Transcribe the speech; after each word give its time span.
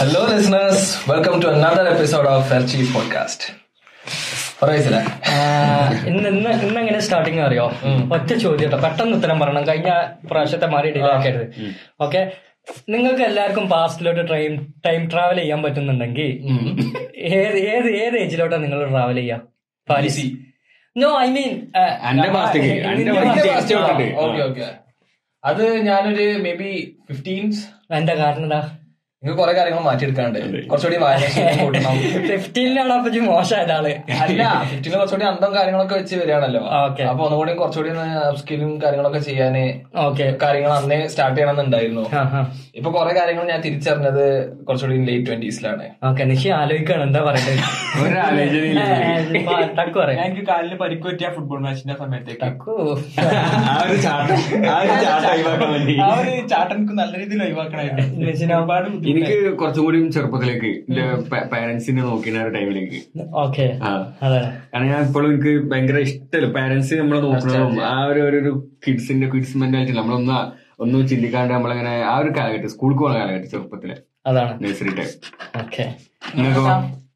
Hello, 0.00 0.20
listeners. 0.30 0.78
Welcome 1.10 1.34
to 1.42 1.46
another 1.52 1.86
episode 1.92 2.28
of 2.32 2.44
Ferchi 2.50 2.80
podcast 2.94 3.46
ഇന്ന് 6.08 6.28
ഇന്ന് 6.28 6.50
ഇന്ന് 6.66 6.78
എങ്ങനെ 6.80 7.00
സ്റ്റാർട്ടിങ് 7.00 7.40
അറിയോ? 7.40 7.64
ഒറ്റ 8.16 8.30
ചോദ്യം 8.44 8.60
കേട്ടോ. 8.62 8.78
പെട്ടെന്ന് 8.84 9.14
ഉത്തരം 9.18 9.40
പറയണം. 9.40 9.64
കഴിഞ്ഞ 9.68 9.90
പ്രാവശ്യത്തെ 10.30 10.68
മാറി 10.74 10.90
ഡിലേ 10.90 11.10
ആക്കരുത്. 11.14 11.44
ഓക്കെ 12.00 12.20
നിങ്ങൾക്ക് 12.88 13.22
എല്ലാവർക്കും 13.22 13.66
പാസ്റ്റിലോട്ട് 13.74 14.22
ട്രെയിൻ 14.28 14.52
ടൈം 14.86 15.02
ട്രാവൽ 15.10 15.38
ചെയ്യാൻ 15.40 15.60
പറ്റുന്നുണ്ടെങ്കിൽ 15.62 16.30
ഏത് 17.32 17.58
ഏത് 17.74 17.88
ഏത് 18.04 18.16
ഏജിലോട്ടാ 18.22 18.56
നിങ്ങൾ 18.56 18.80
ട്രാവൽ 18.90 19.18
ചെയ്യാ? 19.20 19.38
പാലിസി 19.88 20.26
നോ 20.96 21.10
ഐ 21.20 21.28
മീൻ 21.36 21.52
അത് 25.44 25.64
ഞാനൊരു 25.88 26.26
മേ 26.46 26.52
ബി 26.62 26.72
ഫിഫ്റ്റീൻസ് 27.08 27.60
എന്റെ 27.94 28.14
കാരണം 28.14 28.46
എന്താ? 28.48 28.60
നിങ്ങൾ 29.22 29.36
കുറെ 29.36 29.52
കാര്യങ്ങൾ 29.56 29.82
മാറ്റിയെടുക്കാണ്ട് 29.84 30.38
കുറച്ചുകൂടി 30.70 30.96
ഫിഫ്റ്റീനിലാണ് 32.30 32.92
അപ്പൊ 32.96 33.10
മോശമായത് 33.28 33.72
ആൾ. 33.76 33.86
അല്ല 34.24 34.42
ഫിഫ്റ്റീനിൽ 34.70 34.96
കുറച്ചുകൂടി 34.98 35.26
അന്തം 35.30 35.50
കാര്യങ്ങളൊക്കെ 35.54 35.94
വെച്ച് 35.98 36.14
വരികയാണല്ലോ. 36.20 36.60
അപ്പൊ 37.10 37.22
ഒന്നുകൂടി 37.26 37.52
കുറച്ചുകൂടി 37.60 37.92
സ്കില്ലും 38.40 38.72
കാര്യങ്ങളൊക്കെ 38.82 39.20
ചെയ്യാന് 39.28 39.62
ഓക്കെ. 40.04 40.26
കാര്യങ്ങൾ 40.42 40.72
അന്നേ 40.80 40.98
സ്റ്റാർട്ട് 41.12 41.36
ചെയ്യണമെന്നുണ്ടായിരുന്നു. 41.38 42.04
ഇപ്പൊ 42.78 42.90
കുറെ 42.96 43.14
കാര്യങ്ങൾ 43.18 43.46
ഞാൻ 43.52 43.60
തിരിച്ചറിഞ്ഞത് 43.66 44.22
കുറച്ചുകൂടി 44.68 44.98
ലേറ്റ് 45.08 45.26
ട്വന്റീസിലാണ് 45.30 45.86
ഓക്കെ 46.10 46.24
നിഷി 46.32 46.50
ആലോചിക്കാണ്. 46.60 47.02
എന്താ 47.08 47.22
പറയണ്ടത് 47.28 47.64
ഒരാലോചനയില്ല. 48.04 48.84
ടക്ക് 49.80 49.96
പറയാം. 50.02 50.22
എനിക്ക് 50.26 50.46
കാലിന് 50.52 50.78
പരിക്ക് 50.84 51.04
പറ്റിയ 51.08 51.30
ഫുട്ബോൾ 51.38 51.60
മാച്ചിന്റെ 51.66 51.96
സമയത്തേക്ക്. 52.02 52.44
ആ 53.70 53.76
ഒരു 53.82 53.96
ചാട്ടൻ 56.52 56.76
എനിക്ക് 56.76 56.94
നല്ല 57.02 57.12
രീതിയിൽ 57.22 57.42
ഒഴിവാക്കണായിരുന്നു? 57.48 58.06
ഒരുപാട്. 58.60 58.88
എനിക്ക് 59.06 59.56
കുറച്ചും 59.56 59.84
കൂടി 59.84 60.10
ചെറുപ്പത്തിലേക്ക് 60.10 60.82
എന്റെ 60.82 61.02
പാരന്റ്സിനെ 61.52 62.02
നോക്കിയ 62.02 62.38
ഒരു 62.38 62.54
ടൈമിലേക്ക് 62.54 63.00
ഓക്കെ. 63.38 63.78
കാരണം 63.82 64.86
ഞാൻ 64.86 65.06
ഇപ്പോഴും 65.06 65.30
എനിക്ക് 65.30 65.70
ഭയങ്കര 65.70 66.06
ഇഷ്ടമല്ല 66.06 66.54
പാരന്റ്സ് 66.54 66.94
നമ്മളെ 66.94 67.26
നോക്കുന്നതും 67.26 67.88
ആ 67.88 68.06
ഒരു 68.06 68.30
ഒരു- 68.30 68.62
കിഡ്സിന്റെ 68.86 69.30
കിഡ്സ് 69.34 69.56
മെന്റാലിറ്റി 69.56 69.92
നമ്മളൊന്ന് 69.92 70.66
ഒന്നും 70.80 71.08
ചിന്തിക്കാണ്ട് 71.08 71.54
നമ്മളങ്ങനെ 71.54 72.06
ആ 72.06 72.18
ഒരു 72.18 72.32
കാലഘട്ടം 72.36 72.70
സ്കൂളിൽ 72.70 72.96
പോകുന്ന 72.96 73.20
കാലഘട്ടം 73.20 73.50
ചെറുപ്പത്തിൽ. 73.50 73.90
അതാണ്. 74.26 74.62
Nursery 74.62 74.94
time 74.94 75.06
okay. 75.60 75.94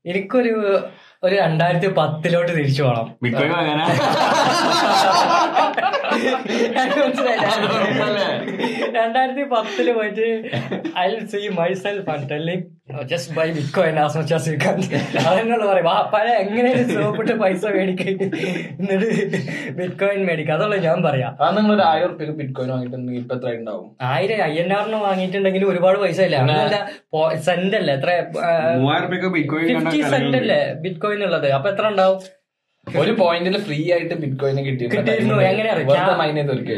എനിക്കൊരു 0.07 0.83
ഒരു 1.23 1.37
രണ്ടായിരത്തി 1.37 1.87
പത്തിലോട്ട് 1.97 2.53
തിരിച്ചു 2.53 2.83
പോകണം 2.83 3.53
വാങ്ങാനാ? 3.53 3.87
രണ്ടായിരത്തി 8.97 9.45
പത്തിൽ 9.55 9.87
പോയിട്ട് 9.99 10.27
I 11.05 11.07
see 11.33 11.41
myself 11.85 12.09
and 12.15 12.29
telling 12.33 12.65
just 13.11 13.33
buy 13.37 13.45
bitcoin 13.57 13.89
എന്നെ 13.91 14.03
മച്ച് 14.19 14.35
ആസ് 14.37 14.49
അതെന്നുള്ള 14.51 14.65
കാൻ 14.65 14.79
അതെന്നോട് 15.31 15.65
പറയും. 15.71 15.87
വാപ്പായ 15.91 16.29
എങ്ങനെയും 16.45 16.89
സോപ്പിട്ട് 16.95 17.35
പൈസ 17.43 17.63
മേടിക്കും 17.77 18.17
എന്നിട്ട് 18.81 19.09
ബിറ്റ്കോയിൻ 19.79 20.21
മേടിക്കുക 20.29 20.55
അതുള്ള 20.57 20.77
ഞാൻ 20.87 20.99
പറയാം. 21.09 21.33
അത് 21.45 21.53
നിങ്ങൾ 21.59 21.73
ഒരു 21.77 21.85
ആയിരം 21.91 22.09
റുപ്യക്ക് 22.13 22.35
ബിറ്റ് 22.41 22.55
കോയിൻ 22.59 22.71
വാങ്ങിയിട്ടുണ്ടെങ്കിൽ 22.73 23.23
ഇപ്പൊ 23.23 23.37
എത്ര 23.39 23.53
ഉണ്ടാവും? 23.61 23.87
ആയിരം 24.15 24.43
ഐ 24.49 24.53
എൻ 24.65 24.73
ആറിന് 24.79 25.01
വാങ്ങിയിട്ടുണ്ടെങ്കിൽ 25.07 25.65
ഒരുപാട് 25.73 25.99
പൈസ 26.05 26.21
ഇല്ല. 26.29 26.37
സെന്റ് 27.49 27.77
അല്ലേ? 27.81 27.95
എത്ര 27.99 28.11
ഫിഫ്റ്റി 29.71 30.03
സെന്റ് 30.15 30.37
അല്ലേ 30.43 30.61
ബിറ്റ്കോയിൻ 30.85 31.23
ഉള്ളത്? 31.29 31.49
അപ്പൊ 31.59 31.71
എത്ര 31.75 31.87
ഉണ്ടാവും? 31.95 32.19
ഒരു 32.99 33.13
പോയിന്റിൽ 33.13 33.57
ഫ്രീ 33.59 33.79
ആയിട്ട് 33.93 34.15
ബിറ്റ് 34.15 34.37
കോയിൻ 34.37 34.57
കിട്ടിയിരുന്നു. 34.65 35.35
എങ്ങനെയാണ് 35.51 35.83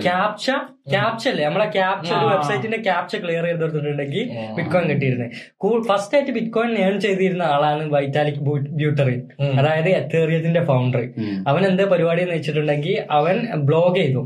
ക്യാപ്ച 0.03 0.51
ക്യാപ്ച 0.87 1.25
അല്ലേ? 1.31 1.43
നമ്മളെ 1.47 1.67
ക്യാപ്ച 1.77 2.09
ഒരു 2.17 2.27
വെബ്സൈറ്റിന്റെ 2.31 2.79
ക്യാപ്ച 2.87 3.17
ക്ലിയർ 3.25 3.45
ചെയ്ത് 3.49 3.61
കൊടുത്തിട്ടുണ്ടെങ്കിൽ 3.63 4.23
ബിറ്റ് 4.57 4.71
കോയിൻ 4.73 5.21
കൂൾ 5.63 5.77
ഫസ്റ്റ് 5.89 6.15
ആയിട്ട് 6.17 6.33
ബിറ്റ്കോയിൻ 6.37 6.73
ഏൺ 6.85 6.95
ചെയ്തിരുന്ന 7.05 7.45
ആളാണ് 7.55 7.85
വൈറ്റാലിക് 7.95 8.41
ബ്യൂട്ടറി 8.81 9.17
അതായത് 9.61 9.91
എത്തേറിയത്തിന്റെ 9.99 10.63
ഫൗണ്ടർ 10.71 11.05
അവൻ 11.53 11.63
എന്താ 11.71 11.87
പരിപാടി 11.93 12.23
എന്ന് 12.25 12.37
വെച്ചിട്ടുണ്ടെങ്കിൽ 12.39 12.97
അവൻ 13.19 13.37
ബ്ലോഗ് 13.69 13.95
ചെയ്തു. 14.01 14.23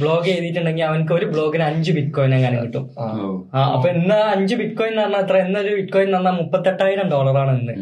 ബ്ലോഗ് 0.00 0.26
ചെയ്തിട്ടുണ്ടെങ്കിൽ 0.30 0.86
അവൻക്ക് 0.90 1.14
ഒരു 1.18 1.28
ബ്ലോഗിന് 1.34 1.66
അഞ്ച് 1.70 1.92
ബിറ്റ്കോയിൻ 1.98 2.34
അങ്ങനെ 2.38 2.58
കിട്ടും. 2.64 2.84
അപ്പൊ 3.74 3.86
ഇന്ന് 3.96 4.18
അഞ്ച് 4.34 4.54
ബിറ്റ്കോയിൻ 4.62 4.92
എന്ന് 4.94 5.04
പറഞ്ഞാൽ 5.04 5.24
അത്ര 5.24 5.36
എന്നൊരു 5.46 5.72
ബിറ്റ്കോയിൻ 5.78 6.06
എന്ന് 6.08 6.18
പറഞ്ഞാൽ 6.18 6.36
മുപ്പത്തെട്ടായിരം 6.42 7.08
ഡോളറാണ് 7.14 7.54
ഇന്ന്. 7.60 7.74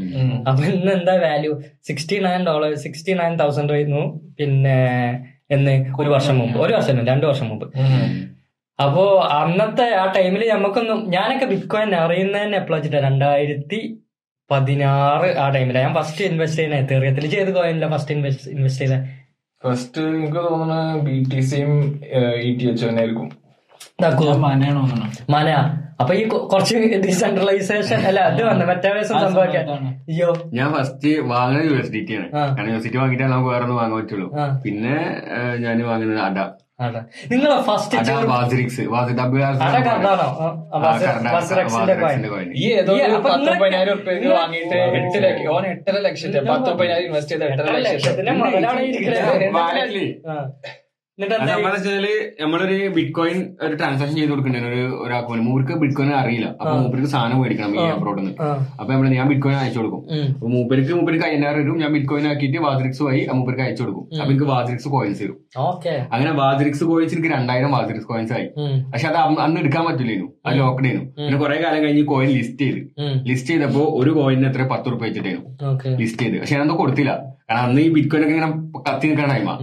അപ്പൊ 0.51 0.63
ഇന്ന് 0.75 0.93
എന്താ 0.99 1.17
value 1.27 1.53
sixty 1.91 2.19
nine 2.29 2.43
dollar 2.51 2.71
sixty 2.87 3.15
nine 3.23 3.35
thousand 3.43 3.75
ആയിരുന്നു. 3.77 4.05
പിന്നെ 4.41 4.79
എന്ന് 5.51 5.87
ഒരു 6.01 6.09
വർഷം 6.09 6.39
മുമ്പ് 6.39 6.59
ഒരു 6.59 6.73
വർഷം 6.73 7.07
രണ്ടു 7.07 7.27
വർഷം 7.27 7.49
മുമ്പ്. 7.49 7.67
അപ്പോ 8.79 9.21
അന്നത്തെ 9.21 9.95
ആ 9.95 10.13
ടൈമിൽ 10.13 10.49
നമുക്കൊന്നും 10.49 11.11
ഞാനൊക്കെ 11.11 11.47
ബിറ്റ്കോയിൻ 11.47 11.95
അറിയുന്നതന്നെ 11.95 12.59
എപ്പോഴാ 12.59 12.77
വെച്ചിട്ടാ 12.79 13.01
രണ്ടായിരത്തി 13.01 13.81
പതിനാറ് 14.51 15.39
ആ 15.39 15.49
ടൈമിലാണ് 15.49 15.85
ഞാൻ 15.87 15.95
ഫസ്റ്റ് 15.95 16.25
ഇൻവെസ്റ്റ് 16.25 16.59
ചെയ്യുന്ന 16.59 16.77
എത്തേറിയത്തിൽ 16.77 17.27
ചെയ്ത് 17.27 17.55
കോയിനില്ല 17.55 17.89
ഫസ്റ്റ് 17.97 18.15
ഇൻവെസ്റ്റ് 18.15 18.51
ഇൻവെസ്റ്റ് 18.51 18.85
ചെയ്ത 18.85 18.97
ഫസ്റ്റ് 19.63 20.03
എനിക്ക് 20.03 20.37
തോന്നുന്നു 20.37 21.01
ബി 21.01 21.25
ടി 21.35 21.41
സിയും 21.41 21.73
ഇ 22.43 22.59
ടി 22.59 22.71
എച്ച് 22.71 22.87
ആയിരിക്കും. 22.87 23.29
മനയാണോ 24.41 24.81
തോന്നണം 24.81 25.13
മന 25.31 25.49
അപ്പൊ 26.01 26.13
ഈ 26.15 26.23
കുറച്ച് 26.53 26.75
ഡീസെൻട്രലൈസേഷൻ 27.05 28.01
അല്ല 28.11 28.21
അത് 28.29 28.41
വന്നു. 28.43 28.65
മെറ്റാവേഴ്സും 28.71 29.19
സംഭവിക്കാൻ 29.25 29.67
അയ്യോ. 30.11 30.31
ഞാൻ 30.53 30.69
ഫസ്റ്റ് 30.77 31.13
വാങ്ങുന്നത് 31.33 31.67
യൂണിവേഴ്സിറ്റി 31.67 32.15
ആണ്. 32.21 32.29
കാരണം 32.33 32.67
യൂണിവേഴ്സിറ്റി 32.67 32.99
വാങ്ങിയിട്ടാണ് 32.99 33.33
നമുക്ക് 33.33 33.53
വേറെ 33.53 33.65
ഒന്നും 33.67 33.79
വാങ്ങാൻ 33.81 33.97
പറ്റുള്ളൂ. 34.01 34.29
പിന്നെ 34.65 34.97
ഞാൻ 35.65 35.85
വാങ്ങുന്നത് 35.91 36.23
അട. 36.29 36.39
നിങ്ങളെ 37.31 37.57
ഫസ്റ്റ് 37.63 37.97
ഈ 42.55 42.69
ഏതോ 42.79 42.93
വാങ്ങിയിട്ട് 44.37 44.79
ഓൻ 45.55 45.67
എട്ടര 45.67 45.97
ഇൻവെസ്റ്റ് 47.05 47.33
ചെയ്ത് 47.33 47.45
എട്ടര 47.51 47.77
ലക്ഷം 47.87 48.15
നമ്മളെ 51.21 51.71
വെച്ചാൽ 51.75 52.05
നമ്മളൊരു 52.41 52.77
ബിറ്റ് 52.97 53.15
കോയിൻ 53.17 53.39
ഒരു 53.65 53.75
ട്രാൻസാക്ഷൻ 53.81 54.15
ചെയ്ത് 54.19 54.31
കൊടുക്കണ്ടേ 54.33 54.61
ഒരു 54.69 54.83
ഒരാൾക്ക് 55.05 55.41
മൂപ്പർക്ക് 55.47 55.75
ബിറ്റ് 55.83 55.97
കോയിൻ 55.99 56.13
അറിയില്ല. 56.21 56.47
അപ്പൊ 56.61 56.75
മൂപ്പർക്ക് 56.83 57.09
സാധനം 57.15 57.39
മേടിക്കണം 57.43 57.75
ഈ 57.79 57.83
അബ്രോഡിൽ 57.95 58.23
നിന്ന്. 58.23 58.33
അപ്പൊ 58.81 58.91
നമ്മൾ 58.93 59.09
ഞാൻ 59.17 59.27
ബിറ്റ് 59.31 59.45
കോയിൻ 59.47 59.57
അയച്ചു 59.63 59.79
കൊടുക്കും. 59.81 60.03
അപ്പൊ 60.35 60.51
മൂപ്പർക്ക് 60.55 60.93
മൂപ്പർക്ക് 60.99 61.25
അയ്യായിരം 61.29 61.59
വരും. 61.63 61.77
ഞാൻ 61.83 61.91
ബിറ്റ് 61.97 62.09
കോയിൻ 62.13 62.27
ആക്കിയിട്ട് 62.31 62.63
വാദ്രിക്സ് 62.67 63.03
വഴി 63.09 63.21
മൂപ്പർക്ക് 63.39 63.63
അയച്ചു 63.67 63.83
കൊടുക്കും. 63.83 64.05
അപ്പൊ 64.21 64.31
എനിക്ക് 64.33 64.49
വാദ്രിക്സ് 64.53 64.89
കോയിൻസ് 64.95 65.21
തരും. 65.23 65.37
അങ്ങനെ 66.15 66.33
വാദ്രിക്സ് 66.41 66.85
കോയിൻസ് 66.91 67.15
എനിക്ക് 67.17 67.33
രണ്ടായിരം 67.37 67.73
വാദ്രിക്സ് 67.77 68.09
കോയിൻസ് 68.13 68.35
ആയി. 68.39 68.47
പക്ഷെ 68.95 69.09
അത് 69.11 69.19
അന്ന് 69.47 69.59
എടുക്കാൻ 69.65 69.85
പറ്റില്ലേനു. 69.89 70.29
അത് 70.47 70.57
ലോക്ക്ഡ് 70.63 70.89
ആയിരുന്നു 70.91 71.09
പിന്നെ 71.19 71.41
കുറെ 71.45 71.59
കാലം 71.65 71.83
കഴിഞ്ഞ് 71.87 72.07
കോയിൻ 72.13 72.31
ലിസ്റ്റ് 72.39 72.63
ചെയ്ത്. 72.65 72.81
ലിസ്റ്റ് 73.31 73.51
ചെയ്തപ്പോ 73.53 73.85
ഒരു 74.01 74.11
കോയിന് 74.21 74.49
എത്ര? 74.53 74.63
പത്ത് 74.73 74.93
റുപ്യ 74.95 75.07
വെച്ചിട്ടായിരുന്നു 75.09 75.99
ലിസ്റ്റ് 76.03 76.23
ചെയ്ത്. 76.25 76.39
പക്ഷെ 76.41 76.57
ഞാനത് 76.59 76.77
കൊടുത്തില്ല. 76.83 77.13
കാരണം 77.47 77.63
അന്ന് 77.69 77.81
ഈ 77.87 77.89
ബിറ്റ് 77.95 78.11
കോയിൻ 78.11 78.25
ഒക്കെ 78.25 78.35
ഇങ്ങനെ 78.37 78.51
കത്തി 78.89 79.07
നിൽക്കുന്ന 79.07 79.35
ടൈമാ 79.35 79.57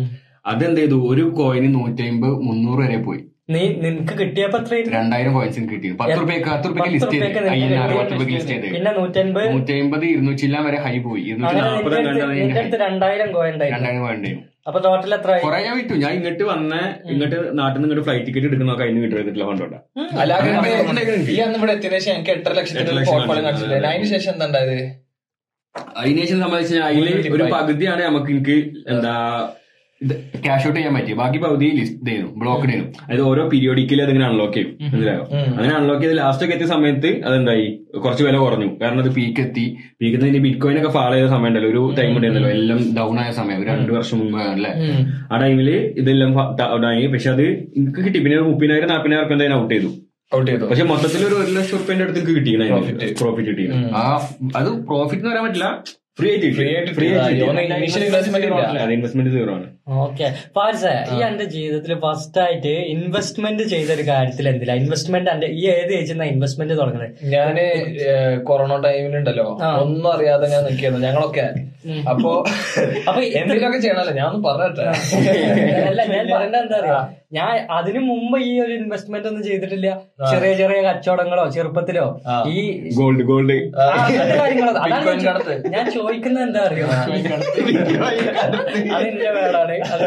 അതെന്ത് 0.52 0.80
ചെയ്തു 0.82 0.98
ഒരു 1.12 1.26
കോയിന് 1.40 1.70
നൂറ്റി 1.78 2.04
അമ്പത് 2.12 2.36
മുന്നൂറ് 2.48 2.80
വരെ 2.84 3.00
പോയി. 3.08 3.22
നീ 3.54 3.60
നിനക്ക് 3.84 4.14
കിട്ടിയപ്പോ 4.20 4.58
എത്രയായിരുന്നു? 4.62 4.96
രണ്ടായിരം 4.98 5.34
കോയിൻസ് 5.36 5.58
എനിക്ക് 5.60 5.76
കിട്ടി. 5.76 5.90
പത്ത് 6.00 6.18
റുപ്യക്ക് 6.22 6.48
പത്ത് 6.50 6.68
റുപ്യക്ക് 6.70 6.92
ലിസ്റ്റ് 6.96 7.14
ചെയ്ത്. 7.14 7.24
പത്ത് 7.26 7.38
റുപ്യ 7.44 7.68
റുപ്യക്ക് 7.68 8.00
പത്ത് 8.00 8.14
റുപ്യക്ക് 8.14 8.34
ലിസ്റ്റ് 8.36 8.54
ചെയ്ത്. 8.54 8.68
പിന്നെ 8.76 8.92
നൂറ്റൻപത് 8.98 9.46
നൂറ്റി 9.54 9.76
അമ്പത് 9.84 10.06
ഇരുന്നൂറ്റില്ലാം 10.12 10.64
വരെ 10.68 10.80
ഹൈ 10.86 10.96
പോയി. 11.08 11.24
ഇരുന്നൂറ്റി 11.30 12.78
രണ്ടായിരം 12.86 13.32
കോയിൻ 13.38 13.54
ഉണ്ടായിരുന്നു 13.56 14.34
അപ്പൊ 14.70 14.80
ടോട്ടൽ 14.86 15.12
എത്ര 15.18 15.32
കുറെ 15.44 15.60
ഞാൻ 15.66 15.76
വിറ്റു 15.80 15.96
ഞാൻ 16.02 16.14
ഇങ്ങോട്ട് 16.16 16.46
വന്ന 16.50 16.74
ഇങ്ങോട്ട് 17.12 17.38
നാട്ടിൽ 17.60 17.78
നിന്ന് 17.78 17.88
ഇങ്ങോട്ട് 17.88 18.06
ഫ്ലൈറ്റ് 18.08 18.26
ടിക്കറ്റ് 18.28 18.48
എടുക്കുന്ന 18.50 18.74
കഴിഞ്ഞ് 18.82 19.02
കിട്ടിയിട്ടില്ല 19.04 19.44
കൊണ്ടോട്ടെ 19.50 19.78
ഈ 21.34 21.38
അന്ന് 21.46 21.58
ഇവിടെ 21.60 21.74
എത്തിയതിനു 21.76 22.00
ശേഷം 22.00 22.12
എനിക്ക് 22.16 22.32
എട്ടര 22.36 22.52
ലക്ഷത്തിന്റെ 22.58 22.84
എട്ടര 22.84 22.94
ഒരു 22.94 23.00
ലക്ഷം 23.00 23.14
പോർട്ട്ഫോളിയോ 23.14 23.44
കാണിച്ചു. 23.46 23.66
കാണിച്ചില്ലേ 23.66 23.90
അതിന് 23.92 24.10
ശേഷം 24.14 24.32
എന്താ 24.34 24.48
ഉണ്ടായത് 24.50 24.78
അതിനേശം 25.96 26.38
സംബന്ധിച്ച് 26.44 26.78
അതിൽ 26.88 27.08
ഒരു 27.38 27.46
പകുതിയാണ് 27.56 28.04
നമുക്ക് 28.10 28.30
എനിക്ക് 28.36 28.58
എന്താ 28.94 29.14
ക്യാഷ് 30.46 30.66
ഔട്ട് 30.68 30.76
ചെയ്യാൻ 30.78 30.94
പറ്റി 30.96 31.14
ബാക്കി 31.20 31.38
പകുതി 31.44 31.68
ലിസ്റ്റ് 31.78 32.08
ചെയ്യുന്നു 32.08 32.32
ബ്ലോക്ക് 32.42 32.66
ചെയ്യുന്നു 32.66 32.90
അതായത് 33.04 33.24
ഓരോ 33.30 33.44
പീരിയോഡിക്കലി 33.50 34.02
അതിങ്ങനെ 34.02 34.26
അൺലോക്ക് 34.26 34.54
ചെയ്യും. 34.54 34.72
മനസ്സിലായോ? 34.82 35.24
അങ്ങനെ 35.58 35.74
അൺലോക്ക് 35.76 36.02
ചെയ്ത് 36.04 36.18
ലാസ്റ്റ് 36.18 36.46
ഒക്കെ 36.46 36.56
എത്തിയ 36.56 36.68
സമയത്ത് 36.74 37.10
അതെന്തായി? 37.28 37.68
കുറച്ച് 38.04 38.24
വില 38.24 38.38
കുറഞ്ഞു. 38.38 38.68
കാരണം 38.82 39.02
അത് 39.04 39.12
പീക്ക് 39.16 39.42
എത്തി. 39.42 39.66
പീക്ക് 40.02 40.18
എത്തി 40.18 40.42
ബിറ്റ് 40.46 40.62
കോയിൻ 40.66 40.78
ഒക്കെ 40.82 40.92
ഫാളോ 40.98 41.16
ചെയ്ത 41.18 41.30
സമയം 41.36 41.50
ഉണ്ടല്ലോ. 41.52 41.70
ഒരു 41.74 41.82
ടൈം 42.00 42.12
ഉണ്ടായിരുന്നല്ലോ. 42.16 42.52
എല്ലാം 42.58 42.80
ഡൗൺ 42.98 43.20
ആയ 43.24 43.32
സമയം. 43.32 43.60
ഒരു 43.62 43.70
രണ്ടു 43.70 43.94
വർഷം 43.94 44.20
മുമ്പ് 44.20 44.40
അല്ലേ? 44.40 44.72
ആ 45.32 45.42
ടൈമിൽ 45.44 45.70
ഇതെല്ലാം 46.02 46.34
ഡൗൺ 46.62 46.86
ആയി 46.92 47.08
പക്ഷെ 47.16 47.30
അത് 47.36 47.46
എനിക്ക് 47.78 48.02
കിട്ടി. 48.08 48.20
പിന്നെ 48.20 48.36
ഒരു 48.40 48.46
മുപ്പതിനായിരം 48.50 48.92
നാൽപ്പതിനായിരം 48.94 49.26
റുപ്യ 49.26 49.38
എന്തായാലും 49.38 49.60
ഔട്ട് 49.62 49.74
ചെയ്തു. 49.74 49.90
ഔട്ട് 50.38 50.50
ചെയ്തു. 50.52 50.66
പക്ഷെ 50.72 50.86
മൊത്തത്തിൽ 50.94 51.22
ഒരു 51.28 51.36
ഒരു 51.36 51.52
ലക്ഷം 51.58 51.78
റുപ്യന്റെ 51.78 52.06
അടുത്ത് 52.06 52.22
കിട്ടി 52.30 52.54
പ്രോഫിറ്റ് 53.22 53.50
കിട്ടി 53.50 53.66
ആ 54.02 54.04
അത് 54.56 54.70
പ്രോഫിറ്റ് 54.90 55.22
എന്ന് 55.22 55.34
പറയാൻ 55.34 55.46
പറ്റില്ല. 55.48 55.70
ഫ്രീ 56.20 56.30
ആയിട്ട് 56.30 56.48
ഫ്രീ 56.58 56.68
ആയിട്ട് 56.68 56.92
ഇൻവെസ്റ്റ്മെന്റ് 58.96 59.34
സീറോ 59.36 59.54
ആണ്. 59.58 59.68
ഓക്കെ. 59.88 60.28
ഫാരിസ 60.56 60.86
ഈ 61.14 61.18
എന്റെ 61.28 61.46
ജീവിതത്തിൽ 61.54 61.92
ഫസ്റ്റ് 62.06 62.40
ആയിട്ട് 62.42 62.74
ഇൻവെസ്റ്റ്മെന്റ് 62.94 63.64
ചെയ്ത 63.74 63.90
ഒരു 63.98 64.04
കാര്യത്തിൽ 64.10 64.50
എന്തില്ല 64.52 64.74
ഇൻവെസ്റ്റ്മെന്റ് 64.82 65.32
എന്റെ 65.34 65.48
ഈ 65.60 65.62
ഏത് 65.76 65.94
ഏജ് 66.00 66.16
ഇൻവെസ്റ്റ്മെന്റ് 66.34 66.76
തുടങ്ങുന്നത്? 66.80 67.14
ഞാൻ 67.36 67.56
കൊറോണ 68.50 68.80
ടൈമിലുണ്ടല്ലോ 68.88 69.48
ഒന്നും 69.84 70.10
അറിയാതെ 70.16 70.48
ഞാൻ 70.56 70.64
നിൽക്കുന്നു. 70.70 71.00
ഞങ്ങളൊക്കെ. 71.08 71.48
അപ്പൊ 72.12 72.32
അപ്പൊ 73.08 73.20
എന്തെങ്കിലുമൊക്കെ 73.40 73.80
ചെയ്യണല്ലോ? 73.84 74.14
ഞാൻ 74.18 74.26
ഒന്ന് 74.30 74.42
പറഞ്ഞിട്ടെ 74.48 74.84
അല്ല 75.90 76.00
ഞാൻ 76.14 76.24
പറയുന്നത് 76.34 76.62
എന്താ 76.64 76.78
അറിയോ? 76.80 76.98
ഞാൻ 77.38 77.54
അതിനു 77.78 78.00
മുമ്പ് 78.10 78.38
ഈ 78.48 78.52
ഒരു 78.64 78.74
ഇൻവെസ്റ്റ്മെന്റ് 78.80 79.28
ഒന്നും 79.30 79.44
ചെയ്തിട്ടില്ല. 79.48 79.88
ചെറിയ 80.32 80.52
ചെറിയ 80.62 80.80
കച്ചവടങ്ങളോ 80.88 81.44
ചെറുപ്പത്തിലോ. 81.56 82.06
ഈ 82.56 82.60
ഗോൾഡ് 82.98 83.24
ഗോൾഡ് 83.30 83.58
കാര്യങ്ങളോ. 84.40 84.74
അതാണ്. 84.86 85.56
ഞാൻ 85.76 85.86
ചോദിക്കുന്നത് 85.98 86.44
എന്താ 86.48 86.62
അറിയോ? 86.70 86.88
അതിന്റെ 88.98 89.30
വേടാണ് 89.38 89.77
അത്. 89.94 90.06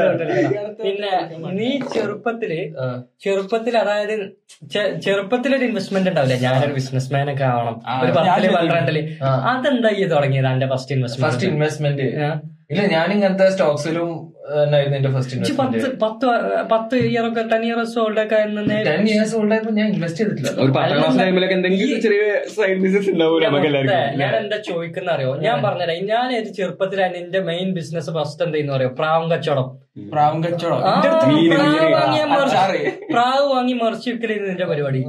പിന്നെ 0.85 1.13
നീ 1.61 1.69
ചെറുപ്പത്തിൽ 1.95 2.53
ചെറുപ്പത്തിൽ 3.25 3.75
അതായത് 3.79 4.15
ചെറുപ്പത്തിൽ 4.75 5.01
ചെറുപ്പത്തിലൊരു 5.07 5.65
ഇൻവെസ്റ്റ്മെന്റ് 5.65 6.11
ഉണ്ടാവില്ല? 6.11 6.37
ഞാനൊരു 6.47 6.73
ബിസിനസ്മാൻ 6.73 7.31
ഒക്കെ 7.33 7.45
ആവണം. 7.45 7.77
ഒരു 8.05 8.13
പത്തിൽ 8.13 8.49
പന്ത്രണ്ടിൽ. 8.57 8.99
അതെന്താ 9.53 9.91
ഈ 9.97 10.05
തുടങ്ങിയത്? 10.15 10.47
എന്റെ 10.47 10.69
first 10.75 10.95
investment 10.95 11.35
first 11.35 11.51
investment 11.53 12.03
investment 12.03 12.60
ഇല്ല 12.71 12.83
ഞാൻ 12.87 13.13
ഇങ്ങനത്തെ 13.13 13.51
സ്റ്റോക്സിലും 13.51 14.11
ഫസ്റ്റ് 15.15 15.55
പത്ത് 15.59 15.87
പത്ത് 15.97 16.27
പത്ത് 16.71 16.97
ഇയർ 16.97 17.25
ഒക്കെ 17.29 17.43
ടെൻ 17.43 17.63
ഇയേഴ്സ് 17.65 17.99
ഓൾഡ് 17.99 18.21
ഒക്കെ 18.21 18.39
ടെൻ 18.87 19.03
ഇയേഴ്സ് 19.09 19.37
ഓൾഡായപ്പോ 19.37 19.71
ഞാൻ 19.71 19.89
ഇൻവെസ്റ്റ് 19.89 20.21
ചെയ്തിട്ടില്ല. 20.21 20.51
ഒരു 20.63 20.73
പത്താം 20.73 20.97
ക്ലാസ് 20.99 21.19
ടൈമിലൊക്കെ 21.19 21.55
എന്തെങ്കിലും 21.55 22.01
ചെറിയ 22.01 22.23
സൈഡ് 22.49 22.79
ബിസിനസ് 22.81 23.11
ഞാൻ 24.19 24.35
എന്താ 24.35 24.57
ചോദിക്കുന്ന 24.57 25.11
അറിയോ? 25.11 25.37
ഞാൻ 25.37 25.63
പറഞ്ഞുതരാം. 25.63 26.05
ഞാൻ 26.05 26.33
ഏത് 26.33 26.47
ചെറുപ്പത്തിലാണ് 26.55 27.15
എന്റെ 27.15 27.41
മെയിൻ 27.41 27.73
ബിസിനസ് 27.75 28.11
ഫസ്റ്റ് 28.11 28.45
എന്തെന്ന് 28.45 28.73
പറയുക 28.73 28.95
പ്രാവും 28.95 29.31
കച്ചവടം 29.31 29.69
പ്രാവും 29.97 30.45
കച്ചവടം. 30.45 30.83
പ്രാവ് 33.13 33.47
വാങ്ങി 33.53 33.73
മറിച്ച് 33.73 34.07
വിൽക്കലായിരുന്നു 34.11 34.51
നിന്റെ 34.51 34.67
പരിപാടി. 34.67 35.01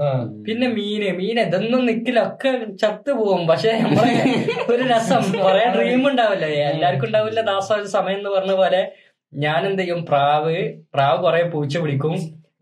പിന്നെ 0.47 0.67
മീന് 0.67 1.09
മീന് 1.19 1.39
ഇതൊന്നും 1.39 1.85
നിക്കില്ല 1.85 2.21
ഒക്കെ 2.27 2.51
ചത്തു 2.81 3.11
പോകും. 3.11 3.47
പക്ഷെ 3.47 3.71
നമ്മളെ 3.83 4.15
ഒരു 4.73 4.83
രസം. 4.93 5.23
കൊറേ 5.43 5.63
ഡ്രീം 5.75 6.03
ഉണ്ടാവില്ല? 6.09 6.45
എല്ലാവർക്കും 6.45 7.07
ഉണ്ടാവില്ല 7.07 7.41
ദാസ 7.41 7.71
ഒരു 7.73 7.87
സമയം 7.87 8.17
എന്ന് 8.17 8.29
പറഞ്ഞ 8.29 8.55
പോലെ 8.61 8.81
ഞാൻ 9.33 9.65
എന്ത് 9.67 9.81
ചെയ്യും 9.81 10.05
പ്രാവ് 10.05 10.57
പ്രാവ് 10.93 11.19
കൊറേ 11.23 11.43
പൂച്ച 11.43 11.77
പിടിക്കും. 11.77 12.15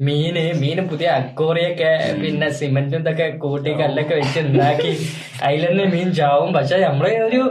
മീന് 0.08 0.44
മീന് 0.62 0.82
പുതിയ 0.90 1.08
അക്കോറിയൊക്കെ 1.22 1.90
പിന്നെ 2.22 2.50
സിമെന്റും 2.50 3.00
ഇതൊക്കെ 3.00 3.30
കൂട്ടി 3.38 3.72
കല്ലൊക്കെ 3.80 4.16
വെച്ച് 4.16 4.40
ഉണ്ടാക്കി. 4.40 4.92
അതിലെന്നെ 5.44 5.86
മീൻ 5.86 6.14
ചാവും. 6.14 6.54
പക്ഷെ 6.54 6.78
നമ്മളെ 6.78 7.12
ഒരു 7.24 7.42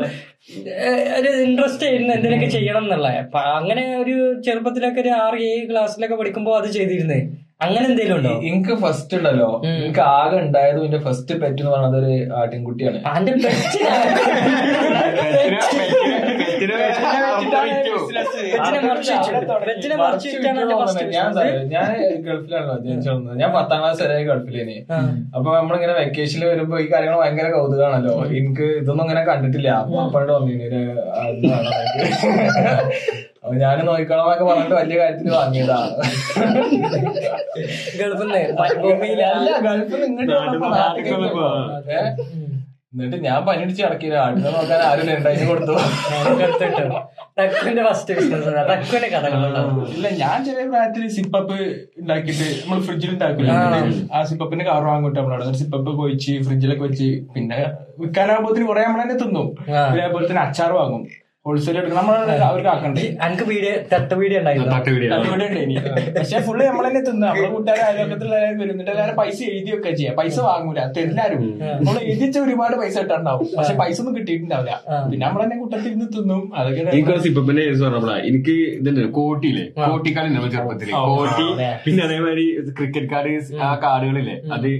ഒരു 1.16 1.42
ഇൻട്രസ്റ്റ് 1.42 1.86
ആയിരുന്നു 1.86 2.14
എന്തിനൊക്കെ 2.14 2.46
ചെയ്യണം 2.46 2.78
എന്നുള്ള 2.78 3.22
അപ്പൊ 3.22 3.38
അങ്ങനെ 3.38 3.96
ഒരു 3.96 4.42
ചെറുപ്പത്തിലൊക്കെ 4.42 5.00
ഒരു 5.00 5.12
ആറ് 5.18 5.42
ഏഴ് 5.42 5.70
ക്ലാസ്സിലൊക്കെ 5.70 6.14
പഠിക്കുമ്പോ 6.14 6.56
അത് 6.56 6.72
ചെയ്തിരുന്നേ. 6.72 7.28
അങ്ങനെ 7.60 7.86
എന്തെങ്കിലും 7.86 8.16
ഉണ്ടോ? 8.16 8.42
എനിക്ക് 8.42 8.80
ഫസ്റ്റ് 8.80 9.16
ഉണ്ടല്ലോ. 9.16 9.62
എനിക്ക് 9.78 10.00
ആകെ 10.00 10.36
ഉണ്ടായത് 10.36 10.84
എന്റെ 10.84 10.98
ഫസ്റ്റ് 10.98 11.40
പെറ്റ് 11.40 11.54
എന്ന് 11.54 11.70
പറഞ്ഞത് 11.70 11.96
ഒരു 11.96 12.32
ആട്ടിൻകുട്ടിയാണ്. 12.32 13.06
അതിന്റെ 13.06 13.32
പെറ്റിനെ 13.32 13.90
ഞാൻ 16.58 17.66
ബിസിനസ്. 17.88 18.42
ഞാൻ 21.72 21.88
ഗൾഫിലാണല്ലോ 22.26 22.76
ജനിച്ചു 22.84 23.08
വന്നത് 23.10 23.36
ഞാൻ 23.40 23.50
പത്താം 23.54 23.78
ക്ലാസ് 23.80 24.00
വരെ 24.04 24.22
ഗൾഫിലേനി 24.24 24.76
അപ്പൊ 25.34 25.48
നമ്മളിങ്ങനെ 25.56 25.94
വെക്കേഷനിൽ 26.00 26.46
വരുമ്പോ 26.48 26.78
ഈ 26.78 26.88
കാര്യങ്ങൾ 26.92 27.18
ഭയങ്കര 27.20 27.48
കൗതുകമാണല്ലോ 27.54 28.16
എനിക്ക് 28.32 28.68
ഇതൊന്നും 28.80 29.04
അങ്ങനെ 29.04 29.24
കണ്ടിട്ടില്ല 29.24 29.70
അപ്പൊ 29.80 29.98
അപ്പോഴും 30.06 30.48
എനിക്ക്. 30.56 30.82
അപ്പൊ 33.40 33.54
ഞാൻ 33.56 33.78
നോക്കിക്കോളാമൊക്കെ 33.86 34.44
പറഞ്ഞിട്ട് 34.44 34.74
വലിയ 34.74 34.96
കാര്യത്തിൽ 35.00 35.30
വാങ്ങിയതാ 35.34 35.78
ഗൾഫിൽ 38.00 38.32
ഗൾഫിൽ 39.62 40.02
ഇങ്ങോട്ട് 40.04 40.36
എന്നിട്ട് 42.92 43.16
ഞാൻ 43.24 43.38
പണിയടിച്ച് 43.46 43.82
കിടക്കില്ല 43.82 44.14
ആട്ടിനെ 44.20 44.50
നോക്കാൻ 44.50 44.80
ആരും 44.82 45.08
ഉണ്ടായി 45.14 45.46
കൊടുത്തു. 45.48 45.74
ടക്കുവിന്റെ 47.38 47.82
ഫസ്റ്റ് 47.88 48.14
ബിസിനസ് 48.18 48.52
ടക്കുവിന്റെ 48.70 49.08
കഥകളുണ്ടാവും 49.14 49.82
ഇല്ല 49.90 50.08
ഞാൻ 50.20 50.36
ചെറിയ 50.46 50.64
പ്രായത്തിൽ 50.70 51.02
സിപ്പപ്പ് 51.16 51.58
ഉണ്ടാക്കിയിട്ട് 52.00 52.46
നമ്മൾ 52.60 52.80
ഫ്രിഡ്ജിൽ 52.86 53.10
ഉണ്ടാക്കില്ല 53.12 53.52
ആ. 54.10 54.22
സിപ്പപ്പിന്റെ 54.30 54.66
കവർ 54.68 54.86
വാങ്ങിട്ട് 54.90 55.18
നമ്മളവിടെ 55.20 55.52
സിപ്പപ്പ് 55.60 55.92
കൊഴിച്ച് 55.98 56.34
ഫ്രിഡ്ജിലൊക്കെ 56.46 56.84
വെച്ച്. 56.88 57.08
പിന്നെ 57.34 57.60
വിൽക്കാനാകുമ്പോത്തിന് 58.00 58.66
കുറെ 58.66 58.84
നമ്മൾ 58.86 59.02
തന്നെ. 59.04 59.46
പിന്നെ 59.84 60.04
അതുപോലെ 60.04 60.26
തന്നെ 60.26 60.42
അച്ചാർ 60.46 60.72
വാങ്ങും. 60.78 61.04
ഹോൾസെയിൽ 61.48 61.76
എടുക്കണം. 61.80 61.98
നമ്മൾ 62.00 62.14
അവർക്ക് 62.48 62.70
ആക്കണ്ടേ? 62.74 63.04
എനിക്ക് 63.26 63.44
വീഡിയോ 63.52 63.72
തട്ട 63.92 64.10
വീഡിയോ 64.22 64.38
ഉണ്ടായിരുന്നു. 64.40 65.82
പക്ഷെ 66.18 66.40
ഫുള്ള് 66.46 66.64
നമ്മൾ 66.70 66.84
തന്നെ 66.88 67.02
തിന്ന. 67.08 67.24
നമ്മളെ 67.30 67.48
കൂട്ടുകാരെ 67.54 67.82
അയൽവക്കത്തിൽ 67.88 68.28
എല്ലാവരും 68.28 68.58
വരും. 68.62 68.72
എന്നിട്ട് 68.74 68.92
എല്ലാവരും 68.94 69.16
പൈസ 69.20 69.38
എഴുതിയൊക്കെ 69.52 69.90
ചെയ്യാം. 69.98 70.14
പൈസ 70.20 70.38
വാങ്ങൂല. 70.48 70.80
തരുന്നാരും 70.98 71.44
നമ്മൾ 71.84 72.00
എഴുതിച്ച 72.10 72.36
ഒരുപാട് 72.46 72.76
പൈസ 72.82 72.96
ഇട്ടുണ്ടാവും 73.06 73.48
പക്ഷെ 73.58 73.74
പൈസ 73.82 73.96
ഒന്നും 74.04 74.16
കിട്ടിയിട്ടുണ്ടാവില്ല. 74.18 74.74
പിന്നെ 75.10 75.22
നമ്മൾ 75.26 75.42
തന്നെ 75.44 75.58
കൂട്ടത്തിൽ 75.62 75.90
നിന്ന് 75.94 76.08
തിന്നും. 76.18 76.42
അതൊക്കെ 76.58 77.18
സിപ്പപ്പിന്റെ 77.28 77.64
കേസ് 77.70 77.84
എനിക്ക് 78.30 78.56
ഇതുണ്ട്. 78.80 79.02
കോട്ടിയില്ലേ? 79.20 79.66
കോട്ടിക്കാലം 79.88 80.32
നമ്മൾ 80.36 80.50
ചെറുപ്പത്തിൽ. 80.56 80.92
കോട്ടി. 81.08 81.46
പിന്നെ 81.86 82.02
അതേമാതിരി 82.08 82.46
ക്രിക്കറ്റ് 82.78 83.10
കാർഡ് 83.14 83.34
ആ 83.66 83.68
കാർഡുകളില്ലേ 83.84 84.36
അത് 84.56 84.70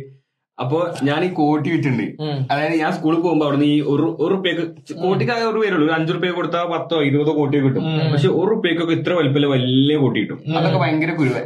അപ്പൊ 0.62 0.78
ഞാൻ 1.08 1.20
ഈ 1.26 1.28
കോട്ടി 1.38 1.68
വിറ്റുണ്ട് 1.72 2.04
അതായത് 2.52 2.74
ഞാൻ 2.82 2.90
സ്കൂളിൽ 2.96 3.18
പോകുമ്പോ 3.24 3.44
അവിടുന്ന് 3.46 3.66
ഈ 3.74 3.76
ഒരു 3.92 4.06
ഒരു 4.22 4.30
റുപ്യക്ക് 4.34 4.62
കോട്ടിക്കാകെ 5.02 5.44
ഒരു 5.50 5.58
പേരുള്ളൂ 5.62 5.84
ഒരു 5.86 5.94
അഞ്ചു 5.96 6.12
റുപ്യ 6.16 6.30
കൊടുത്താൽ 6.38 6.64
പത്തോ 6.72 6.96
ഇരുപതോ 7.08 7.32
കോട്ടിയോ 7.38 7.60
കിട്ടും. 7.66 7.84
പക്ഷെ 8.12 8.30
ഒരു 8.38 8.48
റുപ്യക്കൊക്കെ 8.52 8.94
ഇത്ര 8.98 9.12
വലിപ്പമില്ല 9.18 9.48
വലിയ 9.54 9.96
കോട്ടി 10.02 10.18
കിട്ടും. 10.22 10.38
അതൊക്കെ 10.60 10.80
ഭയങ്കര 10.84 11.12
കുരുവ. 11.20 11.36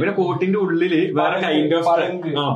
പിന്നെ 0.00 0.14
കോട്ടിന്റെ 0.20 0.58
ഉള്ളിൽ 0.64 0.94
വേറെ 1.20 1.36
കൈൻഡ് 1.44 1.76
ഓഫ് 1.78 1.86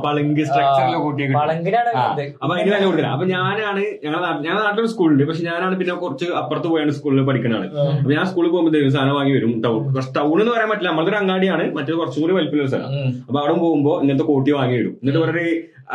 പളങ്ക്. 0.05 0.41
സ്ട്രക്ചറിലെ 0.49 0.99
കോട്ടിയൊക്കെ 1.05 1.33
കിട്ടും. 1.33 2.33
അപ്പൊ 2.43 2.53
അതിന് 2.55 2.69
വില 2.73 2.83
കൊടുക്കില്ല 2.85 3.11
അപ്പൊ 3.15 3.27
ഞാനാണ് 3.35 3.83
ഞങ്ങളുടെ 4.05 4.25
ഞാൻ 4.27 4.35
ഞങ്ങളുടെ 4.45 4.65
നാട്ടിലൊരു 4.67 4.91
സ്കൂളുണ്ട് 4.93 5.23
പക്ഷെ 5.29 5.43
ഞാനാണ് 5.49 5.75
പിന്നെ 5.81 5.95
കുറച്ച് 6.03 6.27
അപ്പുറത്ത് 6.41 6.67
പോയാണ് 6.73 6.91
സ്കൂളിൽ 6.97 7.23
പഠിക്കുന്നതാണ് 7.29 7.67
അപ്പൊ 8.01 8.13
ഞാൻ 8.17 8.25
സ്കൂളിൽ 8.31 8.51
പോകുമ്പോൾ 8.55 8.91
സാധനം 8.97 9.15
വാങ്ങി 9.19 9.33
വരും 9.37 9.53
ടൗൺ 9.65 9.79
ടൗൺ 10.19 10.35
എന്ന് 10.41 10.51
പറയാൻ 10.55 10.69
പറ്റില്ല. 10.71 10.89
നമ്മളൊരു 10.91 11.17
അങ്ങാടിയാണ്. 11.21 11.65
മറ്റേ 11.77 11.97
കുറച്ചുകൂടി 12.01 12.33
വലിപ്പമുള്ള 12.37 12.69
സ്ഥലം. 12.73 12.91
അപ്പൊ 13.27 13.37
അവിടെ 13.41 13.55
പോകുമ്പോൾ 13.63 13.95
ഇങ്ങനത്തെ 14.03 14.27
കോട്ടി 14.31 14.51
വാങ്ങി 14.57 14.63
വരും 14.73 14.93
എന്നിട്ട് 15.01 15.21
വളരെ 15.25 15.45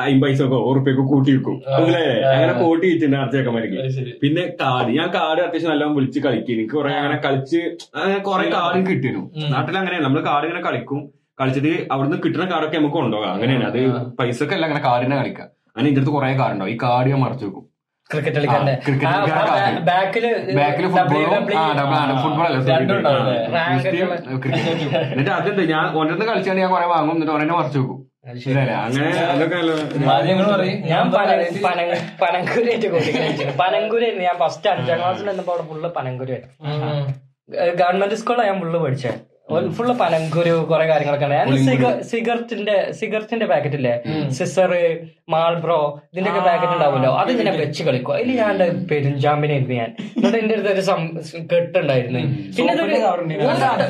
അമ്പൈസക്കോ 0.02 0.22
പൈസക്കോ 0.22 0.58
ഉറുപ്പ്യക്കോ 0.70 1.02
കൂട്ടി 1.12 1.31
വെക്കും 1.37 1.56
മനസ്സിലായേ 1.75 2.11
അങ്ങനെ 2.32 2.52
കൂട്ടി 2.62 2.84
വെച്ചിട്ടുണ്ട് 2.87 3.17
അടച്ചേക്കന്മാർക്ക് 3.20 3.78
ശരി. 3.96 4.11
പിന്നെ 4.22 4.43
കാർഡ്. 4.61 4.90
ഞാൻ 4.99 5.08
കാർഡ് 5.14 5.40
അത്യാവശ്യം 5.44 5.70
നല്ലോണം 5.72 5.94
വിളിച്ച് 5.99 6.20
കളിക്കും. 6.26 6.52
എനിക്ക് 6.56 6.75
കുറെ 6.76 6.93
അങ്ങനെ 7.00 7.17
കളിച്ച് 7.25 7.61
അങ്ങനെ 7.96 8.19
കുറെ 8.28 8.44
കാർഡ് 8.56 8.81
കിട്ടിയിരുന്നു 8.90 9.25
നാട്ടിൽ 9.55 9.78
അങ്ങനെയാണ്. 9.81 10.05
നമ്മൾ 10.06 10.20
കാർഡ് 10.28 10.46
ഇങ്ങനെ 10.49 10.62
കളിക്കും. 10.69 11.00
കളിച്ചിട്ട് 11.40 11.72
അവിടുന്ന് 11.93 12.19
കിട്ടുന്ന 12.25 12.46
കാർഡൊക്കെ 12.52 12.76
നമുക്ക് 12.78 12.96
കൊണ്ടുപോകാം. 13.00 13.32
അങ്ങനെയാണ്. 13.37 13.64
അത് 13.70 13.81
പൈസക്കല്ല 14.20 14.64
അങ്ങനെ 14.69 14.82
കാർഡിനെ 14.88 15.17
കളിക്കാം. 15.20 15.49
അങ്ങനെ 15.72 15.87
ഇതിന്റെ 15.88 16.02
അടുത്ത് 16.02 16.14
കുറെ 16.17 16.31
കാർഡ് 16.43 16.55
ഉണ്ടാവും 16.56 16.72
ഈ 16.72 16.78
കാർഡ് 16.82 17.08
ഞാൻ 17.12 17.20
മറച്ചു 17.25 17.44
വെക്കും. 17.46 17.64
ക്രിക്കറ്റ് 18.11 18.37
കളിക്കാൻ 18.37 18.62
ബാക്കിൽ 19.88 20.87
ഫുട്ബോൾ 20.94 22.44
അല്ല 22.46 22.58
എന്നിട്ട് 25.12 25.32
അതെന്താ 25.38 25.64
ഞാൻ 25.75 25.84
ഒന്നിന്ന് 26.00 26.26
കളിച്ചാണ് 26.31 26.58
ഞാൻ 26.64 26.70
കുറെ 26.76 26.87
വാങ്ങും. 26.94 27.14
എന്നിട്ട് 27.17 27.34
ഒരെണ്ണം 27.37 27.56
മറച്ചു 27.61 27.78
വെക്കും. 27.78 27.99
ഞാൻ 30.88 31.05
പനങ്കൂരായിട്ട് 32.22 32.87
കൂട്ടി 32.88 33.12
പനങ്കൂരായിരുന്നു 33.58 34.24
ഞാൻ 34.24 34.36
ഫസ്റ്റ് 34.39 34.70
അഞ്ചാം 34.70 34.98
ക്ലാസ്സിൽ 34.98 35.29
നിന്നപ്പോ 35.29 35.53
അവിടെ 35.53 35.69
ഫുള്ള് 35.69 35.89
പനങ്കൂരായിരുന്നു 35.89 36.55
ഗവൺമെന്റ് 37.74 38.15
സ്കൂളിലാണ് 38.15 38.48
ഞാൻ 38.48 38.60
ഫുള്ള് 38.60 38.79
പഠിച്ചത് 38.79 39.19
ഫുള്ള് 39.70 39.94
പനങ്കുരു 39.94 40.67
കുറെ 40.70 40.86
കാര്യങ്ങളൊക്കെ 40.86 41.24
ഉണ്ട്. 41.24 41.36
ഞാൻ 41.36 41.46
സിഗ- 41.69 42.00
സിഗരറ്റിന്റെ 42.03 42.93
സിഗരറ്റിന്റെ 42.93 43.46
പാക്കറ്റ് 43.46 43.77
ഇല്ലേ? 43.77 43.94
സിസർ 44.31 44.72
മാൾബ്രോ 45.29 45.79
ഇതിന്റെ 46.12 46.31
ഒക്കെ 46.31 46.41
പാക്കറ്റ് 46.41 46.72
ഉണ്ടാവുമല്ലോ. 46.72 47.17
അത് 47.17 47.31
ഇങ്ങനെ 47.31 47.50
വെച്ച് 47.56 47.82
കളിക്കും. 47.82 48.15
അതിൽ 48.15 48.31
ഞാൻ 48.36 48.58
പെരുഞ്ചാമ്പിനായിരുന്നു 48.91 49.74
ഞാൻ. 49.74 49.91
എന്നിട്ട് 50.17 50.39
എന്റെ 50.39 50.55
അടുത്ത് 50.55 50.72
ഒരു 50.72 50.82
കെട്ടുണ്ടായിരുന്നു. 51.55 52.19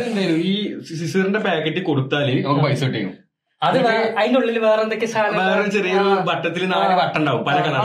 പിന്നെ 0.04 0.22
ഈ 0.44 0.54
സിസറിന്റെ 0.96 1.38
പാക്കറ്റ് 1.38 1.80
കൊടുത്താൽ 1.84 2.42
നമുക്ക് 2.42 2.60
പൈസ 2.60 2.84
കിട്ടിയും 2.84 3.12
അത് 3.62 3.78
അതിന്റെ 4.18 4.36
ഉള്ളിൽ 4.38 4.58
വേറെ 4.58 4.82
എന്തൊക്കെ 4.82 5.06
സാധനം 5.06 5.34
വേറെ 5.40 5.64
ചെറിയൊരു 5.68 5.98
വട്ടത്തിൽ 6.28 6.62
നാല് 6.68 6.94
വട്ടം 6.94 7.18
ഉണ്ടാവും 7.20 7.42
പല 7.44 7.56
ചെറിയ 7.58 7.80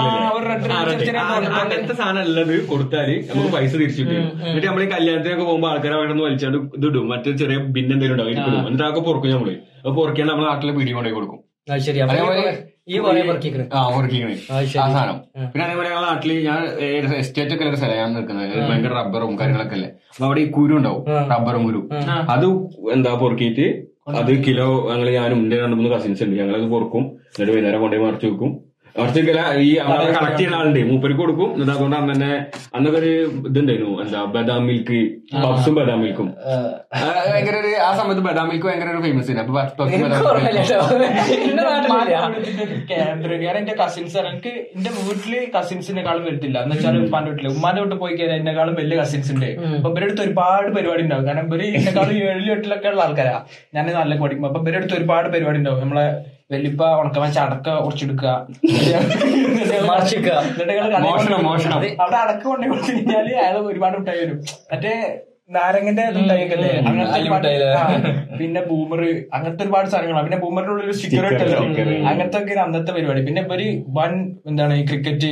ചെറിയ 1.01 1.21
അങ്ങനത്തെ 1.61 1.93
സാധനം 1.93 2.21
ഉള്ളത് 2.23 2.53
കൊടുത്താൽ 2.67 3.09
നമുക്ക് 3.29 3.49
പൈസ 3.53 3.71
തിരിച്ചു 3.73 4.01
കിട്ടും. 4.01 4.15
എന്നിട്ട് 4.45 4.67
നമ്മൾ 4.67 4.83
കല്യാണത്തിനൊക്കെ 4.89 5.43
പോകുമ്പോൾ 5.43 5.71
ആൾക്കാരെ 5.71 5.95
അവിടെ 5.95 6.09
നിന്ന് 6.09 6.23
വലിച്ചാണ്ട് 6.23 6.57
ഇത് 6.77 6.85
ഇടും 6.85 7.09
മറ്റേ 7.09 7.31
ചെറിയ 7.33 7.57
ബിൻ 7.69 7.83
എന്തെങ്കിലും 7.85 8.13
ഉണ്ടാവും 8.13 8.31
ഇടും 8.35 8.59
എന്നിട്ട് 8.61 8.83
അതൊക്കെ 8.83 9.01
പൊറക്കും 9.01 9.31
നമ്മൾ. 9.31 9.49
അപ്പൊ 9.77 9.93
പൊറക്കാണ്ട് 9.95 10.31
നമ്മളെ 10.31 10.47
നാട്ടിലെ 10.49 10.73
പീടി 10.73 10.91
കൊണ്ടേ 10.91 11.11
കൊടുക്കും. 11.11 11.39
ശരി. 11.79 11.97
ഈ 11.97 12.01
അതേപോലെ 12.05 12.39
കുറെ- 12.39 12.63
ഈ 12.87 12.95
ആ 14.79 14.87
സാധനം. 14.93 15.17
പിന്നെ 15.45 15.65
അതേപോലെ 15.65 15.89
ഞങ്ങളുടെ 15.89 16.07
നാട്ടിൽ 16.07 16.45
ഞാൻ 16.45 16.59
എസ്റ്റേറ്റ് 17.17 17.55
ഒക്കെ 17.55 17.65
ഉള്ള 17.65 17.75
സ്ഥലം 17.75 17.97
ഞാൻ 17.97 18.13
നിൽക്കുന്നത്. 18.13 18.69
ഭയങ്കര 18.69 18.93
റബ്ബറും 18.93 19.39
കാര്യങ്ങളൊക്കെ 19.39 19.75
അല്ലേ 19.75 19.89
അപ്പൊ 20.11 20.25
അവിടെ 20.25 20.39
ഈ 20.39 20.51
കുരു 20.51 20.73
ഉണ്ടാവും. 20.73 21.03
റബ്ബറും 21.31 21.63
കുരു. 21.63 21.81
അത് 22.29 22.47
എന്താ 22.93 23.13
പൊറുക്കിയിട്ട് 23.15 23.67
അത് 24.07 24.45
കിലോ 24.45 24.89
ഞങ്ങൾ 24.91 25.09
ഞാനും 25.09 25.37
എന്റെ 25.37 25.57
രണ്ട് 25.59 25.75
മൂന്ന് 25.75 25.91
കസിൻസ് 25.91 26.23
ഉണ്ട്. 26.23 26.35
ഞങ്ങളത് 26.35 26.69
പൊറുക്കും. 26.69 27.03
എന്നിട്ട് 27.05 27.51
വൈകുന്നേരം 27.51 27.81
കൊണ്ടുപോയി 27.81 28.07
മറിച്ച് 28.07 28.25
വെക്കും. 28.25 28.51
കുറച്ച് 28.97 29.21
ഈ 29.67 29.71
അവിടെ 29.83 30.11
കളക്ട് 30.17 30.37
ചെയ്യുന്ന 30.39 30.59
ആളുണ്ട് 30.59 30.79
മൂപ്പർക്ക് 30.89 31.19
കൊടുക്കും. 31.21 31.49
എന്നിട്ട് 31.53 31.73
അതുകൊണ്ട് 31.73 31.95
അന്ന് 31.97 32.11
തന്നെ 32.13 32.29
അന്നൊക്കെ 32.75 32.99
ഒരു 33.01 33.11
ഇതുണ്ടായിരുന്നു 33.49 33.93
എന്താ 34.03 34.19
ബദാം 34.35 34.61
മിൽക്ക് 34.67 34.99
പപ്സും 35.43 35.73
ബദാം 35.79 35.99
മിൽക്കും 36.03 36.27
ഭയങ്കര 37.31 37.55
ഒരു 37.63 37.71
ആ 37.87 37.89
സമയത്ത് 37.99 38.23
ബദാം 38.27 38.45
മിൽക്ക് 38.49 38.67
ഭയങ്കര 38.69 38.89
ഒരു 38.93 39.01
ഫേമസ് 39.05 39.31
ആണ് 39.33 39.41
അപ്പൊ. 39.45 39.85
എന്റെ 43.61 43.75
കസിൻസ് 43.81 44.17
എനിക്ക് 44.31 44.53
എന്റെ 44.75 44.91
വീട്ടിൽ 45.07 45.33
കസിൻസിനെക്കാളും 45.57 46.23
വരത്തില്ല 46.27 46.57
എന്ന് 46.65 46.75
വെച്ചാൽ 46.75 46.97
ഉപ്പാന്റെ 47.05 47.29
വീട്ടിൽ. 47.31 47.47
ഉമ്മാന്റെ 47.55 47.81
വീട്ടിൽ 47.83 47.99
പോയി 48.03 48.15
കഴിഞ്ഞാൽ 48.19 48.39
എന്നെക്കാളും 48.41 48.75
വലിയ 48.81 48.95
കസിൻസ് 49.01 49.31
ഉണ്ട്. 49.35 49.49
അപ്പൊ 49.77 49.89
ഇവരുടെ 49.91 50.07
അടുത്ത് 50.07 50.23
ഒരുപാട് 50.27 50.69
പരിപാടി 50.77 51.03
ഉണ്ടാവും. 51.07 51.25
കാരണം 51.29 51.45
ഇവർ 51.51 51.63
എന്നെക്കാളും 51.79 52.15
ഏഴിലും 52.29 52.53
എട്ടിലൊക്കെ 52.55 52.89
ഉള്ള 52.93 53.03
ആൾക്കാരാ. 53.07 53.35
ഞാൻ 53.75 53.85
നല്ല 54.01 54.15
പഠിക്കും 54.23 54.47
അപ്പൊ 54.51 54.61
ഇവരുടെ 54.63 54.79
അടുത്ത് 54.81 54.97
ഒരുപാട് 54.99 55.29
പരിപാടി 55.35 55.59
ഉണ്ടാവും. 55.63 55.81
നമ്മളെ 55.85 56.07
വെല്ലിപ്പ 56.53 56.81
ഉണക്കമ 57.01 57.25
ചടക്ക 57.35 57.67
ഉറച്ചെടുക്കുക. 57.85 58.29
അവിടെ 62.03 62.17
അടക്ക 62.23 62.43
കൊണ്ടു 62.49 62.65
കൊടുത്തു 62.71 62.91
കഴിഞ്ഞാൽ 62.95 63.27
അയാൾ 63.43 63.55
ഒരുപാട് 63.71 63.95
മിഠായി 63.99 64.19
വരും. 64.23 64.37
മറ്റേ 64.71 64.93
നാരങ്ങന്റെ 65.55 66.03
അങ്ങനത്തെ 66.09 67.51
പിന്നെ 68.39 68.61
ബൂമർ 68.69 69.01
അങ്ങനത്തെ 69.35 69.63
ഒരുപാട് 69.65 69.87
സാധനങ്ങളാണ് 69.93 70.25
പിന്നെ 70.27 70.39
ബൂമറിന്റെ 70.45 70.71
ഉള്ളിൽ 70.75 70.87
ഒരു 70.87 70.95
സ്റ്റിക്കർ 70.99 71.25
ഇട്ടല്ലോ. 71.33 71.59
അങ്ങനത്തെ 72.11 72.37
ഒക്കെ 72.41 72.61
അന്നത്തെ 72.65 72.91
പരിപാടി. 72.97 73.21
പിന്നെ 73.27 73.43
ഇവർ 73.47 73.61
വൺ 73.99 74.13
എന്താണ് 74.51 74.73
ഈ 74.81 74.83
ക്രിക്കറ്റ് 74.91 75.31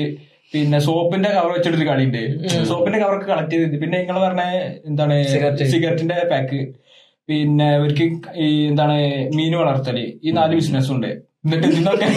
പിന്നെ 0.53 0.79
സോപ്പിന്റെ 0.87 1.29
കവർ 1.35 1.51
വെച്ചിട്ടൊരു 1.55 1.87
കളിയുണ്ട്. 1.91 2.23
സോപ്പിന്റെ 2.71 2.99
കവറൊക്കെ 3.03 3.27
കളക്ട് 3.33 3.53
ചെയ്തിട്ട് 3.55 3.77
പിന്നെ 3.83 3.97
നിങ്ങൾ 4.01 4.17
പറഞ്ഞ 4.25 4.43
എന്താണ് 4.89 5.15
സിഗരറ്റിന്റെ 5.73 6.17
പാക്ക് 6.33 6.59
പിന്നെ 7.27 7.75
ഇവർക്ക് 7.75 8.05
ഈ 8.35 8.67
എന്താണ് 8.67 8.95
മീൻ 9.35 9.53
വളർത്തൽ 9.57 9.97
ഈ 10.23 10.31
നാല് 10.31 10.55
ബിസിനസ് 10.55 10.91
ഉണ്ട്. 10.91 11.11
എന്നിട്ട് 11.43 11.67
നിന്നൊക്കെ 11.75 12.07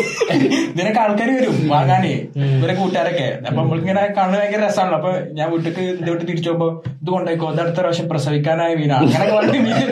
ഇതിനൊക്കെ 0.73 1.01
ആൾക്കാർ 1.01 1.29
വരും 1.37 1.55
വാങ്ങാനേ. 1.69 2.11
ഇവരെ 2.59 2.75
കൂട്ടുകാരൊക്കെ. 2.75 3.25
അപ്പൊ 3.47 3.61
നമ്മൾക്കിങ്ങനെ 3.61 4.03
കാണുന്നത് 4.17 4.41
ഭയങ്കര 4.41 4.61
രസമാണല്ലോ 4.67 4.99
അപ്പൊ 4.99 5.11
ഞാൻ 5.39 5.47
വീട്ടിക്ക് 5.53 5.81
എന്റെ 5.93 6.11
വീട്ടിൽ 6.11 6.27
തിരിച്ചു 6.27 6.51
പോകുമ്പോ 6.51 6.69
ഇത് 7.03 7.11
കൊണ്ടേക്കോ 7.11 7.47
ഇത് 7.53 7.61
അടുത്ത 7.61 7.79
പ്രാവശ്യം 7.81 8.09
പ്രസവിക്കാനായ 8.09 8.75
മീനാണ് 8.81 9.07
അങ്ങനെ 9.09 9.35
പറഞ്ഞിട്ട് 9.37 9.65
മീൻ. 9.67 9.89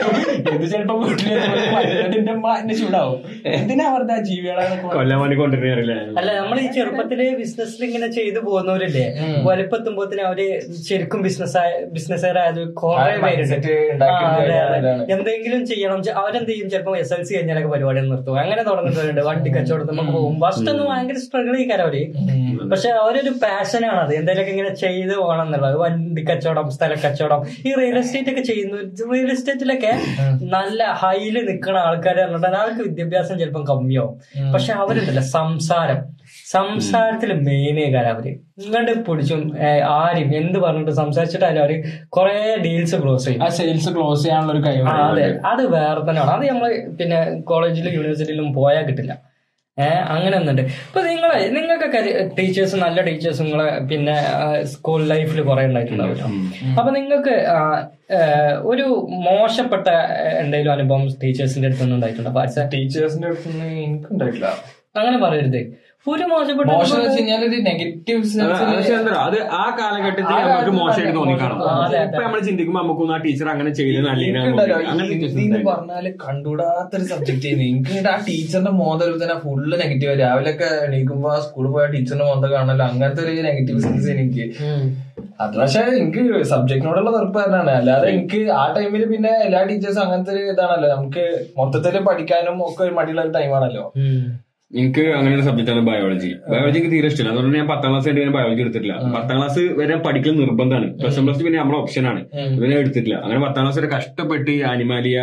ഇത് 0.55 0.71
ചിലപ്പോ 0.71 0.95
വീട്ടിൽ 1.01 1.27
എന്റെ 2.19 2.31
അമ്മ 2.31 2.57
എന്നെ 2.61 2.75
ചൂടാവും. 2.75 3.19
എന്തിനാ 3.57 3.87
വെറുതെ 3.93 4.17
ജീവികളെ 4.29 4.63
വേണ്ടി 4.69 5.35
അല്ല 6.19 6.29
നമ്മൾ 6.39 6.59
ഈ 6.59 6.67
ചെറുപ്പത്തിൽ 6.77 7.35
ബിസിനസ്സിൽ 7.41 7.83
ഇങ്ങനെ 7.85 8.07
ചെയ്തു 8.11 8.39
പോകുന്നവരില്ലേ? 8.39 9.05
വലുപ്പത്തുമ്പോത്തിന് 9.43 10.21
അവർ 10.21 10.41
ശരിക്കും 10.89 11.21
ബിസിനസ് 11.21 11.65
ബിസിനസ്സുകാരായത് 11.91 12.73
കുറെ 12.73 13.11
പേരുണ്ട്. 13.25 14.05
അതെ, 14.05 14.57
അതെ. 14.77 14.93
എന്തെങ്കിലും 15.15 15.65
ചെയ്യണം. 15.65 16.01
അവരെന്ത് 16.15 16.51
ചെയ്യും? 16.51 16.69
ചിലപ്പോ 16.69 16.95
എസ് 17.03 17.13
എൽ 17.13 17.23
സി 17.23 17.33
കഴിഞ്ഞാലൊക്കെ 17.35 17.69
പരിപാടി 17.69 18.01
നിർത്തും. 18.09 18.39
അങ്ങനെ 18.39 18.63
തുടങ്ങുന്നവരുണ്ട്. 18.63 19.21
വണ്ടി 19.25 19.49
കച്ചവടത്തിൽ 19.55 19.95
നമുക്ക് 19.95 20.17
പോകും 20.17 20.35
ഫസ്റ്റ് 20.45 20.69
ഒന്നും 20.71 20.85
ഭയങ്കര 20.91 21.17
സ്ട്രഗിൾ 21.25 21.55
ചെയ്യാൻ 21.57 21.81
അവർ 21.81 21.95
പക്ഷെ 22.71 22.89
അവരൊരു 22.89 23.29
പാഷനാണ് 23.29 23.99
അത് 23.99 24.13
എന്തെങ്കിലുമൊക്കെ 24.15 24.51
ഇങ്ങനെ 24.51 24.73
ചെയ്ത് 24.75 25.15
പോകണം 25.15 25.45
എന്നുള്ളത്. 25.45 25.75
വണ്ടി 25.75 26.21
കച്ചവടം 26.29 26.71
സ്ഥല 26.71 26.93
കച്ചവടം 26.93 27.41
ഈ 27.67 27.73
റിയൽ 27.79 27.97
എസ്റ്റേറ്റ് 27.97 28.29
ഒക്കെ 28.29 28.41
ചെയ്യുന്നു. 28.41 28.77
റിയൽ 29.13 29.31
എസ്റ്റേറ്റിലൊക്കെ 29.31 29.91
നല്ല 30.55 30.83
ഹൈയിൽ 30.83 31.45
നിൽക്കുന്ന 31.49 31.77
ആൾക്കാർ 31.77 32.15
പറഞ്ഞിട്ടുണ്ടെങ്കിൽ 32.19 32.59
അവർക്ക് 32.59 32.81
വിദ്യാഭ്യാസം 32.81 33.39
ചിലപ്പം 33.39 33.65
കമ്മിയാവും. 33.65 34.15
പക്ഷെ 34.53 34.73
അവരുണ്ടല്ലോ 34.73 35.23
സംസാരം. 35.37 36.01
സംസാരത്തിൽ 36.55 37.31
മെയിനേ 37.47 37.85
അവർ. 38.13 38.25
ഇങ്ങോട്ട് 38.63 38.91
പിടിച്ചും 39.07 39.41
ആരും 39.97 40.29
എന്ത് 40.39 40.57
പറഞ്ഞിട്ട് 40.65 40.91
സംസാരിച്ചിട്ടായാലും 41.01 41.61
അവർ 41.65 41.73
കുറെ 42.17 42.35
ഡീൽസ് 42.65 42.97
ക്ലോസ് 43.03 43.25
ചെയ്യും. 43.25 43.43
ആ 43.43 43.47
സെയിൽസ് 43.59 43.93
ക്ലോസ് 43.95 44.23
ചെയ്യാനുള്ള 44.23 44.53
ഒരു 44.53 44.61
കഴിവ് 44.67 44.89
അതെ. 44.89 45.27
അത് 45.51 45.63
വേറെ 45.77 46.01
തന്നെയാണ്. 46.09 46.31
അത് 46.35 46.43
നമ്മൾ 46.49 46.67
പിന്നെ 46.99 47.19
കോളേജിലും 47.51 47.93
യൂണിവേഴ്സിറ്റിയിലും 47.97 48.49
പോയാൽ 48.59 48.85
കിട്ടില്ല. 48.89 49.13
ഏഹ് 49.77 50.03
അങ്ങനെ 50.13 50.35
ഒന്നുണ്ട് 50.37 50.61
ഇപ്പൊ 50.61 51.01
നിങ്ങളെ 51.07 51.37
നിങ്ങൾക്കൊക്കെ 51.55 52.01
ടീച്ചേഴ്സ് 52.37 52.75
നല്ല 52.83 52.99
ടീച്ചേഴ്സ് 53.07 53.41
നിങ്ങളെ 53.41 53.65
പിന്നെ 53.89 54.15
സ്കൂൾ 54.73 55.01
ലൈഫിൽ 55.11 55.41
കുറെ 55.41 55.63
ഉണ്ടായിട്ടുണ്ടാവില്ല? 55.69 56.23
അപ്പൊ 56.79 56.91
നിങ്ങൾക്ക് 56.91 57.35
ഒരു 58.71 58.85
മോശപ്പെട്ട 59.27 59.87
എന്തെങ്കിലും 60.43 60.71
അനുഭവം 60.71 61.03
ടീച്ചേഴ്സിന്റെ 61.23 61.67
അടുത്തൊന്നും 61.69 61.97
ഉണ്ടായിട്ടുണ്ടോ? 61.97 62.31
ടീച്ചേഴ്സിന്റെ 62.75 63.27
അടുത്തുനിന്ന് 63.27 63.67
എനിക്ക് 63.87 64.07
ഉണ്ടായിട്ടില്ല 64.13 64.51
അങ്ങനെ 64.99 65.17
പറയരുത്. 65.25 65.61
ഒരു 66.13 66.25
മോശപ്പെട്ട 66.31 66.67
മോശം 66.71 66.95
എന്ന് 66.95 67.05
വെച്ച് 67.05 67.19
കഴിഞ്ഞാൽ 67.19 67.41
ഒരു 67.47 67.57
നെഗറ്റീവ് 67.67 68.19
അത് 69.25 69.37
ആ 69.59 69.63
കാലഘട്ടത്തിൽ 69.77 70.35
നമുക്ക് 70.47 70.73
മോശമായിട്ട് 70.79 71.15
തോന്നിക്കാണും. 71.19 71.57
ഇപ്പൊ 72.05 72.21
നമ്മൾ 72.25 72.39
ചിന്തിക്കുമ്പോ 72.47 72.79
നമുക്കൊന്നും 72.81 73.15
ആ 73.15 73.19
ടീച്ചർ 73.25 73.47
അങ്ങനെ 73.53 73.71
ചെയ്ത് 73.79 73.97
എനിക്കുണ്ടല്ലോ 74.11 74.75
അങ്ങനെ 74.91 75.07
teachers 75.11 75.31
ഹിന്ദി 75.31 75.45
എന്ന് 75.45 75.57
ഉണ്ടായിരുന്നു. 75.57 75.71
പറഞ്ഞാൽ 75.71 76.05
കണ്ടുകൂടാത്തൊരു 76.25 77.07
സബ്ജക്ട് 77.13 77.43
ചെയ്യുന്നത് 77.45 77.89
എനിക്ക് 77.93 78.11
ആ 78.13 78.17
ടീച്ചറിന്റെ 78.29 78.73
മോതൽ 78.81 79.11
തന്നെ 79.23 79.37
ഫുള്ള് 79.45 79.75
നെഗറ്റീവ് 79.83 80.13
രാവിലെ 80.23 80.53
ഒക്കെ 80.55 80.69
എണീക്കുമ്പോ 80.87 81.31
ആ 81.35 81.39
സ്കൂളിൽ 81.47 81.71
പോയ 81.77 81.87
ടീച്ചറിന്റെ 81.95 82.27
മോന്ത 82.29 82.45
കാണാനല്ലോ 82.55 82.85
അങ്ങനത്തെ 82.91 83.23
ഒരു 83.25 83.43
നെഗറ്റീവ് 83.49 83.81
സെൻസ് 83.87 84.07
എനിക്ക്. 84.15 84.45
അത് 85.43 85.53
പക്ഷെ 85.61 85.81
എനിക്ക് 85.99 86.21
സബ്ജക്റ്റിനോടുള്ള 86.53 87.09
വെറുപ്പ് 87.17 87.39
തന്നെയാണ് 87.43 87.71
അല്ലാതെ 87.79 88.05
എനിക്ക് 88.13 88.39
ആ 88.61 88.65
ടൈമിൽ 88.77 89.03
പിന്നെ 89.13 89.33
എല്ലാ 89.47 89.61
ടീച്ചേഴ്സും 89.69 90.03
അങ്ങനത്തെ 90.05 90.33
ഒരു 90.37 90.43
ഇതാണല്ലോ. 90.53 90.89
നമുക്ക് 90.95 91.23
മൊത്തത്തിൽ 91.59 91.97
പഠിക്കാനും 92.09 92.57
ഒക്കെ 92.67 92.81
ഒരു 92.87 92.95
മടിയുള്ള 92.99 93.23
ഒരു 93.27 93.33
ടൈമാണല്ലോ. 93.39 93.85
എനിക്ക് 94.71 95.03
അങ്ങനെ 95.17 95.33
ഒരു 95.37 95.71
ആണ് 95.73 95.81
ബയോളജി 95.89 96.29
ബയോളജി 96.51 96.77
എനിക്ക് 96.77 96.91
തീരെ 96.93 97.07
ഇഷ്ടമില്ല. 97.11 97.31
അതുകൊണ്ട് 97.33 97.57
ഞാൻ 97.59 97.67
പത്താം 97.71 97.89
ക്ലാസ് 97.91 98.07
ആയിട്ട് 98.09 98.21
ഞാൻ 98.25 98.31
ബയോളജി 98.37 98.61
എടുത്തിട്ടില്ല. 98.65 98.95
പത്താം 99.17 99.35
ക്ലാസ് 99.39 99.63
വരെ 99.79 99.95
പഠിക്കൽ 100.05 100.33
നിർബന്ധമാണ്. 100.43 100.87
പ്ലസ് 101.01 101.17
വൺ 101.19 101.25
പ്ലസ് 101.27 101.43
പിന്നെ 101.47 101.59
നമ്മളെ 101.63 101.77
ഓപ്ഷനാണ് 101.83 102.21
ഞാൻ 102.63 102.77
എടുത്തിട്ടില്ല. 102.83 103.17
അങ്ങനെ 103.25 103.41
പത്താം 103.45 103.61
ക്ലാസ് 103.65 103.79
വരെ 103.81 103.89
കഷ്ടപ്പെട്ട് 103.97 104.55
animalia 104.71 105.19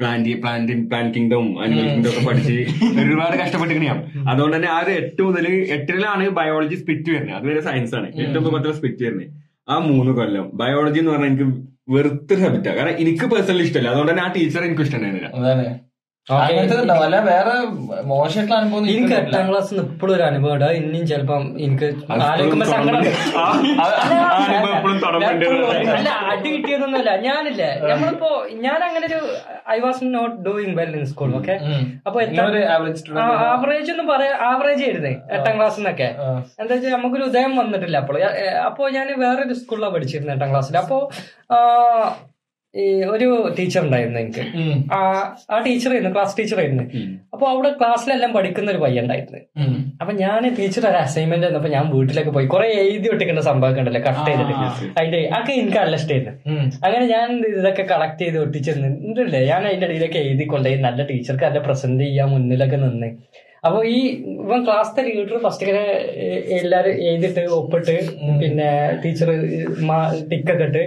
plant 0.00 0.34
plant 0.42 0.74
plant 0.90 1.12
kingdom 1.14 1.46
animal 1.62 1.86
kingdom 1.88 2.10
ഒക്കെ 2.10 2.22
പഠിച്ച് 2.28 2.54
ഒരുപാട് 3.02 3.34
കഷ്ടപ്പെട്ടിരിക്കണ 3.40 3.96
അതുകൊണ്ട് 4.30 4.54
തന്നെ 4.56 4.68
ആ 4.76 4.78
ഒരു 4.84 4.92
എട്ട് 5.00 5.20
മുതൽ 5.26 5.46
എട്ടിലാണ് 5.76 6.26
ബയോളജി 6.38 6.76
സ്പിറ്റ് 6.82 7.10
വരുന്നത്. 7.14 7.36
അതുവരെ 7.38 7.62
സയൻസ് 7.68 7.94
ആണ്. 7.98 8.08
എട്ട് 8.24 8.36
മുതൽ 8.38 8.52
പത്തിലെ 8.56 8.74
സ്പിറ്റ് 8.78 9.02
വരുന്നത്. 9.06 9.28
ആ 9.72 9.76
മൂന്ന് 9.90 10.14
കൊല്ലം. 10.20 10.46
ബയോളജി 10.62 11.00
എന്ന് 11.02 11.12
പറഞ്ഞാൽ 11.14 11.30
എനിക്ക് 11.32 11.48
വെറുത്തൊരു 11.96 12.40
സബ്ജക്റ്റാണ് 12.44 12.78
കാരണം 12.78 12.96
എനിക്ക് 13.04 13.26
പേഴ്സണലി 13.34 13.64
ഇഷ്ടമല്ല. 13.68 13.90
അതുകൊണ്ട് 13.94 14.12
തന്നെ 14.12 14.24
ആ 14.26 14.30
ടീച്ചർ 14.38 14.64
എനിക്ക് 14.68 14.84
ഇഷ്ടം 14.88 15.06
അല്ല 17.02 17.16
വേറെ 17.28 17.54
മോശമായിട്ടുള്ള 18.10 18.56
അനുഭവം 18.60 18.84
എനിക്ക്. 18.84 19.14
എട്ടാം 19.20 19.44
ക്ലാസ് 19.48 19.72
ഇപ്പോഴും 19.84 20.12
ഒരു 20.16 20.22
അനുഭവം 20.22 20.54
ഇടാ 20.56 20.68
ഇനിയും 20.78 21.06
ചിലപ്പം 21.06 21.42
എനിക്ക് 21.64 21.88
അടി 26.30 26.48
കിട്ടിയതൊന്നുമല്ല. 26.48 27.10
ഞാനില്ലേ 27.26 27.70
നമ്മളിപ്പോ 27.84 28.30
ഞാൻ 28.66 28.78
അങ്ങനെ 28.88 29.06
ഒരു 29.10 29.20
I 29.68 29.78
was 29.80 30.10
not 30.14 30.36
doing 30.46 30.74
well 30.80 30.92
in 30.98 31.04
school 31.12 31.30
okay. 31.40 31.56
അപ്പൊ? 32.06 32.18
ആവറേജ് 33.50 33.90
ഒന്നും 33.94 34.08
പറയാ 34.12 34.32
ആവറേജ് 34.50 34.82
ആയിരുന്നേ 34.86 35.14
എട്ടാം 35.36 35.54
ക്ലാസ് 35.58 35.78
എന്നൊക്കെ 35.80 36.08
എന്താ 36.60 36.72
വെച്ചാൽ 36.74 36.92
നമുക്കൊരു 36.96 37.26
ഉദയം 37.30 37.54
വന്നിട്ടില്ല 37.56 37.96
അപ്പോൾ. 38.02 38.18
അപ്പോ 38.68 38.82
ഞാൻ 38.98 39.08
വേറൊരു 39.24 39.56
സ്കൂളിലാണ് 39.62 39.94
പഠിച്ചിരുന്നത് 39.96 40.36
എട്ടാം 40.36 40.50
ക്ലാസ്സിൽ 40.52 40.78
അപ്പോ 40.78 40.98
ഒരു 43.12 43.28
ടീച്ചർ 43.58 43.80
ഉണ്ടായിരുന്നു 43.84 44.18
എനിക്ക്. 44.20 44.42
ആ 44.96 44.98
ആ 45.54 45.56
ടീച്ചറായിരുന്നു 45.64 46.12
ക്ലാസ് 46.16 46.36
ടീച്ചറായിരുന്നു 46.38 46.84
അപ്പൊ 47.34 47.44
അവിടെ 47.52 47.70
ക്ലാസ്സിലെല്ലാം 47.80 48.30
പഠിക്കുന്ന 48.36 48.70
ഒരു 48.70 48.80
പയ്യൻ 48.84 49.02
ഉണ്ടായിരുന്നു. 49.04 49.40
അപ്പൊ 50.00 50.12
ഞാൻ 50.12 50.54
ടീച്ചർ 50.58 50.84
ഒരു 50.90 50.96
അസൈൻമെന്റ് 50.96 51.46
തന്നപ്പോ 51.46 51.70
ഞാൻ 51.76 51.84
വീട്ടിലൊക്കെ 51.96 52.32
പോയി. 52.36 52.46
കുറെ 52.46 52.68
എഴുതി 52.82 53.08
ഒട്ടിക്കേണ്ട 53.14 53.44
സംഭവം 53.50 53.80
ഉണ്ടല്ലോ 53.82 54.02
കട്ട് 54.08 54.26
ചെയ്തിട്ട്. 54.30 54.54
അതിന്റെ 54.98 55.20
അതൊക്കെ 55.34 55.52
എനിക്ക് 55.52 55.78
നല്ല 55.78 55.96
ഇഷ്ടമായിരുന്നു. 56.02 56.34
അങ്ങനെ 56.84 57.04
ഞാൻ 57.14 57.28
ഇതൊക്കെ 57.60 57.86
കളക്ട് 57.92 58.22
ചെയ്ത് 58.22 58.38
ഒട്ടിച്ചിരുന്നില്ലേ 58.44 59.42
ഞാൻ 59.52 59.66
അതിന്റെ 59.66 59.86
ഇടയിലൊക്കെ 59.86 60.18
എഴുതി 60.18 60.46
കൊണ്ടുപോയി 60.54 60.80
നല്ല 60.88 61.02
ടീച്ചർക്ക് 61.12 61.46
നല്ല 61.48 61.62
പ്രസന്റ് 61.68 62.04
ചെയ്യാൻ 62.04 62.28
മുന്നിലൊക്കെ 62.28 62.76
നിന്ന്. 62.86 63.10
അപ്പൊ 63.64 63.78
ഈ 63.94 63.98
ഇവൻ 64.44 64.60
ക്ലാസ്സിലെ 64.66 65.02
ലീഡർ 65.08 65.38
ഫസ്റ്റ് 65.44 65.64
ഇങ്ങനെ 65.64 65.82
എല്ലാരും 66.58 66.94
എഴുതിട്ട് 67.08 67.42
ഒപ്പിട്ട് 67.58 67.96
പിന്നെ 68.42 68.68
ടീച്ചർ 69.02 69.30
ടിക്കൊക്കെ 70.30 70.66
ഇട്ട്. 70.68 70.82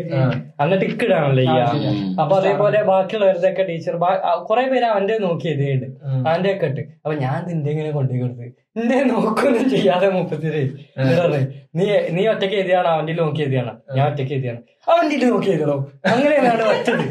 അന്ന് 0.63 0.77
ടിക്ക് 0.83 1.05
ഇടാണല്ലോ 1.07 1.43
ഈ 1.43 1.57
അപ്പൊ 2.23 2.33
അതേപോലെ 2.39 2.81
ബാക്കിയുള്ളവരുടെയൊക്കെ 2.91 3.65
ടീച്ചർ 3.69 3.95
കുറെ 4.49 4.65
പേര് 4.73 4.87
അവന്റെ 4.93 5.17
നോക്കി 5.27 5.47
എഴുതിയുണ്ട് 5.53 5.87
അവന്റെ 6.27 6.51
ഒക്കെ 6.55 6.69
ഇട്ട്. 6.71 6.83
അപ്പൊ 7.03 7.15
ഞാൻ 7.25 7.39
നിന്റെ 7.51 7.71
ഇങ്ങനെ 7.75 7.91
കൊണ്ടുപോയി 7.99 8.21
കൊടുത്ത്. 8.23 8.62
നിന്റെ 8.75 8.95
നോക്കൊന്നും 9.09 9.65
ചെയ്യാതെ 9.71 10.07
മുപ്പത്തിരി 10.13 10.61
നീ 11.77 11.85
നീ 12.15 12.21
ഒറ്റയ്ക്ക് 12.31 12.55
എഴുതിയാണ് 12.59 12.89
അവന്റെ 12.93 13.13
നോക്കി 13.19 13.41
എഴുതിയാണ് 13.43 13.71
ഞാൻ 13.95 14.03
ഒറ്റയ്ക്ക് 14.07 14.33
എഴുതിയാണ് 14.37 14.59
അവന്റെ 14.87 15.17
നോക്കി 15.25 15.49
എഴുതണോ 15.53 15.75
അങ്ങനെയാണ് 16.11 16.63
ഒറ്റത് 16.71 17.03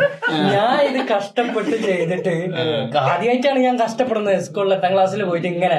ഞാൻ 0.49 0.75
ഇത് 0.88 1.00
കഷ്ടപ്പെട്ട് 1.12 1.76
ചെയ്തിട്ട് 1.85 2.35
ആദ്യമായിട്ടാണ് 3.04 3.61
ഞാൻ 3.66 3.76
കഷ്ടപ്പെടുന്നത് 3.83 4.42
സ്കൂളിൽ 4.47 4.75
എട്ടാം 4.76 4.92
ക്ലാസ്സിൽ 4.95 5.23
പോയിട്ട് 5.25 5.49
ഇങ്ങനെ 5.54 5.78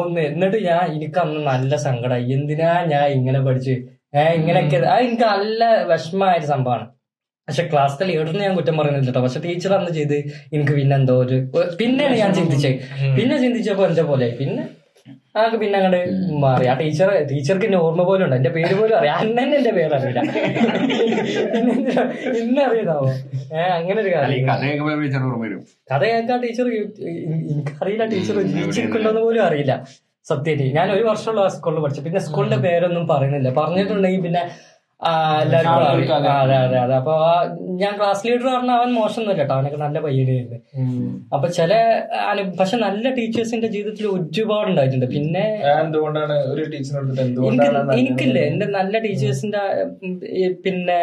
ഒന്ന് 0.00 0.24
എന്നിട്ട് 0.28 0.60
ഞാൻ 0.68 0.82
എനിക്ക് 0.92 1.20
അന്ന് 1.24 1.40
നല്ല 1.50 1.76
സങ്കടം 1.86 2.20
എന്തിനാ 2.36 2.72
ഞാൻ 2.92 3.06
ഇങ്ങനെ 3.16 3.40
പഠിച്ച്? 3.46 3.76
ഏഹ് 4.14 4.34
ഇങ്ങനെയൊക്കെ. 4.38 4.78
അത് 4.88 5.02
എനിക്ക് 5.04 5.26
നല്ല 5.28 5.60
വിഷമമായ 5.90 6.34
ഒരു 6.38 6.48
സംഭവമാണ് 6.48 6.84
പക്ഷെ 7.48 7.62
ക്ലാസ്സിലെ 7.70 8.06
ലീഡറിന് 8.10 8.42
ഞാൻ 8.44 8.54
കുറ്റം 8.58 8.76
പറയുന്നില്ല 8.78 9.08
കേട്ടോ. 9.08 9.22
പക്ഷെ 9.24 9.40
ടീച്ചർ 9.46 9.72
അന്ന് 9.76 9.92
ചെയ്ത് 9.96 10.16
എനിക്ക് 10.52 10.74
പിന്നെ 10.76 10.94
എന്തോ 10.98 11.14
ഒരു 11.22 11.36
പിന്നെയാണ് 11.80 12.16
ഞാൻ 12.20 12.30
ചിന്തിച്ചത് 12.38 12.76
പിന്നെ 13.16 13.36
ചിന്തിച്ചപ്പോ 13.44 13.84
എന്റെ 13.88 14.04
പോലെ 14.10 14.28
പിന്നെ 14.38 14.64
ആൾക്ക് 15.36 15.56
പിന്നെ 15.60 15.78
അങ്ങോട്ട് 15.78 16.00
മാറി. 16.44 16.66
ആ 16.66 16.74
ടീച്ചർ 16.74 17.08
ടീച്ചർക്ക് 17.30 17.64
എന്നെ 17.64 17.78
ഓർമ്മ 17.78 18.02
പോലും 18.02 18.24
ഉണ്ട്. 18.24 18.36
എന്റെ 18.36 18.50
പേര് 18.50 18.74
പോലും 18.80 18.96
അറിയാം. 18.98 19.16
അന്നെ 19.16 19.56
എന്റെ 19.56 19.70
പേര് 19.70 19.94
അറിയില്ല. 19.94 20.20
പിന്നെ 22.34 22.62
അറിയതാവോ 22.64 23.10
ഏഹ് 23.58 23.72
അങ്ങനെ 23.78 24.00
ഒരു 24.00 24.08
കാര്യം. 24.14 24.46
കഥ 24.48 24.60
കേൾക്കുമ്പോൾ 24.62 25.02
ടീച്ചർ 25.02 25.22
ഓർമ്മ 25.22 25.42
വരും. 25.44 25.60
കഥ 25.92 26.02
കേൾക്കാൻ 26.04 26.40
ടീച്ചർ 26.42 26.68
എനിക്കറിയില്ല 27.50 28.06
ടീച്ചർ 28.06 28.38
ജീവിച്ചിരിക്കുന്നുണ്ടോന്ന് 28.42 29.20
പോലും 29.20 29.44
അറിയില്ല. 29.44 29.74
സത്യത്തിൽ 30.26 30.72
ഞാൻ 30.72 30.92
ഒരു 30.92 31.02
വർഷമുള്ള 31.02 31.40
ആ 31.40 31.48
സ്കൂളിൽ 31.48 31.80
പഠിച്ചു. 31.80 32.00
പിന്നെ 32.00 32.20
സ്കൂളിന്റെ 32.20 32.56
പേരൊന്നും 32.56 33.08
പറയുന്നില്ല. 33.08 33.50
പറഞ്ഞിട്ടുണ്ടെങ്കിൽ 33.50 34.20
പിന്നെ 34.20 34.42
അതെ 35.02 35.56
അതെ 36.62 36.76
അതെ. 36.82 36.94
അപ്പൊ 36.98 37.14
ഞാൻ 37.80 37.92
ക്ലാസ് 37.98 38.22
ലീഡർ 38.26 38.46
പറഞ്ഞ 38.54 38.72
അവൻ 38.78 38.90
മോശമൊന്നുമില്ല 38.98 39.40
കേട്ടോ. 39.40 39.54
അവനൊക്കെ 39.56 39.80
നല്ല 39.84 39.98
പയ്യനായിരുന്നു 40.04 40.58
അപ്പൊ 41.34 41.46
ചില 41.58 41.72
പക്ഷെ 42.60 42.76
നല്ല 42.84 43.04
ടീച്ചേഴ്സിന്റെ 43.18 43.68
ജീവിതത്തിൽ 43.74 44.06
ഒരുപാട് 44.16 44.68
ഉണ്ടായിട്ടുണ്ട്. 44.72 45.06
പിന്നെ 45.16 45.44
എന്തുകൊണ്ടാണ് 45.82 46.36
ഒരു 46.52 46.64
ടീച്ചറിനോട് 46.74 47.20
എന്തുകൊണ്ടാണ് 47.26 47.98
എനിക്കില്ലേ. 48.02 48.44
എന്റെ 48.52 48.68
നല്ല 48.78 48.94
ടീച്ചേഴ്സിന്റെ 49.06 49.62
പിന്നെ 50.66 51.00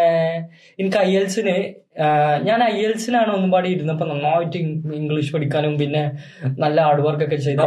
എനിക്ക് 0.79 0.99
ഐ 1.07 1.11
എൽസിന് 1.21 1.57
ഞാൻ 2.47 2.59
ഐ 2.63 2.75
എൽസിനാണ് 2.87 3.31
ഒന്നും 3.35 3.49
പാടി 3.53 3.69
ഇരുന്നപ്പോ 3.75 4.05
നന്നായിട്ട് 4.11 4.57
ഇംഗ്ലീഷ് 4.99 5.33
പഠിക്കാനും 5.35 5.73
പിന്നെ 5.81 6.03
നല്ല 6.63 6.77
ഹാർഡ് 6.85 7.03
വർക്ക് 7.07 7.25
ഒക്കെ 7.27 7.39
ചെയ്ത 7.45 7.59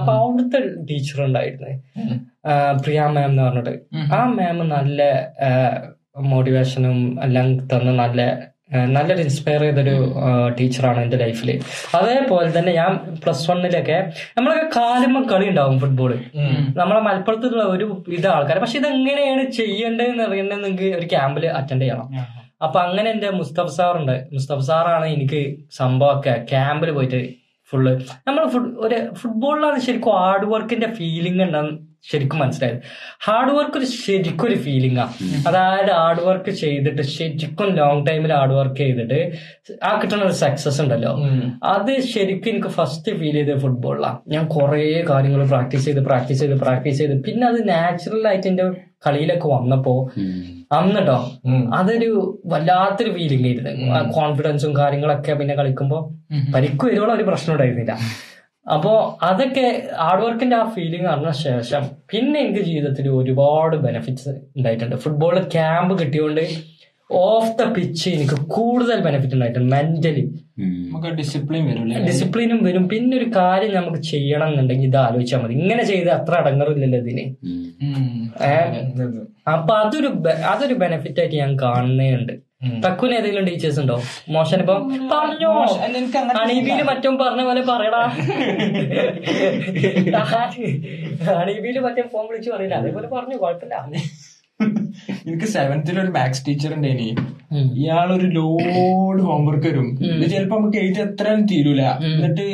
അപ്പൊ 0.00 0.12
അവിടുത്തെ 0.18 0.60
ടീച്ചർ 0.90 1.20
ഉണ്ടായിരുന്നു. 1.28 1.72
പ്രിയ 2.82 3.00
മാം 3.06 3.24
എന്ന് 3.24 3.42
പറഞ്ഞിട്ട്. 3.42 3.74
ആ 4.14 4.20
മാം 4.38 4.58
നല്ല 4.68 5.02
മോട്ടിവേഷനും 6.32 6.98
എല്ലാം 7.22 7.46
തന്ന് 7.68 7.92
നല്ല 7.98 8.22
നല്ലൊരു 8.94 9.20
ഇൻസ്പയർ 9.20 9.60
ചെയ്തൊരു 9.60 9.94
ടീച്ചറാണ് 10.58 11.00
എന്റെ 11.00 11.16
ലൈഫിൽ 11.16 11.50
അതേപോലെ 11.94 12.58
തന്നെ 12.58 12.72
ഞാൻ 12.72 12.92
പ്ലസ് 13.22 13.50
വണ്ണിലൊക്കെ 13.50 13.98
നമ്മളൊക്കെ 14.36 14.66
കാലുമ്മ 14.78 15.22
കളി 15.32 15.46
ഉണ്ടാവും 15.48 15.80
ഫുട്ബോൾ 15.80 16.12
നമ്മളെ 16.76 17.00
മലപ്പുറത്തുള്ള 17.00 17.64
ഒരു 17.64 18.04
ഇത് 18.08 18.26
ആൾക്കാർ 18.26 18.58
പക്ഷെ 18.58 18.78
ഇതെങ്ങനെയാണ് 18.78 19.44
ചെയ്യേണ്ടതെന്ന് 19.50 20.22
അറിയേണ്ടത് 20.22 20.64
നിങ്ങൾക്ക് 20.64 20.88
ഒരു 20.98 21.06
ക്യാമ്പിൽ 21.06 21.46
അറ്റൻഡ് 21.48 21.82
ചെയ്യണം. 21.82 22.08
അപ്പൊ 22.62 22.78
അങ്ങനെ 22.80 23.10
എന്റെ 23.10 23.30
മുസ്തഫ 23.30 23.68
സാറുണ്ട് 23.76 24.16
മുസ്തഫ 24.32 24.58
സാറാണ് 24.58 25.06
എനിക്ക് 25.06 25.42
സംഭവമൊക്കെ 25.72 26.34
ക്യാമ്പിൽ 26.50 26.90
പോയിട്ട് 26.90 27.22
ഫുള്ള് 27.72 27.92
നമ്മൾ 28.26 28.42
ഒരു 28.76 28.98
ഫുട്ബോളിലാണ് 29.14 29.78
ശരിക്കും 29.78 30.16
ഹാർഡ് 30.18 30.46
വർക്കിന്റെ 30.46 30.88
ഫീലിംഗ് 30.94 31.42
ഉണ്ടെന്ന് 31.42 31.91
ശരിക്കും 32.10 32.38
മനസ്സിലായത്. 32.38 32.78
ഹാർഡ് 33.26 33.52
വർക്ക് 33.56 33.76
ഒരു 33.80 33.88
ശരിക്കും 34.04 34.46
ഒരു 34.48 34.54
ഫീലിംഗ് 34.54 34.80
ഫീലിംഗാ 34.82 35.04
അതായത് 35.48 35.90
ഹാർഡ് 35.90 36.22
വർക്ക് 36.26 36.52
ചെയ്തിട്ട് 36.60 37.02
ശരിക്കും 37.14 37.68
ലോങ് 37.78 38.02
ടൈമിൽ 38.06 38.32
ഹാർഡ് 38.32 38.54
വർക്ക് 38.58 38.78
ചെയ്തിട്ട് 38.82 39.18
ആ 39.88 39.90
കിട്ടുന്ന 40.00 40.22
ഒരു 40.24 40.36
സക്സസ് 40.42 40.80
ഉണ്ടല്ലോ. 40.84 41.12
അത് 41.74 41.92
ശരിക്കും 42.12 42.50
എനിക്ക് 42.52 42.70
ഫസ്റ്റ് 42.78 43.12
ഫീൽ 43.18 43.36
ചെയ്തത് 43.38 43.60
ഫുട്ബോളിലാണ് 43.64 44.18
ഞാൻ 44.34 44.44
കുറേ 44.54 44.80
കാര്യങ്ങൾ 45.10 45.42
പ്രാക്ടീസ് 45.52 45.84
ചെയ്ത് 45.84 46.00
പ്രാക്ടീസ് 46.08 46.40
ചെയ്ത് 46.40 46.56
പ്രാക്ടീസ് 46.64 46.98
ചെയ്ത്. 47.02 47.14
പിന്നെ 47.26 47.46
അത് 47.50 47.60
നാച്ചുറൽ 47.68 48.26
ആയിട്ട് 48.30 48.48
എന്റെ 48.52 48.66
കളിയിലൊക്കെ 49.06 49.48
വന്നപ്പോ 49.48 49.94
അന്നിട്ടോ 50.78 51.18
അതൊരു 51.78 52.10
വല്ലാത്തൊരു 52.52 53.12
ഫീലിംഗ് 53.16 53.46
ആയിരുന്നു. 53.48 54.10
കോൺഫിഡൻസും 54.18 54.74
കാര്യങ്ങളൊക്കെ 54.80 55.32
പിന്നെ 55.40 55.56
കളിക്കുമ്പോ 55.62 56.00
പരിക്ക് 56.54 56.84
വരുവോളം 56.90 57.14
ഒരു 57.18 57.26
പ്രശ്നം 57.30 57.52
ഉണ്ടായിരുന്നില്ല. 57.54 57.94
അപ്പോ 58.66 58.92
അതൊക്കെ 59.28 59.64
ഹാർഡ് 60.02 60.22
വർക്കിന്റെ 60.24 60.56
ആ 60.56 60.64
ഫീലിംഗ് 60.74 61.08
അറിഞ്ഞ 61.12 61.30
ശേഷം 61.46 61.84
പിന്നെ 62.10 62.36
എനിക്ക് 62.40 62.62
ജീവിതത്തിൽ 62.68 63.06
ഒരുപാട് 63.20 63.76
ബെനിഫിറ്റ്സ് 63.86 64.34
ഉണ്ടായിട്ടുണ്ട്. 64.56 64.96
ഫുട്ബോൾ 65.04 65.34
ക്യാമ്പ് 65.54 65.94
കിട്ടിയോണ്ട് 66.02 66.44
ഓഫ് 67.10 67.50
ദ 67.58 67.62
പിച്ച് 67.76 68.06
എനിക്ക് 68.16 68.36
കൂടുതൽ 68.56 68.98
ബെനിഫിറ്റ് 69.06 69.34
ഉണ്ടായിട്ടുണ്ട് 69.36 69.70
മെന്റലി 69.74 70.22
നമുക്ക് 70.58 71.10
ഡിസിപ്ലിൻ 71.18 71.64
വരും 71.70 72.06
ഡിസിപ്ലിനും 72.06 72.60
വരും. 72.66 72.84
പിന്നെ 72.92 73.14
ഒരു 73.20 73.26
കാര്യം 73.36 73.74
നമുക്ക് 73.80 74.00
ചെയ്യണം 74.12 74.48
എന്നുണ്ടെങ്കിൽ 74.52 74.88
ഇത് 74.90 74.98
ആലോചിച്ചാൽ 75.06 75.42
മതി. 75.42 75.54
ഇങ്ങനെ 75.62 75.82
ചെയ്ത് 75.90 76.10
അത്ര 76.18 76.34
അടങ്ങറില്ലല്ലോ 76.42 77.00
ഇതിന്. 77.04 77.24
അപ്പൊ 79.54 79.74
അതൊരു 79.82 80.10
അതൊരു 80.52 80.74
ബെനിഫിറ്റ് 80.84 81.20
ആയിട്ട് 81.22 81.36
ഞാൻ 81.42 81.52
കാണുന്നുണ്ട് 81.64 82.34
തക്കുന് 82.84 83.14
ഏതെങ്കിലും 83.18 83.44
ടീച്ചേഴ്സ് 83.44 83.80
ഉണ്ടോ? 83.80 83.96
മോശം 84.34 84.58
ഇപ്പൊ 84.60 84.74
പറഞ്ഞോ? 85.12 85.52
അണീബിയിൽ 86.42 86.82
മറ്റും 86.90 87.14
പറഞ്ഞ 87.22 87.42
പോലെ 87.48 87.62
പറയടാ. 87.70 88.02
അണീബിയിൽ 91.42 91.78
മറ്റേ 91.86 92.02
ഫോൺ 92.12 92.26
വിളിച്ച് 92.28 92.50
പറയില്ല. 92.50 92.74
അതേപോലെ 92.74 93.08
പറഞ്ഞു 93.16 93.38
കുഴപ്പമില്ല. 93.44 93.74
എനിക്ക് 95.28 95.46
സെവൻത്തിൽ 95.54 95.96
ഒരു 96.00 96.10
മാത്സ് 96.16 96.42
ടീച്ചർ 96.48 96.70
ഉണ്ട് 96.74 96.88
ഇനി 96.88 97.08
ഇയാളൊരു 97.80 98.26
ലോഡ് 98.36 99.22
ഹോംവർക്ക് 99.28 99.66
വരും 99.66 99.88
ചിലപ്പോ 100.32 100.56
നമുക്ക് 100.58 100.78
എഴുതി 100.82 101.00
എത്രയും 101.00 101.42
തീരൂല. 101.52 101.82
എന്നിട്ട് 102.14 102.46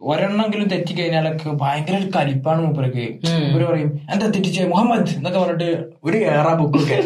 ഒരെണ്ണെങ്കിലും 0.00 0.66
തെറ്റി 0.68 0.92
കഴിഞ്ഞാലൊക്കെ 0.94 1.50
ഭയങ്കര 1.50 1.94
ഒരു 1.96 2.08
കലിപ്പാണ് 2.16 2.60
മൂപ്പർക്ക്. 2.66 3.04
ഇവർ 3.50 3.62
പറയും 3.70 3.90
എന്താ 4.12 4.26
തെറ്റിച്ചേ 4.26 4.66
മുഹമ്മദ്? 4.68 5.10
എന്നൊക്കെ 5.16 5.38
പറഞ്ഞിട്ട് 5.38 5.70
ഒരു 6.04 6.16
ഏറാ 6.16 6.52
ബുക്കൊക്കെ. 6.60 6.98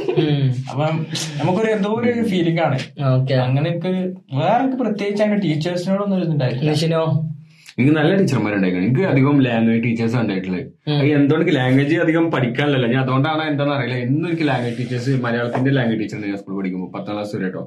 അപ്പം 0.71 1.07
നമുക്കൊരു 1.41 1.71
എന്തോ 1.77 1.91
ഒരു 2.01 2.13
ഫീലിംഗ് 2.31 2.61
ആണ്. 2.61 2.79
അങ്ങനെ 3.47 3.67
എനിക്ക് 3.71 3.93
വേറെ 4.41 4.65
പ്രത്യേകിച്ച് 4.83 5.23
അങ്ങനെ 5.23 5.41
ടീച്ചേഴ്സിനോടൊന്നും 5.41 6.39
നിഷിനോ 6.71 7.03
എനിക്ക് 7.79 7.93
നല്ല 7.97 8.11
ടീച്ചർമാരുണ്ടായിരുന്നു 8.21 8.85
എനിക്ക് 8.85 9.05
അധികം 9.11 9.37
ലാംഗ്വേജ് 9.47 9.83
ടീച്ചേഴ്സ് 9.85 10.17
ഉണ്ടായിട്ടുള്ളത് 10.23 10.65
എന്തുകൊണ്ട് 11.17 11.51
ലാംഗ്വേജ് 11.57 11.97
അധികം 12.05 12.25
പഠിക്കാനല്ല 12.35 12.87
ഞാൻ 12.93 13.01
അതുകൊണ്ടാണ് 13.05 13.43
എന്താണെന്ന് 13.51 13.77
അറിയില്ല. 13.77 13.97
എന്നും 14.07 14.27
എനിക്ക് 14.31 14.47
ലാംഗ്വേജ് 14.49 14.77
ടീച്ചേഴ്സ് 14.81 15.13
മലയാളത്തിന്റെ 15.25 15.71
ലാംഗ്വേജ് 15.77 16.01
ടീച്ചർ 16.03 16.19
ഞാൻ 16.25 16.39
സ്കൂളിൽ 16.41 16.59
പഠിക്കുമ്പോൾ 16.61 16.91
പത്താം 16.97 17.13
ക്ലാസ് 17.17 17.33
വരെ 17.37 17.47
കേട്ടോ 17.47 17.63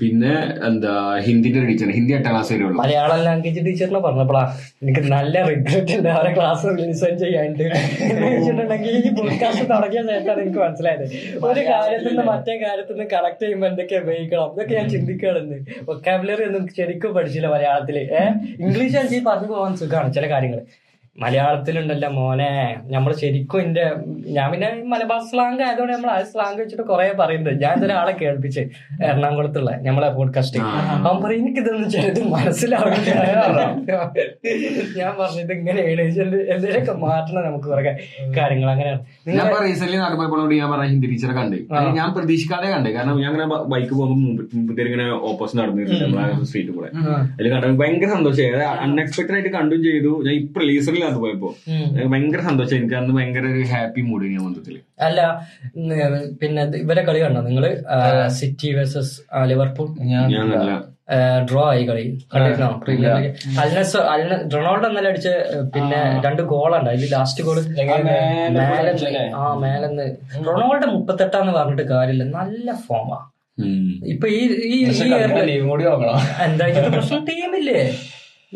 പിന്നെ 0.00 0.32
എന്താ 0.68 0.92
ഹിന്ദിന്റെ 1.26 1.62
ടീച്ചർ 1.70 1.90
ഹിന്ദി 1.98 2.14
എട്ടാം 2.18 2.32
ക്ലാസ് 2.34 2.50
വരെ 2.54 2.64
ഉള്ളു. 2.68 2.78
മലയാളം 2.82 3.20
ലാംഗ്വേജ് 3.28 3.62
ടീച്ചറിനെ 3.68 4.00
പറഞ്ഞപ്പോഴാ 4.06 4.42
എനിക്ക് 4.82 5.02
നല്ല 5.14 5.34
റിഗ്രറ്റ് 5.50 5.94
ഉണ്ട്. 5.98 6.10
അവരെ 6.16 6.32
ക്ലാസ് 6.38 6.74
ലിസൺ 6.80 7.14
ചെയ്യാണ്ട്. 7.24 7.64
എന്ന് 8.10 8.26
വെച്ചിട്ടുണ്ടെങ്കിൽ 8.34 8.96
പോഡ്കാസ്റ്റ് 9.20 9.66
തുടങ്ങിയ 9.72 10.02
എനിക്ക് 10.36 10.60
മനസ്സിലായത്. 10.64 11.04
ഒരു 11.48 11.62
കാര്യത്തിൽ 11.70 12.10
നിന്ന് 12.10 12.26
മറ്റേ 12.32 12.56
കാര്യത്തിൽ 12.64 12.94
നിന്ന് 12.96 13.08
കണക്ട് 13.14 13.42
ചെയ്യുമ്പോൾ 13.44 13.68
എന്തൊക്കെ 13.72 13.96
ഉപയോഗിക്കണം? 14.04 14.50
ഇതൊക്കെ 14.56 14.74
ഞാൻ 14.80 14.88
ചിന്തിക്കുകയാണെന്ന് 14.94 15.58
വൊക്കാബുലറി 15.90 16.44
ഒന്നും 16.50 16.64
ശരിക്കും 16.80 17.12
പഠിച്ചില്ല 17.18 17.48
മലയാളത്തിൽ. 17.56 17.98
ഏഹ് 18.20 18.32
ഇംഗ്ലീഷ് 18.64 18.96
എനിക്ക് 19.02 19.20
പറഞ്ഞു 19.36 19.48
പോകാൻ 19.48 19.76
സുഖമാണ് 19.76 20.14
ചില 20.14 20.26
കാര്യങ്ങൾ 20.30 20.60
മലയാളത്തിലുണ്ടല്ലോ 21.18 22.08
മോനെ. 22.08 22.50
നമ്മൾ 22.86 23.10
ശരിക്കും 23.14 23.60
എന്റെ 23.60 23.84
ഞാൻ 24.28 24.46
പിന്നെ 24.52 24.68
മലബാർ 24.84 25.20
സ്ലാങ് 25.30 25.62
ആയതുകൊണ്ട് 25.66 25.92
നമ്മൾ 25.94 26.10
ആ 26.10 26.16
സ്ലാങ് 26.22 26.58
വെച്ചിട്ട് 26.58 26.82
കുറെ 26.82 27.06
പറയുന്നത് 27.20 27.54
ഞാൻ 27.62 27.74
ഇതൊരു 27.78 27.92
ആളെ 27.92 28.12
കേൾപ്പിച്ച് 28.22 28.62
എറണാകുളത്തുള്ള 29.02 29.72
നമ്മളെ 29.86 30.10
പോഡ്കാസ്റ്റ് 30.18 30.60
അവൻ 31.06 31.18
പറയും 31.22 31.42
എനിക്കിതൊന്നും 31.42 31.88
ഇത് 32.10 32.22
മനസ്സിലാവില്ല 32.36 33.10
ഞാൻ 34.98 35.12
പറഞ്ഞത് 35.20 35.52
ഇങ്ങനെയാണ് 35.56 36.02
എന്തെങ്കിലുമൊക്കെ 36.52 36.94
മാറ്റണം 37.06 37.42
നമുക്ക് 37.44 37.68
കുറെ 37.68 37.92
കാര്യങ്ങൾ 38.38 38.68
അങ്ങനെയാണ് 38.70 39.00
ഞാൻ 39.38 39.48
റീസെന്റ് 39.62 39.96
ഞാൻ 40.56 40.68
പറഞ്ഞ 40.72 40.86
ഹിന്ദി 40.92 41.06
ടീച്ചറെ 41.12 41.34
കണ്ട്. 41.38 41.56
ഞാൻ 41.98 42.08
പ്രതീക്ഷിക്കാതെ 42.16 42.68
കണ്ട്. 42.74 42.88
കാരണം 42.96 43.16
ഞാൻ 43.22 43.30
അങ്ങനെ 43.30 43.46
ബൈക്ക് 43.72 43.94
പോകുമ്പോൾ 44.00 44.84
ഇങ്ങനെ 44.86 45.06
ഓപ്പോസിറ്റ് 45.30 45.60
നടന്നിട്ടുണ്ട് 45.62 46.04
നമ്മളെ 46.04 46.46
സ്ട്രീറ്റ് 46.50 46.72
കൂടെ. 46.76 46.90
അതിൽ 47.34 47.48
കണ്ടു 47.54 47.74
ഭയങ്കര 47.82 48.10
സന്തോഷമായി. 48.16 48.66
അൺഎക്സ്പെക്ടഡ് 48.86 49.36
ആയിട്ട് 49.38 49.52
കണ്ടും 49.58 49.82
ചെയ്തു. 49.88 50.12
ഞാൻ 50.26 50.34
ഇപ്പൊ 50.42 50.60
റിലീസറിൽ 50.64 51.02
അത് 51.10 51.18
പോയപ്പോ 51.22 51.50
ഭയങ്കര 52.12 52.40
സന്തോഷം. 52.48 52.76
എനിക്ക് 52.80 52.96
അന്ന് 53.00 53.14
ഭയങ്കര 53.18 53.46
ഒരു 53.54 53.62
ഹാപ്പി 53.72 54.02
മൂഡ് 54.08 54.32
ഞാൻ 54.34 54.42
മൊത്തത്തിൽ. 54.46 54.76
അല്ല 55.06 55.20
പിന്നെ 56.42 56.64
ഇവരെ 56.84 57.04
കളി 57.08 57.22
കണ്ടോ 57.24 57.42
നിങ്ങൾ? 57.48 57.66
സിറ്റി 58.40 58.70
വേഴ്സസ് 58.78 59.14
ലിവർപൂൾ 59.52 59.88
ഞാൻ 60.12 60.28
ഡ്രോ 61.48 61.60
ആയി 61.72 61.82
കളി. 61.88 62.04
കണ്ടിരുന്നോ? 62.32 62.68
അൽനസ് 63.62 63.98
അൽന 64.12 64.38
റൊണാൾഡോ 64.54 64.86
എന്നാലും 64.88 65.10
അടിച്ച് 65.10 65.34
പിന്നെ 65.74 66.00
രണ്ട് 66.24 66.42
ഗോളുണ്ട് 66.52 66.88
അതിൽ 66.92 67.04
ലാസ്റ്റ് 67.12 67.44
ഗോൾ 67.48 67.58
മേലെന്ന് 68.08 69.22
ആ 69.40 69.44
മേലെന്ന് 69.62 70.06
റൊണാൾഡോ 70.48 70.88
മുപ്പത്തെട്ടാന്ന് 70.96 71.54
പറഞ്ഞിട്ട് 71.58 71.84
കാര്യമില്ല. 71.94 72.24
നല്ല 72.40 72.68
ഫോമാ. 72.86 73.18
ഇപ്പൊ 74.12 74.26
ഈ 74.38 74.40
ഈ 74.72 74.78
എന്താ 76.46 76.66
പ്രശ്നം? 76.96 77.22
ടീമില്ലേ? 77.30 77.78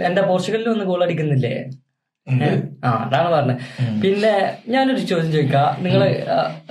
എന്താ 0.09 0.23
പോർച്ചുഗലിൽ 0.31 0.69
ഒന്ന് 0.73 0.85
ഗോൾ 0.91 1.01
അടിക്കുന്നില്ലേ? 1.07 1.55
ആ 2.85 2.91
അതാണ് 3.05 3.29
പറഞ്ഞത്. 3.35 3.63
പിന്നെ 4.03 4.33
ഞാനൊരു 4.75 5.03
ചോദ്യം 5.11 5.33
ചോദിക്കാം. 5.33 5.69
നിങ്ങൾ 5.85 6.03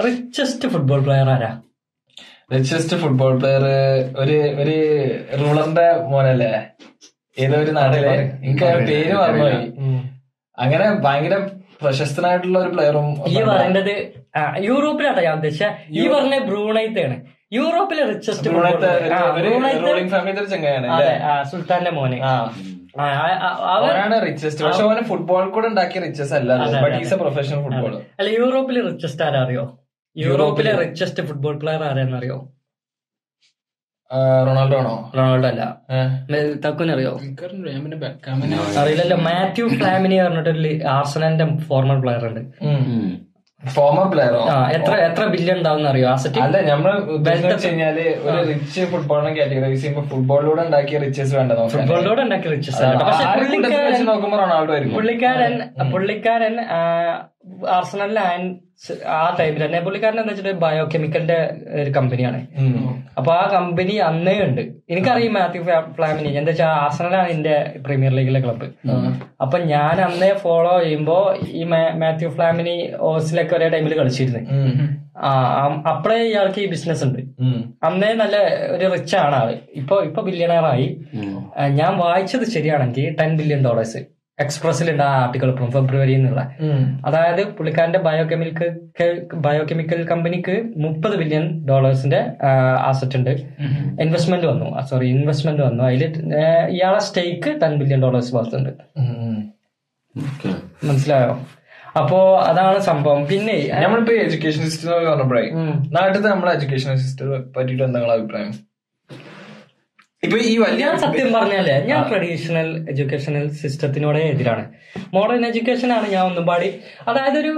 റിച്ചസ്റ്റ് 0.08 0.70
ഫുട്ബോൾ 0.74 1.02
പ്ലെയർ 1.08 1.30
ആരാ? 1.36 1.52
റിച്ചസ്റ്റ് 2.54 2.98
ഫുട്ബോൾ 2.98 3.34
പ്ലെയർ 3.40 3.66
ഒരു 4.22 4.38
ഒരു 4.62 4.78
റൂളറിന്റെ 5.42 5.88
മോനല്ലേ? 6.12 6.52
ഏതോ 7.38 7.58
ഒരു 7.64 7.72
നാട്ടിലെ 7.80 8.14
എനിക്ക് 8.44 8.66
പേര് 8.90 9.14
മറന്നുപോയി. 9.22 9.60
അങ്ങനെ 10.58 10.88
ഭയങ്കര 11.06 11.36
പ്രശസ്തനായിട്ടുള്ള 11.82 12.58
ഒരു 12.60 12.72
പ്ലെയറും 12.76 13.06
ഈ 13.28 13.36
പറയേണ്ടത് 13.50 13.94
യൂറോപ്പിലാട്ടോ 14.70 15.22
ഞാൻ 15.28 15.36
ഉദ്ദേശിച്ച. 15.40 15.66
ഈ 16.00 16.08
പറഞ്ഞ 16.16 16.38
ബ്രൂണൈത്താണ് 16.50 17.16
യൂറോപ്പിലെ 17.58 18.04
റിച്ചസ്റ്റ് 18.10 18.50
റൂളിംഗ് 19.86 20.12
ഫാമിലിയുടെ 20.16 20.50
സുൽത്താന്റെ 21.52 21.92
മോനെ. 21.92 22.20
അവൻ 23.00 24.14
റിച്ചസ്റ്റ് 24.26 24.64
പക്ഷെ 24.66 24.84
അവന് 24.84 25.04
ഫുട്ബോൾ 25.10 25.44
കൂടെ 25.50 25.68
ഉണ്ടാക്കിയ 25.68 26.02
റിച്ചസ് 26.02 26.34
അല്ല 26.34 26.52
but. 26.78 26.96
Is 26.98 27.14
a 27.14 27.18
professional 27.18 27.62
football 27.66 27.94
അല്ല 28.20 28.30
യൂറോപ്പിലെ 28.38 28.82
റിച്ചസ്റ്റ് 28.90 29.24
ആരാ 29.24 29.42
അറിയോ 29.44 29.66
യൂറോപ്പിലെ 30.16 30.72
റിച്ചസ്റ്റ് 30.82 31.24
ഫുട്ബോൾ 31.24 31.56
പ്ലെയർ 31.58 31.84
ആരാണെന്നറിയോ 31.84 32.38
റൊണാൾഡോ 34.48 34.78
ആണോ 34.78 34.94
റൊണാൾഡോ 35.16 35.48
അല്ല 35.48 35.64
തക്കുനറിയോ? 36.64 37.12
അറിയില്ലല്ലോ 38.80 39.18
മാത്യു 39.26 39.66
ഫ്ലാമിനി 39.76 40.16
പറഞ്ഞിട്ടൊരു 40.22 40.62
ആർസനലിന്റെ 40.90 41.46
ഫോർമർ 41.68 41.98
പ്ലെയർ 42.02 42.24
ഉണ്ട്. 42.30 42.42
ഫോമർ 43.63 44.06
പ്ലെയറോ 44.12 44.41
എത്ര 44.72 44.93
എത്ര 45.08 45.24
ബില്യൺ 45.26 45.58
ഉണ്ടാവും 45.58 45.88
അറിയോ 45.89 46.08
അസറ്റ് 46.10 46.41
അല്ല 46.41 46.58
വെച്ച് 47.45 47.65
കഴിഞ്ഞാൽ 47.65 47.98
ഒരു 48.26 48.38
റിച്ച് 48.50 48.84
ഫുട്ബോളിനെ 48.91 49.32
കാറ്റഗറൈസ് 49.38 49.82
ചെയ്യുമ്പോ 49.82 50.04
ഫുട്ബോളിലൂടെ 50.12 50.62
ഉണ്ടാക്കിയ 50.62 51.00
റിച്ചസ് 51.00 51.34
വേണ്ട 51.36 51.67
ഫുട്ബോളിലൂടെ 51.74 52.22
ഉണ്ടാക്കിയ 52.22 52.52
റിച്ചസ് 52.52 52.84
പക്ഷെ 53.02 53.26
ആ 53.26 53.34
കൂട്ടത്തിൽ 53.43 54.06
നോക്കുമ്പോ 54.06 54.38
റൊണാൾഡോ 54.38 54.78
പുള്ളിക്കാരൻ 54.95 55.56
പുള്ളിക്കാരൻ 55.91 56.56
ആർസണലിൽ 57.70 58.18
ആ 59.14 59.24
ടൈമിൽ 59.38 59.62
തന്നെ 59.64 59.80
പുള്ളിക്കാരൻ 59.80 60.20
എന്താ 60.20 60.32
വെച്ചിട്ട് 60.32 60.52
ബയോ 60.62 60.84
കെമിക്കലിന്റെ 60.86 61.38
ഒരു 61.80 61.90
കമ്പനിയാണ് 61.90 62.40
അപ്പൊ 63.18 63.32
ആ 63.34 63.44
കമ്പനി 63.54 63.96
അന്നേ 64.08 64.36
ഉണ്ട്. 64.46 64.62
എനിക്കറിയാം 64.90 65.34
മാത്യു 65.34 65.62
ഫ്ലാമിനി 65.96 66.30
എന്താ 66.40 66.52
വെച്ചാൽ 66.52 66.72
ആർസണലാണ് 66.84 67.30
എന്റെ 67.30 67.56
പ്രീമിയർ 67.86 68.14
ലീഗിലെ 68.18 68.42
ക്ലബ്ബ് 68.46 68.68
അപ്പൊ 69.42 69.58
ഞാൻ 69.72 69.98
അന്നേ 70.02 70.32
ഫോളോ 70.44 70.76
ചെയ്യുമ്പോ 70.82 71.18
ഈ 71.54 71.64
മാത്യു 72.02 72.30
ഫ്ലാമിനി 72.30 72.76
ഓസിലൊക്കെ 73.10 73.56
ഒരേ 73.58 73.68
ടൈമിൽ 73.76 73.96
കളിച്ചിരുന്നു. 74.00 74.42
അപ്പഴേ 75.92 76.20
ഇയാൾക്ക് 76.28 76.60
ഈ 76.60 76.68
ബിസിനസ് 76.68 77.04
ഉണ്ട്. 77.04 77.20
അന്നേ 77.84 78.12
നല്ല 78.14 78.36
ഒരു 78.76 78.86
റിച്ച് 78.94 79.18
ആണ് 79.18 79.36
ആൾ. 79.36 79.50
ഇപ്പൊ 79.74 79.96
ഇപ്പൊ 80.04 80.22
ബില്യണറായി 80.22 80.88
ഞാൻ 81.74 81.92
വായിച്ചത് 81.98 82.46
ശരിയാണെങ്കിൽ 82.56 83.08
ടെൻ 83.20 83.32
ബില്യൺ 83.38 83.62
ഡോളേഴ്സ് 83.66 84.02
എക്സ്പ്രസിലുണ്ട് 84.39 85.04
ആ 85.04 85.10
ആർട്ടിക്കിൾ 85.21 85.49
ഇപ്പം 85.49 85.71
ഫെബ്രുവരി 85.71 86.13
എന്നുള്ള 86.13 86.41
അതായത് 87.06 87.41
പുള്ളിക്കാരന്റെ 87.58 87.99
ബയോകെമിക്കൽ 87.99 88.69
ബയോകെമിക്കൽ 89.34 90.02
കമ്പനിക്ക് 90.08 90.56
മുപ്പത് 90.78 91.15
ബില്യൺ 91.17 91.45
ഡോളേഴ്സിന്റെ 91.69 92.21
ആസറ്റ് 92.89 93.17
ഉണ്ട്. 93.17 93.30
ഇൻവെസ്റ്റ്മെന്റ് 94.02 94.47
വന്നു. 94.47 94.67
സോറി 94.89 95.08
ഇൻവെസ്റ്റ്മെന്റ് 95.08 95.63
വന്നു. 95.63 95.84
അതിൽ 95.84 96.04
ഇയാളെ 96.69 96.99
സ്റ്റേക്ക് 96.99 97.62
ടെൻ 97.62 97.75
ബില്യൺ 97.75 98.02
ഡോളേഴ്സ് 98.02 98.36
വർത്തുണ്ട് 98.36 98.69
മനസ്സിലായോ? 100.84 101.34
അപ്പോ 101.99 102.19
അതാണ് 102.49 102.80
സംഭവം. 102.80 103.21
പിന്നെ 103.25 103.54
നമ്മളിപ്പോ 103.84 104.13
എഡ്യൂക്കേഷൻ 104.13 104.63
സിസ്റ്റം 104.63 104.91
പറഞ്ഞപ്പോഴേ. 104.91 105.45
നാട്ടിലത്തെ 105.95 106.30
നമ്മളെ 106.30 106.52
എഡ്യൂക്കേഷൻ 106.54 106.97
സിസ്റ്റം 106.97 107.30
പറ്റിയിട്ട് 107.58 107.84
എന്താ 107.84 107.99
നിങ്ങളെ 107.99 108.19
അഭിപ്രായം? 108.19 108.52
ഇപ്പൊ 110.24 110.38
ഈ 110.48 110.54
ഞാൻ 110.82 110.94
സത്യം 111.04 111.30
പറഞ്ഞാലേ 111.36 111.76
ഞാൻ 111.90 112.00
ട്രഡീഷണൽ 112.10 112.70
എഡ്യൂക്കേഷണൽ 112.92 113.44
സിസ്റ്റത്തിനോടെ 113.60 114.22
എതിരാണ്. 114.32 114.64
മോഡേൺ 115.16 115.44
എഡ്യൂക്കേഷൻ 115.50 115.90
ആണ് 115.98 116.08
ഞാൻ 116.14 116.24
ഒന്നും 116.30 116.46
പാടി. 116.50 116.70
അതായത് 117.10 117.38
ഒരു 117.44 117.54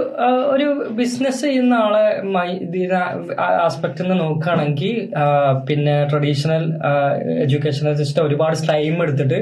ഒരു 0.54 0.66
ബിസിനസ് 0.98 1.40
ചെയ്യുന്ന 1.46 1.74
ആളെ 1.86 2.04
ആസ്പെക്ട് 3.66 4.02
നിന്ന് 4.02 4.16
നോക്കുകയാണെങ്കിൽ 4.24 4.94
പിന്നെ 5.70 5.96
ട്രഡീഷണൽ 6.10 6.64
എഡ്യൂക്കേഷണൽ 7.44 7.96
സിസ്റ്റം 8.02 8.26
ഒരുപാട് 8.28 8.68
ടൈം 8.72 8.96
എടുത്തിട്ട് 9.06 9.40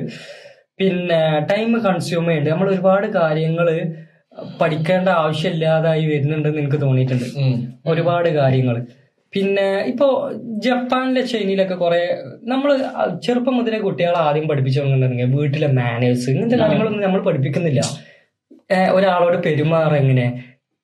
പിന്നെ 0.81 1.21
ടൈം 1.53 1.71
കൺസ്യൂം 1.89 2.25
ചെയ്യുന്നുണ്ട് 2.25 2.51
നമ്മൾ 2.51 2.69
ഒരുപാട് 2.75 3.07
കാര്യങ്ങൾ 3.19 3.69
പഠിക്കേണ്ട 4.61 5.09
ആവശ്യമില്ലാതായി 5.23 6.05
വരുന്നുണ്ടെന്ന് 6.07 6.61
എനിക്ക് 6.63 6.81
തോന്നിയിട്ടുണ്ട്. 6.83 7.29
ഒരുപാട് 7.93 8.29
കാര്യങ്ങൾ 8.41 8.77
പിന്നെ 9.35 9.67
ഇപ്പോ 9.91 10.07
ജപ്പാനിലെ 10.65 11.23
ചൈനയിലൊക്കെ 11.31 11.75
കുറെ 11.75 12.01
നമ്മൾ 12.53 12.71
ചെറുപ്പം 13.25 13.55
മുതലേ 13.57 13.79
കുട്ടികളെ 13.79 14.19
ആദ്യം 14.27 14.47
പഠിപ്പിച്ചു 14.49 14.79
തുടങ്ങുന്നുണ്ടെങ്കിൽ 14.81 15.35
വീട്ടിലെ 15.39 15.69
മാനേഴ്സ് 15.79 16.27
ഇങ്ങനത്തെ 16.31 16.59
കാര്യങ്ങളൊന്നും 16.63 17.05
നമ്മൾ 17.07 17.21
പഠിപ്പിക്കുന്നില്ല. 17.29 17.83
ഒരാളോട് 18.97 19.37
പെരുമാറ 19.47 19.93
എങ്ങനെ? 20.03 20.27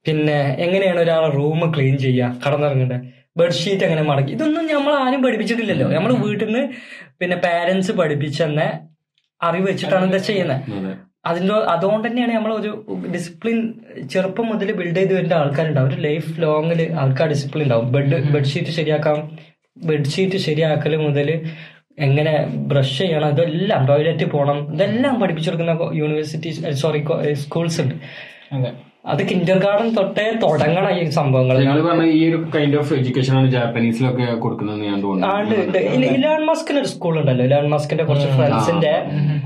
പിന്നെ 0.07 0.39
എങ്ങനെയാണ് 0.65 1.01
ഒരാളെ 1.01 1.29
റൂം 1.39 1.61
ക്ലീൻ 1.75 1.95
ചെയ്യുക 2.05 2.41
കടന്നിറങ്ങേണ്ടത് 2.45 3.03
ബെഡ്ഷീറ്റ് 3.41 3.85
എങ്ങനെ 3.87 4.03
മടക്കി? 4.11 4.33
ഇതൊന്നും 4.37 4.67
നമ്മൾ 4.75 4.93
ആരും 5.05 5.21
പഠിപ്പിച്ചിട്ടില്ലല്ലോ. 5.25 5.89
നമ്മൾ 5.97 6.13
വീട്ടിൽ 6.25 6.47
നിന്ന് 6.49 6.63
പിന്നെ 7.21 7.37
പാരന്റ്സ് 7.47 7.93
പഠിപ്പിച്ചെന്ന 8.01 8.61
അറിവ് 9.41 9.67
വെച്ചിട്ടാണ് 9.71 10.05
എന്താ 10.09 10.21
ചെയ്യുന്നത് 10.29 10.93
അതിന്റെ 11.27 11.55
അതുകൊണ്ട് 11.55 12.09
തന്നെയാണ് 12.09 12.33
നമ്മൾ 12.33 12.53
ഒരു 12.55 12.71
ഡിസിപ്ലിൻ 13.15 13.59
ചെറുപ്പം 14.13 14.47
മുതൽ 14.47 14.73
ബിൽഡ് 14.73 14.97
ചെയ്ത് 14.97 15.15
വരുന്ന 15.15 15.35
ആൾക്കാരുണ്ടാവും. 15.35 15.89
ഒരു 15.89 16.01
ലൈഫ് 16.01 16.43
ലോങ്ങിൽ 16.43 16.93
ആൾക്കാർ 17.01 17.29
ഡിസിപ്ലിൻ 17.29 17.65
ഉണ്ടാവും. 17.65 17.93
ബെഡ് 17.93 18.31
ബെഡ്ഷീറ്റ് 18.33 18.71
ശരിയാക്കാം. 18.71 19.19
ബെഡ്ഷീറ്റ് 19.77 20.37
ശരിയാക്കൽ 20.37 20.97
മുതൽ 20.97 21.29
എങ്ങനെ 21.99 22.47
ബ്രഷ് 22.47 22.99
ചെയ്യണം 22.99 23.29
ഇതെല്ലാം 23.29 23.87
ടോയ്ലറ്റ് 23.87 24.25
പോകണം 24.31 24.59
ഇതെല്ലാം 24.75 25.21
പഠിപ്പിച്ചു 25.21 25.51
കൊടുക്കുന്ന 25.51 25.99
യൂണിവേഴ്സിറ്റി 25.99 26.51
സോറി 26.73 27.01
സ്കൂൾസ് 27.33 27.81
ഉണ്ട്. 27.81 27.95
അതെ 29.13 29.25
കിൻഡർ 29.31 29.59
ഗാർഡൻ 29.65 29.89
തൊട്ടേ 29.97 30.25
തുടങ്ങണം 30.45 30.93
ഈ 31.01 31.03
സംഭവങ്ങൾ 31.17 31.57
ഈ 32.15 32.21
ഒരു 32.29 32.39
കൈൻഡ് 32.55 32.77
ഓഫ് 32.81 32.93
എഡ്യൂക്കേഷൻ 32.97 33.35
ആണ് 33.41 33.49
ജാപ്പനീസിലൊക്കെ 33.55 34.27
കൊടുക്കുന്നത് 34.45 34.81
ഞാൻ 34.87 34.97
ഇലാൻ 36.17 36.41
മസ്കിന് 36.49 36.79
ഒരു 36.83 36.89
സ്കൂൾ 36.95 37.15
ഉണ്ടല്ലോ. 37.21 37.45
ഇലാൻ 37.49 37.67
മസ്കിന്റെ 37.75 38.05
കുറച്ച് 38.09 38.31
ഫ്രണ്ട്സിന്റെ 38.39 38.93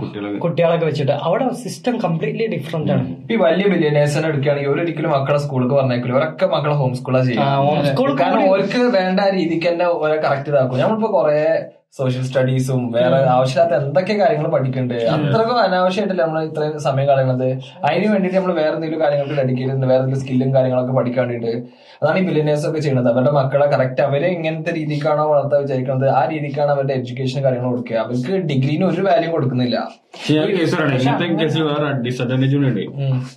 കുട്ടികളെ 0.02 0.30
കുട്ടികളൊക്കെ. 0.44 0.86
വെച്ചിട്ട് 0.90 1.14
അവിടെ 1.26 1.48
സിസ്റ്റം 1.64 1.96
കംപ്ലീറ്റ്ലി 2.04 2.46
ഡിഫറെന്റ് 2.54 2.92
ആണ്. 2.94 3.04
ഈ 3.32 3.36
വലിയ 3.44 3.66
ബില്യനേഴ്സിനെ 3.74 4.28
എടുക്കുകയാണെങ്കിൽ 4.30 4.72
ഒരിക്കലും 4.74 5.12
മക്കളെ 5.16 5.40
സ്കൂളിൽ 5.44 5.68
പറഞ്ഞേക്കില്ല 5.74 6.16
ഒരൊക്കെ 6.20 6.48
മക്കളെ 6.54 6.76
ഹോം 6.80 6.94
സ്കൂളാ 7.00 7.20
ചെയ്യുന്നത് 7.28 8.16
കാരണം 8.22 8.46
ഓർക്ക് 8.54 8.82
വേണ്ട 8.96 9.20
രീതിക്ക് 9.36 9.68
തന്നെ 9.72 9.88
ഓരോ 10.00 10.16
കറക്റ്റ് 10.26 10.50
ഇതാക്കും. 10.52 10.80
നമ്മളിപ്പോ 10.84 11.10
കൊറേ 11.18 11.42
സോഷ്യൽ 11.98 12.24
സ്റ്റഡീസും 12.26 12.80
വേറെ 12.96 13.16
ആവശ്യമില്ലാത്ത 13.36 13.74
എന്തൊക്കെ 13.84 14.14
കാര്യങ്ങൾ 14.20 14.46
പഠിക്കുന്നുണ്ട് 14.52 14.98
അത്രക്കും 15.14 15.56
അനാവശ്യമായിട്ടില്ല 15.62 16.22
നമ്മൾ 16.26 16.44
ഇത്രയും 16.48 16.76
സമയം 16.84 17.06
കളയണത്? 17.08 17.48
അതിന് 17.86 18.08
വേണ്ടിയിട്ട് 18.12 18.36
നമ്മൾ 18.38 18.52
വേറെ 18.60 18.74
എന്തെങ്കിലും 18.76 19.00
കാര്യങ്ങൾക്ക് 19.04 19.36
ഡെഡിക്കേറ്റ് 19.40 19.62
ചെയ്യുന്നത് 19.62 19.90
വേറെ 19.92 20.00
എന്തെങ്കിലും 20.02 20.22
സ്കില്ലും 20.24 20.50
കാര്യങ്ങളൊക്കെ 20.56 20.94
പഠിക്കാൻ 20.98 21.26
വേണ്ടിയിട്ട് 21.32 21.52
അതാണ് 22.02 22.20
ഈ 22.20 22.24
ബില്യനേഴ്സ് 22.28 22.66
ഒക്കെ 22.68 22.80
ചെയ്യുന്നത് 22.84 23.08
അവരുടെ 23.12 23.32
മക്കളെ 23.38 23.66
കറക്റ്റ് 23.74 24.04
അവരെ 24.06 24.28
ഇങ്ങനത്തെ 24.36 24.74
രീതിക്കാണോ 24.78 25.24
വളർത്താൻ 25.32 25.60
വിചാരിക്കുന്നത് 25.64 26.08
ആ 26.18 26.22
രീതിക്കാണ് 26.34 26.72
അവരുടെ 26.76 26.94
എഡ്യൂക്കേഷൻ 27.00 27.40
കാര്യങ്ങൾ 27.46 27.68
കൊടുക്കുക. 27.72 27.96
അവർക്ക് 28.04 28.32
ഡിഗ്രീന് 28.52 28.86
ഒരു 28.92 29.04
വാല്യൂ 29.08 29.30
കൊടുക്കുന്നില്ല. 29.34 29.76
ഇങ്ങനത്തെ 30.30 31.28
കേസിൽ 31.42 31.64
വേറെ 31.72 31.90
ഡിസഡ്വാന്റേജ് 32.06 32.56
ഉണ്ട്. 32.70 32.82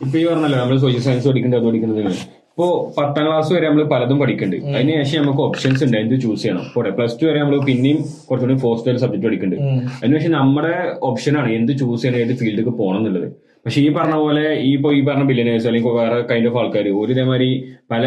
ഇപ്പൊ 0.06 0.16
ഈ 0.22 0.26
പറഞ്ഞല്ലോ 0.32 0.60
നമ്മൾ 0.64 0.78
സോഷ്യൽ 0.86 1.04
സയൻസ് 1.10 1.28
പഠിക്കുന്നത്. 1.30 2.14
ഇപ്പോ 2.54 2.66
പത്താം 2.98 3.24
ക്ലാസ് 3.28 3.50
വരെ 3.56 3.66
നമ്മൾ 3.68 3.86
പലതും 3.92 4.18
പഠിക്കുന്നുണ്ട് 4.22 4.76
അതിനുശേഷം 4.78 5.22
നമുക്ക് 5.24 5.42
ഓപ്ഷൻസ് 5.46 5.82
ഉണ്ട് 5.86 5.96
എന്ത് 6.02 6.14
ചൂസ് 6.24 6.42
ചെയ്യണം. 6.44 6.66
പോട്ടെ 6.74 6.90
പ്ലസ് 6.98 7.16
ടു 7.22 7.26
വരെ 7.28 7.40
നമ്മൾ 7.44 7.58
പിന്നെയും 7.70 8.00
കുറച്ചുകൂടി 8.28 8.56
ഫോസ്റ്റ് 8.64 8.94
സബ്ജക്ട് 9.04 9.26
പഠിക്കുന്നുണ്ട് 9.28 9.72
അതിനുശേഷം 10.02 10.34
നമ്മുടെ 10.40 10.74
ഓപ്ഷനാണ് 11.10 11.50
എന്ത് 11.60 11.72
ചൂസ് 11.82 12.02
ചെയ്യണം 12.04 12.20
ഏത് 12.26 12.34
ഫീൽഡിലേക്ക് 12.42 12.74
പോകണം 12.82 13.00
എന്നുള്ളത്. 13.02 13.28
പക്ഷെ 13.66 13.80
ഈ 13.86 13.90
പറഞ്ഞ 13.98 14.16
പോലെ 14.24 14.46
ഈ 14.68 14.72
ഇപ്പൊ 14.78 14.90
ഈ 14.98 15.02
പറഞ്ഞ 15.10 15.26
ബില്യനേഴ്സ് 15.32 15.68
അല്ലെങ്കിൽ 15.70 15.96
വേറെ 16.00 16.20
കൈൻഡ് 16.32 16.50
ഓഫ് 16.52 16.60
ആൾക്കാർ 16.62 16.88
ഒരു 17.04 17.12
ഇതേമാതിരി 17.16 17.50
പല 17.94 18.04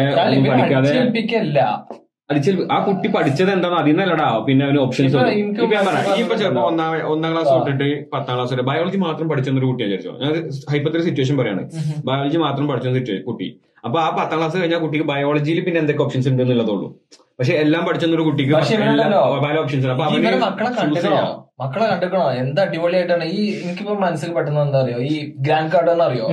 പഠിക്കാതെ 0.49 0.91
പഠിപ്പിക്കല്ല 0.97 1.59
അടിച്ച് 2.29 2.51
ആ 2.75 2.77
കുട്ടി 2.87 3.07
പഠിച്ചത് 3.15 3.51
എന്താണെന്ന് 3.55 3.81
അതിൽ 3.81 3.91
നിന്നല്ലടാ 3.91 4.29
പിന്നെ 4.47 4.63
അവന് 4.67 4.79
ഓപ്ഷൻസ് 4.85 5.15
ഇപ്പൊ 6.23 6.35
ചിലപ്പോ 6.41 6.63
ഒന്നാം 6.71 6.89
ഒന്നാം 7.13 7.29
ക്ലാസ് 7.33 7.51
തൊട്ടിട്ട് 7.53 7.87
പത്താം 8.13 8.33
ക്ലാസ് 8.37 8.51
വരെ 8.53 8.65
ബയോളജി 8.69 8.97
മാത്രം 9.07 9.27
പഠിച്ചൊരു 9.31 9.67
കുട്ടിയാണ് 9.69 9.71
കുട്ടിയെ 9.71 9.87
വിചാരിച്ചോ. 9.89 10.13
ഞാൻ 10.23 10.33
ഹൈപ്പത്തിൽ 10.71 11.03
സിറ്റുവേഷൻ 11.07 11.37
പറയാണ്. 11.41 11.63
ബയോളജി 12.09 12.39
മാത്രം 12.47 12.67
പഠിച്ച 12.71 13.11
കുട്ടി. 13.29 13.47
അപ്പൊ 13.87 13.99
ആ 14.05 14.09
പത്താം 14.19 14.37
ക്ലാസ് 14.39 14.57
കഴിഞ്ഞാൽ 14.61 14.81
കുട്ടിക്ക് 14.85 15.07
ബയോളജിയിൽ 15.13 15.59
പിന്നെ 15.65 15.79
എന്തൊക്കെ 15.83 16.03
ഓപ്ഷൻസ് 16.03 16.29
ഉണ്ട് 16.33 16.43
എന്നുള്ളതുള്ളൂ. 16.43 16.87
പക്ഷെ 17.39 17.53
എല്ലാം 17.63 17.81
പഠിച്ചൊരു 17.87 18.23
കുട്ടിക്ക് 18.29 18.53
പല 19.47 19.55
ഓപ്ഷൻസ് 19.63 19.87
അപ്പൊ 19.95 20.05
മക്കളെ 20.05 20.71
കണ്ടിക്കണോ. 20.79 21.19
മക്കളെ 21.61 21.85
കണ്ടിക്കണോ 21.91 22.25
എന്ത് 22.41 22.59
അടിപൊളിയായിട്ടാണ്. 22.63 23.25
ഈ 23.37 23.43
എനിക്കിപ്പോ 23.63 23.93
മനസ്സിൽ 24.03 24.29
പെട്ടെന്ന് 24.33 24.61
എന്താ 24.61 24.79
അറിയോ? 24.83 24.97
ഈ 25.11 25.13
ഗ്രാൻഡ് 25.45 25.71
കാർഡ് 25.73 25.91
എന്നറിയോ 25.93 26.27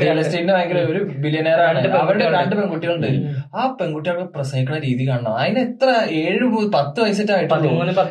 റിയൽ 0.00 0.18
എസ്റ്റേറ്റിന്റെ 0.22 0.54
ഭയങ്കര 0.56 0.80
ഒരു 0.92 1.00
ബില്യനറാണ് 1.24 1.78
ആണ്. 1.82 1.92
അവരുടെ. 2.02 2.24
രണ്ട് 2.38 2.54
പെൺകുട്ടികളുണ്ട്. 2.56 3.08
ആ 3.56 3.76
പെൺകുട്ടികൾ 3.80 4.22
പ്രസവിക്കുന്ന 4.34 4.78
രീതി 4.78 5.08
കാണണം. 5.08 5.34
അതിന് 5.36 5.58
എത്ര? 5.58 5.90
ഏഴ് 6.20 6.46
പത്ത് 6.74 7.00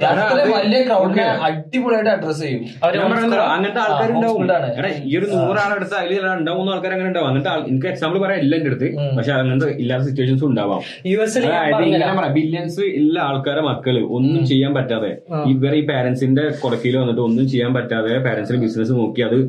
അത് 0.05 0.51
വലിയ 0.53 0.79
ക്രൗഡിനെ. 0.87 1.23
അടിപൊളിയായിട്ട് 1.47 2.09
അഡ്രസ് 2.09 2.41
ചെയ്യും. 2.41 2.63
അങ്ങനത്തെ 2.83 3.79
ആൾക്കാരുണ്ടാവും. 3.79 4.41
ഈ 5.05 5.17
ഒരു 5.17 5.25
നൂറാളെടുത്ത് 5.25 5.95
അതിൽ 5.95 6.21
രണ്ടാമൂന്ന് 6.25 6.71
ആൾക്കാർ 6.71 6.91
അങ്ങനെ 6.91 7.07
ഉണ്ടാവും. 7.07 7.27
അങ്ങനത്തെ 7.27 7.69
എനിക്ക് 7.69 7.87
എക്സാമ്പിൾ 7.87 8.19
പറയാം 8.19 8.39
എല്ലാം 8.39 8.57
എന്റെ 8.59 8.71
അടുത്ത്. 8.71 9.17
പക്ഷെ 9.17 9.31
അങ്ങനത്തെ 9.31 9.71
ഇല്ലാത്ത 9.71 10.03
സിറ്റുവേഷൻസ് 10.03 10.45
ഉണ്ടാവാം. 10.45 10.81
ബില്യൺസ് 12.33 12.81
ഇല്ല 12.81 13.19
ആൾക്കാരെ 13.19 13.61
മക്കൾ 13.61 13.99
ഒന്നും 13.99 14.45
ചെയ്യാൻ 14.45 14.73
പറ്റാതെ 14.73 15.17
ഇവർ 15.47 15.75
ഈ 15.75 15.85
പാരന്റ്സിന്റെ 15.87 16.41
കുറക്കിൽ 16.63 16.97
വന്നിട്ട് 16.97 17.21
ഒന്നും 17.21 17.49
ചെയ്യാൻ 17.49 17.73
പറ്റാതെ 17.73 18.17
പാരന്റ്സിന്റെ 18.17 18.61
ബിസിനസ് 18.65 18.91
നോക്കി 18.91 19.21
അത് 19.21 19.39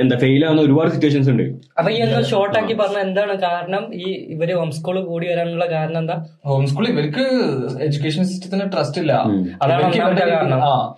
എന്താ 0.00 0.18
ഫെയിൽ 0.18 0.46
ആവുന്ന 0.46 0.62
ഒരുപാട് 0.62 0.90
സിറ്റുവേഷൻസ് 0.90 1.30
ഉണ്ട്. 1.30 1.42
അപ്പൊ 1.78 1.90
ഈ 1.90 1.96
എന്താ 1.96 2.22
ഷോർട്ട് 2.22 2.58
ആക്കി 2.58 2.74
പറഞ്ഞ 2.74 2.98
എന്താണ് 2.98 3.40
കാരണം? 3.40 3.94
ഈ 3.94 4.12
ഇവർ 4.12 4.54
ഹോം 4.54 4.72
സ്കൂൾ 4.72 5.04
കൂടി 5.04 5.26
വരാനുള്ള 5.28 5.66
കാരണം 5.66 5.98
എന്താ? 5.98 6.26
ഹോം 6.44 6.66
സ്കൂൾ 6.66 6.88
ഇവർക്ക് 6.88 7.24
എഡ്യൂക്കേഷൻ 7.80 8.24
സിസ്റ്റത്തിന് 8.24 8.72
ട്രസ്റ്റ് 8.72 9.00
ഇല്ല. 9.00 9.12
അതാണ് 9.62 9.94
ഇവർക്ക് 9.94 10.28
കാരണം. 10.30 10.62
ആ. 10.62 10.94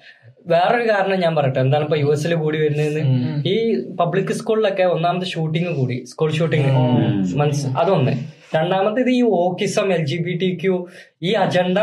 വേറൊരു 0.46 0.88
കാരണം 0.88 1.20
ഞാൻ 1.20 1.36
പറയട്ടെ. 1.36 1.60
എന്താണ് 1.60 1.84
ഇപ്പൊ 1.84 1.96
യു 1.96 2.06
എസിൽ 2.06 2.34
കൂടി 2.34 2.58
വരുന്നതെന്ന്? 2.58 3.02
ഈ 3.46 3.84
പബ്ലിക് 4.00 4.32
സ്കൂളിലൊക്കെ 4.32 4.82
ഒന്നാമത് 4.82 5.24
ഷൂട്ടിംഗ് 5.24 5.68
കൂടി 5.68 6.04
സ്കൂൾ 6.04 6.32
ഷൂട്ടിംഗ് 6.32 6.72
മനസ് 7.36 7.66
അതൊന്ന്. 7.66 8.12
രണ്ടാമത്തേത് 8.54 9.10
ഈ 9.10 9.22
wokeism 9.22 9.92
L 9.92 10.04
G 10.04 10.16
B 10.16 10.32
T 10.32 10.58
Q 10.62 10.86
ഈ 11.22 11.32
അജണ്ട 11.32 11.78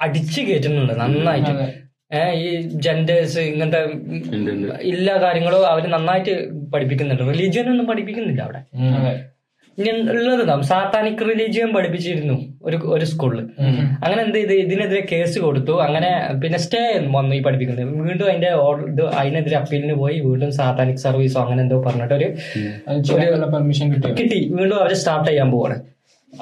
അടിച്ചു 0.00 0.40
കയറ്റുന്നുണ്ട് 0.40 0.92
നന്നായിട്ട്. 0.92 1.87
ഈ 2.42 2.50
ജെൻഡേഴ്സ് 2.84 3.40
ഇങ്ങനത്തെ. 3.48 3.80
എല്ലാ 4.92 5.14
കാര്യങ്ങളും 5.24 5.64
അവർ 5.72 5.84
നന്നായിട്ട് 5.94 6.34
പഠിപ്പിക്കുന്നുണ്ട്. 6.74 7.24
റിലീജിയൻ 7.32 7.66
ഒന്നും 7.72 7.86
പഠിപ്പിക്കുന്നില്ല 7.90 8.40
അവിടെ. 8.46 8.60
ഇങ്ങനെ 9.78 9.98
ഉള്ളതുണ്ടാവും 10.12 10.62
സാത്താനിക് 10.70 11.20
റിലീജിയൻ 11.30 11.68
പഠിപ്പിച്ചിരുന്നു 11.74 12.36
ഒരു 12.68 12.78
ഒരു 12.94 13.04
സ്കൂളിൽ 13.10 13.42
അങ്ങനെ 14.04 14.20
എന്ത് 14.24 14.38
ചെയ്ത് 14.38 14.54
ഇതിനെതിരെ 14.62 15.02
കേസ് 15.12 15.38
കൊടുത്തു. 15.44 15.74
അങ്ങനെ 15.86 16.10
പിന്നെ 16.42 16.58
സ്റ്റേ 16.64 16.80
വന്നു 17.16 17.34
ഈ 17.38 17.42
പഠിപ്പിക്കുന്നത്. 17.46 17.92
വീണ്ടും 18.06 18.24
അതിന്റെ 18.30 18.50
ഓർഡർ 18.64 18.86
ഇത് 18.94 19.04
അതിനെതിരെ 19.20 19.56
അപ്പീലിന് 19.60 19.96
പോയി 20.02 20.16
വീണ്ടും 20.28 20.50
സാത്താനിക് 20.58 21.02
സർവീസോ 21.06 21.40
അങ്ങനെ 21.44 21.62
എന്തോ 21.66 21.78
പറഞ്ഞിട്ട് 21.86 22.14
ഒരു 22.18 22.28
പെർമിഷൻ 23.54 23.86
കിട്ടി 23.94 24.10
കിട്ടി. 24.22 24.40
വീണ്ടും 24.58 24.76
അവർ 24.82 24.94
സ്റ്റാർട്ട് 25.02 25.28
ചെയ്യാൻ 25.30 25.50
പോവാണ്. 25.56 25.78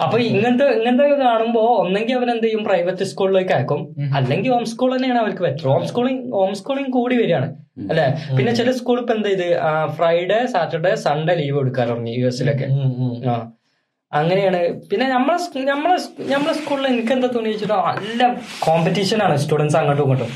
അപ്പൊ 0.02 0.18
ഇങ്ങനത്തെ 0.18 0.64
ഇങ്ങനത്തെ 0.64 1.14
കാണുമ്പോ 1.14 1.60
ഒന്നെങ്കിൽ 1.60 2.14
അവൻ 2.14 2.30
എന്ത് 2.30 2.42
ചെയ്യും? 2.42 2.64
പ്രൈവറ്റ് 2.64 3.04
സ്കൂളിലേക്ക് 3.04 3.52
അയക്കും. 3.52 3.94
അല്ലെങ്കിൽ 4.16 4.50
ഹോം 4.50 4.64
സ്കൂൾ 4.64 4.96
തന്നെയാണ് 4.96 5.18
അവർക്ക് 5.18 5.42
better 5.42 5.68
home 5.68 5.86
schooling 5.86 6.32
home 6.32 6.54
schooling 6.54 6.92
കൂടി 6.92 7.16
വരികയാണ്. 7.16 7.56
അല്ലെ? 7.90 8.36
പിന്നെ 8.36 8.54
ചില 8.54 8.70
സ്കൂൾ 8.70 9.00
ഇപ്പൊ 9.00 9.14
എന്ത് 9.14 9.28
ചെയ്ത്? 9.28 9.56
ഫ്രൈഡേ 9.96 10.46
സാറ്റർഡേ 10.46 10.94
സൺഡേ 10.94 11.34
ലീവ് 11.34 11.58
എടുക്കാറുണ്ട് 11.58 11.94
തുടങ്ങി 11.94 12.12
യു 12.12 12.26
എസിലൊക്കെ. 12.26 12.64
ആ. 13.30 13.50
അങ്ങനെയാണ്. 14.12 14.58
പിന്നെ 14.90 15.06
നമ്മളെ 15.14 15.36
നമ്മളെ 15.70 15.96
നമ്മളെ 16.32 16.52
സ്കൂളിൽ 16.58 16.86
എനിക്ക് 16.90 17.12
എന്താ 17.14 17.28
തോന്നി 17.34 17.50
വെച്ചിട്ടോ 17.52 17.78
നല്ല 17.96 18.28
കോമ്പറ്റീഷൻ 18.66 19.18
ആണ് 19.24 19.36
സ്റ്റുഡൻസ് 19.44 19.76
അങ്ങോട്ടും 19.80 20.04
ഇങ്ങോട്ടും. 20.04 20.30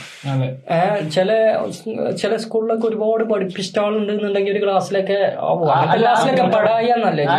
ചില 1.17 1.31
ചില 2.23 2.33
സ്കൂളിലൊക്കെ 2.45 2.87
ഒരുപാട് 2.91 3.25
പഠിപ്പിച്ച 3.33 3.79
ആളുണ്ടെന്നുണ്ടെങ്കിൽ 3.85 4.53
ഒരു 4.55 4.63
ക്ലാസ്സിലൊക്കെ 4.65 5.21
ക്ലാസ്സിലൊക്കെ 5.95 6.45
ആ 7.35 7.39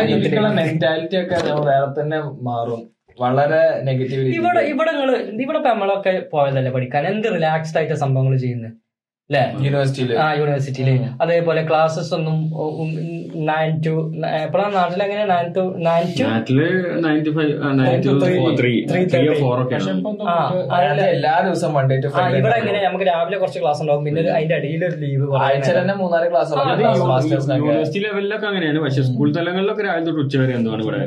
മെന്റാലിറ്റി 0.60 1.18
ഒക്കെ 1.22 1.38
വേറെ 1.70 1.90
തന്നെ 2.00 2.20
മാറും. 2.48 2.82
വളരെ 3.22 3.62
നെഗറ്റീവ് 3.86 4.22
ഇവിടെ 4.38 4.60
ഇവിടെ 4.72 4.92
നിങ്ങൾ 4.98 5.10
ഇവിടെ 5.44 5.60
നമ്മളൊക്കെ 5.70 6.12
പോയതല്ലേ 6.34 6.70
പഠിക്കാൻ? 6.76 7.02
എന്ത് 7.12 7.28
റിലാക്സ്ഡ് 7.36 7.78
ആയിട്ട് 7.80 7.96
സംഭവങ്ങൾ 8.04 8.34
ചെയ്യുന്നത് 8.44 8.72
അല്ലേ 9.32 9.44
യൂണിവേഴ്സിറ്റിയിൽ 9.64 10.10
ആ 10.22 10.26
യൂണിവേഴ്സിറ്റിയിൽ 10.38 10.88
അതേപോലെ 11.24 11.60
ക്ലാസ്സസ് 11.68 12.10
ഒന്നും 12.16 12.36
നയൻ 13.50 13.70
ടു 13.86 13.92
എപ്പോഴാണ് 14.40 14.74
നാട്ടിൽ 14.78 15.00
എങ്ങനെ? 15.04 15.22
നയൻ 15.32 15.46
ടു 15.56 15.62
നയൻ 15.86 16.04
ടു 16.18 16.24
നാട്ടിൽ 16.32 16.58
നയന്റി 17.04 17.30
ഫൈവ് 17.36 17.52
എല്ലാ 21.14 21.34
ദിവസവും 21.46 21.72
മൺഡേ 21.76 21.96
ടു 22.02 22.08
ഇവിടെ 22.40 22.56
എങ്ങനെ 22.62 22.78
നമുക്ക് 22.86 23.06
രാവിലെ 23.10 23.38
കുറച്ച് 23.42 23.60
ക്ലാസ് 23.62 23.80
ഉണ്ടാവും. 23.84 24.02
പിന്നെ 24.08 24.20
അതിന്റെ 24.36 24.56
അടിയിൽ 24.58 24.82
ഒരു 24.88 24.98
ലീവ് 25.04 25.28
ആഴ്ച 25.46 25.70
തന്നെ 25.78 25.94
മൂന്നാൽ 26.02 26.26
ക്ലാസ് 26.34 26.52
യൂണിവേഴ്സിറ്റി 27.62 28.02
ലെവലിലൊക്കെ 28.06 28.48
അങ്ങനെയാണ്. 28.50 28.78
പക്ഷെ 28.84 29.04
സ്കൂൾ 29.08 29.30
തലങ്ങളിലൊക്കെ 29.38 29.84
രാവിലെ 29.88 30.06
തൊട്ട് 30.08 30.22
ഉച്ച 30.24 30.36
വരെ 30.42 30.54
എന്താണ് 30.58 30.82
ഇവിടെ? 30.86 31.00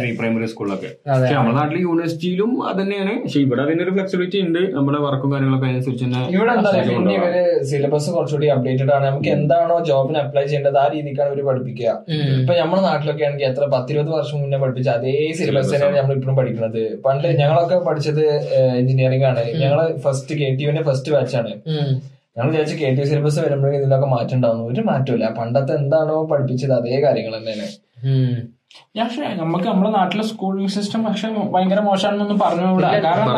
പ്രീ 0.00 0.10
പ്രൈമറി 0.20 0.48
സ്കൂളിലൊക്കെ. 0.54 0.92
പക്ഷെ 1.12 1.34
നമ്മുടെ 1.38 1.56
നാട്ടിൽ 1.60 1.78
യൂണിവേഴ്സിറ്റിയിലും 1.88 2.52
അത് 2.70 2.78
തന്നെയാണ്. 2.82 3.14
പക്ഷെ 3.24 3.40
ഇവിടെ 3.46 3.62
അതിനൊരു 3.66 3.94
ഫ്ലെക്സിബിലിറ്റി 3.96 4.40
ഉണ്ട്. 4.48 4.62
നമ്മുടെ 4.78 5.00
വർക്കും 5.06 5.30
കാര്യങ്ങളൊക്കെ 5.34 5.68
അനുസരിച്ച് 5.72 6.04
തന്നെ 6.06 6.22
ഇവിടെ 6.36 6.52
എന്താ 6.58 6.70
ഇവർ 7.16 7.34
സിലബസ് 7.70 8.08
കുറച്ചുകൂടി 8.16 8.48
അപ്ഡേറ്റഡ് 8.54 8.92
ആണ്. 8.96 9.04
നമുക്ക് 9.10 9.30
എന്താണോ 9.36 9.76
ജോബിന് 9.88 10.18
അപ്ലൈ 10.22 10.44
ചെയ്യേണ്ടത് 10.46 10.78
ആ 10.82 10.86
രീതിക്കാണ് 10.94 11.28
അവർ 11.32 11.40
പഠിപ്പിക്കുക. 11.48 11.90
ഇപ്പൊ 12.40 12.54
നമ്മുടെ 12.60 12.82
നാട്ടിലൊക്കെ 12.88 13.24
ആണെങ്കിൽ 13.28 13.48
എത്ര 13.50 13.66
പത്തിരുപത് 13.74 14.10
വർഷം 14.16 14.38
മുന്നേ 14.42 14.60
പഠിപ്പിച്ച 14.62 14.88
അതേ 14.98 15.16
സിലബസ് 15.40 15.72
തന്നെയാണ് 15.74 15.98
നമ്മൾ 16.00 16.14
ഇപ്പോഴും 16.18 16.38
പഠിക്കുന്നത് 16.40 16.82
പണ്ട് 17.06 17.28
ഞങ്ങളൊക്കെ 17.40 17.78
പഠിച്ചത് 17.88 18.24
എഞ്ചിനീയറിംഗ് 18.80 19.28
ആണ്. 19.32 19.44
ഞങ്ങൾ 19.64 19.80
ഫസ്റ്റ് 20.06 20.34
കെ 20.40 20.48
ടി 20.58 20.64
യുവിന്റെ 20.66 20.84
ഫസ്റ്റ് 20.88 21.12
ബാച്ചാണ് 21.16 21.52
ഞങ്ങൾ 22.36 22.48
വിചാരിച്ചു 22.52 22.76
കെ 22.82 22.88
ടി 22.96 23.00
യു 23.02 23.06
സിലബസ് 23.12 23.38
വരുമ്പോഴേ 23.44 23.76
ഇതിലൊക്കെ 23.78 24.08
മാറ്റം 24.14 24.36
ഉണ്ടാവുന്നു. 24.36 24.64
ഒരു 24.72 24.82
മാറ്റമില്ല 24.90 25.26
പണ്ടത്തെ 25.38 25.72
എന്താണോ 25.80 26.16
പഠിപ്പിച്ചത് 26.30 26.74
അതേ 26.78 26.98
കാര്യങ്ങൾ 27.04 27.34
തന്നെയാണ്. 27.38 27.68
പക്ഷേ 28.98 29.22
നമുക്ക് 29.34 29.64
നമ്മുടെ 29.64 29.90
നാട്ടിലെ 29.90 30.22
സ്കൂളിംഗ് 30.22 30.70
സിസ്റ്റം 30.70 31.04
പക്ഷെ 31.04 31.28
ഭയങ്കര 31.52 31.80
മോശമാണെന്നൊന്നും 31.80 32.38
പറഞ്ഞുകൂടാ. 32.38 32.88
കാരണം. 32.98 33.28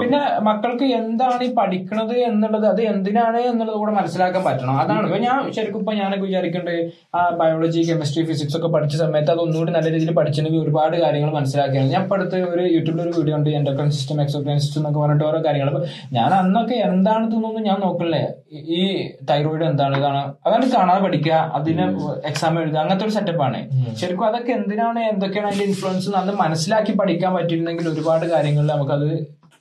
പിന്നെ 0.00 0.20
മക്കൾക്ക് 0.40 0.84
എന്താണ് 0.94 1.44
ഈ 1.44 1.54
പഠിക്കണത് 1.54 2.14
എന്നുള്ളത് 2.22 2.66
അത് 2.66 2.82
എന്തിനാണ് 2.82 3.40
എന്നുള്ളത് 3.42 3.76
കൂടെ 3.76 3.92
മനസ്സിലാക്കാൻ 3.92 4.44
പറ്റണം. 4.44 4.80
അതാണ്. 4.80 5.06
ഇപ്പൊ 5.06 5.18
ഞാൻ 5.18 5.52
ശരിക്കും 5.52 5.78
ഇപ്പൊ 5.78 5.92
ഞാനൊക്കെ 5.92 6.24
വിചാരിക്കുന്നുണ്ട് 6.24 6.76
ആ 7.14 7.28
ബയോളജി 7.30 7.82
കെമിസ്ട്രി 7.90 8.24
ഫിസിക്സ് 8.24 8.56
ഒക്കെ 8.56 8.68
പഠിച്ച 8.68 8.96
സമയത്ത് 8.96 9.30
അത് 9.30 9.40
ഒന്നുകൂടി 9.40 9.72
നല്ല 9.72 9.90
രീതിയിൽ 9.90 10.12
പഠിച്ചിട്ടുണ്ടെങ്കിൽ 10.12 10.64
ഒരുപാട് 10.64 10.96
കാര്യങ്ങൾ 11.00 11.30
മനസ്സിലാക്കിയാണ്. 11.30 11.90
ഞാൻ 11.90 12.08
പഠിത്ത 12.08 12.34
അടുത്ത് 12.34 12.54
ഒരു 12.54 12.62
യൂട്യൂബിൽ 12.74 13.02
ഒരു 13.02 13.12
വീഡിയോ 13.16 13.36
ഉണ്ട് 13.36 13.50
എൻഡോക്രൈൻ 13.50 13.90
സിസ്റ്റം 13.90 14.22
എക്സോക്രൈൻ 14.22 14.58
സിസ്റ്റം 14.58 14.80
എന്നൊക്കെ 14.80 15.00
പറഞ്ഞിട്ട് 15.00 15.24
ഓരോ 15.24 15.44
കാര്യങ്ങൾ. 15.44 15.70
അപ്പൊ 15.70 15.82
ഞാൻ 16.12 16.34
അന്നൊക്കെ 16.34 16.74
എന്താണ് 16.86 17.26
ഇതൊന്നും 17.26 17.62
ഞാൻ 17.62 17.80
നോക്കില്ലേ 17.80 18.22
ഈ- 18.52 18.64
ഈ 18.74 18.82
തൈറോയിഡ് 19.30 19.64
എന്താണ് 19.64 19.96
ഇതാണ്. 19.96 20.22
അതാണ് 20.46 20.70
കാണാതെ 20.72 21.00
പഠിക്കുക 21.00 21.34
അതിന് 21.54 21.84
എക്സാം 22.24 22.60
എഴുതുക 22.60 22.78
അങ്ങനത്തെ 22.78 23.04
ഒരു 23.04 23.12
സെറ്റപ്പാണ് 23.12 23.58
ശരിക്കും 23.94 24.26
അതൊക്കെ 24.26 24.52
എന്തിനാണ് 24.52 24.80
എന്തൊക്കെയാണ് 25.08 25.48
അതിന്റെ 25.48 25.64
ഇൻഫ്ലുവൻസ് 25.64 26.16
അത് 26.20 26.32
മനസ്സിലാക്കി 26.36 26.92
പഠിക്കാൻ 26.92 27.32
പറ്റിയിരുന്നെങ്കിൽ 27.34 27.86
ഒരുപാട് 27.88 28.26
കാര്യങ്ങളിൽ 28.26 28.70
നമുക്കത് 28.70 29.08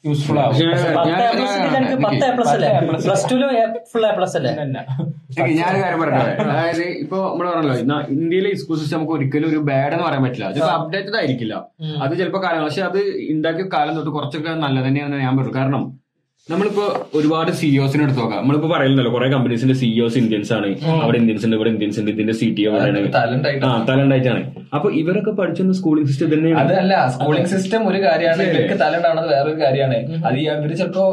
യൂസ്ഫുൾ 0.04 0.38
ആവും. 0.40 0.54
പക്ഷേ 0.54 0.92
പത്ത് 0.94 1.10
ഞാൻ- 1.10 1.20
എ 2.24 2.32
പ്ലസ് 2.36 2.54
അല്ലേ? 2.54 2.70
പ്ലസ് 3.04 3.26
ടുവിലും 3.30 3.50
ഫുൾ 3.92 4.06
എ 4.06 4.14
പ്ലസ് 4.16 4.36
അല്ലേ? 4.38 4.52
അല്ല 4.58 4.78
എനിക്ക് 5.32 5.54
ഞാനൊരു 5.60 5.82
കാര്യം 5.84 6.00
പറഞ്ഞത് 6.02 6.32
അതായത് 6.46 6.82
ഇപ്പൊ 7.04 7.18
നമ്മൾ 7.28 7.46
പറഞ്ഞല്ലോ 7.50 7.76
ഇന്ത്യയിലെ 8.16 8.52
സ്കൂൾ 8.56 8.78
സിസ്റ്റം 8.78 8.98
നമുക്ക് 8.98 9.14
ഒരിക്കലും 9.14 9.50
ഒരു 9.50 9.60
ബാഡ് 9.70 9.94
എന്ന് 9.94 10.06
പറയാൻ 10.08 10.24
പറ്റില്ല. 10.24 10.48
ചിലപ്പോൾ 10.52 10.74
അപ്ഡേറ്റഡ് 10.78 11.18
ആയിരിക്കില്ല. 11.18 11.56
അത് 12.04 12.14
ചിലപ്പോൾ 12.18 12.44
കാലം 12.44 12.64
പക്ഷെ 12.66 12.84
അത് 12.84 13.00
ഉണ്ടാക്കിയ 13.34 13.68
കാലം 13.76 13.94
തൊട്ട് 13.96 14.12
കുറച്ചൊക്കെ 14.12 14.54
നല്ലത് 14.64 14.88
തന്നെയാണ് 14.88 15.16
ഞാൻ 15.22 15.34
പറയുള്ളൂ 15.34 15.56
കാരണം 15.60 15.84
നമ്മളിപ്പോ 16.52 16.86
ഒരുപാട് 17.18 17.52
സിഇഒസിനെ 17.60 18.04
എടുത്ത് 18.06 18.20
നോക്കാം. 18.22 18.40
നമ്മളിപ്പോ 18.42 18.70
പറയുന്നല്ലോ 18.74 19.12
കുറെ 19.16 19.28
കമ്പനീസിന്റെ 19.34 19.76
സിഇഒസ് 19.82 20.18
ഇന്ത്യൻസ് 20.22 20.52
ആണ്. 20.58 20.70
അവിടെ 21.04 21.18
ഇന്ത്യൻസ് 21.22 21.46
ഉണ്ട് 21.48 21.56
ഇവിടെ 21.58 21.72
ഇന്ത്യൻസ് 21.74 22.00
ഉണ്ട് 22.02 22.12
ഇതിന്റെ 22.16 22.34
സി 22.40 22.48
ടി 22.58 22.64
ടാലന്റ് 23.16 24.14
ആയിട്ടാണ്. 24.16 24.42
അപ്പൊ 24.76 24.88
ഇവരൊക്കെ 25.02 25.32
പഠിച്ചൊന്ന് 25.40 25.74
സ്കൂളിംഗ് 25.80 26.10
സിസ്റ്റം 26.10 26.28
തന്നെയാണ്. 26.34 26.60
അതല്ല 26.64 26.96
സ്കൂളിംഗ് 27.16 27.50
സിസ്റ്റം 27.54 27.82
ഒരു 27.92 28.00
കാര്യമാണ് 28.06 28.44
ഇവർക്ക് 28.50 28.78
ടാലന്റ് 28.84 29.08
ആണത് 29.12 29.28
വേറൊരു 29.34 29.60
കാര്യമാണ്. 29.62 29.98
അത് 30.28 30.38
ഇവർ 30.44 30.74
ചിലപ്പോ 30.82 31.06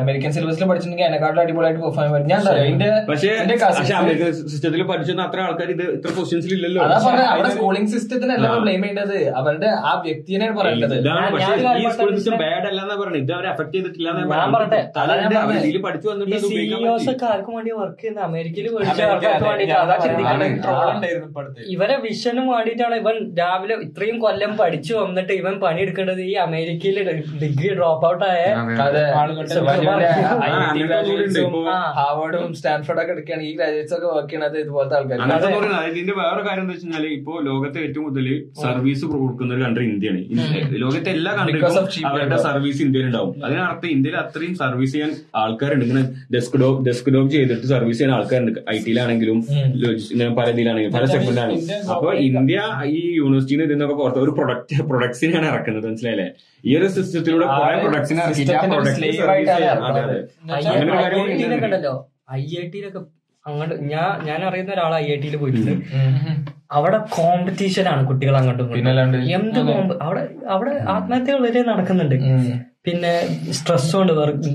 അമേരിക്കൻ 0.00 0.30
സിലബസിൽ 0.36 0.64
പഠിച്ചിട്ടുണ്ടെങ്കിൽ 0.70 1.08
അതിനെക്കാട്ടിലും 1.08 1.42
അടിപൊളിയായിട്ട് 1.44 1.82
പെർഫോം 1.84 2.04
ചെയ്യാൻ 2.04 2.28
ഞാൻ 2.32 2.40
എന്റെ 2.72 2.90
പക്ഷേ 3.10 3.30
അമേരിക്കൻ 4.00 4.32
സിസ്റ്റത്തിൽ 4.52 4.82
പഠിച്ചിരുന്ന 4.92 5.24
അത്ര 5.28 5.40
ആൾക്കാർ 5.46 5.70
ഇത് 5.76 5.84
ഇത്ര 5.96 6.10
ക്വസ്റ്റ്യൻസിൽ 6.18 6.54
ഇല്ലല്ലോ. 6.58 6.82
അതാ 6.86 6.98
പറഞ്ഞത് 7.06 7.30
അവിടെ 7.34 7.50
സ്കൂളിംഗ് 7.56 7.90
സിസ്റ്റത്തിനല്ല 7.94 8.46
ബ്ലെയിം 8.64 8.82
ചെയ്യേണ്ടത്. 8.86 9.16
അവരുടെ 9.42 9.70
ആ 9.90 9.94
വ്യക്തിനെ 10.06 10.50
പറയേണ്ടത്. 10.60 10.96
ഈ 10.98 11.88
സ്കൂളിംഗ് 11.96 12.20
സിസ്റ്റം 12.20 12.38
ബാഡ് 12.44 12.66
അല്ലെന്നാ 12.72 12.96
പറഞ്ഞത് 13.02 13.22
ഇത് 13.24 13.32
അവരെ 13.38 13.50
അഫക്ട് 13.54 13.74
ചെയ്തിട്ടില്ല 13.76 14.46
ഞാൻ 14.48 14.54
പറയട്ടെ. 14.54 14.80
ഇതിൽ 15.62 15.78
പഠിച്ചു 15.84 16.08
വന്നിട്ട് 16.10 16.34
ഈ 16.36 16.40
സിഇഒസ് 16.44 17.08
ഒക്കെ 17.12 17.26
ആർക്കും 17.30 17.54
വേണ്ടി 17.56 17.72
വർക്ക് 17.78 18.00
ചെയ്യുന്ന 18.00 18.20
അമേരിക്കയിൽ 18.28 18.66
പഠിച്ച 18.76 19.00
ഇവരെ 21.74 21.96
വിഷനും 22.04 22.46
വേണ്ടിയിട്ടാണ് 22.52 22.96
ഇവൻ 23.02 23.16
രാവിലെ 23.40 23.74
ഇത്രയും 23.86 24.18
കൊല്ലം 24.24 24.52
പഠിച്ചു 24.60 24.92
വന്നിട്ട് 25.00 25.32
ഇവൻ 25.40 25.54
പണിയെടുക്കേണ്ടത് 25.64 26.22
ഈ 26.26 26.34
അമേരിക്കയിൽ 26.46 26.98
ഡിഗ്രി 27.42 27.70
ഡ്രോപ്പ് 27.74 28.06
ഔട്ട് 28.08 28.24
ആയ. 28.28 28.42
ഹാർവർഡും 31.98 32.50
സ്റ്റാൻഫോർഡ് 32.58 33.00
ഒക്കെ 33.02 33.12
എടുക്കുകയാണ്. 33.14 33.42
ഈ 33.42 33.54
ഗ്രാജുവേറ്റ്സ് 33.58 33.94
ഒക്കെ 33.96 34.08
വർക്ക് 34.10 34.30
ചെയ്യണത് 34.30 34.58
ഇതുപോലത്തെ 34.62 34.96
ആൾക്കാർ 34.98 35.18
ഇതിന്റെ 35.90 36.14
വേറെ 36.20 36.40
കാര്യം 36.48 36.64
എന്താ 36.64 36.74
വെച്ചാൽ 36.76 37.06
ഇപ്പോ 37.18 37.34
ലോകത്തെ 37.48 37.78
ഏറ്റവും 37.86 38.04
കൂടുതൽ 38.06 38.28
സർവീസ് 38.62 39.04
കൊടുക്കുന്ന 39.12 39.50
ഒരു 39.54 39.62
കൺട്രി 39.64 39.84
ഇന്ത്യയാണ് 39.90 40.20
ലോകത്തെ 40.82 41.10
എല്ലാ 41.16 41.32
കൺട്രിക്കും 41.38 41.66
അവരുടെ 42.10 42.38
സർവീസ് 42.46 42.80
ഇന്ത്യയിൽ 42.86 43.06
ഉണ്ടാവും 43.08 43.32
അതിനർത്ഥം 43.46 43.90
ഇന്ത്യയിൽ 43.94 44.16
അത്രയും 44.28 44.54
സർവീസ് 44.54 44.92
ചെയ്യാൻ 44.92 45.10
ആൾക്കാരുണ്ട്. 45.36 45.84
ഇങ്ങനെ 45.84 46.08
ഡെസ്ക് 46.34 46.56
ഡോപ്പ് 46.56 46.86
ഡെസ്ക് 46.86 47.10
ഡോപ്പ് 47.10 47.30
ചെയ്തിട്ട് 47.30 47.66
സർവീസ് 47.66 47.98
ചെയ്യാൻ 47.98 48.16
ആൾക്കാരുണ്ട്. 48.16 48.60
ഐ 48.70 48.78
ടിയിലാണെങ്കിലും 48.78 49.46
ഇങ്ങനെ 50.12 50.30
പല 50.30 50.50
ഇതിലാണെങ്കിലും 50.50 50.94
പല 50.94 51.04
സെഗ്മെന്റാണ് 51.04 51.52
അപ്പൊ 51.90 52.12
ഇന്ത്യ 52.14 52.60
ഈ 52.84 53.16
യൂണിവേഴ്സിറ്റിയിൽ 53.16 53.68
നിന്നൊക്കെ 53.68 53.94
പുറത്ത് 53.94 54.18
ഒരു 54.18 54.30
പ്രൊഡക്റ്റ് 54.30 54.82
പ്രൊഡക്ട്സിനാണ് 54.82 55.46
ഇറക്കുന്നത്. 55.52 55.86
മനസ്സിലായില്ലേ? 55.86 56.28
ഈ 56.64 56.76
ഒരു 56.76 56.88
സിസ്റ്റത്തിലൂടെ 56.88 57.46
ആ 57.46 57.58
കുറെ 57.58 57.78
പ്രൊഡക്ട്സിനെ 57.78 58.22
ഇറക്കിയിട്ട് 58.24 58.52
പ്രൊഡക്റ്റ് 58.52 59.06
അങ്ങനെ 60.52 60.92
ഒരു 60.92 61.02
കാര്യം 61.02 61.20
ഐ 62.32 62.40
ഐ 62.40 62.68
ടിയിലൊക്കെ 62.68 62.98
അങ്ങോട്ട് 63.46 63.74
ഞാൻ 63.74 64.26
ഞാൻ 64.26 64.44
അറിയുന്ന 64.44 64.72
ഒരാൾ 64.72 64.94
ഐ 64.94 65.04
ഐ 65.04 65.16
ടിയിൽ 65.16 65.36
പോയിട്ടുണ്ട്. 65.36 65.70
അവിടെ 66.72 66.98
കോമ്പറ്റീഷൻ 66.98 67.88
ആണ് 67.88 68.06
കുട്ടികൾ 68.08 68.36
അങ്ങോട്ടും. 68.36 68.74
എന്ത് 69.34 69.60
കോമ്പ- 69.72 69.98
അവിടെ 70.02 70.28
അവിടെ 70.48 70.70
ആത്മഹത്യകൾ 70.88 71.42
വരെ 71.42 71.62
നടക്കുന്നുണ്ട്. 71.62 72.14
പിന്നെ 72.84 73.12
സ്ട്രെസ് 73.52 73.90
ഉണ്ട് 73.96 74.12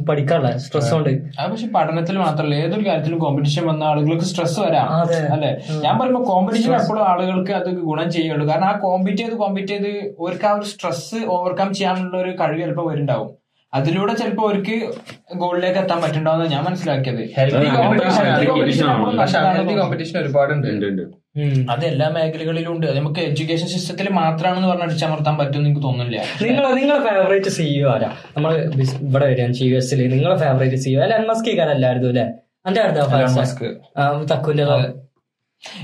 പഠിക്കാനുള്ള 0.07 0.49
സ്ട്രെസ് 0.57 0.91
ഉണ്ട് 0.93 1.09
അത് 1.39 1.47
പക്ഷെ 1.51 1.67
പഠനത്തിൽ 1.69 2.15
മാത്രമല്ല 2.17 2.55
ഏതൊരു 2.55 2.85
കാര്യത്തിലും 2.85 3.19
കോമ്പറ്റീഷൻ 3.19 3.63
വന്ന 3.67 3.83
ആളുകൾക്ക് 3.83 4.27
സ്ട്രെസ് 4.29 4.57
വരാം. 4.59 4.87
അല്ലെ? 5.33 5.51
ഞാൻ 5.83 5.93
പറയുമ്പോൾ 5.99 6.23
കോമ്പറ്റീഷൻ 6.25 6.73
എപ്പോഴും 6.79 7.03
ആളുകൾക്ക് 7.07 7.53
അത് 7.53 7.69
ഗുണം 7.83 8.09
ചെയ്യുള്ളൂ 8.11 8.45
കാരണം 8.47 8.67
ആ 8.67 8.75
കോമ്പറ്റ് 8.79 9.17
ചെയ്ത് 9.17 9.35
കോമ്പറ്റ് 9.35 9.67
ചെയ്ത് 9.67 9.91
അവർക്ക് 10.19 10.45
ആ 10.45 10.53
ഒരു 10.53 10.65
സ്ട്രെസ് 10.65 11.19
ഓവർകം 11.35 11.71
ചെയ്യാനുള്ള 11.73 12.17
ഒരു 12.17 12.33
കഴിവ് 12.41 12.61
ചിലപ്പോൾ 12.61 12.87
വരുന്നുണ്ടാവും 12.89 13.29
അതിലൂടെ 13.73 14.13
ചിലപ്പോ 14.13 14.43
അവർക്ക് 14.47 14.75
ഗോളിലേക്ക് 15.35 15.79
എത്താൻ 15.79 16.01
പറ്റുണ്ടാവുന്ന 16.01 16.45
ഞാൻ 16.47 16.63
മനസ്സിലാക്കിയത്. 16.63 17.21
ഹെൽത്തി 17.37 17.65
കോമ്പറ്റീഷൻ 19.77 20.17
ഒരുപാടുണ്ട്. 20.19 20.67
അത് 21.71 21.85
എല്ലാ 21.85 22.09
മേഖലകളിലും 22.09 22.71
ഉണ്ട്. 22.71 22.87
നമുക്ക് 22.97 23.19
എഡ്യൂക്കേഷൻ 23.19 23.67
സിസ്റ്റത്തിൽ 23.67 24.09
മാത്രമാണെന്ന് 24.09 24.67
പറഞ്ഞ് 24.67 24.83
അടിച്ചമർത്താൻ 24.83 25.37
പറ്റുമെന്ന് 25.37 25.69
എനിക്ക് 25.69 25.83
തോന്നുന്നില്ല. 25.87 26.19
നിങ്ങൾ 26.41 26.73
നിങ്ങളെ 26.73 26.99
ഫേവറേറ്റ് 27.09 27.49
സിഇഒ 27.49 27.89
ആരാ? 27.93 28.09
നമ്മൾ 28.37 28.51
ഇവിടെ 29.01 29.25
വരികയാണ് 29.25 29.53
യു 29.61 29.75
എസിൽ 29.75 30.07
നിങ്ങളെ 30.07 30.35
ഫേവറേറ്റ് 30.37 30.75
സിഇഒ 30.75 31.01
അല്ല 31.03 31.15
എൻമസ്കി 31.15 31.57
കാരല്ലായിരുന്നു 31.59 32.09
അല്ലെ? 32.09 32.25
എന്റെ 32.67 32.81
അടുത്ത 32.81 33.05
മസ്ക്. 33.39 33.65
തക്കുന്റെ 34.31 34.63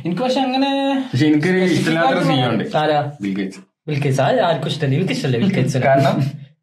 എനിക്ക് 0.05 0.21
പക്ഷെ 0.21 0.39
അങ്ങനെ 0.41 0.69
പക്ഷെ 1.13 1.27
സിഇഒ 2.27 2.49
ഉണ്ട്. 2.51 2.77
ആരാ? 2.77 2.99
ബിൽക്കേസ് 3.21 4.21
ആർക്കും 4.21 4.67
ഇഷ്ടമല്ല. 4.67 4.95
എനിക്ക് 4.95 5.13
ഇഷ്ടമല്ല 5.13 5.37
ബിൽക്കേസ് 5.37 5.77
കാരണം 5.77 6.15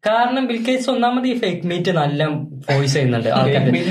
കാരണം 0.05 0.47
ബിൽക്കേസ് 0.47 0.89
ഒന്നാമത് 0.89 1.27
ഈ 1.27 1.37
ഫേക്ക് 1.37 1.67
മീറ്റ് 1.67 1.91
നല്ല 1.91 2.23
വോയിസ് 2.69 2.93
ചെയ്യുന്നുണ്ട്. 2.93 3.29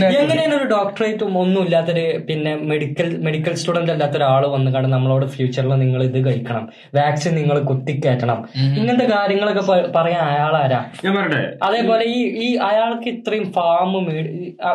എങ്ങനെയാണ് 0.05 0.55
ഒരു 0.55 0.65
ഡോക്ടറേറ്റും 0.65 1.39
ഒന്നും 1.39 1.65
ഇല്ലാത്തൊരു 1.65 2.25
പിന്നെ 2.29 2.55
മെഡിക്കൽ 2.55 3.09
മെഡിക്കൽ 3.19 3.55
സ്റ്റുഡന്റ് 3.55 3.93
അല്ലാത്ത 3.93 4.17
ഒരാൾ 4.17 4.47
വന്നു 4.47 4.71
കണ്ട് 4.71 4.89
നമ്മളോട് 4.89 5.27
ഫ്യൂച്ചറിൽ 5.27 5.69
നിങ്ങൾ 5.69 6.03
ഇത് 6.03 6.27
കഴിക്കണം. 6.27 6.69
വാക്സിൻ 6.95 7.35
നിങ്ങൾ 7.35 7.59
കുത്തിക്കയറ്റണം. 7.59 8.49
ഇങ്ങനത്തെ 8.79 9.05
കാര്യങ്ങളൊക്കെ 9.17 9.65
പറയാൻ 9.99 10.25
അയാളാരാ? 10.31 10.85
ഞാൻ 11.05 11.15
പറയട്ടെ. 11.17 11.43
അതേപോലെ 11.63 12.05
ഈ 12.05 12.19
ഈ 12.47 12.57
അയാൾക്ക് 12.71 13.09
ഇത്രയും 13.09 13.53
ഫാം 13.53 13.93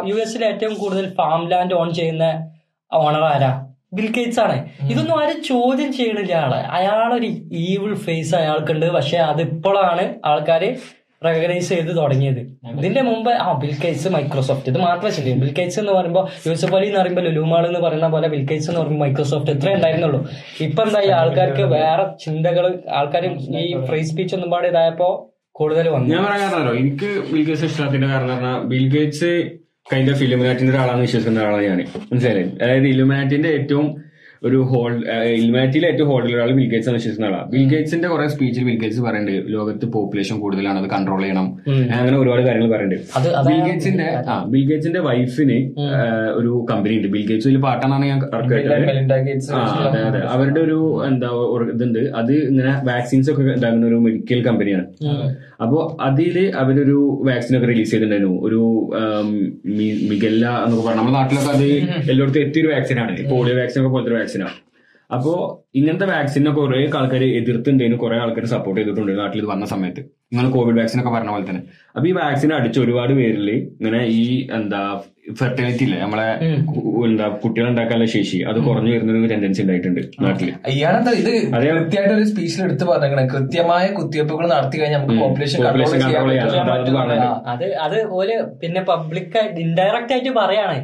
യു 0.10 0.16
എസിലെ 0.16 0.48
ഏറ്റവും 0.48 0.74
കൂടുതൽ 0.74 1.14
ഫാം 1.18 1.50
ലാൻഡ് 1.50 1.74
ഓൺ 1.74 1.94
ചെയ്യുന്ന 1.94 2.48
ഓണർ 2.94 3.24
ആരാ? 3.24 3.52
ബിൽഗേറ്റ്സ് 3.94 4.40
ആണ്. 4.40 4.58
ഇതൊന്നും 4.90 5.22
ആരും 5.22 5.44
ചോദ്യം 5.44 5.94
ചെയ്യണില്ല 5.94 6.34
ആളെ. 6.34 6.60
അയാളൊരു 6.78 7.30
ഈവിൾ 7.52 7.94
ഫേസ് 7.96 8.36
അയാൾക്കുണ്ട്. 8.36 8.86
പക്ഷെ 8.92 9.18
അതിപ്പോഴാണ് 9.18 10.16
ആൾക്കാര് 10.26 10.70
റെക്കഗ്നൈസ് 11.26 11.70
ചെയ്ത് 11.74 11.92
തുടങ്ങിയത്. 12.00 12.40
ഇതിന്റെ 12.80 13.02
മുമ്പ് 13.08 13.30
ആ 13.46 13.50
ബിൽകേറ്റ്സ് 13.64 14.10
മൈക്രോസോഫ്റ്റ് 14.16 14.70
ഇത് 14.72 14.80
മാത്രമേ 14.86 15.12
ശരി 15.18 15.32
ബിൽകേറ്റ്സ് 15.42 15.80
എന്ന് 15.82 15.94
പറയുമ്പോൾ 15.98 16.24
യൂസഫ് 16.48 16.76
അലി 16.78 16.88
എന്ന് 16.90 17.00
പറയുമ്പോൾ 17.02 17.26
ലുലുമാൾ 17.28 17.66
എന്ന് 17.70 17.82
പറയുന്ന 17.86 18.08
പോലെ 18.16 18.28
ബിൽകേറ്റ്സ് 18.36 18.70
എന്ന് 18.72 18.82
പറയുമ്പോൾ 18.82 19.04
മൈക്രോസോഫ്റ്റ് 19.06 19.54
ഇത്രേ 19.56 19.74
ഉണ്ടായിരുന്നുള്ളൂ. 19.78 20.20
ഇപ്പൊ 20.68 20.84
എന്താ 20.88 21.02
ഈ 21.08 21.12
ആൾക്കാർക്ക് 21.20 21.66
വേറെ 21.78 22.06
ചിന്തകൾ 22.24 22.66
ആൾക്കാർ 23.00 23.26
ഈ 23.64 23.68
ഫ്രീ 23.90 24.02
സ്പീച്ച് 24.10 24.36
ഒന്നും 24.38 24.52
പാടെ 24.56 24.70
ഇതായപ്പോ 24.74 25.10
കൂടുതൽ 25.60 25.88
വന്നു. 25.96 26.10
ഞാൻ 26.14 26.22
പറയാൻ 26.28 26.42
കാരണമല്ലോ 26.44 26.74
എനിക്ക് 26.82 27.10
ബിൽഗേറ്റ്സ് 27.34 27.68
ഇഷ്ടത്തിന്റെ 27.72 28.08
കാരണം 28.14 28.32
പറഞ്ഞാൽ 28.34 28.60
ബിൽ 28.72 28.86
ഗേറ്റ്സ് 28.96 29.32
കൈൻഡ് 29.92 30.12
ഓഫ് 30.14 30.24
ഇലുമിനാറ്റിന്റെ 30.28 30.74
ഒരാളാണെന്ന് 30.74 31.06
വിശ്വസിക്കുന്ന 31.08 31.42
ഒരാളാണ് 31.44 31.68
ഞാൻ 31.70 31.80
മനസ്സിലായി 32.12 32.48
അതായത് 32.64 32.88
ഇലുമിനാറ്റിന്റെ 32.94 33.50
ഏറ്റവും 33.60 33.88
ഒരു 34.48 34.60
ഹോൾ 34.70 34.92
ഇൽമാറ്റിയിലെ 35.40 35.88
ഏറ്റവും 35.92 36.08
ഹോൾഡിൽ 36.12 36.32
ഒരാൾ 36.36 36.52
ബിൽഗേറ്റ്സ് 36.60 36.88
എന്ന് 36.90 37.00
വിശ്വസിക്കുന്ന 37.00 37.28
ആളാണ് 37.30 37.48
ബിൽഗേറ്റ്സിന്റെ 37.56 38.08
കുറെ 38.12 38.24
സ്പീച്ചിൽ 38.34 38.64
ബിൽഗേറ്റ്സ് 38.70 39.02
പറയുന്നുണ്ട്. 39.08 39.52
ലോകത്ത് 39.56 39.86
പോപ്പുലേഷൻ 39.96 40.36
കൂടുതലാണ് 40.44 40.80
അത് 40.82 40.88
കൺട്രോൾ 40.94 41.22
ചെയ്യണം. 41.24 41.48
അങ്ങനെ 41.98 42.16
ഒരുപാട് 42.22 42.42
കാര്യങ്ങൾ 42.48 42.72
പറയുന്നുണ്ട്. 42.74 43.46
ബിൽഗേറ്റ്സിന്റെ 43.50 44.08
ആ 44.34 44.38
ബിൽഗേറ്റ്സിന്റെ 44.54 45.02
വൈഫിന് 45.10 45.58
ഒരു 46.40 46.54
കമ്പനി 46.72 46.96
ഉണ്ട്. 47.00 47.10
ബിൽഗേറ്റ്സ് 47.18 47.48
വലിയ 47.50 47.62
പാട്ടാണെന്നാണ് 47.68 48.10
ഞാൻ 48.12 48.20
അതെ 49.88 50.02
അതെ. 50.10 50.22
അവരുടെ 50.36 50.62
ഒരു 50.68 50.80
എന്താ 51.10 51.30
ഇതുണ്ട്. 51.76 52.02
അത് 52.22 52.34
ഇങ്ങനെ 52.50 52.74
വാക്സിൻസ് 52.92 53.30
ഒക്കെ 53.34 53.48
ഉണ്ടാകുന്ന 53.58 53.88
ഒരു 53.92 54.00
മെഡിക്കൽ 54.08 54.42
കമ്പനിയാണ് 54.50 54.86
അപ്പോ 55.64 55.80
അതിൽ 56.08 56.36
അവരൊരു 56.62 56.98
വാക്സിൻ 57.28 57.54
ഒക്കെ 57.58 57.68
റിലീസ് 57.72 57.92
ചെയ്തിട്ടുണ്ടായിരുന്നു. 57.92 58.38
ഒരു 58.48 58.62
മിഗല്ല 60.12 60.46
എന്നൊക്കെ 60.64 60.84
പറഞ്ഞു 60.86 61.00
നമ്മുടെ 61.00 61.16
നാട്ടിലൊക്കെ 61.18 61.52
അത് 61.58 61.68
എല്ലായിടത്തും 62.12 62.42
എത്തിയൊരു 62.46 62.70
വാക്സിനാണ്. 62.74 63.16
പോളിയോ 63.32 63.56
വാക്സിൻ 63.60 63.80
ഒക്കെ 63.82 63.92
പോലത്തെ 63.96 64.14
വാക്സിനാണ്. 64.20 64.56
അപ്പോ 65.16 65.34
ഇങ്ങനത്തെ 65.76 66.08
വാക്സിനെ 66.14 66.52
കുറെ 66.58 66.78
ആൾക്കാർ 67.00 67.24
എതിർത്തുണ്ടായിരുന്നു 67.40 68.02
കുറെ 68.04 68.18
ആൾക്കാർ 68.24 68.46
സപ്പോർട്ട് 68.56 68.80
ചെയ്തിട്ടുണ്ട് 68.82 69.12
നാട്ടിൽ 69.20 69.40
ഇത് 69.42 69.48
വന്ന 69.54 69.66
സമയത്ത്. 69.74 70.02
ഇങ്ങനെ 70.32 70.50
കോവിഡ് 70.56 70.78
വാക്സിൻ 70.80 71.00
ഒക്കെ 71.02 71.12
പറഞ്ഞ 71.16 71.32
പോലെ 71.36 71.46
തന്നെ. 71.50 71.64
അപ്പൊ 71.96 72.06
ഈ 72.10 72.14
വാക്സിൻ 72.22 72.52
അടിച്ച 72.58 72.80
ഒരുപാട് 72.80 73.14
പേരിൽ 73.20 73.50
ഇങ്ങനെ 73.50 74.02
ഈ 74.22 74.24
എന്താ 74.60 74.82
ഫെർട്ടിലിറ്റി 75.40 75.84
ഇല്ല? 75.88 75.96
നമ്മളെ 76.04 76.28
എന്താ 77.08 77.28
കുട്ടികൾ 77.44 77.68
ഉണ്ടാക്കാനുള്ള 77.72 78.08
ശേഷി. 78.16 78.38
അത് 78.50 78.58
കുറഞ്ഞു 78.68 78.92
വരുന്ന 78.94 79.18
ഒരു 79.20 79.30
ടെൻഡൻസി 79.34 79.62
ഉണ്ടായിട്ടുണ്ട് 79.64 80.02
നാട്ടിൽ. 80.26 80.50
ഇയാളെന്താ 80.74 81.14
ഇത് 81.22 81.32
അതെ. 81.56 81.68
കൃത്യമായിട്ട് 81.78 82.16
ഒരു 82.18 82.26
സ്പീച്ചിൽ 82.32 82.64
എടുത്ത് 82.68 82.88
പറഞ്ഞേ 82.92 83.28
കൃത്യമായ 83.36 83.86
കുത്തിവെപ്പുകൾ 84.00 84.46
നടത്തി 84.56 84.80
കഴിഞ്ഞാൽ 84.82 85.00
നമുക്ക് 85.02 85.20
പോപ്പുലേഷൻ. 85.24 85.60
അത് 87.54 87.66
അത് 87.86 87.98
ഒരു 88.22 88.36
പിന്നെ 88.64 88.84
പബ്ലിക് 88.92 89.38
ആയിട്ട് 89.42 89.60
ഇൻഡയറക്റ്റ് 89.68 90.14
ആയിട്ട് 90.18 90.34
പറയാണ്. 90.42 90.78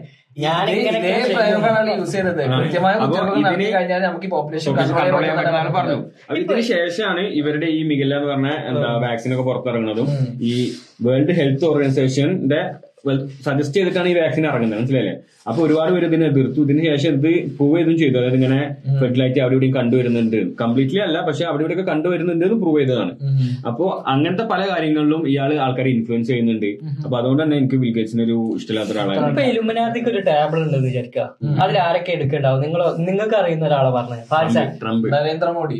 ഞാൻ 0.45 0.65
ഇങ്ങനെ 0.71 0.97
ഇതേ 1.01 1.11
പ്രയോഗങ്ങളാണ് 1.35 1.91
യൂസ് 1.99 2.13
ചെയ്തത്. 2.15 2.41
കൃത്യമായ 2.55 2.95
അപ്പൊ 3.03 3.15
നടത്തി 3.19 3.53
ഇതിന് 3.53 3.69
കഴിഞ്ഞാൽ 3.75 4.01
നമുക്ക് 4.07 4.27
പോപ്പുലേഷൻ 4.33 4.75
കൺട്രോൾ 4.79 4.99
ചെയ്യാൻ 5.21 5.37
പറ്റുമെന്ന് 5.37 5.61
ചെയ്യാൻ 5.61 5.71
പറഞ്ഞു 5.77 5.97
അപ്പൊ 6.27 6.61
ശേഷമാണ് 6.67 7.23
ഇവരുടെ 7.39 7.69
ഈ 7.77 7.79
മിഗല്ല 7.91 8.13
എന്ന് 8.19 8.29
പറഞ്ഞ 8.31 8.51
എന്താ 8.71 8.89
വാക്സിൻ 9.05 9.33
ഒക്കെ 9.35 9.45
പുറത്തിറങ്ങുന്നതും 9.49 10.09
ഈ 10.49 10.53
വേൾഡ് 11.07 11.35
ഹെൽത്ത് 11.39 11.65
ഓർഗനൈസേഷന്റെ 11.71 12.61
സജസ്റ്റ് 13.45 13.77
ചെയ്തിട്ടാണ് 13.77 14.09
ഈ 14.13 14.15
വാക്സിൻ 14.19 14.45
ഇറങ്ങുന്നത്. 14.51 14.79
മനസ്സിലല്ലേ 14.79 15.15
അപ്പൊ 15.49 15.59
ഒരുപാട് 15.65 15.91
പേര് 15.93 16.05
ഇതിനെ 16.09 16.25
എതിർത്തു. 16.31 16.61
ഇതിന് 16.65 16.81
ശേഷം 16.87 17.11
ഇത് 17.17 17.29
പ്രൂവ് 17.57 17.75
ചെയ്തും 17.77 17.95
ചെയ്തു. 18.01 18.17
അതായത് 18.19 18.37
ഇങ്ങനെ 18.39 18.59
ഫെർട്ടിലൈറ്റി 19.01 19.39
അവിടെ 19.43 19.55
ഇവിടെയും 19.55 19.73
കണ്ടുവരുന്നുണ്ട്. 19.77 20.39
കംപ്ലീറ്റ്ലി 20.61 20.99
അല്ല 21.05 21.17
പക്ഷെ 21.27 21.43
അവിടെ 21.49 21.61
ഇവിടെയൊക്കെ 21.63 21.85
കണ്ടുവരുന്നുണ്ട് 21.91 22.43
എന്ന് 22.47 22.57
പ്രൂവ് 22.63 22.79
ചെയ്തതാണ്. 22.81 23.13
അപ്പോ 23.69 23.85
അങ്ങനത്തെ 24.13 24.45
പല 24.53 24.61
കാര്യങ്ങളിലും 24.71 25.21
ഇയാൾ 25.33 25.53
ആൾക്കാരെ 25.65 25.91
ഇൻഫ്ലുവൻസ് 25.95 26.29
ചെയ്യുന്നുണ്ട്. 26.31 26.69
അപ്പൊ 27.05 27.15
അതുകൊണ്ട് 27.21 27.43
തന്നെ 27.43 27.57
എനിക്ക് 27.61 27.79
ബിൽഗേറ്റ്സിന് 27.83 28.23
ഒരു 28.27 28.37
ഇഷ്ടമില്ലാത്ത 28.59 28.91
ഇപ്പൊ 29.31 29.45
ഇലുമിനാത്തിക്ക് 29.51 30.09
ഒരു 30.13 30.23
ടേബിൾ 30.29 30.59
ഉണ്ടെന്ന് 30.65 30.89
വിചാരിക്കുക. 30.91 31.27
അതിൽ 31.63 31.77
ആരൊക്കെ 31.87 32.11
എടുക്കണ്ടാവും? 32.17 32.61
നിങ്ങൾ 32.65 32.83
നിങ്ങൾക്ക് 33.09 33.37
അറിയുന്ന 33.41 33.65
ഒരാളെ 33.69 33.91
പറഞ്ഞത് 33.99 34.75
ട്രംപ്. 34.83 35.07
നരേന്ദ്രമോദി. 35.15 35.79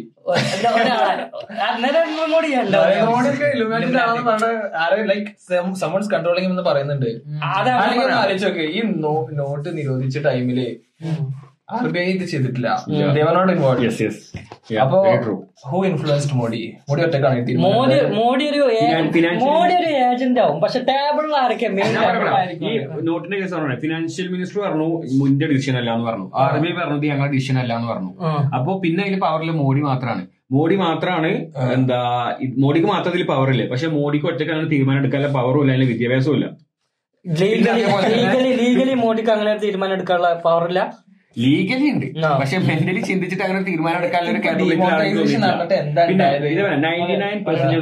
സമൺസ് 5.79 6.09
കൺട്രോളിംഗ് 6.09 6.49
എന്ന് 6.49 6.61
പറയുന്നുണ്ട്. 6.61 7.05
അല്ലെങ്കിൽ 7.81 8.61
ഈ 8.61 8.81
നോട്ട് 9.31 9.77
നിരോധിച്ച 9.77 10.17
ടൈമിൽ 10.19 10.77
ഇത് 12.11 12.23
ചെയ്തിട്ടില്ല. 12.31 12.67
ദേവനോട് 13.15 13.49
ഇൻവോൾവ് 13.51 13.87
അപ്പോ 14.83 14.97
ഹൂ 15.65 15.77
ഇൻഫ്ലുവൻസ്ഡ് 15.85 16.35
മോഡി? 16.35 16.59
മോഡി 16.89 17.01
ഒറ്റക്കാണ് 17.03 17.39
ഈ 17.43 17.55
മോദി 17.65 17.97
മോഡി 18.17 18.45
ഒരു 18.51 18.61
ഏ- 18.73 18.83
Finan- 18.83 19.09
financial- 19.15 19.49
മോഡി 19.49 19.73
ഒരു 19.79 19.89
ഏജന്റ് 20.03 20.39
ആവും. 20.39 20.57
പക്ഷെ 20.63 20.79
ടേബിളിൽ 20.89 21.33
ആരൊക്കെ 21.41 21.67
മെയിൻ 21.71 21.91
ഈ 22.63 22.71
നോട്ടിന്റെ 23.07 23.37
കേസ് 23.41 23.53
പറഞ്ഞു? 23.55 23.77
ഫിനാൻഷ്യൽ 23.83 24.27
മിനിസ്റ്റർ 24.33 24.59
പറഞ്ഞു 24.61 24.87
മുന്റെ 25.19 25.47
ഡിസിഷൻ 25.51 25.77
അല്ല 25.81 25.89
എന്ന് 25.95 26.07
പറഞ്ഞു. 26.09 26.27
ആർ 26.43 26.55
ബി 26.57 26.69
ഐ 26.69 26.75
പറഞ്ഞത് 26.79 27.05
ഞങ്ങളുടെ 27.07 27.33
ഡിസിഷൻ 27.35 27.57
അല്ല 27.63 27.73
എന്ന് 27.79 27.89
പറഞ്ഞു. 27.91 28.11
അപ്പൊ 28.57 28.73
പിന്നെ 28.83 29.03
അതിൽ 29.05 29.19
പവറിൽ 29.25 29.51
മോഡി 29.61 29.83
മാത്രമാണ് 29.87 30.23
മോഡി 30.51 30.75
മാത്രമാണ് 30.81 31.29
എന്താ 31.73 31.99
മോഡിക്ക് 32.59 32.87
മാത്രം 32.89 33.11
ഇതിൽ 33.13 33.25
പവർ 33.31 33.49
ഇല്ലേ? 33.49 33.65
പക്ഷെ 33.71 33.87
മോഡിക്ക് 33.95 34.27
ഒറ്റക്കാണ് 34.29 34.55
അങ്ങനെ 34.55 34.71
തീരുമാനം 34.73 35.01
എടുക്കാനുള്ള 35.01 35.31
പവറും 35.37 35.61
ഇല്ല 35.63 35.73
അതിന്റെ 35.73 35.89
വിദ്യാഭ്യാസവും 35.91 36.37
ഇല്ല. 36.37 36.47
ലീഗലി 37.25 38.51
ലീഗലി 38.61 38.93
മോഡിക്ക് 39.01 39.31
അങ്ങനെ 39.31 39.53
തീരുമാനം 39.63 39.93
എടുക്കാനുള്ള 39.93 40.29
പവറില്ല 40.45 40.81
ഇല്ല. 40.81 40.81
ലീഗലി 41.43 41.87
ഉണ്ട്. 41.93 42.05
പക്ഷെ 42.41 42.57
മെന്റലി 42.67 43.01
ചിന്തിച്ചിട്ട് 43.09 43.43
അങ്ങനെ 43.47 43.61
തീരുമാനം 43.69 43.97
എടുക്കാനുള്ള 44.01 44.31
ഒരു 44.31 44.41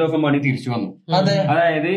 ഓഫ് 0.08 0.20
മണി 0.26 0.39
തിരിച്ചു 0.48 0.70
വന്നു. 0.74 0.89
അതായത് 1.54 1.91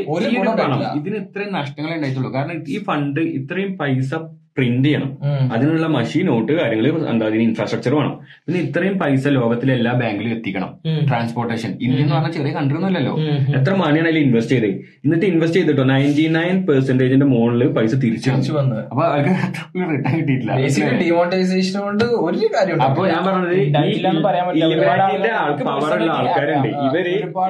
ഇതിന് 1.01 1.17
ഇത്രയും 1.25 1.53
നഷ്ടങ്ങളെ 1.61 1.95
ഉണ്ടായിട്ടുള്ളൂ. 1.99 2.31
കാരണം 2.37 2.57
ഈ 2.75 2.79
ഫണ്ട് 2.89 3.23
ഇത്രയും 3.41 3.73
പൈസ 3.83 4.13
പ്രിന്റ് 4.59 4.89
ചെയ്യണം. 4.89 5.11
അതിനുള്ള 5.55 5.89
മഷീൻ 5.97 6.27
നോട്ട് 6.31 6.53
കാര്യങ്ങൾ 6.61 6.87
എന്താ 7.13 7.27
അതിന് 7.31 7.45
ഇൻഫ്രാസ്ട്രക്ചർ 7.49 7.93
വേണം. 7.99 8.15
പിന്നെ 8.45 8.61
ഇത്രയും 8.67 8.95
പൈസ 9.03 9.25
ലോകത്തിലെ 9.39 9.73
എല്ലാ 9.79 9.93
ബാങ്കിലും 10.03 10.33
എത്തിക്കണം. 10.37 10.71
ട്രാൻസ്പോർട്ടേഷൻ 11.09 11.71
ഇന്ത്യ 11.85 12.03
എന്ന് 12.05 12.15
പറഞ്ഞാൽ 12.17 12.33
ചെറിയ 12.39 12.53
കൺട്രി 12.59 12.77
ഒന്നുമല്ലല്ലോ 12.79 13.15
എത്ര 13.59 13.73
മണിയാണ് 13.83 14.09
അതിൽ 14.13 14.21
ഇൻവെസ്റ്റ് 14.27 14.55
ചെയ്ത്? 14.55 14.71
എന്നിട്ട് 15.05 15.27
ഇൻവെസ്റ്റ് 15.33 15.59
ചെയ്തിട്ടോ? 15.61 15.85
നയന്റി 15.93 16.27
നയൻ 16.39 16.57
പെർസെന്റേജിന്റെ 16.71 17.29
മുകളിൽ 17.35 17.73
പൈസ 17.79 17.93
തിരിച്ചു 18.05 18.31
അപ്പൊ 18.93 19.03
അവർക്ക് 19.11 19.35
റിട്ടേൺ 19.93 20.15
കിട്ടിയിട്ടില്ല. 20.21 20.53
കൊണ്ട് 21.87 22.07
ഒരു 22.29 22.49
കാര്യം 22.57 22.83
അപ്പൊ 22.89 23.03
ഞാൻ 23.13 23.23
പറഞ്ഞത് 23.29 23.55
ആൾക്ക് 25.43 25.65
പവറുള്ള 25.71 26.11
ആൾക്കാരുണ്ട്. 26.19 26.69
ഇവർ 26.89 27.07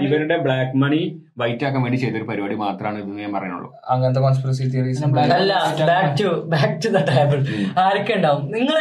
ഇവരുടെ 0.07 0.39
ബ്ലാക്ക് 0.47 0.77
മണി 0.85 1.03
വൈറ്റ് 1.41 1.65
ആക്കാൻ 1.67 1.81
വേണ്ടി 1.85 1.99
ചെയ്തൊരു 2.03 2.27
പരിപാടി 2.29 2.55
മാത്രമാണ് 2.63 2.97
ഇത് 3.03 3.11
ഞാൻ 3.25 3.33
പറയുന്നുള്ളൂ. 3.35 3.69
അങ്ങനത്തെ 3.93 4.21
കോൺസ്പിറസി 4.25 4.65
തിയറീസ് 4.73 5.03
ദ 6.99 7.05
ടേബിൾ 7.13 7.39
ആരൊക്കെ 7.85 8.13
ഉണ്ടാവും? 8.19 8.45
നിങ്ങൾ 8.57 8.77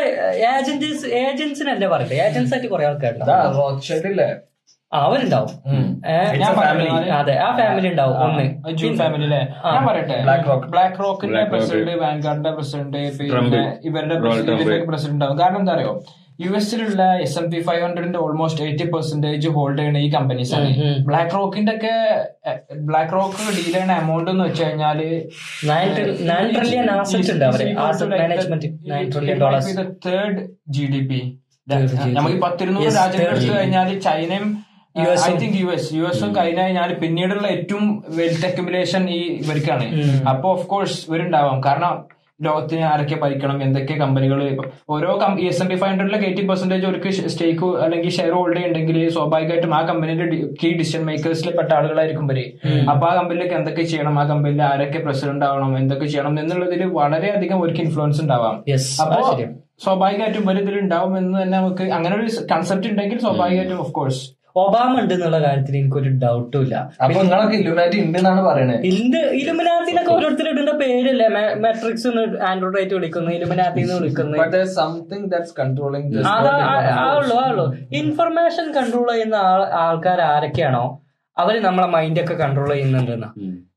ഏജൻസ് 0.55 1.07
ഏജൻസിനല്ലേ 1.23 1.89
പറയട്ടെ 1.95 2.19
ഏജൻസ് 2.27 2.53
ആയിട്ട് 2.55 2.69
കുറെ 2.73 2.85
ആൾക്കാരുണ്ടാവും 2.89 3.65
അവരുണ്ടാവും. 4.91 5.49
അതെ 7.19 7.33
ആ 7.45 7.47
ഫാമിലി 7.57 7.87
ഉണ്ടാവും 7.93 8.17
ഒന്ന്. 8.25 8.45
ജൂൺ 8.81 8.93
ഫാമിലി 9.01 9.25
അല്ലേ 9.27 9.39
ഞാൻ 9.73 9.81
പറയട്ടെ. 9.87 10.17
ബ്ലാക്ക് 10.25 10.47
റോക്ക് 10.49 10.67
ബ്ലാക്ക് 10.73 10.99
റോക്കിന്റെ. 11.05 11.41
പ്രസിഡന്റ് 11.53 11.95
വാൻഗാർഡിന്റെ 12.03 12.51
പ്രസിഡന്റ് 12.59 13.01
പിന്നെ 13.17 13.63
ഇവരുടെ 13.89 14.15
പ്രസിഡന്റ് 14.91 15.25
ആവും 15.25 15.35
കാരണം 15.41 15.59
എന്താ 15.63 15.73
അറിയോ? 15.77 15.93
യു 16.39 16.49
എസിലുള്ള 16.55 17.03
എസ് 17.21 17.37
എം 17.39 17.45
പി 17.51 17.59
ഫൈവ് 17.59 17.81
ഹൺഡ്രഡിന്റെ 17.83 18.19
ഓൾമോസ്റ്റ് 18.19 18.63
എയ്റ്റി 18.63 18.85
പെർസെന്റേജ് 18.91 19.49
ഹോൾഡ് 19.49 19.77
ചെയ്യുന്ന 19.77 19.97
ഈ 19.97 20.09
കമ്പനീസ് 20.11 20.53
ആണ്. 20.55 20.67
ബ്ലാക്ക് 21.07 21.33
റോക്കിന്റെ 21.35 21.73
ഒക്കെ 21.75 21.93
ബ്ലാക്ക് 22.89 23.13
റോക്ക് 23.13 23.41
ഡീൽ 23.49 23.65
ചെയ്യുന്ന 23.67 23.95
എമൗണ്ട് 24.03 24.29
എന്ന് 24.31 24.43
വെച്ച് 24.43 24.63
കഴിഞ്ഞാൽ 24.63 24.99
dollars 29.41 29.73
third 30.07 30.39
G 30.69 30.85
D 30.93 31.01
P 31.09 31.19
നമുക്ക് 32.17 32.37
പത്തിരുന്നൂറ് 32.41 32.91
രാജ്യങ്ങൾ 32.97 33.29
എടുത്തു 33.33 33.53
കഴിഞ്ഞാൽ 33.57 33.99
ചൈനയും 33.99 34.47
US 34.95 35.23
I 35.23 35.33
think 35.37 35.57
U 35.61 35.67
S 35.69 35.89
U 35.95 36.03
എസും 36.03 36.29
കഴിഞ്ഞ 36.35 36.59
കഴിഞ്ഞാൽ 36.61 36.91
പിന്നീടുള്ള 37.01 37.47
ഏറ്റവും 37.47 37.83
വെൽത്ത് 38.19 38.45
അക്യുമുലേഷൻ 38.45 39.03
ഈ 39.09 39.19
ഇവർക്കാണ്. 39.41 39.87
അപ്പൊ 40.31 40.47
ഓഫ് 40.49 40.65
കോഴ്സ് 40.67 40.97
ഇവരുണ്ടാവാം. 41.07 41.57
കാരണം 41.65 41.91
ലോകത്തിന് 42.39 42.83
ആരൊക്കെ 42.83 43.15
ഭരിക്കണം 43.15 43.57
എന്തൊക്കെ 43.63 43.95
കമ്പനികൾ 43.95 44.39
ഓരോ 44.89 45.11
എസ് 45.47 45.61
എം 45.61 45.67
പി 45.67 45.75
ഫൈവ് 45.75 45.91
ഹൺഡ്രഡിലെ 45.91 46.17
എയ്റ്റി 46.27 46.43
പെർസെന്റേജ് 46.47 46.85
ഒരു 46.85 46.99
സ്റ്റേക്ക് 47.29 47.69
അല്ലെങ്കിൽ 47.77 48.09
ഷെയർ 48.09 48.33
ഹോൾഡ് 48.33 48.55
ചെയ്യുന്നുണ്ടെങ്കിൽ 48.55 49.09
സ്വാഭാവികമായിട്ടും 49.09 49.73
ആ 49.75 49.81
കമ്പനിയുടെ 49.81 50.27
കീ 50.61 50.69
ഡിസിഷൻ 50.73 51.03
മേക്കേഴ്സിൽ 51.05 51.49
പെട്ട 51.57 51.71
ആളുകളായിരിക്കും 51.73 52.27
വരെ 52.27 52.45
അപ്പൊ 52.91 53.05
ആ 53.07 53.13
കമ്പനിയിലേക്ക് 53.15 53.55
എന്തൊക്കെ 53.55 53.83
ചെയ്യണം 53.83 54.19
ആ 54.19 54.25
കമ്പനിയിൽ 54.29 54.63
ആരൊക്കെ 54.63 54.99
പ്രസിഡന്റ് 54.99 55.45
ആവണം 55.45 55.73
എന്തൊക്കെ 55.77 56.05
ചെയ്യണം 56.05 56.39
എന്നുള്ളതിൽ 56.39 56.83
വളരെയധികം 56.99 57.61
ഒരു 57.61 57.75
ഇൻഫ്ലുവൻസ് 57.81 58.21
ഉണ്ടാവാം. 58.21 58.55
അപ്പോ 59.03 59.19
സ്വാഭാവികമായിട്ടും 59.83 60.49
ഒരു 60.49 60.59
ഇതിൽ 60.59 60.79
ഉണ്ടാവും 60.79 61.17
എന്ന് 61.17 61.37
തന്നെ 61.41 61.57
നമുക്ക് 61.57 61.83
അങ്ങനെ 61.91 62.15
ഒരു 62.15 62.29
കൺസെപ്റ്റ് 62.51 62.87
ഉണ്ടെങ്കിൽ 62.87 63.19
സ്വാഭാവികമായിട്ടും 63.19 63.79
ഓഫ് 63.79 63.91
കോഴ്സ് 63.91 64.21
ഒബാമ 64.57 64.99
ഉണ്ട് 64.99 65.13
എന്നുള്ള 65.13 65.39
കാര്യത്തിൽ 65.39 65.77
എനിക്കൊരു 65.77 66.09
ഡൗട്ടും 66.09 66.61
ഇല്ല. 66.61 66.89
അപ്പൊ 67.03 67.21
നിങ്ങളൊക്കെ 67.21 67.55
ഇലുമിനാറ്റി 67.55 68.01
ഉണ്ട് 68.01 68.17
എന്നാണ് 68.17 68.41
പറയണത് 68.41 68.81
ഇണ്ട്. 68.81 69.17
ഇലുമിനാത്തിനൊക്കെ 69.17 70.13
ഓരോരുത്തർ 70.13 70.49
ഇടുന്ന 70.49 70.71
പേരല്ലേ? 70.71 71.27
മെട്രിക്സ് 71.53 72.07
ആൻഡ്രോയിഡ് 72.43 72.77
ആയിട്ട് 72.77 72.93
വിളിക്കുന്നു 72.93 73.31
ഇലുമിനാത്തി 73.31 73.81
എന്ന് 73.81 73.93
വിളിക്കുന്നു. 73.93 74.65
സംതിങ് 74.65 75.31
ദാറ്റ്സ് 75.31 75.53
കൺട്രോളിംഗ് 75.59 76.25
ആ- 76.25 77.17
ഉള്ളൂ 77.17 77.37
ആ 77.37 77.49
ഉള്ളൂ. 77.49 77.75
ഇൻഫർമേഷൻ 77.93 78.71
കൺട്രോൾ 78.71 79.11
ചെയ്യുന്ന 79.11 79.35
ആൾ- 79.35 79.73
ആൾക്കാർ 79.73 80.21
ആരൊക്കെയാണോ? 80.21 81.01
അവർ 81.37 81.61
നമ്മളെ 81.61 81.87
മൈൻഡ് 81.87 82.19
ഒക്കെ 82.21 82.33
കൺട്രോൾ 82.33 82.69
ചെയ്യുന്നുണ്ടെന്നാ. 82.73 83.29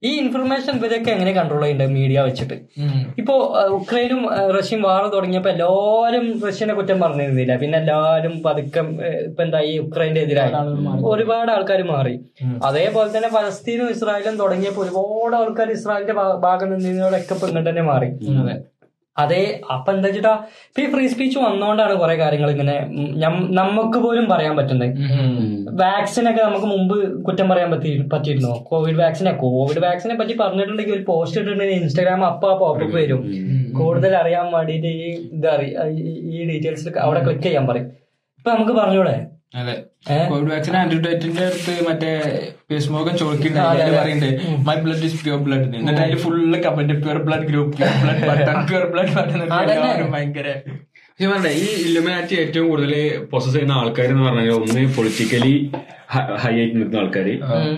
ഈ 0.05 0.11
ഇൻഫർമേഷൻ 0.19 0.73
ഇവരൊക്കെ 0.77 1.11
എങ്ങനെ 1.11 1.33
കൺട്രോൾ 1.33 1.63
ചെയ്യുന്നുണ്ട് 1.63 1.95
മീഡിയ 1.95 2.21
വെച്ചിട്ട്? 2.21 2.57
ഇപ്പോ 3.19 3.35
ഉക്രൈനും 3.79 4.21
റഷ്യയും 4.59 4.83
വാർ 4.83 5.07
തുടങ്ങിയപ്പോ 5.07 5.51
എല്ലാവരും 5.51 6.43
റഷ്യനെ 6.49 6.75
കുറ്റം 6.75 7.01
പറഞ്ഞിരുന്നില്ല. 7.01 7.57
പിന്നെ 7.57 7.79
എല്ലാവരും 7.79 8.43
പതുക്കം 8.43 8.89
ഇപ്പൊ 9.29 9.43
എന്താ 9.43 9.61
ഈ 9.61 9.79
ഉക്രൈന്റെ 9.79 10.21
എതിരായി. 10.21 10.55
ഒരുപാട് 11.13 11.51
ആൾക്കാർ 11.51 11.83
മാറി. 11.83 12.15
അതേപോലെ 12.65 13.17
തന്നെ 13.17 13.29
പലസ്തീനും 13.29 13.91
ഇസ്രായേലും 13.91 14.39
തുടങ്ങിയപ്പോ 14.39 14.83
ഒരുപാട് 14.83 15.37
ആൾക്കാർ 15.37 15.71
ഇസ്രായേലിന്റെ 15.71 16.13
ഭാഗം 16.49 16.71
നിന്നവരൊക്കെ 16.79 17.35
ഇപ്പൊ 17.35 17.47
ഇങ്ങോട്ട് 17.47 17.71
തന്നെ 17.71 17.83
മാറി. 17.83 18.11
അതെ 19.17 19.61
അപ്പൊ 19.73 19.93
എന്താ 19.93 20.09
വെച്ചിട്ടാ 20.09 20.33
ഇപ്പൊ 20.69 20.83
ഈ 20.83 20.91
ഫ്രീ 20.91 21.07
സ്പീച്ച് 21.07 21.39
വന്നോണ്ടാണ് 21.39 21.95
കുറെ 21.95 22.17
കാര്യങ്ങൾ 22.17 22.51
ഇങ്ങനെ 22.51 22.77
നമുക്ക് 23.53 23.99
പോലും 23.99 24.29
പറയാൻ 24.29 24.57
പറ്റുന്നത് 24.57 24.89
വാക്സിൻ 25.83 26.31
ഒക്കെ 26.31 26.43
നമുക്ക് 26.43 26.67
മുമ്പ് 26.67 27.23
കുറ്റം 27.23 27.49
പറയാൻ 27.49 27.71
പറ്റി 27.71 28.09
പറ്റിയിരുന്നോ? 28.13 28.53
കോവിഡ് 28.69 28.97
വാക്സിനെ 28.97 29.33
കോവിഡ് 29.33 29.79
വാക്സിനെ 29.79 30.15
പറ്റി 30.15 30.37
പറഞ്ഞിട്ടുണ്ടെങ്കിൽ 30.41 30.95
ഒരു 30.95 31.05
പോസ്റ്റ് 31.09 31.39
ഇട്ടിട്ടുണ്ടെങ്കിൽ 31.39 31.83
ഇൻസ്റ്റാഗ്രാം 31.83 32.25
അപ്പ 32.25 32.53
പോപ്പ് 32.55 32.95
വരും. 32.95 33.21
കൂടുതൽ 33.73 34.17
അറിയാൻ 34.17 34.53
വേണ്ടിയിട്ട് 34.53 34.87
ഈ 34.87 35.09
ഇത് 35.33 35.49
ഈ- 35.91 36.31
ഈ 36.35 36.49
ഡീറ്റെയിൽസ് 36.49 36.99
അവിടെ 36.99 37.25
ക്ലിക്ക് 37.25 37.43
ചെയ്യാൻ 37.43 37.67
പറയും. 37.67 37.87
ഇപ്പൊ 38.39 38.51
നമുക്ക് 38.51 38.73
പറഞ്ഞൂടെ? 38.73 39.40
അതെ? 39.55 39.73
കോവിഡ് 40.29 40.51
വാക്സിൻ 40.51 40.77
ആന്റിഡേറ്റിന്റെ 40.77 41.43
അടുത്ത് 41.47 41.73
മറ്റേ 41.87 42.11
പേസ്മോകം 42.69 43.15
ചോദിക്കുന്നുണ്ട്. 43.19 43.63
പറയുന്നുണ്ട് 43.97 44.29
my 44.69 44.77
blood 44.85 45.07
is 45.09 45.19
pure 45.25 45.39
blood 45.47 45.67
എന്നിട്ട് 45.79 46.01
അതിൽ 46.01 46.19
full 46.25 46.59
comment 46.65 46.95
pure 47.03 47.19
blood 47.27 47.47
group 47.51 47.73
pure 47.79 47.95
blood 48.03 48.23
button 48.31 48.59
pure 48.69 48.85
blood 48.93 49.13
button. 49.17 49.41
ഭയങ്കര 50.15 50.49
പറഞ്ഞേ 51.21 51.51
ഈ 51.53 51.67
ഇല്ലുമിനാറ്റി 51.87 52.35
ഏറ്റവും 52.35 52.69
കൂടുതൽ 52.69 52.93
പ്രൊസസ് 53.31 53.53
ചെയ്യുന്ന 53.53 53.73
ആൾക്കാർ 53.73 54.05
എന്ന് 54.05 54.23
പറഞ്ഞാൽ 54.23 54.53
ഒന്ന് 54.57 54.83
പൊളിറ്റിക്കലി 54.97 55.55
ഹൈ 56.43 56.53
ആയിട്ട് 56.53 56.77
നിൽക്കുന്ന 56.77 57.01
ആൾക്കാർ 57.03 57.27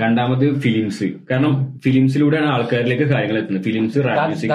രണ്ടാമത് 0.01 0.45
ഫിലിംസ് 0.61 1.07
കാരണം 1.31 1.53
ഫിലിംസിലൂടെയാണ് 1.85 2.47
ആൾക്കാരിലേക്ക് 2.47 3.03
കാര്യങ്ങൾ 3.03 3.39
എത്തുന്നത്. 3.39 3.65
Films 3.65 3.99
rap 3.99 4.27
music? 4.29 4.53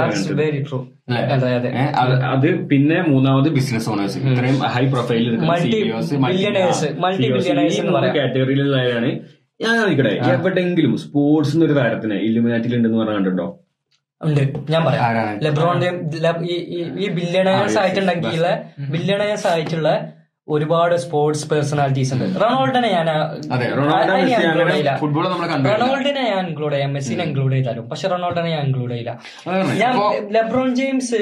അതെ 2.33 2.51
പിന്നെ 2.71 3.01
മൂന്നാമത് 3.01 3.49
ബിസിനസ് 3.49 3.89
ഓണേഴ്സ് 3.89 4.17
ഇത്രയും 4.19 4.57
ഹൈ 4.75 4.85
പറയാം. 7.97 8.15
കാറ്റഗറിയിലുള്ളവരാണ് 8.17 9.11
ഞാൻ 9.61 9.75
നോക്കട്ടെ 9.81 10.15
എവിടെയെങ്കിലും 10.33 10.97
സ്പോർട്സ് 10.97 11.55
എന്നൊരു 11.55 11.73
താരത്തിന് 11.73 12.13
ഇല്ലുമിനാറ്റിൽ 12.13 12.75
ഉണ്ടെന്ന് 12.77 12.99
പറഞ്ഞിട്ടുണ്ടോ 13.03 13.47
ഉണ്ട്. 14.21 14.41
ഞാൻ 14.69 14.85
പറയാം. 14.85 15.03
ലെബ്രോണിന്റെ 15.43 15.89
ഈ- 16.99 17.09
ബില്യണേഴ്സ് 17.09 17.79
ആയിട്ടുണ്ടെങ്കിൽ 17.79 18.45
ബില്യണേഴ്സ് 18.89 19.47
ആയിട്ടുള്ള 19.47 19.89
ഒരുപാട് 20.55 20.95
സ്പോർട്സ് 21.03 21.45
പേഴ്സണാലിറ്റീസ് 21.51 22.11
ഉണ്ട്. 22.15 22.25
റൊണാൾഡിനെ 22.41 22.89
ഞാൻ 22.95 23.07
റൊണാൾഡിനെ 25.69 26.23
ഞാൻ 26.33 26.43
ഇൻക്ലൂഡ് 26.49 26.73
ചെയ്യാം 26.75 26.91
മെസ്സിനെ 26.97 27.23
ഇൻക്ലൂഡ് 27.27 27.53
ചെയ്താലും. 27.55 27.85
പക്ഷെ 27.91 28.05
റൊണാൾഡിനെ 28.13 28.49
ഞാൻ 28.55 28.61
ഇൻക്ലൂഡ് 28.67 28.91
ചെയ്യില്ല. 28.91 29.13
ഞാൻ 29.81 29.93
ലെബ്രോൺ 30.35 30.69
ജെയിംസ് 30.79 31.21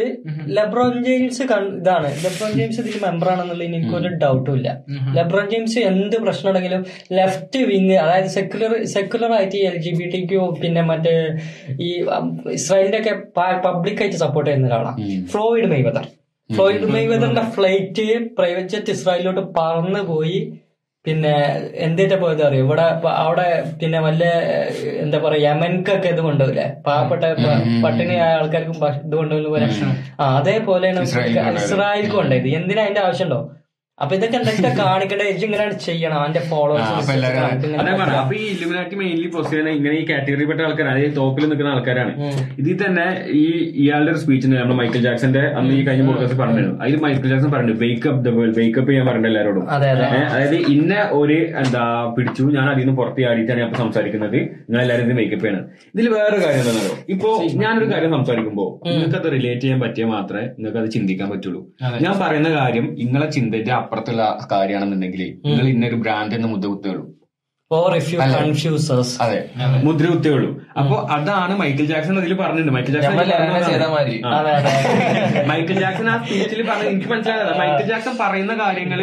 ലെബ്രോൺ 0.57 0.93
ജെയിംസ് 1.07 1.41
ഇതാണ്. 1.43 2.09
ലെബ്രോൺ 2.25 2.51
ജെയിംസ് 2.59 2.79
ഇതിൽ 2.83 2.97
മെമ്പർ 3.07 3.29
ആണെന്നുള്ളതിന് 3.33 3.77
എനിക്കൊരു 3.79 4.11
ഡൗട്ടും 4.23 4.53
ഇല്ല. 4.59 4.69
ലെബ്രോൺ 5.17 5.47
ജെയിംസ് 5.53 5.79
എന്ത് 5.91 6.17
പ്രശ്നം 6.25 6.49
ഉണ്ടെങ്കിലും 6.51 6.83
ലെഫ്റ്റ് 7.19 7.61
വിങ് 7.71 7.97
അതായത് 8.03 8.29
സെക്യുലർ 8.37 8.73
സെക്യുലർ 8.95 9.33
ആയിട്ട് 9.37 9.63
എൽ 9.71 9.77
ജി 9.85 9.93
ബി 10.01 10.07
ടിക്കു 10.15 10.43
പിന്നെ 10.61 10.83
മറ്റേ 10.91 11.15
ഈ 11.87 11.89
ഇസ്രായേലിന്റെ 12.59 13.01
ഒക്കെ 13.01 13.15
പബ്ലിക് 13.67 14.01
ആയിട്ട് 14.03 14.19
സപ്പോർട്ട് 14.25 14.49
ചെയ്യുന്ന 14.49 14.71
ഒരാളാണ്. 14.71 15.01
Floyd 15.33 15.69
Mayweather. 15.73 16.05
ഫ്ലോയിഡ് 16.49 16.87
മെയ്വെതറിന്റെ 16.93 17.43
ഫ്ലൈറ്റ് 17.55 18.05
പ്രൈവറ്റ് 18.37 18.71
ജെറ്റ് 18.73 18.93
ഇസ്രായേലിലോട്ട് 18.97 19.43
പറന്നു 19.57 20.01
പോയി. 20.11 20.39
പിന്നെ 21.05 21.33
എന്തിന്റെ 21.85 22.15
പോയത് 22.21 22.41
അറിയോ? 22.45 22.61
ഇവിടെ 22.65 22.85
അവിടെ 23.23 23.47
പിന്നെ 23.81 23.99
വല്ല 24.05 24.23
എന്താ 25.03 25.17
പറയാ 25.25 25.41
യമൻക്കൊക്കെ 25.49 26.09
ഇത് 26.13 26.21
കൊണ്ടുപോകില്ലേ 26.27 26.65
പാവപ്പെട്ട 26.85 27.23
പട്ടിണിയായ 27.83 28.31
ആൾക്കാർക്കും 28.39 28.77
ഇത് 29.07 29.15
കൊണ്ടുപോകുന്ന 29.19 29.49
പോലെ. 29.55 29.67
ആ 30.19 30.25
അതേപോലെയാണ് 30.39 31.03
ഇസ്രായേലിക്ക് 31.63 32.15
കൊണ്ടുപോയത്. 32.15 32.47
എന്തിനാ 32.59 32.83
അതിന്റെ 32.85 33.01
ആവശ്യമുണ്ടോ? 33.05 33.39
അപ്പൊ 34.03 34.13
ഇതൊക്കെ 34.15 34.35
എന്തൊക്കെ 34.37 34.69
കാണിക്കേണ്ട? 34.79 35.25
ഇത് 35.33 35.43
ഇങ്ങനെയാണ് 35.47 35.75
ചെയ്യണം. 35.85 36.15
അവന്റെ 36.21 36.39
ഫോളോവേഴ്സ് 36.49 37.11
അപ്പൊ 38.21 38.33
ഈ 38.39 38.45
ഇലുമിനാറ്റി 38.53 38.95
മെയിൻലി 39.01 39.27
പോസ്റ്റ് 39.33 39.51
ചെയ്യുന്ന 39.53 39.71
ഇങ്ങനെ 39.77 39.93
ഈ 39.99 40.01
കാറ്റഗറി 40.09 40.45
പെട്ട 40.49 40.59
ആൾക്കാരാണ്. 40.65 40.91
അതായത് 40.95 41.15
ടോപ്പിൽ 41.19 41.45
നിൽക്കുന്ന 41.49 41.69
ആൾക്കാരാണ്. 41.75 42.11
ഇതിൽ 42.61 42.75
തന്നെ 42.81 43.05
ഈ 43.41 43.43
ഇയാളുടെ 43.83 44.11
ഒരു 44.13 44.19
സ്പീച്ച് 44.23 44.47
നമ്മുടെ 44.53 44.77
മൈക്കിൾ 44.79 45.01
ജാക്സന്റെ 45.05 45.43
അന്ന് 45.59 45.71
ഈ 45.77 45.83
കഴിഞ്ഞ 45.87 46.07
പോഡ്കാസ്റ്റ് 46.09 46.39
പറഞ്ഞിരുന്നു. 46.41 46.75
അതിൽ 46.81 46.97
മൈക്കിൾ 47.05 47.27
ജാക്സൺ 47.33 47.51
പറഞ്ഞു 47.55 47.75
wake up 47.83 48.19
the 48.25 48.33
world 48.39 48.55
wake up 48.59 48.89
ചെയ്യാൻ 48.89 49.07
പറഞ്ഞു 49.09 49.29
എല്ലാവരോടും. 49.31 49.63
അതായത് 49.75 50.57
ഇന്ന 50.75 50.97
ഒരു 51.19 51.37
എന്താ 51.61 51.85
പിടിച്ചു. 52.17 52.43
ഞാൻ 52.57 52.67
അതിൽ 52.73 52.83
നിന്ന് 52.85 52.97
പുറത്ത് 52.99 53.25
ആടിയിട്ടാണ് 53.29 53.59
ഞാൻ 53.63 53.71
സംസാരിക്കുന്നത്. 53.83 54.37
നിങ്ങൾ 54.67 54.81
എല്ലാവരും 54.85 55.07
ഇത് 55.09 55.15
മേക്കപ്പ് 55.21 55.45
ചെയ്യണം. 55.45 55.63
ഇതിൽ 55.95 56.09
വേറൊരു 56.15 56.41
കാര്യം 56.45 56.61
എന്താണോ 56.65 56.93
ഇപ്പോ 57.15 57.31
ഞാനൊരു 57.63 57.89
കാര്യം 57.93 58.13
സംസാരിക്കുമ്പോൾ 58.17 58.69
നിങ്ങൾക്ക് 58.89 59.19
അത് 59.21 59.29
റിലേറ്റ് 59.37 59.63
ചെയ്യാൻ 59.65 59.81
പറ്റിയാൽ 59.85 60.11
മാത്രമേ 60.17 60.45
നിങ്ങൾക്ക് 60.59 60.81
അത് 60.83 60.91
ചിന്തിക്കാൻ 60.97 61.29
പറ്റുള്ളൂ. 61.35 61.63
ഞാൻ 62.05 62.13
പറയുന്ന 62.25 62.51
കാര്യം 62.59 62.87
നിങ്ങളെ 63.01 63.29
ചിന്തയുടെ 63.37 63.73
അപ്പുറത്തുള്ള 63.85 64.23
കാര്യമാണെന്നുണ്ടെങ്കിൽ 64.51 65.23
നിങ്ങൾ 65.45 65.67
ഇന്നൊരു 65.73 65.99
ബ്രാൻഡ് 66.03 66.35
എന്ന് 66.37 66.49
മുദ്ര 66.53 66.67
കുത്തുകയുള്ളൂ 66.67 67.05
അതെ. 69.21 69.37
മുദ്ര 69.85 70.05
കുത്തുകയുള്ളൂ 70.07 70.49
അപ്പൊ 70.79 70.95
അതാണ് 71.15 71.53
മൈക്കിൾ 71.61 71.85
ജാക്സൺ 71.85 72.17
അതിൽ 72.19 72.33
പറഞ്ഞിട്ടുണ്ട് 72.41 72.73
മൈക്കിൾ 72.75 72.93
ജാക്സൺ 72.95 73.15
മൈക്കിൾ 75.49 75.75
ജാക്സൺ 75.79 76.07
ആ 76.09 76.15
സ്പീച്ചിൽ 76.21 76.61
പറഞ്ഞ 76.67 76.85
എനിക്ക് 76.91 77.09
മനസ്സിലായത് 77.11 77.53
മൈക്കിൾ 77.61 77.85
ജാക്സൺ 77.91 78.13
പറയുന്ന 78.21 78.53
കാര്യങ്ങൾ 78.61 79.01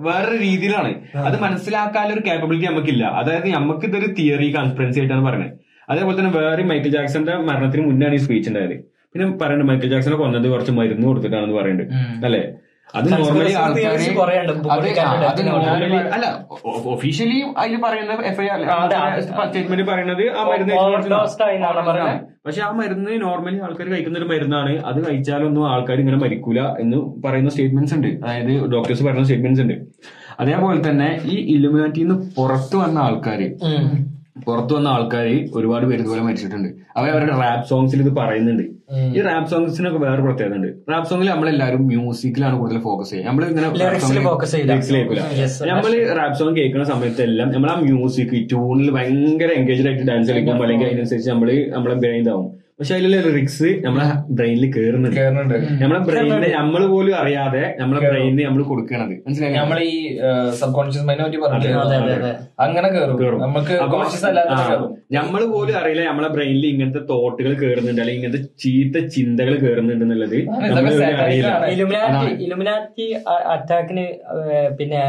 വേറൊരു 0.00 0.38
രീതിയിലാണ്. 0.46 0.92
അത് 1.24 1.36
മനസ്സിലാക്കാനൊരു 1.44 2.14
ഒരു 2.14 2.22
കാപ്പബിലിറ്റി 2.28 2.68
നമുക്കില്ല. 2.70 3.04
അതായത് 3.20 3.48
നമുക്ക് 3.58 3.86
ഇതൊരു 3.86 4.08
തിയറി 4.18 4.48
കോൺഫിഡൻസി 4.56 5.00
ആയിട്ടാണ് 5.00 5.24
പറയുന്നത്. 5.28 5.52
അതേപോലെ 5.88 6.16
തന്നെ 6.18 6.32
വേറെ 6.40 6.64
മൈക്കിൾ 6.64 6.90
ജാക്സന്റെ 6.90 7.36
മരണത്തിന് 7.50 7.84
മുന്നാണ് 7.86 8.14
ഈ 8.14 8.22
സ്പീച്ച് 8.24 8.50
ഉണ്ടായത്. 8.52 8.76
പിന്നെ 9.14 9.26
പറയുന്നുണ്ട് 9.38 9.72
മൈക്കിൾ 9.72 9.88
ജാക്സനെ 9.88 10.16
കൊന്നത് 10.16 10.48
കുറച്ച് 10.48 10.72
മരുന്ന് 10.72 11.06
കൊടുത്തിട്ടാണെന്ന് 11.06 11.56
പറയുന്നുണ്ട്. 11.60 11.94
അല്ലെ? 12.26 12.42
അത് 12.98 13.06
നോർമലി 13.12 13.52
അല്ല 16.16 16.26
ഒഫീഷ്യലി 16.94 17.38
അതിൽ 17.62 17.76
പറയുന്നത് 17.84 18.22
എഫ്ഐആർ. 18.30 18.60
സ്റ്റേറ്റ്മെന്റ് 19.20 19.84
പറയുന്നത് 19.90 20.24
ആ 20.38 20.44
മരുന്ന് 20.50 20.74
പക്ഷെ 22.46 22.60
ആ 22.66 22.70
മരുന്ന് 22.76 23.12
നോർമലി 23.22 23.58
ആൾക്കാർ 23.66 23.86
കഴിക്കുന്ന 23.92 24.18
ഒരു 24.18 24.28
മരുന്നാണ്. 24.32 24.72
അത് 24.90 24.98
കഴിച്ചാലൊന്നും 25.06 25.64
ആൾക്കാർ 25.72 25.98
ഇങ്ങനെ 26.00 26.18
മരിക്കൂല 26.24 26.60
എന്ന് 26.82 26.98
പറയുന്ന 27.24 27.50
സ്റ്റേറ്റ്മെന്റ്സ് 27.50 27.94
ഉണ്ട്. 27.94 28.08
അതായത് 28.24 28.52
ഡോക്ടേഴ്സ് 28.74 29.02
പറയുന്ന 29.04 29.24
സ്റ്റേറ്റ്മെന്റ്സ് 29.24 29.62
ഉണ്ട്. 29.66 29.76
അതേപോലെ 30.40 30.78
തന്നെ 30.88 31.08
ഈ 31.24 31.36
ഇലുമിനാറ്റിന്ന് 31.54 32.16
പുറത്തു 32.36 32.76
വന്ന 32.76 32.98
ആൾക്കാർ 32.98 33.40
പുറത്തു 34.46 34.74
വന്ന 34.74 34.88
ആൾക്കാർ 34.88 35.26
ഒരുപാട് 35.54 35.86
പേര് 35.86 36.00
ഇതുപോലെ 36.00 36.22
മരിച്ചിട്ടുണ്ട്. 36.22 36.68
അവർ 36.96 37.08
അവരുടെ 37.10 37.32
റാപ്പ് 37.32 37.68
സോങ്സിൽ 37.68 38.00
ഇത് 38.02 38.12
പറയുന്നുണ്ട്. 38.16 38.62
ഈ 39.16 39.20
റാപ്പ് 39.20 39.50
സോങ്സിനൊക്കെ 39.50 39.98
വേറെ 39.98 40.22
പ്രത്യേകത 40.22 40.54
ഉണ്ട്. 40.54 40.68
റാപ്പ് 40.90 41.08
സോങ്ങിൽ 41.10 41.30
നമ്മളെല്ലാവരും 41.30 41.86
മ്യൂസിക്കിലാണ് 41.86 42.58
കൂടുതൽ 42.58 42.78
ഫോക്കസ് 42.78 43.10
ചെയ്യുക. 43.10 43.28
നമ്മൾ 43.28 43.44
ഇങ്ങനെ. 43.44 43.66
നമ്മൾ 45.70 45.92
റാപ്പ് 46.18 46.38
സോങ് 46.38 46.56
കേൾക്കുന്ന 46.56 46.84
സമയത്തെല്ലാം 46.84 47.50
നമ്മൾ 47.50 47.70
ആ 47.70 47.74
മ്യൂസിക് 47.80 48.48
ട്യൂണിൽ 48.50 48.90
ഭയങ്കര 48.90 49.50
എൻഗേജ് 49.52 49.88
ആയിട്ട് 49.88 50.06
ഡാൻസ് 50.08 50.30
കളിക്കുമ്പോൾ 50.30 50.64
അല്ലെങ്കിൽ 50.64 50.86
അതിനനുസരിച്ച് 50.86 51.30
നമ്മൾ 51.30 51.66
നമ്മളെ 51.68 51.94
ബ്രെയിൻ 51.94 52.22
ഇതാവും 52.22 52.48
പക്ഷെ 52.80 52.92
അതിലുള്ള 52.96 53.16
ലിറിക്സ് 53.24 53.68
നമ്മളെ 53.84 54.04
ബ്രെയിനിൽ 54.36 54.64
കേറുന്നുണ്ട്. 54.76 55.16
കേറുന്നുണ്ട്. 55.16 55.56
നമ്മളെ 55.82 55.98
ബ്രെയിനിനെ 56.06 56.48
നമ്മൾ 56.58 56.82
പോലും 56.92 57.14
അറിയാതെ 57.22 57.64
നമ്മളെ 57.80 58.00
ബ്രെയിനിന് 58.06 58.44
നമ്മൾ 58.48 58.62
കൊടുക്കണത്. 58.70 59.12
മനസ്സിലായി? 59.26 59.54
നമ്മൾ 59.58 59.78
ഈ 59.88 59.96
സബ് 60.60 60.74
കോൺഷ്യസ് 60.78 61.04
മൈൻഡിനെ 61.08 61.26
പറ്റി 61.26 61.38
അതെ 61.58 61.68
അതെ 61.72 61.82
പറഞ്ഞു 61.90 62.14
അതെ. 62.20 62.30
അങ്ങനെ 62.66 62.88
കേറും. 62.94 63.40
നമുക്ക് 63.44 63.74
കോൺഷ്യസ് 63.94 64.26
അല്ലാതെ 64.30 64.78
നമ്മൾ 65.18 65.42
പോലും 65.52 65.74
അറിയില്ല 65.82 66.02
നമ്മളെ 66.10 66.30
ബ്രെയിനിൽ 66.36 66.66
ഇങ്ങനത്തെ 66.72 67.02
തോട്ടുകൾ 67.12 67.52
കേറുന്നുണ്ട് 67.64 68.02
അല്ലെങ്കിൽ 68.04 68.22
ഇങ്ങനത്തെ 68.22 68.42
ചീത്ത 68.64 69.04
ചിന്തകൾ 69.16 69.54
കേറുന്നുണ്ട് 69.66 70.04
എന്നുള്ളത് 70.06 70.36
ആണ്. 70.56 71.70
ഇലുമിനാറ്റി 71.76 72.32
ഇലുമിനാറ്റി 72.46 73.06
അറ്റാക്കിന് 73.56 74.06
പിന്നെ 74.80 75.02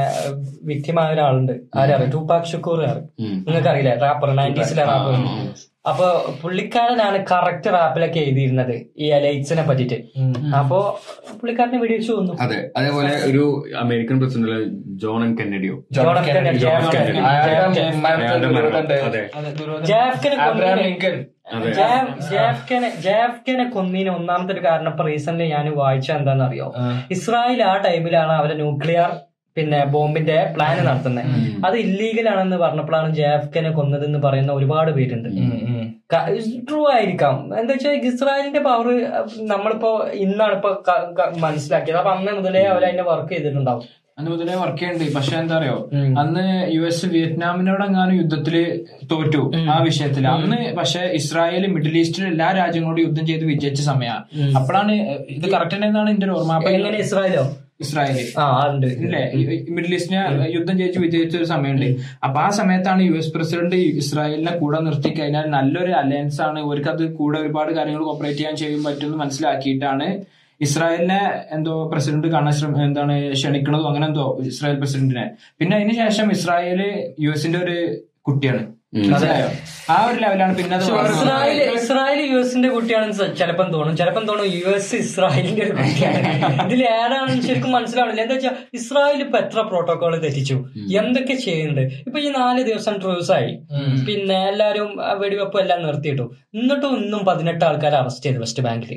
വിക്ടിമായ 0.72 1.16
ഒരാളുണ്ട്. 1.18 1.56
ആരാണ് 1.80 2.08
ടൂപാക് 2.16 2.50
ഷുക്കൂർ 2.54 2.82
അറിയാം 2.92 3.10
നിങ്ങൾക്ക് 3.48 3.72
അറിയില്ല 3.74 3.94
റാപ്പർ 4.06 4.32
നയന്റീസിലെ 4.42 4.86
റാപ്പർ. 4.92 5.16
അപ്പൊ 5.86 6.08
പുള്ളിക്കാരനാണ് 6.42 7.20
കറക്റ്റ് 7.30 7.70
റാപ്പിലൊക്കെ 7.74 8.20
എഴുതിയിരുന്നത് 8.22 8.74
ഈ 8.98 9.08
ലൈറ്റ്സിനെ 9.24 9.64
പറ്റിട്ട് 9.70 9.98
അപ്പൊ 10.56 10.80
പുള്ളിക്കാരനെ 11.40 11.80
വെടിവെച്ച് 11.80 12.10
തോന്നുന്നു 12.12 12.44
അതെ 12.44 12.60
അതേപോലെ 12.78 13.14
ഒരു 13.30 13.44
അമേരിക്കൻ 13.80 14.20
പ്രസിഡന്റ് 14.20 14.58
ജോൺ 15.02 15.24
എൻ 15.24 15.32
കെന്നഡിയോ 15.36 15.76
ജോൺ 15.92 16.18
ജാഫ്കനെ 16.60 17.22
അബ്രഹാം 17.30 17.72
കൊന്നതിന് 20.38 20.84
ലിങ്കൻ 20.84 21.16
അതെ. 21.56 21.72
ജാഫ്- 21.78 22.14
ജാഫ്കനെ 22.28 22.90
ജാഫ്കനെ 23.02 23.66
ഒന്നാമത്തെ 24.12 24.54
ഒരു 24.54 24.62
കാരണം 24.66 24.92
ഇപ്പൊ 24.92 25.04
റീസെന്റ് 25.04 25.46
ഞാൻ 25.52 25.66
വായിച്ച 25.80 26.10
എന്താണെന്ന് 26.14 26.46
അറിയോ 26.46 26.68
ഇസ്രായേൽ 27.12 27.62
ആ 27.66 27.74
ടൈമിലാണ് 27.86 28.34
അവരെ 28.38 28.56
ന്യൂക്ലിയർ 28.56 29.10
പിന്നെ 29.58 29.80
ബോംബിന്റെ 29.94 30.38
പ്ലാൻ 30.56 30.76
നടത്തുന്നത് 30.88 31.30
അത് 31.68 31.76
ഇല്ലീഗൽ 31.86 32.28
ആണെന്ന് 32.34 32.58
പറഞ്ഞപ്പോഴാണ് 32.64 33.10
ജാഫ്കനെ 33.20 33.72
കൊന്നതെന്ന് 33.78 34.20
പറയുന്ന 34.26 34.52
ഒരുപാട് 34.60 34.92
പേരുണ്ട്. 34.98 35.30
ട്രൂ 36.68 36.80
ആയിരിക്കാം. 36.94 37.36
എന്താ 37.60 37.72
വെച്ചാൽ 37.74 37.94
ഇസ്രായേലിന്റെ 38.12 38.62
പവർ 38.68 38.88
നമ്മളിപ്പോ 39.54 39.92
ഇന്നാണ് 40.26 40.56
ഇപ്പൊ 40.60 40.72
മനസ്സിലാക്കിയത്. 41.46 42.00
അപ്പൊ 42.02 42.14
അന്ന് 42.18 42.32
മുതലേ 42.38 42.64
അവർ 42.74 42.84
അതിന്റെ 42.90 43.08
വർക്ക് 43.12 43.34
ചെയ്തിട്ടുണ്ടാവും. 43.34 43.84
അന്ന് 44.18 44.30
മുതലേ 44.32 44.56
വർക്ക് 44.62 44.80
ചെയ്യുന്നുണ്ട് 44.80 45.14
പക്ഷെ 45.18 45.36
എന്താ 45.42 45.56
അറിയോ? 45.60 45.76
അന്ന് 46.22 46.44
യു 46.76 46.82
എസ് 46.90 47.06
വിയറ്റ്നാമിനോട് 47.14 47.84
എങ്ങാനും 47.86 48.16
യുദ്ധത്തിൽ 48.22 48.56
തോറ്റു 49.12 49.42
ആ 49.74 49.78
വിഷയത്തിൽ 49.88 50.26
അന്ന് 50.34 50.60
പക്ഷെ 50.80 51.02
ഇസ്രായേൽ 51.20 51.66
മിഡിൽ 51.76 51.96
ഈസ്റ്റിലെ 52.02 52.28
എല്ലാ 52.34 52.50
രാജ്യങ്ങളോടും 52.60 53.04
യുദ്ധം 53.06 53.26
ചെയ്ത് 53.30 53.46
വിജയിച്ച 53.52 53.82
സമയമാണ് 53.92 54.26
അപ്പോഴാണ് 54.60 54.94
ഇത് 55.38 55.48
കറക്റ്റ് 55.56 55.86
എന്നാണ് 55.90 56.12
എന്റെ 56.16 56.30
ഓർമ്മ. 56.38 56.58
എങ്ങനെ 56.78 57.00
ഇസ്രായേലോ? 57.06 57.46
ഉണ്ട്. 58.72 58.88
ഇല്ലേ? 58.88 59.22
മിഡിൽ 59.70 59.94
ഈസ്റ്റിനെ 59.94 60.50
യുദ്ധം 60.56 60.78
ജയിച്ച് 60.78 61.00
വിജയിച്ച 61.00 61.38
ഒരു 61.38 61.44
സമയമുണ്ട് 61.44 61.86
അപ്പൊ 62.24 62.42
ആ 62.42 62.50
സമയത്താണ് 62.50 63.02
യു 63.02 63.14
എസ് 63.14 63.34
പ്രസിഡന്റ് 63.34 63.76
ഇസ്രായേലിനെ 63.76 64.52
കൂടെ 64.58 64.80
നിർത്തി 64.80 65.10
കഴിഞ്ഞാൽ 65.20 65.46
നല്ലൊരു 65.50 65.92
അലയൻസ് 65.92 66.42
ആണ്. 66.42 66.60
ഇവർക്ക് 66.60 66.90
അത് 66.90 67.14
കൂടെ 67.14 67.40
ഒരുപാട് 67.40 67.74
കാര്യങ്ങൾ 67.74 68.04
ഓപ്പറേറ്റ് 68.04 68.38
ചെയ്യാൻ 68.38 68.56
ചെയ്യും 68.56 68.84
പറ്റുമെന്ന് 68.84 69.18
മനസ്സിലാക്കിയിട്ടാണ് 69.18 70.08
ഇസ്രായേലിനെ 70.62 71.22
എന്തോ 71.52 71.90
പ്രസിഡന്റ് 71.92 72.28
കാണാൻ 72.28 72.54
ശ്രമ 72.54 72.84
എന്താണ് 72.84 73.32
ക്ഷണിക്കണതും 73.32 73.88
അങ്ങനെ 73.88 74.06
എന്തോ 74.08 74.38
ഇസ്രായേൽ 74.46 74.80
പ്രസിഡന്റിനെ. 74.80 75.32
പിന്നെ 75.60 75.78
അതിനുശേഷം 75.78 76.32
ഇസ്രായേൽ 76.32 76.82
യു 77.20 77.32
എസിന്റെ 77.32 77.60
ഒരു 77.60 77.78
കുട്ടിയാണ്. 78.22 78.81
ആ 79.94 79.98
ഒരു 80.08 80.18
ലെവലാണ്. 80.22 80.54
പിന്നെ 80.58 80.78
ഇസ്രായേൽ 80.78 81.60
ഇസ്രായേൽ 81.76 82.18
യു 82.32 82.38
എസിന്റെ 82.44 82.70
കുട്ടിയാണെന്ന് 82.74 83.28
ചിലപ്പം 83.42 83.68
തോന്നും. 83.76 83.94
ചിലപ്പം 84.00 84.24
തോന്നും 84.30 84.48
യു 84.56 84.72
എസ് 84.78 84.98
ഇസ്രായേലിന്റെ 85.04 85.62
ഒരു 85.68 85.76
കുട്ടിയാണ്. 85.78 86.32
ഇതിൽ 86.66 86.82
ഏതാണെന്ന് 86.88 87.44
ശരിക്കും 87.48 87.72
മനസ്സിലാവണില്ല. 87.76 88.24
എന്താ 88.26 88.36
വെച്ചാൽ 88.38 88.56
ഇസ്രായേൽ 88.80 89.22
ഇപ്പൊ 89.26 89.38
എത്ര 89.44 89.62
പ്രോട്ടോകോൾ 89.70 90.16
തെറ്റിച്ചു? 90.26 90.58
എന്തൊക്കെ 91.02 91.38
ചെയ്യുന്നുണ്ട്? 91.46 91.84
ഇപ്പൊ 92.08 92.20
ഈ 92.26 92.28
നാല് 92.40 92.64
ദിവസം 92.70 92.98
ട്രൂസ് 93.04 93.32
ആയി 93.38 93.54
പിന്നെ 94.10 94.40
എല്ലാരും 94.52 94.90
വെടിവെപ്പ് 95.22 95.60
എല്ലാം 95.64 95.80
നിർത്തിയിട്ടു. 95.88 96.26
എന്നിട്ടും 96.60 96.92
ഇന്നും 97.02 97.24
പതിനെട്ട് 97.30 97.64
ആൾക്കാരെ 97.70 97.98
അറസ്റ്റ് 98.02 98.26
ചെയ്തു 98.28 98.42
വെസ്റ്റ് 98.44 98.66
ബാങ്കിൽ 98.68 98.94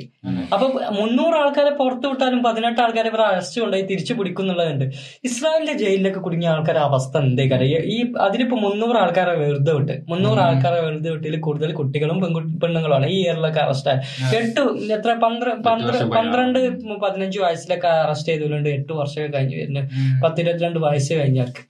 അപ്പൊ 0.53 0.67
മുന്നൂറ് 0.99 1.35
ആൾക്കാരെ 1.43 1.73
പുറത്തു 1.81 2.05
വിട്ടാലും 2.11 2.43
പതിനെട്ട് 2.49 2.79
ആൾക്കാരെ 2.85 3.09
ഇവർ 3.13 3.23
അറസ്റ്റ് 3.29 3.57
കൊണ്ടുപോയി 3.61 3.87
തിരിച്ചു 3.93 4.13
പിടിക്കുന്നുള്ളതുണ്ട്. 4.19 4.85
ഇസ്രായേലിന്റെ 5.29 5.77
ജയിലിലൊക്കെ 5.83 6.23
കുടുങ്ങിയ 6.27 6.53
ആൾക്കാരുടെ 6.55 6.83
അവസ്ഥ 6.89 7.15
എന്തേ 7.25 7.47
കാര്യം 7.53 7.89
ഈ 7.95 7.99
അതിലിപ്പോ 8.27 8.59
മുന്നൂറ് 8.67 8.99
ആൾക്കാരെ 9.05 9.35
വെറുതെ 9.43 9.73
വിട്ട് 9.85 10.11
മുന്നൂറ് 10.11 10.41
ആൾക്കാരെ 10.45 10.79
വെറുതെ 10.85 11.09
വിട്ടിൽ 11.15 11.35
കൂടുതൽ 11.47 11.71
കുട്ടികളും 11.79 12.19
പെൺകുട്ടി 12.23 12.51
പെണ്ണുങ്ങളുമാണ്. 12.63 13.07
ഈ 13.15 13.17
ഇയറിലൊക്കെ 13.25 13.61
അറസ്റ്റ് 13.65 13.89
ആയത് 13.91 14.35
എട്ട് 14.41 14.61
എത്ര? 14.97 15.13
പന്ത്രണ്ട് 15.25 16.03
പന്ത്രണ്ട് 16.17 16.59
പതിനഞ്ച് 17.05 17.39
വയസ്സിലൊക്കെ 17.45 17.89
അറസ്റ്റ് 18.03 18.31
ചെയ്തവരുണ്ട്. 18.31 18.69
എട്ട് 18.79 18.93
വർഷമൊക്കെ 18.99 19.31
കഴിഞ്ഞ് 19.37 19.57
വരുന്നത് 19.61 19.87
പത്തിരുപത്തിരണ്ട് 20.23 20.79
വയസ്സ് 20.87 21.13
കഴിഞ്ഞവർക്ക്. 21.21 21.63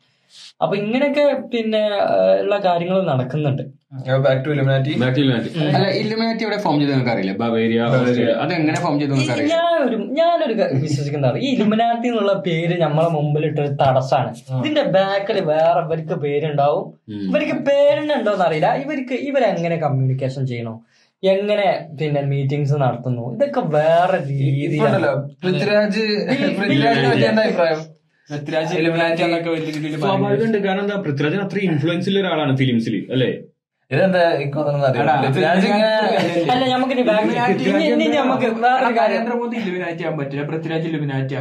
അപ്പൊ 0.64 0.74
ഇങ്ങനെയൊക്കെ 0.82 1.24
പിന്നെ 1.54 1.82
ഉള്ള 2.42 2.56
കാര്യങ്ങൾ 2.66 2.98
നടക്കുന്നുണ്ട്. 3.12 3.64
ഫോം 6.60 6.80
ചെയ്ത് 6.80 6.92
നിങ്ങൾക്ക് 6.92 7.12
അറിയില്ല 7.12 7.34
ബവേരിയ 7.38 7.80
അത് 8.40 8.54
എങ്ങനെ 8.54 8.78
ഫോം 8.80 9.00
ചെയ്ത് 9.00 9.14
നിങ്ങൾക്ക് 9.14 9.34
അറിയില്ല 9.34 9.56
ഞാനൊരു 9.56 9.98
ഞാനൊരു 10.14 10.54
ക- 10.54 10.70
ഈ 11.40 11.50
ഇലുമിനാറ്റി 11.54 12.08
എന്നുള്ള 12.08 12.34
പേര് 12.48 12.82
നമ്മളെ 12.82 13.10
മുമ്പിൽ 13.10 13.46
ഇട്ടൊരു 13.46 13.68
തടസ്സാണ് 13.82 14.30
ഇതിന്റെ 14.60 14.84
ബാക്കിൽ 14.90 15.44
വേറെ 15.44 15.80
ഇവർക്ക് 15.80 16.14
പേരുണ്ടാവും. 16.16 16.86
ഇവർക്ക് 17.28 17.66
പേരുണ്ടോന്ന് 17.70 18.44
അറിയില്ല 18.44 18.76
ഇവർക്ക് 18.76 19.14
ഇവരെങ്ങനെ 19.24 19.76
കമ്മ്യൂണിക്കേഷൻ 19.76 20.46
ചെയ്യണോ? 20.46 20.76
എങ്ങനെ 21.24 21.68
പിന്നെ 22.02 22.22
മീറ്റിംഗ്സ് 22.22 22.74
നടത്തുന്നു? 22.76 23.34
ഇതൊക്കെ 23.34 23.60
വേറെ 23.70 24.18
രീതിയാണ്. 24.30 24.98
പൃഥ്വിരാജ് 25.44 26.06
പൃഥ്വിരാജിനെ 26.30 27.42
അഭിപ്രായം? 27.42 27.82
പൃഥ്വിരാജ് 28.30 28.74
ഇലുമിനാറ്റി 28.76 29.22
എന്നൊക്കെ 29.24 29.50
വലിയ 29.50 29.66
രീതിയിൽ 29.68 29.82
പറയുന്നത്. 29.84 30.06
സ്വാഭാവികമുണ്ട് 30.06 30.58
കാരണം 30.58 30.80
എന്താ? 30.80 30.96
പൃഥ്വിരാജൻ 30.96 31.42
അത്ര 31.42 31.60
ഇൻഫ്ലുവൻസ് 31.60 32.10
ഉള്ള 32.10 32.20
ഒരാളാണ് 32.20 32.58
ഫിലിംസിൽ 32.58 33.08
അല്ലേ? 33.12 33.32
ഇതെന്താ 33.92 34.22
അറിയാം? 34.22 35.02
എടാ, 35.02 35.16
പൃഥ്വിരാജ് 35.26 35.66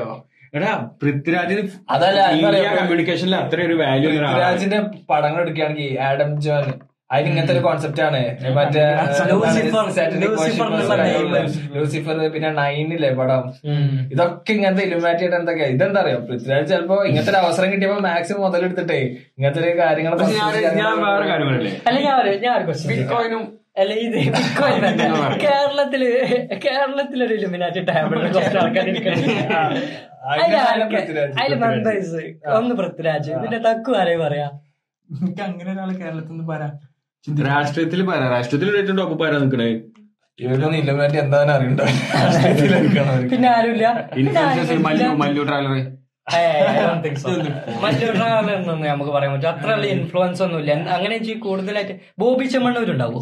ആവാം. 0.00 0.18
പൃഥ്വിരാജിന് 1.00 1.62
അതല്ല, 1.90 2.18
എന്താ 2.34 2.48
പറയാ, 2.50 2.64
കമ്മ്യൂണിക്കേഷനിൽ 2.78 3.34
അത്ര 3.36 3.58
ഒരു 3.62 3.74
വാല്യൂ 3.74 4.08
പൃഥ്വിരാജിന്റെ 4.26 4.80
പടങ്ങൾ 5.10 5.40
എടുക്കുകയാണെങ്കിൽ 5.40 6.00
ആഡം 6.00 6.40
ജോൺ 6.40 6.66
അതിന് 7.10 7.28
ഇങ്ങനത്തെ 7.30 7.52
ഒരു 7.52 7.60
കോൺസെപ്റ്റ് 7.64 8.02
ആണ്. 8.02 8.18
മറ്റേ 8.56 8.80
ലൂസിഫർ, 11.74 12.16
പിന്നെ 12.34 12.48
നൈനില്ലേ 12.58 13.10
പടം? 13.18 13.42
ഇതൊക്കെ 14.12 14.50
ഇങ്ങനത്തെ 14.54 14.82
ഇലുമാറ്റി 14.86 15.22
ആയിട്ട് 15.22 15.36
എന്തൊക്കെയാ? 15.38 15.66
ഇതെന്താ 15.74 16.00
അറിയോ 16.02 16.18
പൃഥ്വിരാജ് 16.24 16.66
ചിലപ്പോ 16.70 16.96
ഇങ്ങനത്തെ 17.04 17.30
ഒരു 17.32 17.38
അവസരം 17.42 17.68
കിട്ടിയപ്പോ 17.72 17.96
മാക്സിമം 18.06 18.40
മുതലെടുത്തിട്ടേ 18.44 18.98
ഇങ്ങനത്തെ 19.36 19.60
ഒരു 19.64 19.72
കാര്യങ്ങൾ 19.80 20.12
പക്ഷെ 20.14 20.34
ഞാൻ 20.38 20.74
ഞാൻ 20.80 20.94
വേറെ 21.04 21.24
അല്ല 21.84 21.98
ഞാൻ 22.06 22.14
ഒരു- 22.22 22.40
ഞാൻ 22.44 22.54
ഒരു 22.60 22.66
ബിറ്റ്കോയിനും 22.90 23.42
അല്ല 23.76 23.92
ഇത് 24.02 24.16
ബിറ്റ്കോയിൻ. 24.26 24.82
കേരളത്തിൽ 25.44 26.02
കേരളത്തിലൊരു 26.64 27.32
ഇലുമിനാറ്റി 27.38 27.80
ടാബ്ലറ്റ് 27.88 28.34
കുറച്ച് 28.36 28.58
ആൾക്കാർ 28.58 28.84
പൃഥ്വിരാജ്. 30.92 31.54
മെമ്പേഴ്സ് 31.62 32.20
ഒന്ന് 32.56 32.72
പൃഥ്വിരാജ് 32.76 33.30
പിന്നെ 33.42 33.58
തക്കു 33.66 33.90
ആരെയും 33.98 34.20
പറയാ? 34.22 34.46
എനിക്ക് 35.10 35.42
അങ്ങനെ 35.46 35.68
ഒരാളെ 35.72 35.92
കേരളത്തിൽ 35.96 36.30
നിന്ന് 36.32 36.44
പറയാം 36.50 36.70
രാഷ്ട്രീയത്തിൽ 37.26 38.00
പറയാം 38.08 38.30
രാഷ്ട്രീയത്തിൽ 38.32 38.78
ഏറ്റവും 38.80 38.96
ടോപ്പ് 39.00 39.24
ആരാ 39.26 39.36
നിൽക്കണേ 39.42 39.68
ഇവരൊന്നും 40.38 40.78
ഇലുമാറ്റി 40.78 41.18
എന്താണെന്ന് 41.18 41.54
അറിയണ്ടോ. 41.56 41.84
പിന്നെ 43.32 43.48
ആരുമില്ല? 43.48 43.86
മല്ലു 45.22 45.42
നമുക്ക് 48.90 49.12
പറയാൻ 49.16 49.32
പറ്റും. 49.34 49.48
അത്ര 49.52 49.68
വലിയ 49.76 49.90
ഇൻഫ്ലുവൻസ് 49.96 50.42
ഒന്നും 50.46 50.58
ഇല്ല 50.62 50.72
അങ്ങനെ 50.96 51.16
കൂടുതലായിട്ട് 51.46 51.94
ബോബി 52.22 52.46
ചെമ്മണ്ണൂരുണ്ടാവോ? 52.54 53.20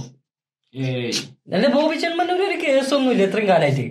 അല്ല 1.54 1.66
ബോബി 1.76 1.96
ചെമ്മണ്ണൂർ 2.04 2.42
ഒരു 2.48 2.58
കേസൊന്നുമില്ല 2.64 3.24
ഇത്രയും 3.28 3.48
കാലമായിട്ട് 3.48 3.86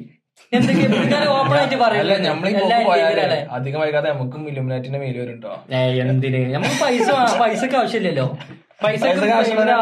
അധികം 3.51 3.79
വൈകാതെ 3.81 4.09
നമുക്കും 4.11 4.49
ഇലുമിനാറ്റിന്റെ 4.49 4.99
മേൽ 4.99 5.17
വരുന്നുണ്ടോ 5.19 5.63
എന്തിന്? 6.09 6.53
നമുക്ക് 6.53 6.83
പൈസ 6.83 7.09
പൈസക്ക് 7.39 7.75
ആവശ്യമില്ലല്ലോ. 7.75 8.37
പൈസക്ക് 8.83 9.31
ആവശ്യമില്ല. 9.31 9.73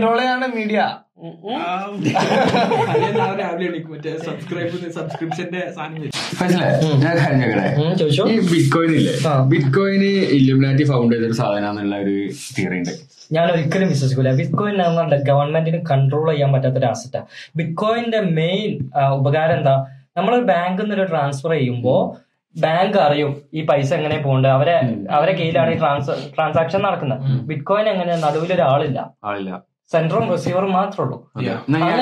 ആവശ്യം 0.00 0.46
മീഡിയ 0.46 0.80
ഞാൻ 7.04 7.14
കാര്യം 7.20 7.40
ചോദിക്കട്ടെ? 7.40 7.68
ഈ 8.32 8.36
ബിറ്റ്കോയിൻ 8.52 8.92
ഇല്ലേ. 8.98 9.12
ബിറ്റ്കോയിന് 9.52 10.10
ഇല്ലുമിനാറ്റി 10.36 10.84
ഫൗണ്ട് 10.90 11.14
ചെയ്തൊരു 11.14 11.36
സാധനമാണെന്നുള്ള 11.40 11.96
ഒരു 12.04 12.16
തിയറി 12.56 12.78
ഉണ്ട്. 12.78 12.92
ഞാൻ 13.32 13.46
ഒരിക്കലും 13.54 13.88
വിശ്വസിക്കില്ല 13.88 14.32
ബിറ്റ്കോയിൻ 14.40 14.76
നമ്മുടെ 14.78 15.18
ഗവൺമെന്റിന് 15.30 15.80
കൺട്രോൾ 15.90 16.26
ചെയ്യാൻ 16.32 16.52
പറ്റാത്ത 16.52 16.78
ഒരു 16.82 16.86
അസറ്റാ 16.86 17.22
ബിറ്റ്കോയിന്റെ 17.56 18.20
മെയിൻ 18.20 18.70
ഉപകാരം 19.18 19.54
എന്താ? 19.58 19.76
നമ്മൾ 20.16 20.34
ബാങ്കിൽ 20.52 20.82
നിന്ന് 20.82 20.94
ഒരു 20.94 21.06
ട്രാൻസ്ഫർ 21.10 21.50
ചെയ്യുമ്പോൾ 21.50 22.30
ബാങ്ക് 22.56 22.98
അറിയും 23.06 23.32
ഈ 23.54 23.60
പൈസ 23.66 23.90
എങ്ങനെ 23.94 24.16
പോകേണ്ടത് 24.22 24.52
അവരെ 24.52 24.76
അവരെ 25.10 25.32
കീഴിലാണ് 25.40 25.70
ഈ 25.74 25.78
ട്രാൻസ് 25.78 26.14
ട്രാൻസാക്ഷൻ 26.36 26.80
നടക്കുന്നത്. 26.82 27.20
ബിറ്റ്കോയിൻ 27.50 27.88
എങ്ങനെ 27.88 28.16
നടുവിലൊരാളില്ല. 28.26 28.98
ആളില്ല. 29.24 29.50
സെന്ററും 29.92 30.32
റിസീവറും 30.32 30.72
മാത്രമേ 30.72 31.04
ഉള്ളൂ. 31.04 31.32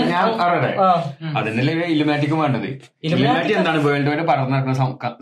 ഞാൻ- 0.06 0.42
പറയട്ടെ. 0.42 0.76
അതിനല്ലേ 1.38 1.74
ഇലുമാറ്റിക്കും 1.74 2.40
വേണ്ടത്? 2.40 2.78
ഇലുമാറ്റി 3.02 3.52
എന്താണ് 3.52 3.84
വേൾഡ് 3.84 4.08
വൈഡ് 4.08 4.26
പടർന്നു 4.26 4.56
നടക്കുന്ന 4.56 4.74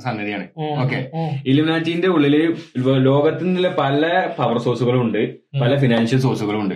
സംഗതിയാണ്. 0.05 0.47
ഓക്കെ 0.83 1.11
ഇലുമാറ്റിന്റെ 1.47 2.09
ഉള്ളിൽ 2.09 2.57
ലോകത്തിനുള്ള 2.77 2.99
ലോകത്തിൽ 2.99 3.45
നിന്നുള്ള 3.45 3.75
പല 3.79 4.29
പവർ 4.39 4.59
സോഴ്സുകളും 4.59 5.03
ഉണ്ട്. 5.03 5.35
പല 5.61 5.77
ഫിനാൻഷ്യൽ 5.77 6.21
സോഴ്സുകളും 6.21 6.61
ഉണ്ട്. 6.61 6.75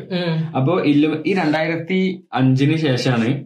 അപ്പോ 0.56 0.80
ഇല്ലു 0.80 1.22
ഈ 1.26 1.34
രണ്ടായിരത്തി 1.34 2.24
അഞ്ചിന് 2.32 2.76
ശേഷമാണ് 2.76 3.44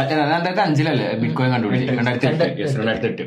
രണ്ടായിരത്തി 0.00 0.60
അഞ്ചിലല്ലേ 0.60 1.18
ബിറ്റ്കോയിൻ 1.20 1.52
കണ്ടുപിടിച്ചത് 1.52 1.98
രണ്ടായിരത്തി 1.98 2.26
എട്ട്. 2.26 2.78
രണ്ടായിരത്തി 2.78 3.06
എട്ട്. 3.06 3.22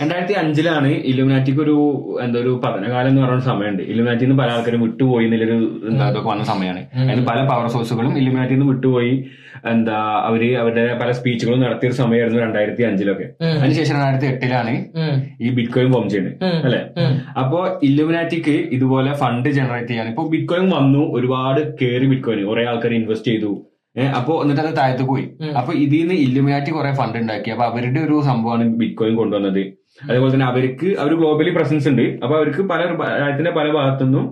രണ്ടായിരത്തി 0.00 0.32
അഞ്ചിലാണ് 0.32 0.88
ഇലുമിനാറ്റിക്ക് 0.88 1.60
ഒരു 1.60 1.76
എന്താ 2.22 2.40
ഒരു 2.40 2.60
പഠനകാലം 2.64 3.08
എന്ന് 3.08 3.22
പറയുന്ന 3.22 3.44
സമയമുണ്ട്. 3.44 3.82
ഇലുമിനാറ്റിൽ 3.82 4.24
നിന്ന് 4.24 4.42
പല 4.42 4.50
ആൾക്കാരും 4.50 4.80
വിട്ടുപോയി 4.80 5.24
എന്നുള്ളൊരു 5.24 5.80
എന്താ 5.90 6.08
ഇതൊക്കെ 6.08 6.28
വന്ന 6.28 6.44
സമയമാണ്. 6.44 6.86
അതിന് 7.10 7.26
പല 7.26 7.46
പവർ 7.46 7.66
സോഴ്സുകളും 7.68 8.18
ഇലുമിനാറ്റിൽ 8.18 8.54
നിന്ന് 8.54 8.66
വിട്ടുപോയി. 8.66 9.24
എന്താ 9.72 9.96
അവർ 10.26 10.58
അവരുടെ 10.58 10.98
പല 10.98 11.10
സ്പീച്ചുകളും 11.12 11.60
നടത്തിയ 11.60 11.88
ഒരു 11.88 11.96
സമയമായിരുന്നു 11.96 12.42
രണ്ടായിരത്തി 12.42 12.82
അഞ്ചിലൊക്കെ. 12.82 13.44
അതിനുശേഷം 13.44 13.94
രണ്ടായിരത്തി 13.94 14.26
എട്ടിലാണ് 14.26 14.84
ഈ 15.40 15.50
ബിറ്റ്കോയിൻ 15.50 15.92
ഫോം 15.92 16.10
ചെയ്യുന്നത് 16.10 16.44
അല്ലെ? 16.44 16.82
അപ്പോ 17.40 17.80
ഇലുമിനാറ്റിക്ക് 17.82 18.50
ഇതുപോലെ 18.50 19.14
ഫണ്ട് 19.14 19.48
ജനറേറ്റ് 19.48 19.88
ചെയ്യാൻ. 19.88 20.08
ഇപ്പൊ 20.08 20.28
ബിറ്റ്കോയിൻ 20.28 20.70
വന്നു 20.70 20.98
ഒരുപാട് 20.98 21.60
കേറി 21.82 22.06
ബിറ്റ്കോയിൻ 22.06 22.46
കുറെ 22.46 22.64
ആൾക്കാർ 22.66 22.94
ഇൻവെസ്റ്റ് 22.94 23.32
ചെയ്തു. 23.32 23.66
അപ്പൊ 24.18 24.42
എന്നിട്ട് 24.42 24.62
അത് 24.62 24.76
താഴത്ത് 24.76 25.02
പോയി. 25.02 25.24
അപ്പൊ 25.58 25.72
ഇതിൽ 25.84 26.00
നിന്ന് 26.00 26.14
ഇല്ലുമിനാറ്റി 26.14 26.70
കുറെ 26.70 26.90
ഫണ്ട് 26.94 27.18
ഉണ്ടാക്കി. 27.18 27.50
അപ്പൊ 27.50 27.64
അവരുടെ 27.64 28.00
ഒരു 28.00 28.16
സംഭവമാണ് 28.22 28.64
ബിറ്റ് 28.80 28.94
കോയിൻ 28.94 29.14
കൊണ്ടുവന്നത് 29.16 29.62
അതേപോലെ 30.08 30.32
തന്നെ 30.34 30.46
അവർക്ക് 30.46 30.88
അവർ 30.98 31.12
ഗ്ലോബലി 31.14 31.50
പ്രസൻസ് 31.50 31.88
ഉണ്ട്. 31.88 32.04
അപ്പൊ 32.22 32.34
അവർക്ക് 32.36 32.62
പല 32.62 32.80
രാജ്യത്തിന്റെ 33.22 33.50
പല 33.50 33.66
ഭാഗത്തുനിന്നും 33.72 34.26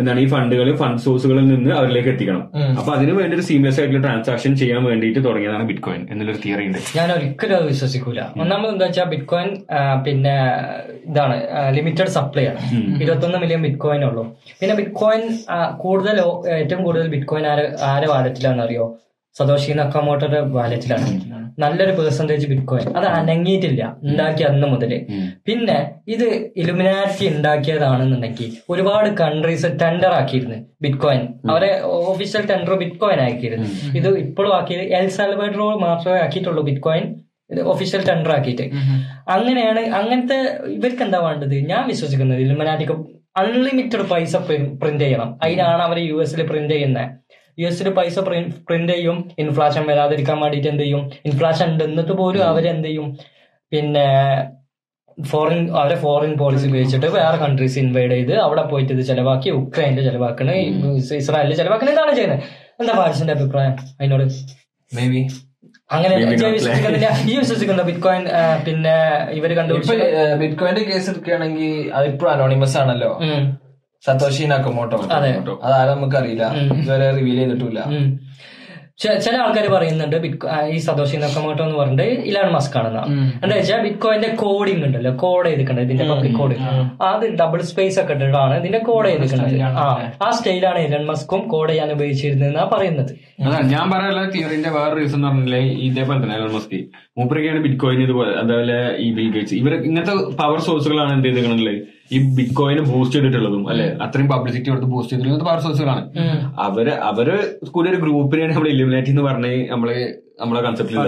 എന്താണ് 0.00 0.20
ഈ 0.24 0.26
ഫണ്ടുകൾ 0.34 0.68
ഫണ്ട് 0.82 1.00
സോഴ്സുകളിൽ 1.04 1.46
നിന്ന് 1.52 1.70
അവരിലേക്ക് 1.78 2.10
എത്തിക്കണം. 2.14 2.42
അപ്പൊ 2.80 2.90
അതിന് 2.96 3.12
വേണ്ടി 3.18 3.34
ഒരു 3.38 3.44
സീമിയസ് 3.48 3.78
ആയിട്ടുള്ള 3.80 4.02
ട്രാൻസാക്ഷൻ 4.06 4.52
ചെയ്യാൻ 4.62 4.82
വേണ്ടിയിട്ട് 4.90 5.20
തുടങ്ങിയതാണ് 5.26 5.66
ബിറ്റ് 5.70 5.84
കോയിൻ 5.86 6.02
എന്നുള്ളൊരു 6.12 6.40
തിയറി 6.44 6.66
ഉണ്ട്. 6.68 6.78
ഞാൻ 6.98 7.08
ഒരിക്കലും 7.16 7.56
അത് 7.58 7.66
വിശ്വസിക്കൂല. 7.72 8.20
ഒന്നാമത് 8.44 8.72
എന്താ 8.74 8.86
വെച്ചാൽ 8.88 9.08
ബിറ്റ്കോയിൻ 9.14 9.50
പിന്നെ 10.06 10.36
ഇതാണ് 11.10 11.36
ലിമിറ്റഡ് 11.76 12.12
സപ്ലൈ 12.18 12.46
ആണ്. 12.52 12.62
ഇരുപത്തൊന്ന് 13.02 13.38
മില്യൺ 13.44 13.62
ബിറ്റ്കോയിൻ 13.68 14.02
ഉള്ളൂ. 14.08 14.24
പിന്നെ 14.62 14.76
ബിറ്റ്കോയിൻ 14.80 15.22
കൂടുതൽ 15.84 16.16
ഏറ്റവും 16.60 16.82
കൂടുതൽ 16.88 17.06
ബിറ്റ്കോയിൻ 17.16 17.46
ആരെ 17.52 17.66
ആരെ 17.92 18.08
വാലറ്റിലാണെന്ന് 18.14 18.66
അറിയോ 18.68 18.86
സതോഷി 19.38 19.72
നക്കാമോട്ടോയുടെ 19.80 20.40
വാലറ്റിലാണ്. 20.54 21.10
നല്ലൊരു 21.62 21.92
പെർസെന്റേജ് 21.98 22.46
ബിറ്റ്കോയിൻ 22.50 22.86
അത് 22.98 23.06
അനങ്ങിയിട്ടില്ല. 23.18 23.82
ഉണ്ടാക്കിയ 24.08 24.44
അന്ന് 24.52 24.66
മുതൽ 24.72 24.92
പിന്നെ 25.46 25.76
ഇത് 26.14 26.26
ഇലുമിനാറ്റി 26.62 27.24
ഉണ്ടാക്കിയതാണെന്നുണ്ടെങ്കിൽ 27.32 28.50
ഒരുപാട് 28.72 29.08
കൺട്രീസ് 29.22 29.70
ടെൻഡർ 29.82 30.12
ആക്കിയിരുന്നു 30.20 30.58
ബിറ്റ്കോയിൻ 30.84 31.22
അവരെ 31.52 31.70
ഒഫീഷ്യൽ 32.12 32.44
ടെൻഡർ 32.50 32.74
ബിറ്റ്കോയിൻ 32.82 33.20
ആക്കിയിരുന്നു. 33.28 33.68
ഇത് 34.00 34.08
ഇപ്പോഴും 34.24 34.52
ആക്കിയത് 34.58 34.84
എൽ 35.00 35.08
സാൽവഡ്രോ 35.18 35.68
മാത്രമേ 35.86 36.18
ആക്കിയിട്ടുള്ളൂ 36.26 36.64
ബിറ്റ്കോയിൻ 36.70 37.06
ഒഫീഷ്യൽ 37.74 38.02
ടെൻഡർ 38.08 38.32
ആക്കിയിട്ട്. 38.38 38.66
അങ്ങനെയാണ് 39.36 39.80
അങ്ങനത്തെ 40.00 40.40
ഇവർക്ക് 40.76 41.02
എന്താ 41.06 41.20
വേണ്ടത്? 41.28 41.56
ഞാൻ 41.72 41.82
വിശ്വസിക്കുന്നത് 41.92 42.42
ഇലുമിനാറ്റിക്ക് 42.46 42.96
അൺലിമിറ്റഡ് 43.40 44.04
പൈസ 44.12 44.36
പ്രിന്റ് 44.46 45.02
ചെയ്യണം. 45.04 45.28
അതിനാണ് 45.44 45.82
അവർ 45.88 45.98
യു 46.10 46.16
എസിൽ 46.24 46.40
പ്രിന്റ് 46.50 46.74
ചെയ്യുന്നത് 46.74 47.08
യു 47.58 47.66
എസിൽ 47.70 47.88
പൈസ 47.98 48.18
പ്രിന്റ് 48.68 48.92
ചെയ്യും. 48.92 49.18
ഇൻഫ്ലാഷൻ 49.44 49.84
വരാതിരിക്കാൻ 49.90 50.38
വേണ്ടിയിട്ട് 50.44 50.70
എന്ത് 50.72 50.84
ചെയ്യും? 50.84 51.02
ഇൻഫ്ലാഷൻ 51.28 51.66
ഉണ്ട് 51.72 51.84
എന്നിട്ട് 51.88 52.16
പോലും 52.22 52.44
അവരെന്ത് 52.50 52.88
ചെയ്യും? 52.88 53.08
പിന്നെ 53.72 54.06
ഫോറിൻ 55.30 55.60
അവരെ 55.80 55.96
ഫോറിൻ 56.04 56.32
പോളിസി 56.40 56.66
ഉപയോഗിച്ചിട്ട് 56.70 57.08
വേറെ 57.18 57.36
കൺട്രീസ് 57.44 57.78
ഇൻവൈഡ് 57.82 58.12
ചെയ്ത് 58.16 58.34
അവിടെ 58.46 58.62
പോയിട്ട് 58.70 58.92
ഇത് 58.96 59.02
ചെലവാക്കി 59.10 59.48
ഉക്രൈനിൽ 59.58 60.02
ചെലവാക്കണ. 60.08 60.50
ഇസ്രായേലിൽ 61.22 61.56
ചെലവാക്കണ. 61.60 61.88
ഇതാണ് 61.96 62.14
ചെയ്യുന്നത് 62.18 62.42
എന്താ 62.80 62.92
പാരിസിന്റെ 63.00 63.34
അഭിപ്രായം? 63.38 63.74
അതിനോട്? 64.00 64.24
മേ 64.96 65.04
ബി 65.14 65.22
അങ്ങനെ 65.94 66.14
ഈ 67.30 67.36
വിശ്വസിക്കുന്ന 67.40 67.82
ബിറ്റ് 67.86 68.02
കോയിൻ 68.04 68.24
പിന്നെ 68.66 68.94
ഇവർ 69.38 69.50
കണ്ടുപിടിച്ചു 69.58 69.92
കണ്ടുപിടിച്ച 69.92 70.36
ബിറ്റ്കോയിന്റെ 70.42 70.82
കേസ് 70.90 71.08
എടുക്കുകയാണെങ്കിൽ 71.12 71.72
അതിപ്പോ 71.98 72.26
അനോണിമസ് 72.34 72.76
ആണല്ലോ. 72.82 73.10
ഉം. 74.02 74.04
സതോഷി 74.04 74.44
നക്കമോട്ടോ 74.52 74.98
അതെ. 75.16 75.30
അതാരും 75.66 75.94
നമുക്കറിയില്ല. 75.94 76.44
ഇതുവരെ 76.76 77.08
റിവീൽ 77.18 77.38
ചെയ്തിട്ടില്ല. 77.40 77.80
ചില 79.18 79.36
ആൾക്കാർ 79.42 79.66
പറയുന്നുണ്ട് 79.74 80.16
ബിറ്റ് 80.22 80.38
ഈ 80.70 80.78
സതോഷി 80.86 81.16
നക്കമോട്ടോ 81.20 81.62
എന്ന് 81.64 81.76
പറഞ്ഞിട്ട് 81.78 82.24
ഇലാൺ 82.28 82.48
മസ്ക് 82.54 82.74
ആണെന്നാ. 82.80 83.02
എന്താ 83.36 83.54
വെച്ചാൽ 83.54 83.78
ബിറ്റ്കോയിന്റെ 83.86 84.30
കോഡിംഗ് 84.40 84.82
ഉണ്ടല്ലോ 84.86 85.12
കോഡ് 85.22 85.46
ചെയ്തിട്ടുണ്ട് 85.48 85.80
ഇതിന്റെ 85.84 86.04
പബ്ലിക് 86.10 86.36
കോഡ് 86.40 86.56
അത് 87.08 87.24
ഡബിൾ 87.40 87.60
സ്പേസ് 87.70 87.98
ഒക്കെ 88.02 88.14
ഇട്ടിട്ടാണ് 88.16 88.56
ഇതിന്റെ 88.60 88.80
കോഡ് 88.88 89.08
ചെയ്തിട്ടുണ്ട് 89.10 89.46
ആ 89.82 89.86
ആ 90.20 90.30
സ്റ്റൈലാണ് 90.36 90.80
ഇലൺ 90.86 91.04
മസ്കും 91.10 91.42
കോഡ് 91.52 91.70
ചെയ്യാൻ 91.70 91.92
ഉപയോഗിച്ചിരുന്നതെന്നാ 91.96 92.64
പറയുന്നത്. 92.74 93.12
ഞാൻ 93.72 93.84
പറയാനുള്ള 93.92 94.24
തിയറിന്റെ 94.34 94.72
വേറെ 94.76 94.92
റീസൺ 94.98 95.18
എന്ന് 95.18 95.28
പറഞ്ഞില്ലേ 95.28 95.60
ഇതേപോലെ 95.86 96.18
തന്നെ 96.18 96.36
എലൺ 96.38 96.52
മസ്ക്. 96.56 96.76
മൂപ്പരൊക്കെയാണ് 97.16 97.62
ബിറ്റ് 97.66 97.80
കോയിൻ 97.84 98.02
ഇതുപോലെ 98.06 98.34
അതേപോലെ 98.42 98.76
ഈ 98.98 99.08
ബിൽ 99.18 99.30
ഗേറ്റ്സ് 99.36 99.56
ഇവർ 99.62 99.74
ഇങ്ങനത്തെ 99.82 100.14
പവർ 100.42 100.60
സോഴ്സുകളാണ് 100.68 101.14
എന്ത് 101.16 101.28
ചെയ്തിട്ടുള്ളത് 101.30 101.80
ഈ 102.10 102.18
ബിറ്റ് 102.36 102.54
കോയിന് 102.56 102.82
ബൂസ്റ്റ് 102.88 103.16
ചെയ്തിട്ടുള്ളതും 103.16 103.62
അല്ലെ? 103.70 103.86
അത്രയും 104.04 104.28
പബ്ലിസിറ്റി 104.30 104.68
കൊടുത്ത് 104.70 104.88
ബൂസ്റ്റ് 104.92 105.12
ചെയ്തിട്ടുള്ളത് 105.12 105.44
പവർ 105.46 105.60
സോഴ്സുകളാണ് 105.64 106.02
അവർ 106.64 106.86
അവർ 107.10 107.28
കൂടി 107.72 107.88
ഒരു 107.90 107.98
ഗ്രൂപ്പിനെയാണ് 108.02 108.52
നമ്മൾ 108.54 108.70
ഇലിമിനേറ്റ് 108.72 109.10
എന്ന് 109.12 109.24
പറഞ്ഞ് 109.26 109.52
നമ്മൾ 109.70 109.90
നമ്മളെ 110.40 110.60
കൺസെപ്റ്റിൽ 110.66 110.98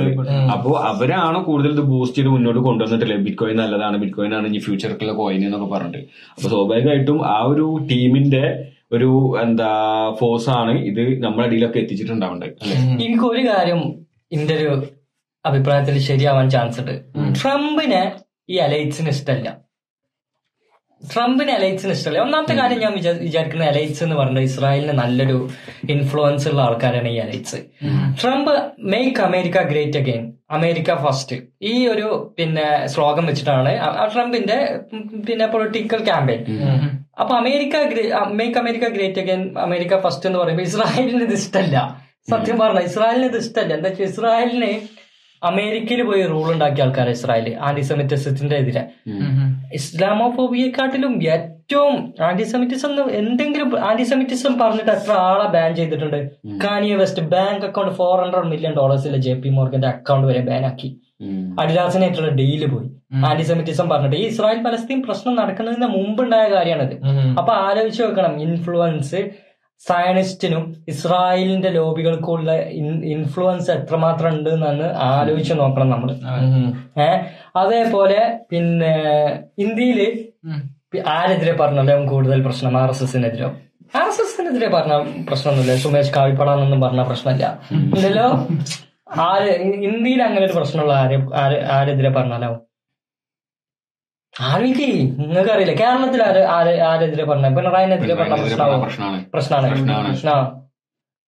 അപ്പോ 0.55 0.70
അവരാണ് 0.88 1.38
കൂടുതൽ 1.46 1.70
ഇത് 1.72 1.84
ബൂസ്റ്റ് 1.90 2.16
ചെയ്ത് 2.16 2.30
മുന്നോട്ട് 2.32 2.61
കൊണ്ടുവന്നിട്ടില്ലേ 2.66 3.16
ബിറ്റ് 3.24 3.38
കോയിൻ 3.38 3.57
നല്ലതാണ് 3.61 3.96
ബിറ്റ് 4.03 4.16
കോയിൻ 4.18 4.32
ആണ് 4.38 4.46
ഇനി 4.46 4.61
ഫ്യൂച്ചറിലുള്ള 4.64 5.14
കോയിൻ 5.20 5.40
എന്നൊക്കെ 5.46 5.68
പറഞ്ഞിട്ട്. 5.72 6.00
അപ്പൊ 6.32 6.46
സ്വാഭാവികമായിട്ടും 6.46 7.18
ആ 7.30 7.38
ഒരു 7.50 7.66
ടീമിന്റെ 7.90 8.44
ഒരു 8.92 9.11
എന്താ 9.42 9.70
ഫോഴ്സ് 10.18 10.50
ആണ് 10.57 10.72
ഇത് 10.88 11.03
നമ്മുടെ 11.22 11.46
അടിയിലൊക്കെ 11.46 11.78
എത്തിച്ചിട്ടുണ്ടാവേണ്ടത് 11.82 12.48
എനിക്കൊരു 12.48 13.03
എനിക്ക് 13.05 13.26
ഒരു 13.30 13.42
കാര്യം 13.48 13.80
എന്റെ 14.32 14.55
ഒരു 14.59 14.72
അഭിപ്രായത്തിൽ 15.44 15.94
ശരിയാവാൻ 16.07 16.46
ചാൻസ് 16.50 16.80
ഉണ്ട്. 16.82 16.94
ട്രംപിനെ 17.38 18.03
ഈ 18.48 18.57
അലൈറ്റ്സിന് 18.59 19.11
ഇഷ്ടമല്ല 19.14 19.48
ട്രംപിന് 21.03 21.53
അലൈറ്റ്സിന് 21.53 21.92
ഇഷ്ടമല്ല. 21.94 22.20
ഒന്നാമത്തെ 22.24 22.55
കാര്യം 22.59 22.78
ഞാൻ 22.80 22.92
വിചാ- 22.92 23.20
വിചാരിക്കുന്ന 23.20 23.64
അലൈറ്റ്സ് 23.70 24.03
എന്ന് 24.05 24.16
പറഞ്ഞാൽ 24.16 24.44
ഇസ്രായേലിന് 24.48 24.94
നല്ലൊരു 25.00 25.38
ഇൻഫ്ലുവൻസ് 25.94 26.46
ഉള്ള 26.50 26.61
ആൾക്കാരാണ് 26.62 27.09
ഈ 27.09 27.18
elites 27.18 27.59
Trump 28.20 28.53
make 28.90 29.22
America 29.24 29.62
great 29.70 29.98
again 29.98 30.22
America 30.50 30.94
first 31.03 31.36
ഈ 31.64 31.74
ഒരു 31.88 32.09
പിന്നെ 32.38 32.64
ശ്ലോകം 32.92 33.26
വെച്ചിട്ടാണ് 33.28 33.72
ട്രംപിന്റെ 34.14 34.59
പിന്നെ 35.26 35.46
പൊളിറ്റിക്കൽ 35.53 36.03
ക്യാമ്പയിൻ 36.09 36.42
അപ്പൊ 37.18 37.32
America 37.38 37.76
make 38.34 38.59
America 38.59 38.86
great 38.94 39.20
again 39.20 39.42
America 39.64 39.96
first 40.00 40.28
എന്ന് 40.28 40.38
പറയുമ്പോൾ 40.38 40.66
ഇസ്രായേലിന് 40.68 41.24
ഇത് 41.24 41.36
ഇഷ്ടമല്ല 41.38 41.78
സത്യം 42.28 42.57
പറഞ്ഞ 42.59 42.80
ഇസ്രായേലിന് 42.88 43.28
ഇത് 43.30 43.38
ഇഷ്ടമല്ല 43.40 43.72
എന്താ 43.74 43.88
വെച്ചാൽ 43.90 44.09
ഇസ്രായേലിന് 44.09 44.72
അമേരിക്കയിൽ 45.43 46.03
പോയി 46.03 46.22
റൂൾ 46.26 46.47
ഉണ്ടാക്കിയ 46.53 46.84
ആൾക്കാർ 46.84 47.09
ഇസ്രായേൽ 47.09 47.49
ആന്റിസെമിറ്റിസത്തിന്റെ 47.61 48.57
എതിരെ. 48.57 48.82
ഇസ്ലാമോഫോബിയെക്കാട്ടിലും 49.74 51.12
ഏറ്റവും 51.34 52.14
ആന്റിസെമിറ്റിസം 52.20 52.93
എന്തെങ്കിലും 53.11 53.84
ആന്റിസെമിറ്റിസം 53.84 54.59
പറഞ്ഞിട്ട് 54.59 54.90
എത്ര 54.90 55.12
ആളെ 55.12 55.47
ബാൻ 55.49 55.70
ചെയ്തിട്ടുണ്ട്? 55.74 56.18
Kanye 56.64 56.95
West 56.95 57.22
bank 57.22 57.66
account 57.66 57.95
four 57.95 58.14
hundred 58.22 58.47
million 58.47 58.74
ഡോളേഴ്സിലെ 58.74 59.18
J 59.18 59.34
P 59.34 59.49
മോർഗന്റെ 59.49 59.88
അക്കൗണ്ട് 59.88 60.26
വരെ 60.26 60.40
ബാൻ 60.40 60.64
ആക്കി. 60.66 60.90
അഡിദാസിനായിട്ടുള്ള 61.61 62.30
ഡീൽ 62.30 62.62
പോയി. 62.74 62.88
ആന്റിസെമിറ്റിസം 63.24 63.88
പറഞ്ഞിട്ട്. 63.88 64.16
ഈ 64.16 64.26
ഇസ്രായേൽ 64.26 64.61
പലസ്തീൻ 64.62 65.03
പ്രശ്നം 65.03 65.34
നടക്കുന്നതിന് 65.36 65.86
മുമ്പ് 65.86 66.22
ഉണ്ടായ 66.22 66.47
കാര്യമാണിത് 66.49 66.97
അപ്പൊ 67.38 67.53
ആലോചിച്ച് 67.53 68.03
വെക്കണം 68.03 68.34
ഇൻഫ്ലുവൻസ് 68.40 69.20
സയനിസ്റ്റിനും 69.81 70.64
ഇസ്രായേലിന്റെ 70.89 71.70
ലോബികൾക്കുള്ള 71.70 72.51
ഇൻഫ്ലുവൻസ് 73.14 73.70
എത്രമാത്രം 73.70 74.31
ഉണ്ട് 74.35 74.51
എന്ന് 74.51 74.89
ആലോചിച്ച് 75.09 75.55
നോക്കണം 75.55 75.91
നമ്മൾ 75.91 76.11
ഏഹ് 76.99 77.18
അതേപോലെ 77.57 78.20
പിന്നെ 78.51 78.93
ഇന്ത്യയിൽ 79.59 80.01
ആരെതിരെ 81.11 81.53
പറഞ്ഞല്ലേ 81.57 81.95
കൂടുതൽ 82.07 82.43
പ്രശ്നം 82.43 82.75
ആർ 82.77 82.91
എസ് 82.91 83.05
എസിനെതിരോ? 83.05 83.49
ആർ 83.95 84.09
എസ് 84.09 84.20
എസിനെതിരെ 84.20 84.68
പറഞ്ഞ 84.68 84.95
പ്രശ്നമൊന്നുമില്ല. 85.27 85.75
സുമേഷ് 85.77 86.12
കാവിപ്പടാന്നൊന്നും 86.16 86.81
പറഞ്ഞ 86.81 87.03
പ്രശ്നമില്ല. 87.03 87.47
ഇല്ലല്ലോ 87.95 88.27
ആര് 89.23 89.51
ഇന്ത്യയിൽ 89.89 90.23
അങ്ങനെ 90.23 90.45
ഒരു 90.47 90.53
പ്രശ്നമുള്ള 90.53 90.93
ആരെ 90.95 91.16
ആര് 91.35 91.59
ആരെതിരെ 91.70 92.11
പറഞ്ഞാലാവും 92.11 92.61
ആർക്ക് 94.35 94.89
നിങ്ങൾക്ക് 95.20 95.51
അറിയില്ല 95.55 95.72
കേരളത്തിൽ 95.80 96.20
ആര് 96.28 96.43
ആര് 96.57 96.72
ആരെതിരെ 96.91 97.24
പറഞ്ഞ? 97.30 97.47
പിണറായിനെതിരെ 97.57 98.14
പറഞ്ഞ 98.20 98.37
പ്രശ്നമാണ് 98.85 99.18
പ്രശ്നമാണ് 99.35 99.66
കമ്മ്യൂണിസ്റ്റ് 99.72 100.61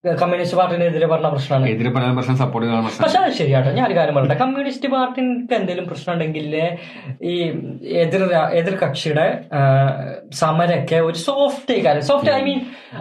കമ്മ്യൂണിസ്റ്റ് 0.04 0.56
പാർട്ടിനെതിരെ 0.60 1.06
പറഞ്ഞ 1.12 1.28
പ്രശ്നമാണ് 1.34 1.68
എതിരെ 1.72 1.90
പറഞ്ഞ 1.96 2.14
പ്രശ്നം 2.16 2.36
സപ്പോർട്ട് 2.40 2.98
പക്ഷെ 3.04 3.18
അത് 3.20 3.34
ശരിയാട്ടോ. 3.40 3.70
ഞാൻ 3.76 3.84
ഒരു 3.88 3.96
കാര്യം 3.98 4.14
പറയട്ടെ. 4.16 4.36
കമ്മ്യൂണിസ്റ്റ് 4.42 4.88
പാർട്ടിക്ക് 4.94 5.54
എന്തെങ്കിലും 5.58 5.86
പ്രശ്നം 5.90 6.12
ഉണ്ടെങ്കിൽ 6.14 6.48
ഈ 7.32 7.34
എതിർ 8.04 8.22
എതിർ 8.60 8.74
കക്ഷിയുടെ 8.82 9.26
സമരൊക്കെ 10.40 10.98
ഒരു 11.08 11.18
സോഫ്റ്റ് 11.28 11.76
കാര്യം. 11.86 12.04
സോഫ്റ്റ് 12.10 12.32
ഐ 12.38 12.42
മീൻ 12.48 12.60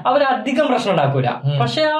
അവരധികം 0.10 0.68
പ്രശ്നം 0.72 0.94
ഉണ്ടാക്കൂല. 0.96 1.30
പക്ഷെ 1.64 1.84
ആ 1.98 2.00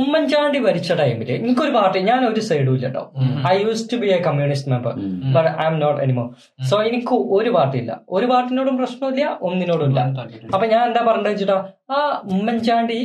ഉമ്മൻചാണ്ടി 0.00 0.58
ഭരിച്ച 0.64 0.92
ടൈമിൽ 1.00 1.28
എനിക്കൊരു 1.36 1.72
പാർട്ടി 1.76 1.98
ഞാൻ 2.08 2.20
ഒരു 2.30 2.40
സൈഡും 2.48 2.74
ഇല്ല 2.76 2.86
കേട്ടോ 2.86 3.02
I 3.50 3.54
use 3.62 3.84
to 3.92 3.96
be 4.02 4.08
a 4.16 4.18
communist 4.26 4.70
member 4.72 4.94
but 5.36 5.50
I'm 5.70 5.76
not 5.82 6.00
എനിമോ 6.04 6.24
so 6.70 6.76
എനിക്ക് 6.88 7.14
ഒരു 7.36 7.50
പാർട്ടി 7.56 7.78
ഇല്ല. 7.82 7.92
ഒരു 8.16 8.26
പാർട്ടിനോടും 8.32 8.76
പ്രശ്നമില്ല 8.80 9.28
ഒന്നിനോടും 9.48 9.86
ഇല്ല. 9.90 10.00
അപ്പൊ 10.54 10.66
ഞാൻ 10.74 10.82
എന്താ 10.88 11.02
പറഞ്ഞത് 11.08 11.30
വെച്ചിട്ടാ 11.32 11.58
ആ 11.94 12.00
ഉമ്മൻചാണ്ടി 12.34 12.98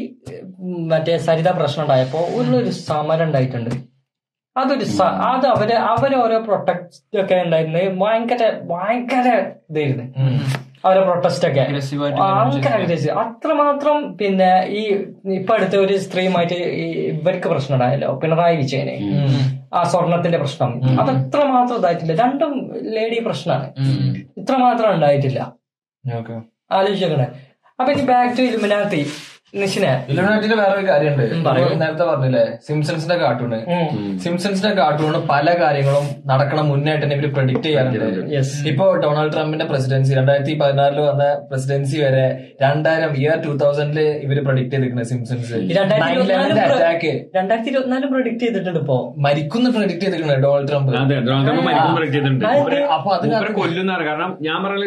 മറ്റേ 0.92 1.16
സരിത 1.28 1.52
പ്രശ്നം 1.60 1.84
ഉണ്ടായപ്പോ 1.86 2.22
ഒരു 2.40 2.60
സമരം 2.90 3.26
ഉണ്ടായിട്ടുണ്ട്. 3.30 3.72
അതൊരു 4.56 4.86
അത് 5.32 5.46
അവർ 5.54 5.70
അവരോരോ 5.92 6.18
ഓരോ 6.26 6.38
പ്രൊട്ടക്ട് 6.48 7.20
ഒക്കെ 7.22 7.36
ഉണ്ടായിരുന്നു 7.46 7.84
ഭയങ്കര 8.02 8.42
ഭയങ്കര 8.72 9.28
ഇതായിരുന്നു. 9.72 10.06
അവരെ 10.86 11.02
പ്രൊട്ടസ്റ്റ് 11.02 11.48
ഒക്കെ. 11.48 11.60
ഭയങ്കര 11.60 12.74
aggressive. 12.78 13.18
അത്രമാത്രം 13.24 14.18
പിന്നെ 14.18 14.50
ഈ 14.80 14.84
ഇപ്പൊ 15.34 15.54
അടുത്ത 15.56 15.76
ഒരു 15.76 15.98
സ്ത്രീയുമായിട്ട് 15.98 16.54
ഇവർക്ക് 16.54 17.48
പ്രശ്നം 17.48 17.76
ഉണ്ടായല്ലോ 17.76 18.20
പിണറായി 18.24 18.56
വിജയന്. 18.56 18.96
ആ 19.74 19.84
സ്വർണത്തിന്റെ 19.84 20.38
പ്രശ്നം. 20.38 20.72
അതത്ര 21.02 21.44
മാത്രം 21.44 21.76
ഇതായിട്ടില്ല. 21.78 22.16
രണ്ടും 22.24 22.54
ലേഡി 22.94 23.20
പ്രശ്നമാണ്. 23.26 23.68
ഇത്ര 24.38 24.56
മാത്രം 24.56 24.90
ഉണ്ടായിട്ടില്ല. 24.96 25.54
ആലോചിച്ചേക്കണേ 26.06 26.42
ആലോചിക്കണേ 26.72 27.28
അപ്പൊ 27.80 27.92
ഇനി 27.94 28.02
ബാക്ക് 28.02 28.38
ടു 28.38 28.42
ഇലുമിനാത്തി 28.42 29.06
ഇലുമിനാറ്റിന്റെ 29.54 30.58
വേറൊരു 30.60 30.84
കാര്യമുണ്ട്. 30.90 31.24
നേരത്തെ 31.82 32.06
പറഞ്ഞില്ലേ 32.10 32.44
സിംസൺസിന്റെ 32.68 33.18
കാർട്ടൂണ്. 33.22 33.58
സിംസൺസിന്റെ 34.24 34.72
കാർട്ടൂണ് 34.80 35.18
പല 35.32 35.48
കാര്യങ്ങളും 35.62 36.06
നടക്കണം 36.32 36.66
മുന്നായിട്ട് 36.72 37.04
തന്നെ 37.04 37.16
ഇവർ 37.18 37.28
പ്രഡിക്ട് 37.38 37.64
ചെയ്യാറുണ്ട്. 37.66 38.22
യെസ് 38.36 38.56
ഇപ്പൊ 38.72 38.86
ഡൊണാൾഡ് 39.04 39.34
ട്രംപിന്റെ 39.36 39.68
പ്രസിഡൻസി 39.72 40.16
രണ്ടായിരത്തി 40.20 40.56
പതിനാറിൽ 40.62 41.02
വന്ന 41.10 41.26
പ്രസിഡൻസി 41.52 42.00
വരെ 42.06 42.26
രണ്ടായിരം 42.64 43.12
ഇയർ 43.24 43.38
ടൂ 43.46 43.54
തൗസൻഡിൽ 43.64 44.00
ഇവർ 44.28 44.40
പ്രഡിക്ട് 44.48 44.72
ചെയ്തിരിക്കുന്നത് 44.76 45.12
സിംസൺസ്. 45.14 45.54
രണ്ടായിരത്തി 45.80 46.16
ഇരുപത്തിനാല് 46.16 46.58
അറ്റാക്ക് 46.70 47.14
രണ്ടായിരത്തി 47.38 47.72
ഇരുപത്തിനാല് 47.74 48.10
പ്രൊഡിക്ട് 48.16 48.44
ചെയ്തിട്ടുണ്ട് 48.46 48.82
ഇപ്പോ. 48.86 49.00
മരിക്കുന്ന 49.28 49.70
പ്രൊഡിക്ട് 49.78 50.04
ചെയ്തിട്ടുണ്ട് 50.06 50.36
ഡൊണാൾഡ് 50.48 50.70
ട്രംപ്. 50.72 50.92
അതെ 51.04 51.20
ഡൊണാൾഡ് 51.30 51.48
ട്രംപ് 51.52 51.96
പ്രൊഡക്ട് 52.00 52.18
ചെയ്തിട്ടുണ്ട്. 52.18 52.46
അപ്പൊ 52.98 53.12
അത് 53.20 53.54
കൊല്ലുന്നതാണ്. 53.62 54.06
കാരണം 54.12 54.34
ഞാൻ 54.50 54.58
പറഞ്ഞ 54.66 54.80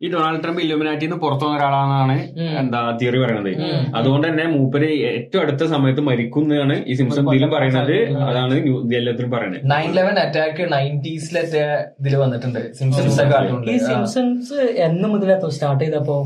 ഈ 0.00 0.08
ഡൊണാൾഡ് 0.12 0.40
ട്രംപ് 0.42 0.60
ഇലുമിനാറ്റിന്ന് 0.64 1.16
പുറത്തു 1.22 1.44
വന്ന 1.44 1.54
ഒരാളാണെന്നാണ് 1.58 2.16
എന്താ 2.60 2.80
തിയറി 3.00 3.18
പറയുന്നത് 3.22 3.52
അതുകൊണ്ട് 3.96 4.26
തന്നെ 4.28 4.44
മൂപ്പര് 4.52 4.88
ഏറ്റവും 5.08 5.40
അടുത്ത 5.42 5.66
സമയത്ത് 5.72 6.02
മരിക്കുന്നതാണ് 6.08 6.74
ഈ 6.86 6.94
സിംസൺ 6.94 7.30
ഇതിലും 7.32 7.50
പറയുന്നത് 7.50 7.96
അതാണ് 8.28 8.54
എല്ലാത്തിലും 9.00 9.30
പറയുന്നത് 9.30 9.64
നയൻ 9.72 9.90
ലെവൻ 9.94 10.18
അറ്റാക്ക് 10.24 10.66
നയന്റീസിലൊക്കെ 10.74 11.64
ഇതിൽ 12.00 12.16
വന്നിട്ടുണ്ട്. 12.16 12.60
സിംസൺസ് 12.78 13.26
ഈ 13.74 13.78
സിംസൺസ് 13.88 14.60
എന്ന് 14.86 15.08
മുതലേ 15.08 15.38
സ്റ്റാർട്ട് 15.56 15.82
ചെയ്തപ്പോ? 15.84 16.18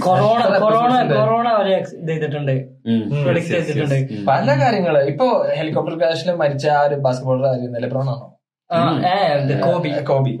കൊറോണ 0.00 0.40
കൊറോണ 0.58 0.92
കൊറോണ 1.12 1.48
വരെ 1.58 1.76
ഇത് 1.76 2.08
ചെയ്തിട്ടുണ്ട്. 2.08 2.54
ചെയ്തിട്ടുണ്ട്. 3.48 3.96
പല 4.28 4.46
കാര്യങ്ങൾ. 4.62 4.96
ഇപ്പൊ 5.12 5.26
ഹെലികോപ്റ്റർ 5.58 5.96
ക്രാഷിൽ 6.00 6.30
മരിച്ച 6.42 6.66
ആ 6.78 6.82
ഒരു 6.88 6.98
ബാസ്കറ്റ്ബോളർ 7.06 7.48
ആയിരുന്നു 7.52 7.78
ഇത് 7.82 7.90
കോബി. 9.66 9.90
കോബി. 10.04 10.32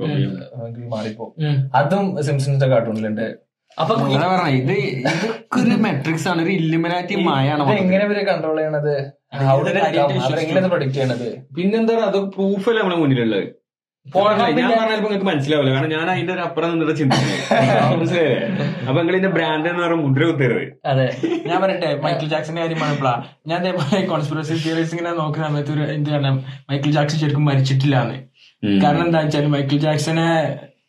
മാറിപ്പോ. 0.88 1.34
അതും 1.74 2.22
സിംസൺസിന്റെ 2.22 2.66
കാർട്ടൂണിലുണ്ട് 2.66 3.38
അപ്പൊ 3.78 3.94
പറഞ്ഞ 3.94 4.48
ഇത് 4.48 4.72
ഇതൊക്കെ 4.72 5.60
ഒരു 5.60 5.76
മെട്രിക്സ് 5.76 6.28
ആണ് 6.28 6.42
ഒരു 6.42 6.50
ഇല്ലുമിനാറ്റി 6.50 7.14
മായാണ് 7.14 7.62
എങ്ങനെ 7.72 8.04
ഇവർ 8.04 8.24
കൺട്രോൾ 8.24 8.56
ചെയ്യണത്? 8.56 8.94
How 9.34 9.62
did 9.62 9.76
it? 9.76 9.82
come? 9.94 10.18
അവരെങ്ങനെ 10.22 10.68
പ്രൊഡിക്ട് 10.68 10.94
ചെയ്യണത്? 10.94 11.28
പിന്നെന്താ 11.56 11.94
അത് 11.94 12.18
പ്രൂഫല്ലേ 12.30 12.80
നമ്മുടെ 12.80 13.00
മുന്നിലുള്ളത്? 13.00 13.61
ഞാൻ 14.06 14.70
പറഞ്ഞാൽ 14.70 15.00
നിങ്ങൾക്ക് 15.00 15.26
മനസ്സിലാവില്ല. 15.28 15.70
കാരണം 15.74 15.90
ഞാൻ 15.94 16.06
അതിന്റെ 16.12 16.32
ഒരു 16.32 16.42
അപ്പുറം 16.46 16.70
നിന്നിട്ട് 16.72 16.94
ചിന്തിക്കുന്നത് 16.98 17.38
അപ്പൊ 18.88 18.98
നിങ്ങൾ 18.98 19.14
ഇതിന്റെ 19.14 19.30
ബ്രാൻഡ് 19.36 19.68
എന്ന് 19.70 19.82
പറയുമ്പോൾ 19.82 20.06
മുദ്ര 20.06 20.22
കുത്തരുത്. 20.30 20.64
അതെ. 20.90 21.06
ഞാൻ 21.48 21.56
പറയട്ടെ 21.62 21.90
മൈക്കിൾ 22.04 22.26
ജാക്സന്റെ 22.32 22.60
കാര്യം 22.62 22.80
പറഞ്ഞപ്പോഴാ 22.82 23.14
ഞാൻ 23.50 23.58
അതേപോലെ 23.62 24.00
കോൺസ്പിറസി 24.10 24.56
തിയറീസ് 24.64 24.92
ഇങ്ങനെ 24.96 25.12
നോക്കുന്ന 25.20 25.46
സമയത്ത് 25.48 25.72
ഒരു 25.76 25.84
എന്ത് 25.96 26.10
കാരണം 26.10 26.36
മൈക്കിൾ 26.70 26.90
ജാക്സൺ 26.98 27.20
ശരിക്കും 27.22 27.46
മരിച്ചിട്ടില്ലാന്ന്. 27.50 28.18
എന്ന് 28.62 28.82
കാരണം 28.84 29.04
എന്താ 29.06 29.20
വെച്ചാൽ 29.24 29.48
മൈക്കിൾ 29.54 29.78
ജാക്സനെ 29.86 30.26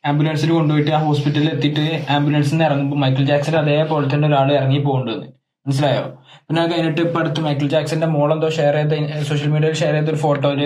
ആംബുലൻസിൽ 0.09 0.49
കൊണ്ടുപോയിട്ട് 0.51 0.91
ആ 0.91 1.01
ഹോസ്പിറ്റലിൽ 1.05 1.49
എത്തിയിട്ട് 1.55 1.85
ആംബുലൻസിൽ 2.15 2.53
നിന്ന് 2.53 2.65
ഇറങ്ങുമ്പോൾ 2.69 2.99
മൈക്കിൾ 3.03 3.25
ജാക്സൺ 3.31 3.55
അതേപോലെ 3.61 4.07
തന്നെ 4.13 4.27
ഒരാൾ 4.27 4.49
ഇറങ്ങി 4.59 4.81
പോകുന്നുണ്ടെന്ന് 4.87 5.29
മനസ്സിലായോ? 5.65 6.03
പിന്നെ 6.47 6.59
അത് 6.61 6.71
കഴിഞ്ഞിട്ട് 6.71 7.01
ഇപ്പൊ 7.01 7.19
അടുത്ത് 7.19 7.41
മൈക്കിൾ 7.45 7.67
ജാക്സന്റെ 7.73 8.07
മോളെന്തോ 8.15 8.47
ഷെയർ 8.57 8.75
ചെയ്ത 8.79 8.95
സോഷ്യൽ 9.29 9.51
മീഡിയയിൽ 9.53 9.77
ഷെയർ 9.81 9.93
ചെയ്ത 9.97 10.09
ഒരു 10.13 10.19
ഫോട്ടോയിൽ 10.23 10.61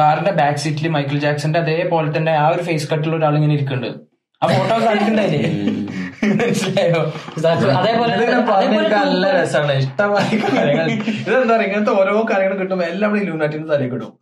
കാറിന്റെ 0.00 0.32
ബാക്ക് 0.40 0.60
സീറ്റിൽ 0.64 0.88
മൈക്കിൾ 0.96 1.18
ജാക്സന്റെ 1.18 1.60
അതേപോലെ 1.64 2.10
തന്നെ 2.16 2.32
ആ 2.42 2.46
ഒരു 2.54 2.62
ഫേസ് 2.68 2.88
കട്ടിൽ 2.92 3.14
ഒരാൾ 3.18 3.36
ഇങ്ങനെ 3.38 3.54
ഇരിക്കുന്നുണ്ട് 3.58 4.00
ആ 4.42 4.48
ഫോട്ടോ 4.54 4.74
കണ്ടിട്ടുണ്ടായില്ലേ? 4.86 5.42
മനസ്സിലായോ? 6.40 7.00
അതേപോലെ 7.78 8.12
നല്ല 8.16 8.42
അതേപോലെ 8.56 9.30
രസമാണ് 9.38 9.74
ഇഷ്ടമായ 9.82 10.28
കാര്യങ്ങൾ. 10.44 10.86
ഇതെന്താ 11.22 11.54
പറയുക 11.54 11.68
ഇങ്ങനത്തെ 11.68 11.94
ഓരോ 12.00 12.14
കാര്യങ്ങൾ 12.30 12.54
കിട്ടുമ്പോ 12.60 12.84
എല്ലാം 12.92 13.08
നമ്മൾ 13.08 13.22
ഇലൂനാറ്റിന് 13.24 13.66
തലയിൽ 13.72 13.90
കിട്ടും. 13.94 14.12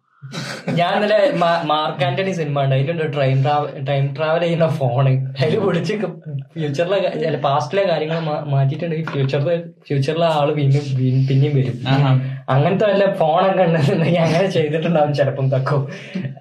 ഞാൻ 0.78 0.92
ഇന്നലെ 0.96 1.18
മാർക്ക് 1.66 2.04
ആന്റണി 2.04 2.32
സിനിമ 2.32 2.62
ഉണ്ട് 2.64 2.74
അതിലുണ്ട് 2.74 3.06
ട്രെയിൻ 3.14 3.38
ട്രാവൽ 3.44 3.70
ടൈം 3.88 4.04
ട്രാവൽ 4.14 4.42
ചെയ്യുന്ന 4.44 4.68
ഫോണ് 4.78 5.12
അതിൽ 5.40 5.56
പിടിച്ച് 5.60 5.94
ഫ്യൂച്ചറിലെ 6.54 7.38
പാസ്റ്റിലെ 7.46 7.84
കാര്യങ്ങൾ 7.84 8.18
മാറ്റിയിട്ടുണ്ടെങ്കിൽ 8.52 9.08
ഫ്യൂച്ചറിലെ 9.08 9.56
ഫ്യൂച്ചറിലെ 9.88 10.28
ആൾ 10.38 10.50
പിന്നെയും 10.54 10.86
പിന്നെയും 11.28 11.54
വരും. 11.58 11.76
അങ്ങനത്തെ 12.54 12.84
വല്ല 12.90 13.04
ഫോണൊക്കെ 13.20 13.62
ഉണ്ടെന്നുണ്ടെങ്കിൽ 13.66 14.20
അങ്ങനെ 14.26 14.46
ചെയ്തിട്ടുണ്ടാവും 14.56 15.12
ചിലപ്പം 15.18 15.46
തക്കോ 15.54 15.78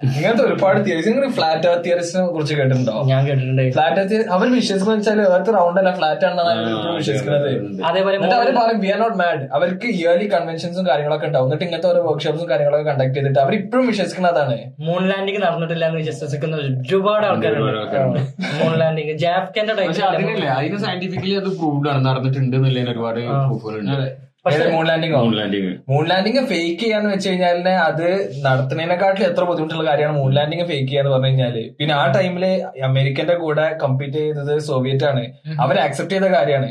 ഇങ്ങനത്തെ 0.08 0.44
ഒരുപാട് 0.48 0.80
തിയറീസ് 0.86 1.10
നിങ്ങൾ 1.12 1.26
ഫ്ലാറ്റ് 1.38 1.68
എർത്ത് 1.72 1.86
തിയറിസിനെ 1.88 2.22
കുറിച്ച് 2.36 2.54
കേട്ടിട്ടുണ്ടോ? 2.60 2.96
ഞാൻ 3.12 3.22
കേട്ടിട്ടുണ്ട്. 3.28 3.62
ഫ്ലാറ്റ് 3.76 4.00
എർത്ത് 4.02 4.18
അവർ 4.36 4.48
വിശ്വസിക്കുന്ന 4.56 4.96
വെച്ചാൽ 5.00 5.22
എർത്ത് 5.38 5.52
റൗണ്ട് 5.58 5.80
അല്ല 5.82 5.92
ഫ്ലാറ്റ് 6.00 6.26
ആണെന്നാണ് 6.28 6.52
അവർ 6.54 6.70
ഇപ്പോഴും 6.76 6.96
വിശ്വസിക്കുന്നത്. 7.02 7.50
അതേപോലെ 7.90 8.18
അവർ 8.40 8.50
പറയും 8.60 8.80
വി 8.86 8.92
ആർ 8.94 9.00
നോട്ട് 9.04 9.18
മാഡ് 9.22 9.44
അവർക്ക് 9.58 9.90
ഇയർലി 10.00 10.28
കൺവെൻഷൻസും 10.36 10.88
കാര്യങ്ങളൊക്കെ 10.90 11.28
ഉണ്ടാവും. 11.30 11.48
എന്നിട്ട് 11.50 11.66
ഇങ്ങനത്തെ 11.68 11.90
ഓരോ 11.92 12.02
വർക്ക്ഷോപ്സും 12.10 12.50
കാര്യങ്ങളൊക്കെ 12.54 12.88
കണ്ടക്ട് 12.92 13.16
ചെയ്തിട്ട് 13.18 13.40
അവർ 13.46 13.56
ഇപ്പോഴും 13.62 13.86
വിശ്വസിക്കുന്നതാണ് 13.92 14.58
മൂൺ 14.88 15.04
ലാൻഡിംഗ് 15.12 15.42
നടന്നിട്ടില്ല 15.46 15.86
എന്ന് 15.92 16.02
വിശ്വസിക്കുന്ന 16.04 16.58
ഒരുപാട് 16.64 17.28
ആൾക്കാരുണ്ട്. 17.30 18.20
മൂൺ 18.58 18.74
ലാൻഡിംഗ് 18.82 19.16
ജാഫ്കന്റെ 19.26 19.76
അതിനല്ലേ 20.10 20.50
അതിന് 20.58 20.80
സയന്റിഫിക്കലി 20.88 21.38
അത് 21.44 21.50
പ്രൂവ്ഡ് 21.62 21.90
ആണ് 21.94 22.04
നടന്നിട്ടുണ്ട് 22.10 22.58
എന്നുള്ളതിന് 22.58 22.92
ഒരുപാട് 22.96 23.22
പ്രൂഫുകളുണ്ട് 23.48 24.10
moon 24.46 24.86
landing 24.90 25.16
moon 25.16 25.34
landing 25.40 25.72
moon 25.90 26.04
landing 26.12 26.42
fake 26.52 26.80
ചെയ്യാന്ന് 26.84 27.10
വെച്ച് 27.12 27.28
കഴിഞ്ഞാൽ 27.30 27.58
അത് 27.90 28.06
നടത്തുന്നതിനെക്കാട്ടിലും 28.46 29.28
എത്ര 29.30 29.44
ബുദ്ധിമുട്ടുള്ള 29.50 29.84
കാര്യമാണ് 29.90 30.18
മൂൺ 30.20 30.32
ലാൻഡിംഗ് 30.38 30.66
ഫേക്ക് 30.70 30.88
ചെയ്യാന്ന് 30.88 31.12
പറഞ്ഞു 31.14 31.30
കഴിഞ്ഞാൽ. 31.30 31.58
പിന്നെ 31.80 31.94
ആ 32.00 32.06
ടൈമിൽ 32.16 32.46
അമേരിക്കന്റെ 32.88 33.36
കൂടെ 33.44 33.66
കമ്പീറ്റ് 33.84 34.20
ചെയ്തത് 34.24 34.54
സോവിയറ്റ് 34.70 35.06
ആണ്. 35.12 35.24
അവർ 35.66 35.78
അക്സെപ്റ്റ് 35.86 36.16
ചെയ്ത 36.16 36.30
കാര്യമാണ്. 36.38 36.70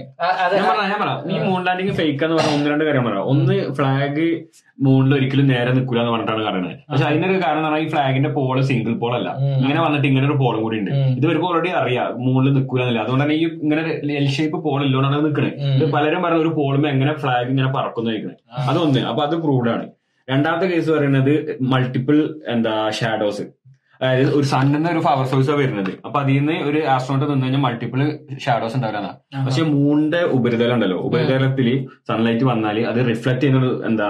ഈ 1.35 1.39
മൂൺ 1.51 1.61
ലാൻഡിങ് 1.69 1.95
ഫേക്ക് 2.01 2.25
എന്ന് 2.29 2.39
പറഞ്ഞ 2.39 2.57
ഒന്ന് 2.57 2.73
രണ്ട് 2.73 2.85
കാര്യം 2.89 3.07
പറയാം 3.09 3.29
ഒന്ന് 3.35 3.59
ഫ്ലാഗ് 3.79 4.27
മൂണിൽ 4.85 5.13
ഒരിക്കലും 5.15 5.47
നേരെ 5.53 5.71
നിൽക്കില്ല 5.77 6.03
എന്ന് 6.03 6.13
പറഞ്ഞിട്ടാണ് 6.13 6.43
കാരണം 6.45 6.69
പക്ഷെ 6.91 7.05
അതിനൊരു 7.09 7.39
കാരണം 7.43 7.59
എന്ന് 7.59 7.69
പറഞ്ഞാൽ 7.69 7.87
ഈ 7.87 7.91
ഫ്ലാഗിന്റെ 7.95 8.31
പോൾ 8.37 8.59
സിംഗിൾ 8.69 8.93
പോൾ 9.03 9.13
അല്ല. 9.19 9.31
ഇങ്ങനെ 9.63 9.81
വന്നിട്ട് 9.87 10.07
ഇങ്ങനെ 10.11 10.27
ഒരു 10.29 10.37
പോളും 10.43 10.61
കൂടി 10.67 10.77
ഉണ്ട്. 10.83 10.93
ഇത് 11.19 11.25
ഇവർക്ക് 11.27 11.47
ഓൾറെഡി 11.49 11.71
അറിയാം. 11.81 12.07
മൂണിൽ 12.27 12.53
നിൽക്കില്ല 12.57 12.83
എന്നില്ല. 12.85 13.01
അതുകൊണ്ട് 13.05 13.25
തന്നെ 13.25 13.37
ഈ 13.41 13.45
ഇങ്ങനെ 13.65 13.83
എൽ 14.21 14.27
ഷേപ്പ് 14.37 14.59
പോൾ 14.67 14.81
ഇല്ലോണ്ടാണ് 14.87 15.19
നിൽക്കുന്നത് 15.27 15.85
പലരും 15.97 16.23
പറഞ്ഞ 16.27 16.41
ഒരു 16.45 16.53
പോളുമ്പോ 16.59 16.89
എങ്ങനെ 16.95 17.15
ഫ്ലാഗ് 17.25 17.51
ഇങ്ങനെ 17.61 17.73
പറക്കുന്നു 17.79 18.11
കഴിക്കുന്നത് 18.13 18.43
അതൊന്ന്. 18.71 19.03
അപ്പൊ 19.13 19.23
അത് 19.29 19.37
പ്രൂവ്ഡ് 19.47 19.73
ആണ് 19.77 19.87
രണ്ടാമത്തെ 20.29 20.67
കേസ് 20.75 20.91
പറയുന്നത് 20.97 21.33
മൾട്ടിപ്പിൾ 21.73 22.19
എന്താ 22.55 22.75
ഷാഡോസ് 22.99 23.47
അതായത് 24.03 24.31
ഒരു 24.37 24.47
സണ്ണിന്ന് 24.51 24.89
ഒരു 24.93 25.01
പവർ 25.07 25.25
സോഴ്സ് 25.31 25.55
വരുന്നത്. 25.61 25.91
അപ്പൊ 26.07 26.19
അതിൽ 26.21 26.37
നിന്ന് 26.37 26.55
ഒരു 26.69 26.79
ആസ്ട്രോണോട്ട് 26.93 27.27
നിന്ന് 27.33 27.47
കഴിഞ്ഞാൽ 27.47 27.63
മൾട്ടിപ്പിൾ 27.65 28.01
ഷാഡോസ് 28.45 28.77
ഉണ്ടാവില്ല 28.79 29.11
പക്ഷെ 29.47 29.63
മൂണിന്റെ 29.73 30.21
ഉപരിതലം 30.37 30.75
ഉണ്ടല്ലോ 30.77 30.99
ഉപരിതലത്തിൽ 31.09 31.69
സൺലൈറ്റ് 32.11 32.45
വന്നാൽ 32.51 32.79
അത് 32.91 33.01
റിഫ്ലക്ട് 33.11 33.43
ചെയ്യുന്ന 33.43 33.61
ഒരു 33.63 33.73
എന്താ 33.89 34.09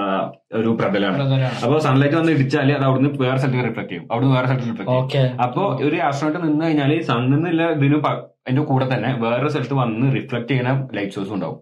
ഒരു 0.60 0.72
പ്രബലാണ് 0.80 1.18
അപ്പൊ 1.64 1.78
സൺലൈറ്റ് 1.86 2.16
വന്ന് 2.20 2.34
ഇടിച്ചാൽ 2.36 2.70
അത് 2.78 2.84
അവിടുന്ന് 2.90 3.10
വേറെ 3.24 3.38
സ്ഥലത്ത് 3.42 3.66
റിഫ്ലക്ട് 3.68 3.90
ചെയ്യും. 3.92 4.06
അവിടുന്ന് 4.12 4.36
വേറെ 4.38 4.46
സ്ഥലത്ത് 4.48 4.68
റിഫ്ലക്ട് 4.70 5.10
ചെയ്യും. 5.16 5.34
അപ്പൊ 5.46 5.64
ഒരു 5.88 5.98
ആസ്ട്രോണോട്ട് 6.10 6.46
നിന്ന് 6.46 6.64
കഴിഞ്ഞാൽ 6.66 6.94
സണ്ണിന്നില്ല 7.10 7.64
ഇതിന് 7.78 8.00
അതിന്റെ 8.46 8.62
കൂടെ 8.68 8.84
തന്നെ 8.90 9.08
വേറെ 9.22 9.48
സ്ഥലത്ത് 9.48 9.74
വന്ന് 9.74 10.06
റിഫ്ലക്ട് 10.14 10.48
ചെയ്യുന്ന 10.50 10.70
ലൈറ്റ് 10.94 11.12
സോഴ്സ് 11.12 11.32
ഉണ്ടാവും. 11.32 11.56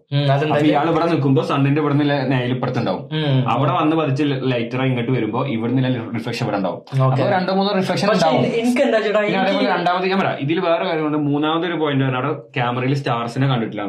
ഇയാൾ 0.67 0.87
ഇവിടെ 0.91 1.05
നിൽക്കുമ്പോൾ 1.05 1.45
സണ്ണിന്റെ 1.49 1.81
ഇവിടെ 1.81 1.95
നിന്ന് 1.95 2.37
ഉം. 3.17 3.39
അവിടെ 3.53 3.71
വന്ന് 3.71 3.95
പതിച്ച് 3.95 4.23
ലൈറ്റർ 4.51 4.81
ഇങ്ങോട്ട് 4.85 5.11
വരുമ്പോ 5.11 5.41
ഇവിടെ 5.47 5.71
നിന്ന് 5.73 6.01
റിഫ്ലക്ഷൻ 6.15 6.43
ഇവിടെ 6.45 6.57
ഉണ്ടാവും. 6.57 6.79
അപ്പൊ 7.07 7.27
രണ്ടോ 7.35 7.53
മൂന്നോ 7.53 7.73
റിഫ്ലക്ഷൻ 7.79 8.07
ഉണ്ടാവും. 8.15 8.41
പിന്നെ 9.25 9.39
അതേപോലെ 9.43 9.69
രണ്ടാമത് 9.73 10.07
ഞാൻ 10.07 10.19
പറയാം. 10.19 10.39
ഇതിൽ 10.39 10.59
വേറെ 10.59 10.85
കാര്യമുണ്ട് 10.85 11.19
മൂന്നാമത്തെ 11.27 11.67
ഒരു 11.67 11.79
പോയിന്റ് 11.83 12.07
അവിടെ 12.13 12.31
ക്യാമറയിൽ 12.57 12.93
സ്റ്റാർസിനെ 12.93 13.47
കണ്ടിട്ടില്ല 13.47 13.85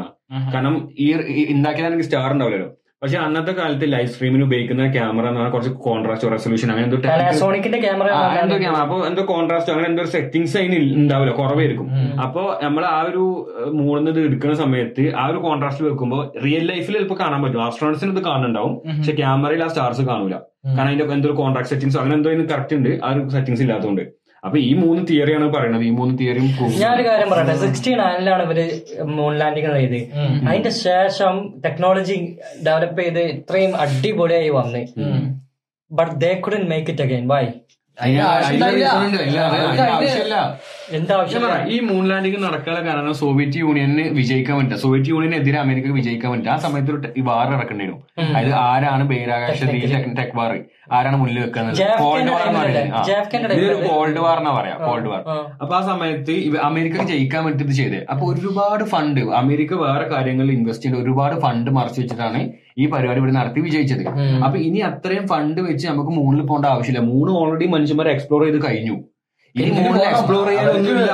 കാരണം 0.52 0.74
ഈ 0.98 1.06
ഉണ്ടാക്കിയാൽ 1.12 1.54
ഉണ്ടാക്കിയതാണെങ്കിൽ 1.54 2.06
സ്റ്റാർ 2.06 2.28
ഉണ്ടാവില്ലല്ലോ. 2.32 2.68
പക്ഷെ 3.02 3.18
അന്നത്തെ 3.18 3.52
കാലത്ത് 3.52 3.92
ലൈവ് 3.92 4.06
സ്ട്രീമിന് 4.06 4.44
ഉപയോഗിക്കുന്ന 4.44 4.92
ക്യാമറ 4.92 5.26
എന്ന് 5.26 5.40
പറഞ്ഞാൽ 5.40 5.52
കുറച്ച് 5.52 5.70
കോൺട്രാസ്റ്റ് 5.70 6.32
റെസൊല്യൂഷൻ 6.32 6.70
അങ്ങനെ 6.70 6.84
എന്തോ 6.84 7.08
പാനാസോണിക്കിന്റെ 7.08 7.80
ക്യാമറ 7.80 8.10
എന്തോ 8.42 8.58
ക്യാമറ 8.58 8.76
അപ്പൊ 8.76 9.06
എന്തോ 9.06 9.22
കോൺട്രാസ്റ്റ് 9.24 9.72
അങ്ങനെ 9.72 9.88
എന്തോ 9.88 10.04
സെറ്റിംഗ്സ് 10.04 10.58
അതിന് 10.58 10.94
ഉണ്ടാവില്ല 10.96 11.34
കുറവായിരിക്കും. 11.34 11.90
അപ്പൊ 12.20 12.60
നമ്മൾ 12.62 12.84
ആ 12.84 13.00
ഒരു 13.02 13.52
മൂടുന്നത് 13.72 14.20
എടുക്കുന്ന 14.20 14.54
സമയത്ത് 14.54 15.14
ആ 15.14 15.26
ഒരു 15.26 15.38
കോൺട്രാസ്റ്റ് 15.38 15.84
വെക്കുമ്പോൾ 15.84 16.40
റിയൽ 16.44 16.66
ലൈഫിൽ 16.72 16.92
ചിലപ്പോൾ 16.92 17.14
കാണാൻ 17.14 17.42
പറ്റും. 17.42 17.64
ആസ്ട്രോണറ്റ്സിന് 17.64 18.18
ഇത് 18.18 18.24
കാണുന്നുണ്ടാവും. 18.24 18.76
പക്ഷെ 18.98 19.12
ക്യാമറയിൽ 19.12 19.64
ആ 19.64 19.66
സ്റ്റാർസ് 19.66 20.02
കാണൂല. 20.02 20.34
കാരണം 20.66 20.86
അതിന്റെ 20.86 21.04
എന്തോ 21.04 21.34
കോൺട്രാക്ട് 21.34 21.68
സെറ്റിംഗ്സ് 21.68 21.98
അങ്ങനെ 21.98 22.16
എന്തോ 22.16 22.30
കറക്റ്റ് 22.54 22.76
ഉണ്ട്. 22.76 23.00
ആ 23.04 23.12
ഒരു 23.12 23.28
സെറ്റിംഗ്സ് 23.28 23.62
ഇല്ലാത്തതുകൊണ്ട്. 23.62 24.19
അപ്പൊ 24.44 24.56
ഈ 24.58 24.70
മൂന്ന് 24.82 25.02
തിയറിയാണ് 25.08 25.46
പറയുന്നത്. 25.54 25.82
ഈ 25.88 25.90
മൂന്ന് 25.98 26.14
തിയറിയും 26.18 26.46
ഞാനൊരു 26.82 27.04
കാര്യം 27.08 27.28
പറയട്ടെ. 27.32 27.54
സിക്സ്റ്റി 27.64 27.90
നയനിലാണ് 28.00 28.42
ഇവർ 28.46 28.58
മൂൺ 29.16 29.32
ലാൻഡിങ് 29.40 29.72
ചെയ്ത് 29.80 30.00
അതിന്റെ 30.48 30.72
ശേഷം 30.84 31.34
ടെക്നോളജി 31.64 32.16
ഡെവലപ്പ് 32.66 33.00
ചെയ്ത് 33.02 33.22
ഇത്രയും 33.36 33.74
അടിപൊളിയായി 33.84 34.52
വന്ന്. 34.58 34.82
But 35.90 36.14
they 36.24 36.32
couldn't 36.46 36.64
make 36.72 36.90
it 36.90 37.04
again 37.06 37.26
why 37.34 37.44
ആവശ്യമില്ല 37.98 38.86
എന്താ 40.92 41.16
ഞാൻ 41.34 41.68
ഈ 41.68 41.80
മൂൺ 41.80 42.08
ലാൻഡിംഗ് 42.08 42.44
നടക്കാനുള്ള 42.44 42.86
കാരണം 42.86 43.14
സോവിയറ്റ് 43.14 43.60
യൂണിയന് 43.60 44.04
വിജയിക്കാൻ 44.16 44.58
പറ്റില്ല 44.58 44.76
സോവിയറ്റ് 44.76 45.10
യൂണിയനെതിരെ 45.10 45.58
അമേരിക്ക 45.62 45.92
വിജയിക്കാൻ 45.98 46.32
പറ്റില്ല 46.32 46.50
ആ 46.50 46.56
സമയത്ത് 46.64 46.90
ഒരു 46.92 47.10
ഈ 47.16 47.22
വാർ 47.28 47.52
ഇറക്കേണ്ടിയിരുന്നു 47.56 48.02
അതായത് 48.24 48.52
ആരാണ് 48.64 49.04
ബഹിരാകാശ 49.10 49.62
ടെക് 50.18 50.34
വാർ 50.38 50.52
ആരാണ് 50.92 51.16
മുന്നിൽ 51.16 51.38
വെക്കുന്നത് 51.42 51.76
കോൾഡ് 52.00 52.30
വാർ 52.30 52.40
എന്ന് 52.44 52.58
പറയുന്നത്. 52.62 53.52
ഇതൊരു 53.56 53.76
കോൾഡ് 53.88 54.20
വാർ 54.24 54.38
എന്നാ 54.40 54.52
പറയാ. 54.56 54.74
Cold 54.86 55.08
war. 55.12 55.20
അപ്പൊ 55.62 55.74
ആ 55.76 55.80
സമയത്ത് 55.90 56.34
അമേരിക്ക 56.64 57.04
ജയിക്കാൻ 57.12 57.44
വേണ്ടി 57.44 57.64
ഇത് 57.66 57.72
ചെയ്തത് 57.78 58.02
അപ്പൊ 58.12 58.24
ഒരുപാട് 58.32 58.84
ഫണ്ട് 58.94 59.20
അമേരിക്ക 59.40 59.78
വേറെ 59.84 60.04
കാര്യങ്ങളിൽ 60.10 60.52
ഇൻവെസ്റ്റ് 60.52 60.86
ചെയ്ത് 60.86 60.98
ഒരുപാട് 61.04 61.36
ഫണ്ട് 61.44 61.70
മറച്ചു 61.78 62.00
വെച്ചിട്ടാണ് 62.00 62.40
ഈ 62.78 62.86
പരിപാടി 62.94 63.20
ഇവിടെ 63.22 63.34
നടത്തി 63.40 63.60
വിജയിച്ചത്. 63.68 64.04
അപ്പൊ 64.46 64.56
ഇനി 64.66 64.82
അത്രയും 64.90 65.26
ഫണ്ട് 65.34 65.62
വെച്ച് 65.68 65.86
നമുക്ക് 65.92 66.14
മൂണിൽ 66.18 66.42
പോകേണ്ട 66.50 66.66
ആവശ്യമില്ല. 66.74 67.04
മൂന്ന് 67.12 67.32
ഓൾറെഡി 67.42 67.68
മനുഷ്യന്മാരെ 67.76 68.12
എക്സ്പ്ലോർ 68.16 68.44
ചെയ്ത് 68.48 68.60
കഴിഞ്ഞു. 68.66 68.96
ഇനി 69.54 69.70
എക്സ്പ്ലോർ 70.08 70.44
ചെയ്യാനൊന്നുമില്ല 70.48 71.12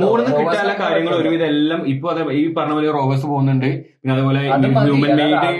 മൂണിൽ 0.00 0.24
കിട്ടാനുള്ള 0.38 0.72
കാര്യങ്ങൾ 0.80 1.12
ഒരുവിധം 1.18 1.46
എല്ലാം 1.50 1.80
ഇപ്പൊ 1.92 2.06
അതെ 2.12 2.22
ഈ 2.38 2.40
പറഞ്ഞ 2.56 2.72
പോലെ 2.76 2.88
റോബേഴ്സ് 2.96 3.26
പോകുന്നുണ്ട്. 3.32 3.68
പിന്നെ 4.00 4.12
അതുപോലെ 4.14 4.40
ഹ്യൂമൻ 4.86 5.12
മെയ്ഡ്. 5.20 5.50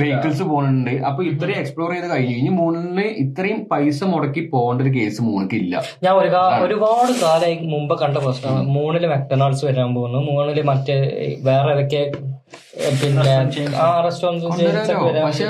വെഹിക്കിൾസ് 0.00 0.44
പോകുന്നുണ്ട്. 0.50 0.90
അപ്പൊ 1.08 1.20
ഇത്രയും 1.30 1.58
എക്സ്പ്ലോർ 1.62 1.88
ചെയ്ത് 1.94 2.08
കഴിഞ്ഞു. 2.12 2.34
ഇനി 2.40 2.50
മൂന്നിന് 2.58 3.06
ഇത്രയും 3.24 3.60
പൈസ 3.72 3.98
മുടക്കി 4.12 4.42
പോകേണ്ട 4.52 4.84
ഒരു 4.86 4.92
കേസ് 4.98 5.22
മൂന്നിക്ക് 5.28 5.56
ഇല്ല. 5.62 5.82
ഞാൻ 6.04 6.12
ഒരു 6.20 6.30
ഒരുപാട് 6.66 7.12
കാലമായി 7.22 7.56
മുമ്പ് 7.72 7.94
കണ്ട 8.02 8.16
പ്രശ്നമാണ്. 8.26 8.68
മൂന്നിൽ 8.76 9.06
മെക്ഡൊണാൾഡ്സ് 9.14 9.64
വരാൻ 9.68 9.94
പോകുന്നു. 9.96 10.20
മൂന്നിൽ 10.30 10.60
മറ്റേ 10.72 10.98
വേറെ 11.48 11.72
ഏതൊക്കെ 11.76 12.02
പിന്നെ 13.00 13.32
ആ 13.80 13.88
റെസ്റ്റോറന്റ്സ് 14.00 14.46
കൊണ്ടുവരാലോ. 14.46 15.24
പക്ഷെ 15.24 15.46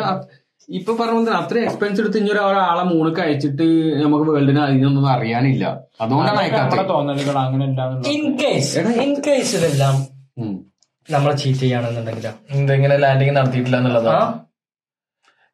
ഇപ്പൊ 0.68 0.92
പറഞ്ഞ 0.94 1.30
അത്രയും 1.38 1.64
എക്സ്പെൻസ് 1.64 2.01
എടുത്ത് 2.01 2.18
ഇനി 2.18 2.30
ഒരാളെ 2.32 2.84
മൂണക്ക് 2.90 3.20
അയച്ചിട്ട് 3.20 3.66
നമുക്ക് 4.03 4.30
വേൾഡിന് 4.30 4.61
അതിനൊന്നും 4.61 5.07
അറിയാനില്ല. 5.11 5.64
അതുകൊണ്ടാണ് 6.01 6.40
അയക്കാത്തത്. 6.40 6.84
തോന്നലുകൾ 6.88 7.38
അങ്ങനെ 7.38 7.64
ഉണ്ടാകുന്നത് 7.64 8.11
ഇൻ 8.12 8.24
കേസ് 8.38 8.74
ഇൻ 9.03 9.12
കേസ് 9.26 9.55
ഇതെല്ലാം 9.57 9.96
ഉം. 10.38 10.55
നമ്മളെ 11.09 11.34
ചീറ്റ് 11.36 11.59
ചെയ്യാണെന്നുണ്ടെങ്കിൽ 11.59 12.26
എന്തെങ്കിലും 12.53 13.01
ലാൻഡിങ് 13.01 13.34
നടത്തിയിട്ടില്ല 13.36 13.78
എന്നുള്ളതാണ് 13.78 14.26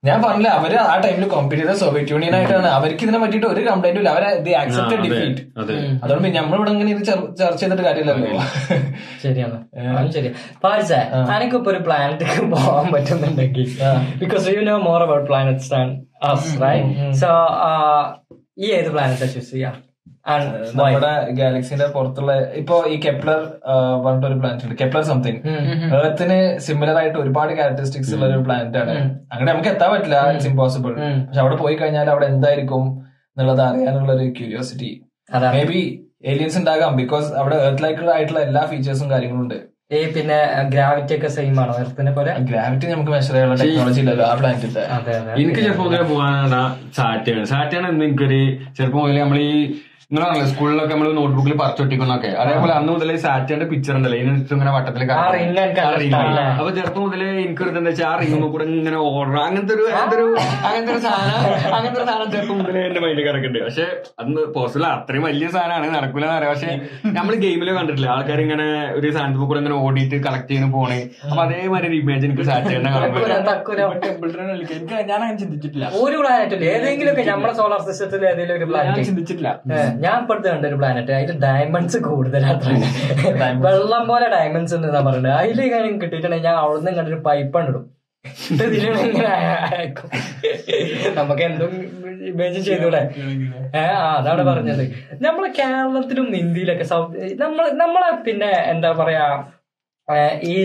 ഞാൻ 0.03 0.19
പറഞ്ഞില്ല 0.23 0.49
അവർ 0.57 0.73
ആ 0.85 0.95
ടൈമിൽ 0.99 1.29
കോമ്പീറ്റ് 1.29 1.63
ചെയ്ത 1.63 1.75
സോവിയറ്റ് 1.77 2.13
യൂണിയൻ 2.13 2.35
ആയിട്ടാണ്. 2.37 2.69
അവർക്ക് 2.69 3.05
ഇതിനെ 3.05 3.19
പറ്റിയിട്ട് 3.19 3.47
ഒരു 3.47 3.61
കംപ്ലൈന്റും 3.61 4.01
ഇല്ല. 4.01 4.11
അവരെ 4.11 4.27
ആക്സെപ്റ്റഡ് 4.55 5.01
ഡിഫീറ്റ് 5.07 5.43
അതെ 5.59 5.77
അതുകൊണ്ട് 6.05 6.29
നമ്മളിവിടെ 6.37 6.71
ഇങ്ങനെ 6.71 6.91
ഇത് 6.91 7.03
ചർ- 7.05 7.37
ചർച്ച 7.37 7.61
ചെയ്തിട്ട് 7.61 7.83
കാര്യമില്ലല്ലോ. 7.83 8.43
ശരിയാണ്. 9.23 9.57
അതും 9.93 10.13
ശരിയാ. 10.13 10.33
പാരിസ 10.65 10.93
എനിക്കിപ്പോ 11.37 11.71
ഒരു 11.71 11.79
പ്ലാനറ്റിക്ക് 11.79 12.45
പോകാൻ 12.55 12.93
പറ്റുന്നുണ്ടെങ്കിൽ 12.93 13.67
because 14.19 14.47
you 14.51 14.63
know 14.63 14.77
more 14.81 15.03
about 15.03 15.27
planets 15.27 15.75
and 15.75 15.97
as 16.25 16.53
right 16.63 17.11
so 17.17 17.31
ഈ 18.59 18.71
ഏത് 18.73 18.91
പ്ലാനറ്റാ 18.91 19.27
ചൂസ് 19.27 19.51
ചെയ്യാ? 19.51 19.73
നമ്മുടെ 20.79 21.11
ഗാലക്സിന്റെ 21.39 21.87
പുറത്തുള്ള 21.95 22.33
ഇപ്പൊ 22.61 22.77
ഈ 22.93 22.97
കെപ്ലർ 23.05 23.41
പറഞ്ഞിട്ട് 24.05 24.27
ഒരു 24.31 24.37
പ്ലാനറ്റ് 24.41 24.65
ഉണ്ട്. 24.67 24.77
കെപ്ലർ 24.83 25.03
സംതിങ് 25.11 25.41
എർത്തിന് 25.99 26.39
സിമിലർ 26.67 26.97
ആയിട്ട് 27.03 27.19
ഒരുപാട് 27.25 27.53
ക്യാരക്ടറിസ്റ്റിക്സ് 27.59 28.15
ഉള്ള 28.17 28.27
ഒരു 28.33 28.41
പ്ലാനറ്റ് 28.49 28.81
ആണ്. 28.83 28.97
അങ്ങനെ 29.33 29.49
നമുക്ക് 29.53 29.71
എത്താൻ 29.75 29.91
പറ്റില്ല. 29.95 30.19
ഇറ്റ്സ് 30.33 30.51
ഇമ്പോസിബിൾ 30.53 30.95
പക്ഷെ 31.29 31.43
അവിടെ 31.45 31.59
പോയി 31.63 31.77
കഴിഞ്ഞാൽ 31.83 32.11
അവിടെ 32.15 32.29
എന്തായിരിക്കും 32.35 32.85
എന്നുള്ളത് 33.37 33.65
അറിയാനുള്ള 33.69 34.11
ഒരു 34.19 34.27
ക്യൂരിയോസിറ്റി 34.41 34.91
മേ 35.55 35.63
ബി 35.71 35.81
ഏലിയൻസ് 36.33 36.59
ഉണ്ടാകാം 36.61 36.93
ബിക്കോസ് 37.01 37.27
അവിടെ 37.41 37.57
എർത്ത് 37.69 37.83
ലൈക്ക് 37.85 38.11
ആയിട്ടുള്ള 38.17 38.43
എല്ലാ 38.49 38.63
ഫീച്ചേഴ്സും 38.71 39.09
കാര്യങ്ങളും 39.15 39.43
ഉണ്ട്. 39.45 39.59
ഈ 39.97 39.99
പിന്നെ 40.15 40.39
ഗ്രാവിറ്റി 40.73 41.13
ഒക്കെ 41.17 41.29
സെയിം 41.35 41.57
ആണോ? 41.63 41.75
എർത്തിനെ 41.83 42.13
പോലെ? 42.15 42.33
ഗ്രാവിറ്റി 42.49 42.87
നമുക്ക് 42.93 43.13
മെഷർ 43.15 43.35
ചെയ്യാനുള്ള 43.35 43.57
ടെക്നോളജി 43.61 44.01
ഇല്ലല്ലോ 44.03 44.25
ആ 44.31 44.33
പ്ലാനറ്റിന്റെ 44.41 44.85
എനിക്ക് 45.43 45.61
ചെറുപ്പം 45.67 45.85
പോകാനുള്ള 45.85 46.09
പോകാനാണ് 46.13 46.63
സാറ്റാണ് 46.97 47.45
സാറ്റാണ് 47.53 47.87
എന്ന് 47.93 48.07
എനിക്കൊരു 48.09 48.41
ചെറുപ്പം 48.79 49.01
മുതലേ 49.03 49.21
നമ്മൾ 49.25 49.39
ഈ 49.51 49.53
നിങ്ങളാണല്ലോ 50.11 50.45
സ്കൂളിലൊക്കെ 50.51 50.93
നമ്മൾ 50.95 51.09
നോട്ട്ബുക്കിൽ 51.17 51.53
പറിച്ചൊട്ടിക്കുന്നൊക്കെ 51.61 52.29
അതേപോലെ 52.43 52.73
അന്ന് 52.79 52.91
മുതൽ 52.95 53.09
സാറ്റാന്റെ 53.23 53.67
പിക്ചർ 53.71 53.95
ഉണ്ടല്ലോ 53.99 54.19
ഇതിനകത്ത് 54.21 54.53
ഇങ്ങനെ 54.57 54.73
വട്ടത്തിൽ 54.75 55.03
എനിക്ക്? 55.05 55.15
അപ്പൊ 56.59 56.69
ചെറുപ്പം 56.77 57.03
മുതലേ 57.07 57.29
എനിക്കൊരു 57.45 57.71
എന്താ 57.71 57.91
വെച്ചാൽ 57.91 58.07
ആ 58.11 58.13
റിംഗ് 58.21 58.49
കൂടെ 58.53 58.65
ഇങ്ങനെ 58.75 58.99
ഓർഡർ 59.07 59.37
അങ്ങനത്തെ 59.47 59.75
ഒരു 59.77 59.85
അങ്ങനത്തെ 59.93 60.17
ഒരു 60.19 60.27
അങ്ങനത്തെ 60.69 60.93
ഒരു 60.95 61.01
സാധനം 61.07 61.49
അങ്ങനത്തെ 61.79 61.99
ഒരു 62.01 62.07
സാധനം 62.11 62.29
ചെറുപ്പം 62.35 62.57
മുതലേ 62.61 62.83
എന്റെ 62.91 63.03
മൈൻഡിൽ 63.05 63.25
കിടക്കുന്നുണ്ട്. 63.29 63.59
പക്ഷെ 63.67 63.87
അന്ന് 64.25 64.45
പോസിബിൾ 64.59 64.87
അത്രയും 64.93 65.25
വലിയ 65.29 65.49
സാധനമാണ്. 65.57 65.89
നടക്കൂല 65.97 66.25
എന്നറിയാം 66.29 66.53
പക്ഷെ 66.55 66.71
നമ്മൾ 67.19 67.33
ഗെയിമിൽ 67.47 67.73
കണ്ടിട്ടില്ല? 67.79 68.09
ആൾക്കാർ 68.15 68.41
ഇങ്ങനെ 68.47 68.69
ഒരു 69.01 69.11
സാധനത്തിൽ 69.17 69.49
കൂടെ 69.51 69.61
ഇങ്ങനെ 69.65 69.77
ഓടിയിട്ട് 69.89 70.23
കളക്ട് 70.29 70.49
ചെയ്യുന്ന 70.53 70.71
പോണേ. 70.77 71.01
അപ്പൊ 71.31 71.43
അതേമാതിരി 71.47 71.91
ഒരു 71.91 71.99
ഇമേജ് 72.05 72.25
എനിക്ക് 72.31 72.47
സാറ്റേന്റെ 72.53 72.93
എനിക്ക് 74.79 74.95
ഞാൻ 75.11 75.21
അങ്ങനെ 75.25 75.39
ചിന്തിച്ചിട്ടില്ല. 75.43 75.85
ഒരു 76.05 76.17
പ്ലാൻ 76.23 76.65
ഏതെങ്കിലും 76.73 77.53
സോളാർ 77.61 77.83
സിസ്റ്റത്തിൽ 77.91 78.25
ഏതെങ്കിലും 78.33 78.57
ഒരു 78.61 78.71
പ്ലാനറ്റ് 78.73 79.09
ചിന്തിച്ചിട്ടില്ല. 79.11 79.53
ഞാൻ 80.01 80.17
ഇപ്പോഴത്തെ 80.23 80.49
കണ്ട 80.49 80.67
ഒരു 80.67 80.79
പ്ലാനറ്റ് 80.81 81.13
അതിൽ 81.17 81.39
ഡയമണ്ട്സ് 81.43 81.99
കൂടുതലാണ് 82.07 82.75
വെള്ളം 83.67 84.05
പോലെ 84.09 84.29
ഡയമണ്ട്സ് 84.35 84.75
ഉണ്ട് 84.77 84.89
എന്നാ 84.89 85.03
പറയുന്നത് 85.03 85.35
അതിൽ 85.41 85.61
കാര്യം 85.75 85.97
കിട്ടിയിട്ടുണ്ടെങ്കിൽ 85.97 86.49
ഞാൻ 86.49 86.59
അവിടെ 86.63 86.79
നിന്ന് 86.79 86.95
കണ്ടൊരു 86.99 87.21
പൈപ്പ് 87.27 87.59
ഉണ്ടിടും 87.61 87.85
നമുക്ക് 91.17 91.43
എന്തും 91.43 91.73
ഇമേജിൻ 92.29 92.63
ചെയ്തൂടെ 92.65 93.01
ഏ 93.75 93.83
ആ 93.97 94.07
അതാണ് 94.17 94.43
പറഞ്ഞത്. 94.49 94.83
നമ്മളെ 95.21 95.49
കേരളത്തിലും 95.59 96.27
ഇന്ത്യയിലൊക്കെ 96.41 96.87
സൗത്ത് 96.91 97.29
നമ്മൾ 97.43 97.67
നമ്മളെ 97.77 98.11
പിന്നെ 98.27 98.51
എന്താ 98.73 98.91
പറയാ 99.01 99.25
ഈ 100.51 100.57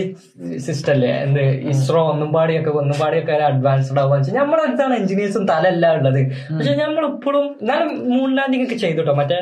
സിസ്റ്റം 0.64 0.92
അല്ലേ 0.94 1.08
എന്ത് 1.22 1.40
ഇസ്രോ 1.70 2.00
ഒന്നും 2.10 2.28
പാടിയൊക്കെ 2.34 2.70
ഒന്നും 2.80 2.96
പാടിയൊക്കെ 3.00 3.32
അഡ്വാൻസ്ഡ് 3.46 3.98
ആവുക 4.02 4.16
വെച്ചാൽ 4.16 4.36
നമ്മുടെ 4.40 4.62
അടുത്താണ് 4.66 4.94
എഞ്ചിനീയേഴ്സും 4.98 5.44
തലല്ല 5.50 5.86
ഉള്ളത്. 5.96 6.20
പക്ഷെ 6.56 6.74
നമ്മൾ 6.82 7.04
ഇപ്പോഴും 7.06 7.46
എന്നാലും 7.62 7.88
മൂൺ 8.12 8.28
ലാൻഡിംഗ് 8.36 8.66
ഒക്കെ 8.66 8.76
ചെയ്തിട്ടോ 8.84 9.14
മറ്റേ 9.20 9.38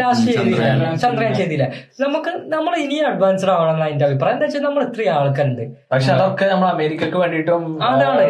ലാസ്റ്റ് 0.00 0.32
ചെയ്തില്ല 0.38 0.96
ചന്ദ്രയാൻ 1.04 1.34
ചെയ്തില്ല. 1.40 1.68
നമുക്ക് 2.04 2.32
നമ്മൾ 2.54 2.74
ഇനി 2.84 2.98
അഡ്വാൻസ്ഡ് 3.10 3.52
ആവണം 3.54 3.74
എന്നാണ് 3.74 3.92
എന്റെ 3.94 4.06
അഭിപ്രായം. 4.08 4.36
എന്താ 4.36 4.46
വെച്ചാൽ 4.46 4.64
നമ്മൾ 4.68 4.82
ഇത്രയും 4.88 5.12
ആൾക്കാരുണ്ട്. 5.18 5.64
പക്ഷെ 5.92 6.10
അതൊക്കെ 6.16 6.48
നമ്മൾ 6.54 6.68
അമേരിക്കക്ക് 6.74 7.20
വേണ്ടിയിട്ടും 7.24 7.62
അതാണ്. 7.90 8.24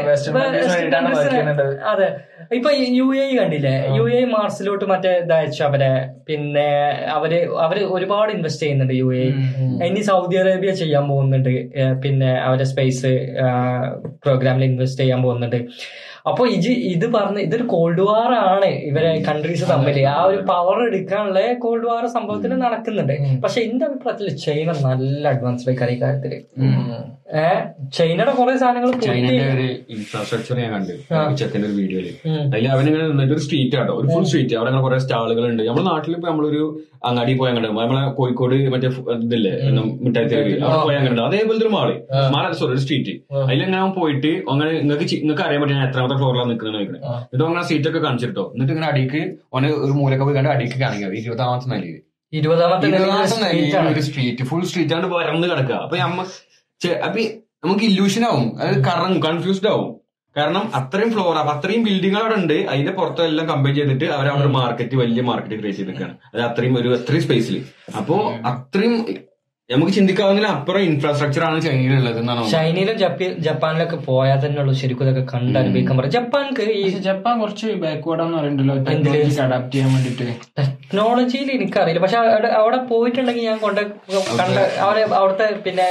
അതെ. 1.95 2.11
ഇപ്പൊ 2.59 2.71
യു 2.99 3.09
എ 3.23 3.27
കണ്ടില്ലേ? 3.41 3.75
യു 3.97 4.05
എ 4.19 4.21
മാർസിലോട്ട് 4.35 4.85
മറ്റേ 4.93 5.13
ഇതയച്ചു 5.25 5.63
അവരെ. 5.71 5.93
പിന്നെ 6.29 6.69
അവർ 7.17 7.33
അവർ 7.65 7.79
ഒരുപാട് 7.97 8.31
ഇൻവെസ്റ്റ് 8.37 8.63
ചെയ്യുന്നുണ്ട് 8.63 8.95
യു 9.01 9.09
എ 9.23 9.25
ഇനി 9.89 10.03
സൗദി 10.11 10.37
അറേബ്യ 10.43 10.71
ചെയ്യാൻ 10.83 11.05
പോകുന്നുണ്ട്. 11.09 11.51
പിന്നെ 12.05 12.31
അവരെ 12.49 12.67
സ്പേസ് 12.73 13.13
പ്രോഗ്രാമിൽ 14.25 14.65
ഇൻവെസ്റ്റ് 14.65 15.03
ചെയ്യാൻ 15.03 15.23
പോകുന്നുണ്ട്. 15.23 15.59
അപ്പൊ 16.27 16.43
ഇത് 16.57 16.69
ഇത് 16.95 17.07
പറഞ്ഞ 17.15 17.39
ഇതൊരു 17.47 17.65
കോൾഡ് 17.73 18.03
വാർ 18.09 18.33
ആണ് 18.43 18.69
ഇവരെ 18.89 19.09
കൺട്രീസ് 19.29 19.65
തമ്മിൽ 19.71 19.97
ആ 20.13 20.19
ഒരു 20.31 20.41
പവർ 20.51 20.79
എടുക്കാനുള്ള 20.89 21.41
കോൾഡ് 21.65 21.87
വാർ 21.91 22.05
സംഭവത്തിൽ 22.17 22.53
നടക്കുന്നുണ്ട്. 22.65 23.15
പക്ഷെ 23.45 23.61
എന്റെ 23.69 23.85
അഭിപ്രായത്തിൽ 23.89 24.29
ചൈന 24.45 24.69
നല്ല 24.87 25.25
അഡ്വാൻസ്ഡ് 25.35 25.71
ആയി 25.87 25.99
കാര്യത്തിൽ 26.05 26.35
ഏഹ് 27.41 27.61
ചൈനയുടെ 27.97 28.33
കുറെ 28.39 28.55
സാധനങ്ങൾ 28.63 28.91
ചൈനയുടെ 29.05 29.45
ഒരു 29.53 29.67
ഇൻഫ്രാസ്ട്രക്ചർ 29.95 30.57
ഞാൻ 30.63 30.71
കണ്ടു. 30.75 30.95
ചെക്കന്റെ 31.41 31.67
ഒരു 31.69 31.77
വീഡിയോയിൽ 31.81 32.09
അതിൽ 32.47 32.67
അവനിങ്ങനെ 32.75 33.05
നിന്നിട്ട് 33.11 33.35
ഒരു 33.37 33.43
സ്ട്രീറ്റ് 33.45 33.77
ആട്ടോ. 33.81 33.93
ഒരു 34.01 34.09
ഫുൾ 34.13 34.25
സ്ട്രീറ്റ് 34.31 34.55
അവിടെ 34.59 34.71
അങ്ങനെ 34.71 34.85
കുറെ 34.87 34.99
സ്റ്റാളുകൾ 35.05 35.45
ഉണ്ട് 35.51 35.63
നമ്മുടെ 35.69 35.87
നാട്ടിൽ 35.91 36.13
ഇപ്പൊ 36.17 36.29
നമ്മളൊരു 36.31 36.63
അങ്ങാടി 37.09 37.33
പോയി 37.39 37.51
അങ്ങനെ 37.53 37.69
നമ്മളെ 37.71 38.03
കോഴിക്കോട് 38.19 38.57
മറ്റേ 38.75 38.89
ഇതില്ലേ? 39.25 39.53
മിഠായി 40.05 40.27
തെരുവ് 40.33 40.53
അവിടെ 40.65 40.79
പോയി 40.87 40.97
അങ്ങനെ 40.99 41.23
അതേപോലത്തെ 41.29 41.67
ഒരു 41.67 41.73
മാൾ 41.77 41.89
മാള 42.35 42.53
സോറി 42.61 42.73
ഒരു 42.77 42.83
സ്ട്രീറ്റ് 42.85 43.15
അവൻ 43.81 43.93
പോയിട്ട് 43.99 44.33
അങ്ങനെ 44.53 44.73
നിങ്ങൾക്ക് 44.83 45.09
നിങ്ങൾക്ക് 45.23 45.45
അറിയാൻ 45.47 45.63
പറ്റും 45.63 45.77
ഞാൻ 45.77 45.89
എത്രാമത്തെ 46.13 46.19
ഫ്ലോറിലാണ് 46.19 46.51
നിൽക്കുന്നത് 46.51 46.77
നോക്കുന്നത് 46.79 47.05
എന്നിട്ട് 47.05 47.45
അങ്ങനെ 47.45 47.65
സീറ്റ് 47.71 47.89
ഒക്കെ 47.89 48.01
കാണിച്ചിട്ടോ. 48.07 48.45
എന്നിട്ട് 48.55 48.73
ഇങ്ങനെ 48.73 48.89
അടിക്ക് 48.93 49.23
ഓന് 49.55 49.67
ഒരു 49.85 49.93
മൂലൊക്കെ 49.99 50.25
പോയി 50.25 50.37
കണ്ട് 50.37 50.51
അടിക്ക് 50.51 50.79
കാണിക്കുക 50.85 51.13
ഇരുപതാമത്തെ 51.23 51.69
നിലയിൽ 51.73 51.99
ഇരുപതാമത്തെ 52.33 52.87
നിലയിൽ. 52.89 53.93
ഒരു 53.93 54.01
സ്ട്രീറ്റ് 54.01 54.45
ഫുൾ 54.45 54.63
സ്ട്രീറ്റ് 54.65 54.95
ആണ്. 54.95 55.07
പരന്ന് 55.15 55.49
കിടക്കുക. 55.49 55.75
അപ്പൊ 55.75 55.97
നമ്മ 55.97 56.21
അപ്പൊ 57.07 57.21
നമുക്ക് 57.65 57.85
ഇല്യൂഷൻ 57.85 58.23
ആവും. 58.25 58.47
അതായത് 58.61 58.85
കറങ്ങും 58.85 59.21
കൺഫ്യൂസ്ഡ് 59.23 59.69
ആവും. 59.69 59.91
കാരണം 60.37 60.65
അത്രയും 60.75 61.11
ഫ്ലോർ 61.13 61.35
അപ്പൊ 61.37 61.53
അത്രയും 61.53 61.83
ബിൽഡിംഗ് 61.85 62.19
അവിടെ 62.19 62.35
ഉണ്ട്. 62.35 62.55
അതിന്റെ 62.73 62.93
പുറത്തെല്ലാം 62.93 63.49
കമ്പയർ 63.49 63.75
ചെയ്തിട്ട് 63.75 64.05
അവർ 64.05 64.27
അവിടെ 64.29 64.47
മാർക്കറ്റ് 64.47 64.97
വലിയ 64.97 65.23
മാർക്കറ്റ് 65.23 65.55
ക്രിയേറ്റ് 65.55 65.79
ചെയ്തിരിക്കുകയാണ്. 65.79 66.17
അത് 66.35 66.43
അത്രയും 66.43 66.75
ഒരു 66.81 66.89
അത്രയും 66.97 67.23
സ്പേസിൽ 67.23 67.57
അപ്പോ 67.97 68.17
അത്രയും 68.53 68.95
നമുക്ക് 69.71 69.93
ചിന്തിക്കാവുന്നതിൽ 69.93 70.49
അപ്പുറം 70.49 70.81
ഇൻഫ്രാസ്ട്രക്ചർ 70.81 71.45
ആണ് 71.45 71.61
ചൈനയിലുള്ളത് 71.63 72.19
എന്നാണ്. 72.19 72.51
ചൈനയിലും 72.51 72.99
ജപ്പി- 72.99 73.39
ജപ്പാനിലൊക്കെ 73.39 73.97
പോയാൽ 73.97 74.47
തന്നെ 74.47 74.61
ഉള്ളു 74.61 74.73
ശരിക്കും 74.73 75.09
ഇതൊക്കെ 75.09 75.37
കണ്ടനുഭവിക്കാൻ 75.37 75.99
പറയാം 75.99 76.13
ജപ്പാൻക്ക് 76.13 76.63
ഈ 76.73 76.89
ജപ്പാൻ 76.89 77.41
കുറച്ച് 77.41 77.67
ബാക്ക്വേർഡാന്ന് 77.77 78.39
പറയുന്നുണ്ടല്ലോ. 78.39 78.85
പറയണ്ടല്ലോ 78.85 79.45
അഡാപ്റ്റ് 79.45 79.73
ചെയ്യാൻ 79.73 79.95
വേണ്ടിട്ട് 79.95 80.27
ടെക്നോളജിയിൽ 80.95 81.49
എനിക്കറിയില്ല. 81.53 82.01
പക്ഷെ 82.01 82.19
അവിടെ 82.23 82.49
അവിടെ 82.59 82.79
പോയിട്ടുണ്ടെങ്കിൽ 82.89 83.45
ഞാൻ 83.45 83.59
കൊണ്ട് 83.59 83.81
കണ്ട 84.41 84.57
അവരെ 84.83 85.05
അവിടുത്തെ 85.17 85.47
പിന്നെ 85.65 85.87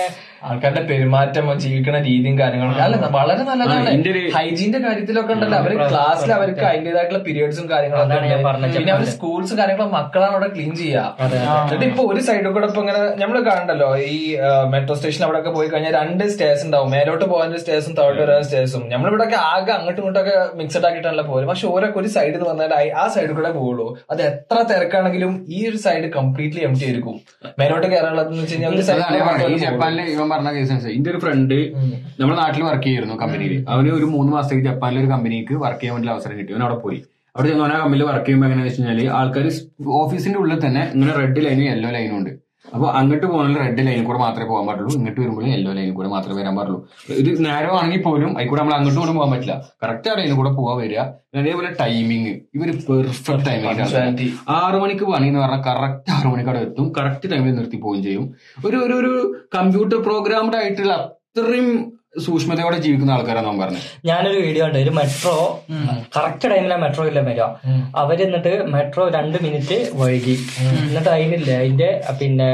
ആൾക്കാരുടെ 0.46 0.82
പെരുമാറ്റം 0.88 1.48
ജീവിക്കുന്ന 1.60 1.98
രീതിയും 2.06 2.36
കാര്യങ്ങളൊക്കെ 2.40 2.82
അല്ല 2.84 3.08
വളരെ 3.16 3.44
നല്ലതാണ്. 3.44 3.90
ഹൈജീന്റെ 4.36 4.80
കാര്യത്തിലൊക്കെ 4.80 5.34
ഉണ്ടല്ലോ. 5.36 5.58
അവർ 5.60 5.74
ക്ലാസ്സിൽ 5.84 6.30
അവർക്ക് 6.34 6.64
അതിന്റേതായിട്ടുള്ള 6.70 7.20
പീരിയഡ്സും 7.26 7.66
കാര്യങ്ങളൊക്കെ 7.70 8.16
ഞാൻ 8.22 8.24
ഉണ്ട്. 8.30 8.46
പറഞ്ഞത്. 8.48 8.74
പിന്നെ 8.78 8.92
അവർ 8.94 9.04
സ്കൂൾസ് 9.12 9.54
കാര്യങ്ങളും 9.54 9.92
മക്കളാണ് 9.98 10.34
അവിടെ 10.34 10.50
ക്ലീൻ 10.56 10.72
ചെയ്യാ 10.76 11.04
എന്നിട്ട് 11.26 11.86
ഇപ്പൊ 11.86 12.06
ഒരു 12.12 12.22
സൈഡിൽ 12.22 12.48
കൂടെ 12.50 12.68
ഇപ്പൊ 12.68 12.82
ഇങ്ങനെ 12.82 13.02
നമ്മൾ 13.22 13.38
കാണണ്ടല്ലോ. 13.50 13.90
ഈ 14.08 14.18
മെട്രോ 14.72 14.96
സ്റ്റേഷൻ 14.96 15.24
അവിടെ 15.24 15.40
ഒക്കെ 15.42 15.52
പോയി 15.52 15.70
കഴിഞ്ഞാൽ 15.70 15.94
രണ്ട് 16.00 16.24
സ്റ്റേഴ്സ് 16.34 16.66
ഉണ്ടാവും. 16.68 16.90
മേലോട്ട് 16.96 17.26
പോകാൻ 17.26 17.54
സ്റ്റേഴ്സും 17.60 17.94
താഴോട്ട് 17.96 18.22
വരാൻ 18.22 18.42
സ്റ്റേഴ്സും 18.44 18.84
നമ്മളിവിടെ 18.92 19.26
ഒക്കെ 19.28 19.40
ആകെ 19.52 19.72
അങ്ങോട്ടും 19.72 20.02
ഇങ്ങോട്ടൊക്കെ 20.04 20.36
മിക്സഡ് 20.56 20.88
ആക്കിയിട്ടല്ല 20.88 21.26
പോലും 21.30 21.48
പക്ഷെ 21.48 21.68
ഓരോ 21.70 21.90
ഒരു 21.96 22.12
സൈഡിൽ 22.16 22.36
നിന്ന് 22.36 22.50
വന്നാൽ 22.52 22.74
ആ- 22.98 23.08
സൈഡിൽ 23.14 23.34
കൂടെ 23.34 23.54
പോകുള്ളൂ 23.54 23.88
അത് 24.12 24.22
എത്ര 24.24 24.58
തിരക്കാണെങ്കിലും 24.92 25.34
ഈ 25.56 25.60
ഒരു 25.70 25.78
സൈഡ് 25.78 26.08
കംപ്ലീറ്റ്ലി 26.16 26.62
എം 26.68 26.74
ടി 26.80 26.84
ആയിരിക്കും 26.88 27.16
മേലോട്ട് 27.60 27.88
കേരളത്തിൽ. 27.94 28.38
ജപ്പാനിലെ 29.66 30.04
ഇവൻ 30.14 30.28
പറഞ്ഞ 30.34 30.50
കേസ് 30.58 30.90
എന്റെ 30.96 31.10
ഒരു 31.14 31.20
ഫ്രണ്ട് 31.24 31.56
നമ്മുടെ 32.20 32.38
നാട്ടിൽ 32.42 32.62
വർക്ക് 32.70 32.86
ചെയ്യായിരുന്നു 32.88 33.16
കമ്പനിയിൽ 33.24 33.54
അവന് 33.74 33.92
ഒരു 34.00 34.08
മൂന്ന് 34.16 34.32
മാസത്തേക്ക് 34.36 34.66
ജപ്പാനിലെ 34.70 35.02
ഒരു 35.04 35.10
കമ്പനിക്ക് 35.14 35.56
വർക്ക് 35.64 35.82
ചെയ്യാൻ 35.82 35.96
വേണ്ടി 35.98 36.12
അവസരം 36.16 36.36
കിട്ടി. 36.40 36.52
അവൻ 36.54 36.64
അവിടെ 36.68 36.78
പോയി. 36.86 37.00
അവിടെ 37.36 37.48
ചെന്ന് 37.50 37.64
അവൻ 37.66 37.74
ആ 37.76 37.80
കമ്പനിയിൽ 37.84 38.06
വർക്ക് 38.12 38.26
ചെയ്യുമ്പോൾ 38.26 38.48
എങ്ങനെയാണെന്ന് 38.48 38.82
വെച്ച് 38.82 38.90
കഴിഞ്ഞാൽ 38.90 39.14
ആൾക്കാർ 39.20 39.46
ഓഫീസിന്റെ 40.02 40.40
ഉള്ളിൽ 40.44 40.60
തന്നെ 40.66 40.84
ഇങ്ങനെ 40.96 41.14
റെഡ് 41.22 41.42
ലൈനും 41.46 41.66
യെല്ലോ 41.72 41.92
ലൈനും 41.98 42.16
ഉണ്ട്. 42.20 42.32
അപ്പൊ 42.66 42.88
അങ്ങോട്ട് 42.90 43.26
പോകുന്ന 43.26 43.58
റെഡ് 43.58 43.84
ലൈനിൽ 43.88 44.06
കൂടെ 44.06 44.20
മാത്രമേ 44.20 44.48
പോകാൻ 44.50 44.66
പാടുള്ളൂ. 44.68 44.92
ഇങ്ങോട്ട് 44.98 45.22
വരുമ്പോൾ 45.22 45.46
യെല്ലോ 45.48 45.74
ലൈനിൽ 45.74 45.94
കൂടെ 45.94 46.10
മാത്രമേ 46.10 46.42
വരാൻ 46.42 46.56
പാടുള്ളൂ. 46.56 46.88
ഇത് 47.22 47.46
നേരം 47.46 47.78
ആണെങ്കിൽ 47.78 48.02
പോലും 48.02 48.38
അതിൽ 48.38 48.56
നമ്മൾ 48.60 48.74
അങ്ങോട്ടും 48.74 49.02
കൂടെ 49.02 49.14
പോകാൻ 49.14 49.32
പറ്റില്ല. 49.32 49.72
കറക്റ്റ് 49.84 50.10
ആ 50.10 50.14
ലൈനിൽ 50.18 50.34
കൂടെ 50.34 50.50
പോകാൻ 50.50 50.78
വരിക. 50.78 51.00
അതേപോലെ 51.42 51.72
ടൈമിങ് 51.82 52.34
ഇവർ 52.56 52.70
പെർഫെക്റ്റ്. 52.90 53.46
ടൈമിംഗ് 53.46 54.32
ആറു 54.50 54.78
മണിക്ക് 54.78 55.04
പണി 55.04 55.28
എന്ന് 55.28 55.40
പറഞ്ഞാൽ 55.40 55.64
കറക്റ്റ് 55.70 56.12
ആറു 56.12 56.28
മണിക്ക് 56.28 56.50
അവിടെ 56.50 56.64
എത്തും. 56.68 56.94
കറക്റ്റ് 56.98 57.32
ടൈമിൽ 57.32 57.56
നിർത്തി 57.56 57.78
പോവുകയും 57.78 58.04
ചെയ്യും. 58.04 58.36
ഒരു 58.68 58.78
ഒരു 58.78 58.94
ഒരു 58.94 59.14
കമ്പ്യൂട്ടർ 59.56 59.98
പ്രോഗ്രാംഡ് 59.98 60.56
ആയിട്ടുള്ള 60.56 60.94
അത്രയും 60.94 62.01
സൂക്ഷ്മതയോടെ 62.16 62.78
ജീവിക്കുന്ന 62.84 63.12
ആൾക്കാരാണ് 63.16 63.48
പറഞ്ഞു. 63.48 63.62
പറഞ്ഞത് 63.62 64.08
ഞാനൊരു 64.08 64.40
വീഡിയോ 64.46 64.64
ഉണ്ട് 64.68 64.78
ഒരു 64.86 64.92
മെട്രോ 64.98 65.36
കറക്റ്റ് 66.16 66.48
ടൈമിലാണ് 66.52 66.82
മെട്രോ 66.84 67.04
ഇല്ല 67.10 67.20
വരിക. 67.28 67.44
അവർ 68.02 68.18
എന്നിട്ട് 68.26 68.52
മെട്രോ 68.74 69.04
രണ്ട് 69.18 69.38
മിനിറ്റ് 69.46 69.78
വൈകി. 70.02 70.36
എന്നിട്ട് 70.88 71.10
അതിനില്ല 71.16 71.52
അതിന്റെ 71.62 71.90
പിന്നെ 72.22 72.50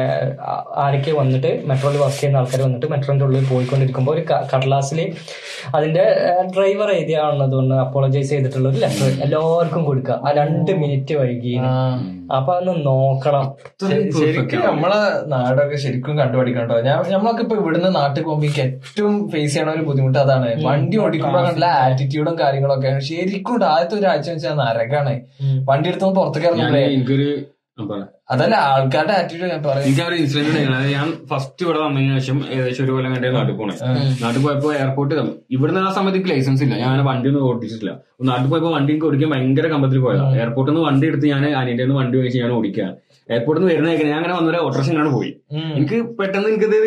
ആരൊക്കെ 0.83 1.13
വന്നിട്ട് 1.21 1.51
മെട്രോയിൽ 1.71 1.97
വർക്ക് 2.03 2.19
ചെയ്യുന്ന 2.19 2.41
ആൾക്കാർ 2.41 2.61
വന്നിട്ട് 2.67 2.89
മെട്രോന്റെ 2.93 3.25
ഉള്ളിൽ 3.27 3.47
പോയിക്കൊണ്ടിരിക്കുമ്പോൾ 3.53 4.13
ഒരു 4.15 4.23
കടലാസിൽ 4.53 5.01
അതിന്റെ 5.77 6.05
ഡ്രൈവർ 6.55 6.91
എഴുതിയാണെന്നതുകൊണ്ട് 6.97 7.75
അപ്പോളജൈസ് 7.85 8.29
ചെയ്തിട്ടുള്ള 8.33 8.67
ഒരു 8.73 8.79
ലെറ്റർ 8.85 9.09
എല്ലാവർക്കും 9.27 9.83
കൊടുക്കുക. 9.89 10.19
ആ 10.25 10.31
രണ്ട് 10.41 10.71
മിനിറ്റ് 10.83 11.15
വൈകി 11.21 11.55
അപ്പൊ 12.37 12.51
അന്ന് 12.59 12.73
നോക്കണം. 12.91 13.45
ശരിക്കും 14.19 14.61
നമ്മളെ 14.69 15.01
നാടൊക്കെ 15.33 15.77
ശരിക്കും 15.83 16.13
കണ്ടുപിടിക്കണ്ടോ 16.21 16.77
ഞാൻ 16.87 16.97
നമ്മളൊക്കെ 17.15 17.43
ഇപ്പൊ 17.45 17.57
ഇവിടുന്ന് 17.61 17.91
നാട്ടിൽ 17.99 18.21
പോകുമ്പോ 18.23 18.47
ഏറ്റവും 18.65 19.15
ഫേസ് 19.33 19.46
ഫേസ് 19.47 19.55
ചെയ്യണ 19.55 19.71
ഒരു 19.77 19.83
ബുദ്ധിമുട്ട്? 19.89 20.17
അതാണ്. 20.25 20.47
വണ്ടി 20.67 20.97
ഓടിക്കുമ്പോ 21.03 21.39
കണ്ടില്ല 21.43 21.67
ആറ്റിറ്റ്യൂഡും 21.83 22.35
കാര്യങ്ങളൊക്കെ. 22.39 22.89
ശരിക്കും 23.09 23.53
ആദ്യത്തെ 23.55 23.67
ആദ്യത്തെ 23.73 23.95
ഒരാഴ്ച 23.99 24.27
വെച്ചാൽ 24.29 24.55
നരകാണ്. 24.61 25.13
വണ്ടി 25.69 25.87
എടുത്തോ 25.91 26.09
പുറത്തേക്ക് 26.17 26.49
ഇറങ്ങുമ്പോഴേ 26.49 26.81
എനിക്കൊരു. 26.95 27.29
അതല്ല 28.33 28.55
ആൾക്കാരുടെ 28.69 29.13
ആറ്റിറ്റ്യൂഡ് 29.17 29.49
ഞാൻ 29.51 29.59
പറയാം. 29.65 29.83
എനിക്ക് 29.87 30.03
ഒരു 30.09 30.15
ഇൻസിഡന്റ് 30.21 30.49
ഉണ്ടായിരുന്നു 30.49 30.91
ഞാൻ 30.97 31.07
ഫസ്റ്റ് 31.31 31.61
ഇവിടെ 31.65 31.79
വന്നതിന് 31.83 32.19
ശേഷം 32.19 32.37
ഏകദേശം 32.53 32.83
ഒരു 32.85 32.91
കൊല്ലം 32.95 33.11
കണ്ടേ 33.15 33.29
നാട്ടിൽ 33.35 33.55
പോണേ. 33.59 33.75
നാട്ടിൽ 34.23 34.41
പോയപ്പോ 34.45 34.69
എയർപോർട്ട് 34.73 35.15
ഇവിടുന്ന് 35.55 35.81
ആ 35.87 35.91
സമയത്ത് 35.97 36.29
ലൈസൻസ് 36.31 36.63
ഇല്ല. 36.65 36.75
ഞാൻ 36.85 37.05
വണ്ടി 37.09 37.29
ഒന്നും 37.29 37.43
ഓടിച്ചിട്ടില്ല. 37.49 37.93
നാട്ടിൽ 38.29 38.47
പോയപ്പോ 38.53 38.71
വണ്ടി 38.77 38.91
എനിക്ക് 38.93 39.07
ഓടിക്കാൻ 39.09 39.29
ഭയങ്കര 39.35 39.67
കമ്പത്തിൽ 39.67 39.99
പോയതാണ് 39.99 40.39
എയർപോർട്ടിൽ 40.41 40.73
നിന്ന് 40.73 40.87
വണ്ടി 40.89 41.07
എടുത്ത് 41.07 41.27
ഞാൻ 41.33 41.45
അനിയന്റെ 41.59 41.83
നിന്ന് 41.83 41.99
വണ്ടി 42.01 42.17
വാങ്ങിച്ച് 42.17 42.41
ഞാൻ 42.43 42.51
ഓടിക്കുകയാണ് 42.57 42.95
എയർപോർട്ടിൽ 43.29 43.61
നിന്ന് 43.61 43.73
വരുന്ന 43.73 44.09
ഞാൻ 44.11 44.17
അങ്ങനെ 44.17 44.33
വന്നൊരു 44.33 44.57
ഓട്ടോറിക്ഷനാണ് 44.57 45.09
പോയി. 45.09 45.31
എനിക്ക് 45.75 46.17
പെട്ടെന്ന് 46.17 46.49
എനിക്കത് 46.49 46.77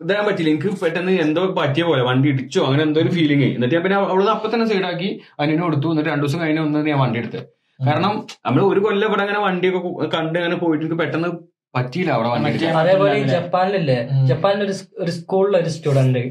ഇതാൻ 0.00 0.22
പറ്റില്ല. 0.26 0.50
എനിക്ക് 0.54 0.70
പെട്ടെന്ന് 0.82 1.12
എന്തോ 1.24 1.42
പറ്റിയ 1.60 1.84
പോലെ 1.90 2.02
വണ്ടി 2.08 2.28
ഇടിച്ചോ 2.32 2.60
അങ്ങനെ 2.68 2.82
എന്തോ 2.88 3.00
ഒരു 3.04 3.10
ഫീലിംഗ് 3.16 3.48
എന്നിട്ട് 3.54 3.74
ഞാൻ 3.76 3.82
പിന്നെ 3.84 3.96
അവിടെ 4.12 4.32
അപ്പൊ 4.36 4.48
തന്നെ 4.54 4.66
സൈഡാക്കി 4.72 5.10
അനിയന് 5.40 5.62
കൊടുത്തു. 5.66 5.88
എന്നിട്ട് 5.92 6.10
രണ്ടു 6.12 6.24
ദിവസം 6.26 6.40
കഴിഞ്ഞ് 6.44 6.62
വന്നത് 6.66 6.88
ഞാൻ 6.92 7.00
വണ്ടി 7.04 7.20
എടുത്തത് 7.22 7.44
കാരണം 7.80 8.14
നമ്മൾ 8.46 8.60
ഒരു 8.72 8.80
കൊല്ലം 8.86 9.06
ഇവിടെ 9.08 9.22
അങ്ങനെ 9.24 9.40
വണ്ടിയൊക്കെ 9.46 9.80
കണ്ട് 10.16 10.36
അങ്ങനെ 10.38 10.56
പോയിട്ട് 10.62 10.82
എനിക്ക് 10.84 10.98
പെട്ടെന്ന് 11.02 11.30
പറ്റിയില്ല 11.74 12.10
അവിടെ 12.16 12.28
വണ്ടി. 12.32 12.66
അതേപോലെ 12.82 13.16
ജപ്പാനിലല്ലേ 13.32 13.96
ജപ്പാനിൽ 14.28 14.62
ഒരു 14.66 14.74
ഒരു 15.02 15.12
സ്കൂളിൽ 15.18 15.54
ഒരു 15.60 15.70
സ്റ്റുഡന്റ് 15.74 16.22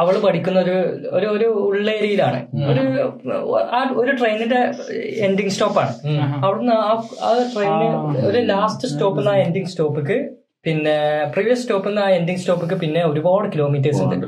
അവൾ 0.00 0.14
പഠിക്കുന്ന 0.24 0.58
ഒരു 0.66 0.76
ഒരു 1.16 1.26
ഒരു 1.36 1.46
ഉള്ളേരിയയിലാണ് 1.68 2.40
ഒരു 2.70 2.82
ആ 3.76 3.80
ഒരു 4.02 4.12
ട്രെയിനിന്റെ 4.20 4.60
എൻഡിങ് 5.28 5.54
സ്റ്റോപ്പാണ് 5.56 5.94
അവിടുന്ന് 6.44 6.76
ആ 6.88 6.92
ട്രെയിനിന് 7.54 7.88
ട്രെയിന് 7.88 8.22
ഒരു 8.30 8.42
ലാസ്റ്റ് 8.52 8.90
സ്റ്റോപ്പ് 8.92 9.26
ആ 9.32 9.34
എൻഡിങ് 9.46 9.72
സ്റ്റോപ്പിക്ക് 9.72 10.18
പിന്നെ 10.64 10.96
പ്രീവിയസ് 11.34 11.62
സ്റ്റോപ്പിൽ 11.62 11.90
നിന്ന് 11.90 12.02
ആ 12.06 12.08
എൻഡിങ് 12.18 12.40
സ്റ്റോപ്പിക്ക് 12.42 12.76
പിന്നെ 12.82 13.02
ഒരുപാട് 13.10 13.46
കിലോമീറ്റേഴ്സ് 13.52 14.02
ഉണ്ട്. 14.06 14.26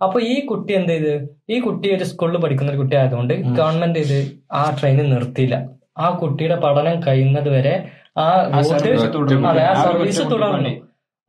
അപ്പൊ 0.00 0.18
ഈ 0.32 0.34
കുട്ടി 0.50 0.72
എന്ത് 0.78 0.92
ചെയ്ത് 0.92 1.12
ഈ 1.54 1.58
കുട്ടി 1.66 1.88
ഒരു 1.96 2.04
സ്കൂളിൽ 2.10 2.38
പഠിക്കുന്ന 2.44 2.72
ഒരു 2.72 2.80
കുട്ടി 2.82 2.96
ആയതുകൊണ്ട് 3.00 3.34
ഗവൺമെന്റ് 3.58 4.00
ഇത് 4.06 4.18
ആ 4.60 4.62
ട്രെയിൻ 4.78 4.98
നിർത്തിയില്ല. 5.14 5.56
ആ 6.04 6.06
കുട്ടിയുടെ 6.22 6.56
പഠനം 6.64 6.96
കഴിയുന്നത് 7.06 7.48
വരെ 7.56 7.74
ആ 8.22 8.26
സർവീസ് 8.70 9.06
തുടർന്നു. 9.14 9.46
അതെ 9.50 9.62
ആ 9.68 9.70
ആ 9.70 9.84
സർവീസ് 9.84 10.24
തുടർന്നു. 10.32 10.72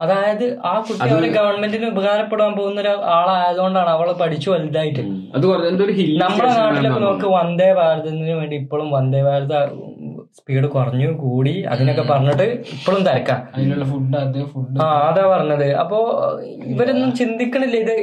അതായത് 0.02 0.46
ആ 0.70 0.74
കുട്ടി 0.88 1.10
അവർ 1.10 1.26
ഗവൺമെന്റിന് 1.36 1.88
ഉപകാരപ്പെടാൻ 1.94 2.52
പോകുന്ന 2.58 2.80
ഒരു 2.82 2.94
ആളായതുകൊണ്ടാണ് 3.18 3.90
അവൾ 3.90 4.08
പഠിച്ചു 4.22 4.48
വലുതായിട്ട്. 4.54 5.04
നമ്മുടെ 6.24 6.50
നാട്ടിലൊക്കെ 6.58 7.00
നോക്ക് 7.06 7.28
വന്ദേ 7.38 7.70
ഭാരതത്തിന് 7.80 8.36
വേണ്ടി 8.42 8.56
ഇപ്പോഴും 8.64 8.90
വന്ദേ 8.98 9.22
ഭാരത 9.28 9.56
സ്പീഡ് 10.38 10.66
കുറഞ്ഞു 10.66 11.12
കൂടി 11.12 11.62
അതിനൊക്കെ 11.62 12.02
പറഞ്ഞിട്ട് 12.02 12.44
ഇപ്പോഴും 12.44 13.04
തിരക്കാം. 13.04 13.48
അതിനുള്ള 13.56 13.86
ഫുഡ് 13.86 14.16
അത് 14.16 14.46
ഫുഡ് 14.46 14.82
ആ 14.82 14.88
അതാ 15.10 15.24
പറഞ്ഞത്. 15.28 15.74
അപ്പോ 15.74 16.00
ഇവരൊന്നും 16.64 17.14
ചിന്തിക്കണില്ല. 17.14 17.76
ഇത് 17.76 17.94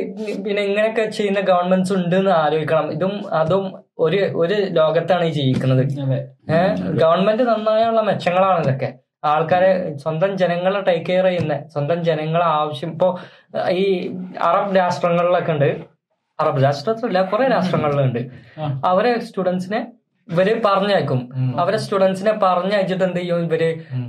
പിന്നെ 0.44 0.62
ഇങ്ങനെയൊക്കെ 0.62 1.10
ചെയ്യുന്ന 1.10 1.40
ഗവൺമെന്റ്സ് 1.40 1.92
ഉണ്ട് 1.92 2.16
എന്ന് 2.16 2.30
ആലോചിക്കണം. 2.30 2.92
ഇതും 2.92 3.34
അതും 3.34 3.72
ഒരു 3.98 4.16
ഒരു 4.16 4.54
ലോകത്താണ് 4.54 5.24
ഈ 5.24 5.30
ജീവിക്കുന്നത്. 5.30 5.82
ഏഹ് 6.50 6.82
ഗവൺമെന്റ് 7.02 7.42
നന്നായുള്ള 7.42 8.00
മെച്ചങ്ങളാണ് 8.00 8.64
ഇതൊക്കെ. 8.64 8.94
ആൾക്കാരെ 9.24 9.96
സ്വന്തം 9.96 10.36
ജനങ്ങളെ 10.36 10.80
ടേക്ക് 10.80 11.06
കെയർ 11.06 11.24
ചെയ്യുന്ന 11.24 11.68
സ്വന്തം 11.68 12.04
ജനങ്ങളെ 12.04 12.44
ആവശ്യം. 12.44 12.90
ഇപ്പോ 12.90 13.18
ഈ 13.70 14.14
അറബ് 14.42 14.76
രാഷ്ട്രങ്ങളിലൊക്കെ 14.76 15.52
ഉണ്ട്. 15.52 15.70
അറബ് 16.40 16.62
രാഷ്ട്രത്തിലല്ല 16.62 17.22
കുറെ 17.22 17.48
രാഷ്ട്രങ്ങളിലുണ്ട്. 17.48 18.18
അവരെ 18.86 19.20
സ്റ്റുഡൻസിനെ 19.20 19.86
ഇവർ 20.28 20.48
പറഞ്ഞയക്കും. 20.66 21.20
അവരെ 21.62 21.78
സ്റ്റുഡൻസിനെ 21.84 22.32
പറഞ്ഞയച്ചിട്ട് 22.44 23.04
എന്ത് 23.08 23.18
ചെയ്യും 23.20 23.42
ഇവർ 23.46 23.62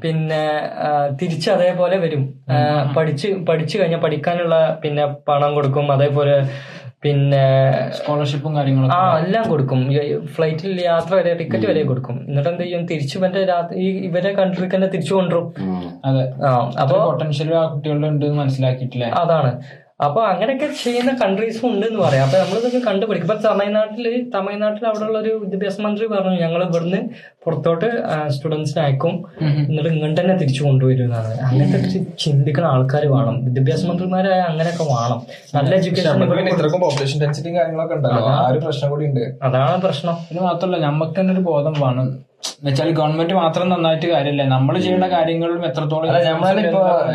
പിന്നെ 0.03 0.43
തിരിച്ച് 1.21 1.49
അതേപോലെ 1.55 1.97
വരും. 2.03 2.23
പഠിച്ച് 2.97 3.29
പഠിച്ചു 3.49 3.75
കഴിഞ്ഞാൽ 3.77 4.01
പഠിക്കാനുള്ള 4.05 4.55
പിന്നെ 4.83 5.05
പണം 5.29 5.51
കൊടുക്കും. 5.57 5.91
അതേപോലെ 5.97 6.37
പിന്നെ 7.05 7.45
സ്കോളർഷിപ്പും 7.95 8.51
കാര്യങ്ങളും 8.57 8.91
ആ 8.97 8.99
എല്ലാം 9.23 9.45
കൊടുക്കും. 9.49 9.79
ഫ്ലൈറ്റിൽ 10.35 10.81
യാത്ര 10.81 11.11
വരെ 11.19 11.31
ടിക്കറ്റ് 11.41 11.67
വരെ 11.71 11.81
കൊടുക്കും. 11.89 12.17
എന്നിട്ട് 12.27 12.49
എന്ത് 12.51 12.63
ചെയ്യും 12.63 12.83
തിരിച്ചു 12.91 13.15
ഇവന്റെ 13.19 13.41
രാത്രി 13.51 13.79
ഈ 13.85 13.89
ഇവരെ 14.09 14.31
കൺട്രിക്ക് 14.39 14.75
തന്നെ 14.75 14.89
തിരിച്ചു 14.93 15.13
കൊണ്ടുവരും. 15.17 15.47
അതെ. 16.09 16.23
അപ്പൊ 16.83 16.97
പൊട്ടൻഷ്യൽ 17.09 17.51
ആ 17.61 17.65
കുട്ടികളുടെ 17.73 18.09
ഉണ്ട് 18.13 18.25
മനസ്സിലാക്കിയിട്ടില്ലേ? 18.41 19.09
അതാണ്. 19.23 19.51
അപ്പൊ 19.99 20.25
അങ്ങനെയൊക്കെ 20.25 20.67
ചെയ്യുന്ന 20.83 21.11
കൺട്രീസും 21.21 21.71
ഉണ്ട് 21.71 21.87
എന്ന് 21.87 21.99
പറയാം. 21.99 22.23
അപ്പൊ 22.25 22.37
നമ്മളിതൊക്കെ 22.39 22.79
കണ്ടുപിടിക്കും. 22.87 23.27
ഇപ്പൊ 23.27 23.49
തമിഴ്നാട്ടിൽ 23.49 24.29
തമിഴ്നാട്ടിൽ 24.35 24.87
അവിടെയുള്ള 24.87 25.19
ഒരു 25.19 25.39
വിദ്യാഭ്യാസ 25.43 25.81
മന്ത്രി 25.81 26.05
പറഞ്ഞു 26.05 26.39
ഞങ്ങൾ 26.41 26.63
ഇവിടുന്ന് 26.63 26.99
പുറത്തോട്ട് 27.45 27.89
സ്റ്റുഡൻസിനെ 28.29 28.85
അയക്കും 28.85 29.13
എന്നിട്ട് 29.67 29.89
ഇങ്ങോട്ട് 29.89 30.21
തന്നെ 30.21 30.35
തിരിച്ചു 30.41 30.63
കൊണ്ടുവരും 30.63 31.05
എന്നാണ്. 31.05 31.39
അങ്ങനത്തെ 31.47 32.01
ചിന്തിക്കുന്ന 32.25 32.67
ആൾക്കാർ 32.67 33.05
വേണം. 33.15 33.45
വിദ്യാഭ്യാസ 33.45 33.85
മന്ത്രിമാരായ 33.85 34.39
അങ്ങനെയൊക്കെ 34.39 34.83
വേണം. 34.83 35.21
നല്ല 35.55 35.75
എഡ്യൂക്കേഷൻ 35.75 36.79
പോപ്പുലേഷൻ 36.85 37.21
ഡെൻസിറ്റിയും 37.21 37.57
കാര്യങ്ങളൊക്കെ 37.59 37.95
ഉണ്ടല്ലോ. 37.99 38.21
ആ 38.27 38.47
ഒരു 38.47 38.59
പ്രശ്നം 38.65 38.89
കൂടി 38.89 39.05
ഉണ്ട്. 39.05 39.25
അതാണ് 39.43 39.81
പ്രശ്നം. 39.81 40.17
ഇത് 40.31 40.41
മാത്രമല്ല 40.49 40.79
നമുക്ക് 40.85 41.19
തന്നെ 41.19 41.33
ഒരു 41.33 41.41
ബോധം 41.41 41.75
വേണം. 41.85 42.07
എന്നുവെച്ചാൽ 42.43 42.89
ഗവൺമെന്റ് 42.91 43.35
മാത്രം 43.35 43.65
നന്നായിട്ട് 43.69 44.07
കാര്യമില്ല? 44.07 44.43
നമ്മൾ 44.53 44.73
ചെയ്യേണ്ട 44.79 45.07
കാര്യങ്ങളും 45.13 45.61
എത്രത്തോളം. 45.65 46.07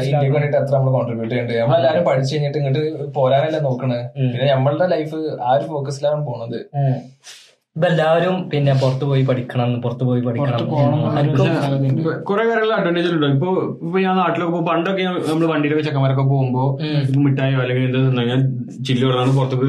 ഇന്ത്യയ്ക്ക് 0.03 0.35
വേണ്ടിട്ട് 0.35 0.57
എത്ര 0.61 0.73
നമ്മൾ 0.77 0.93
കോൺട്രിബ്യൂട്ട് 0.93 1.33
ചെയ്യുന്നുണ്ട് 1.33 1.61
നമ്മളെല്ലാരും 1.63 2.05
പഠിച്ചു 2.09 2.33
കഴിഞ്ഞിട്ട് 2.35 2.59
ഇങ്ങോട്ട് 2.61 2.83
പോരാനല്ലേ 3.15 3.61
നോക്കണത് 3.61 4.03
പിന്നെ 4.33 4.51
നമ്മളുടെ 4.53 4.89
ലൈഫ് 4.89 5.19
ആ 5.43 5.53
ഒരു 5.57 5.67
ഫോക്കസിലാണ് 5.69 6.21
പോണത്. 6.27 6.59
ഇപ്പൊ 7.77 7.87
എല്ലാവരും 7.89 8.37
പിന്നെ 8.53 8.73
പുറത്തു 8.75 9.05
പോയി 9.05 9.23
പഠിക്കണം 9.23 9.73
പുറത്തു 9.81 10.05
പോയി 10.05 10.21
പഠിക്കണം. 10.21 10.63
കുറെ 12.25 12.43
കാര്യങ്ങൾ 12.45 12.73
അഡ്വാന്റേജ് 12.73 13.11
ഉണ്ടോ? 13.13 13.27
ഇപ്പൊ 13.35 13.51
ഇപ്പൊ 13.85 13.99
ഞാൻ 14.01 14.15
നാട്ടിലൊക്കെ 14.17 14.53
പോകും 14.53 14.67
പണ്ടൊക്കെ 14.67 15.03
നമ്മൾ 15.29 15.45
വണ്ടിയിലൊക്കെ 15.47 15.85
ചെക്കന്മാരൊക്കെ 15.85 16.25
പോകുമ്പോ 16.25 16.65
ഇപ്പൊ 17.03 17.21
മിഠായോ 17.27 17.61
അല്ലെങ്കിൽ 17.61 17.85
എന്താ 17.91 18.39
ചില്ല് 18.87 19.05
കൊടുത്താണ് 19.07 19.35
പുറത്തേക്ക് 19.37 19.69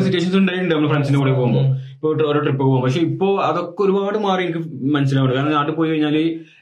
സിറ്റുവേഷൻസ് 0.00 0.36
ഉണ്ടായിട്ടുണ്ട് 0.36 0.74
നമ്മൾ 0.74 0.88
ഫ്രണ്ട്സിന്റെ 0.88 1.18
കൂടെ 1.18 1.32
പോകുമ്പോ. 1.32 1.62
ഇപ്പൊ 1.62 1.74
ഒരു- 1.74 1.83
ഓരോ 2.08 2.40
ട്രിപ്പ് 2.44 2.62
പോകും. 2.64 2.80
പക്ഷെ 2.84 3.00
ഇപ്പോ 3.08 3.28
അതൊക്കെ 3.48 3.80
ഒരുപാട് 3.86 4.18
മാറി 4.26 4.42
എനിക്ക് 4.46 4.62
മനസ്സിലാവും 4.94 5.34
കാരണം 5.36 5.52
നാട്ടിൽ 5.58 5.74
പോയി 5.80 5.90
കഴിഞ്ഞാൽ 5.90 6.16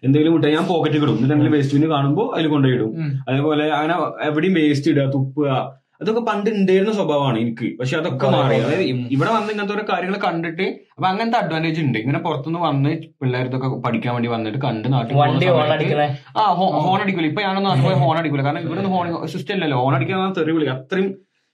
എന്തെങ്കിലും 0.07 0.34
മിഠായി 0.36 0.55
ഞാൻ 0.59 0.66
പോക്കറ്റിൽ 0.72 0.99
ഇടും. 1.03 1.14
എന്നിട്ട് 1.18 1.34
എന്തെങ്കിലും 1.34 1.59
വേസ്റ്റ് 1.59 1.76
ബിന്ന് 1.76 1.90
കാണുമ്പോൾ 1.95 2.26
അതിൽ 2.34 2.49
കൊണ്ടുപോയി 2.55 2.78
ഇടും. 2.78 2.90
അതേപോലെ 3.28 3.66
അങ്ങനെ 3.78 3.95
എവിടെയും 4.30 4.57
വേസ്റ്റ് 4.61 4.90
ഇടുക 4.95 5.07
തുപ്പുക 5.14 5.49
അതൊക്കെ 6.03 6.20
പണ്ട് 6.28 6.49
ഉണ്ടായിരുന്ന 6.51 6.93
സ്വഭാവമാണ് 6.99 7.38
എനിക്ക്. 7.43 7.66
പക്ഷെ 7.80 7.95
അതൊക്കെ 7.99 8.28
മാറി. 8.34 8.55
അതായത് 8.62 8.86
ഇവിടെ 9.14 9.30
വന്ന് 9.34 9.51
ഇങ്ങനത്തെ 9.55 9.74
ഓരോ 9.74 9.84
കാര്യങ്ങൾ 9.90 10.16
കണ്ടിട്ട് 10.24 10.66
അപ്പൊ 10.95 11.07
അങ്ങനത്തെ 11.11 11.38
അഡ്വാന്റേജ് 11.40 11.80
ഉണ്ട് 11.84 11.99
ഇങ്ങനെ 12.01 12.20
പുറത്തുനിന്ന് 12.24 12.61
വന്ന് 12.68 12.93
പിള്ളേർക്കൊക്കെ 13.20 13.68
പഠിക്കാൻ 13.84 14.12
വേണ്ടി 14.16 14.30
വന്നിട്ട് 14.34 14.61
കണ്ട് 14.66 14.86
നാട്ടിൽ 14.95 15.16
ആ 16.40 16.47
ഹോൺ 16.61 16.99
അടിക്കൂല. 17.05 17.26
ഇപ്പൊ 17.32 17.43
ഞാനൊന്നും 17.47 17.68
നാട്ടിൽ 17.70 17.84
പോയി 17.88 17.99
ഹോൺ 18.03 18.16
അടിക്കില്ല 18.22 18.45
കാരണം 18.49 18.64
ഇവിടെ 18.68 18.90
ഹോൺ 18.95 19.07
സിസ്റ്റം 19.34 19.55
ഇല്ലല്ലോ. 19.57 19.78
ഹോൺ 19.82 19.95
അടിക്കാൻ 19.99 20.34
തെറി 20.38 20.55
വിളിക്കുക 20.57 20.76
അത്രയും 20.78 21.09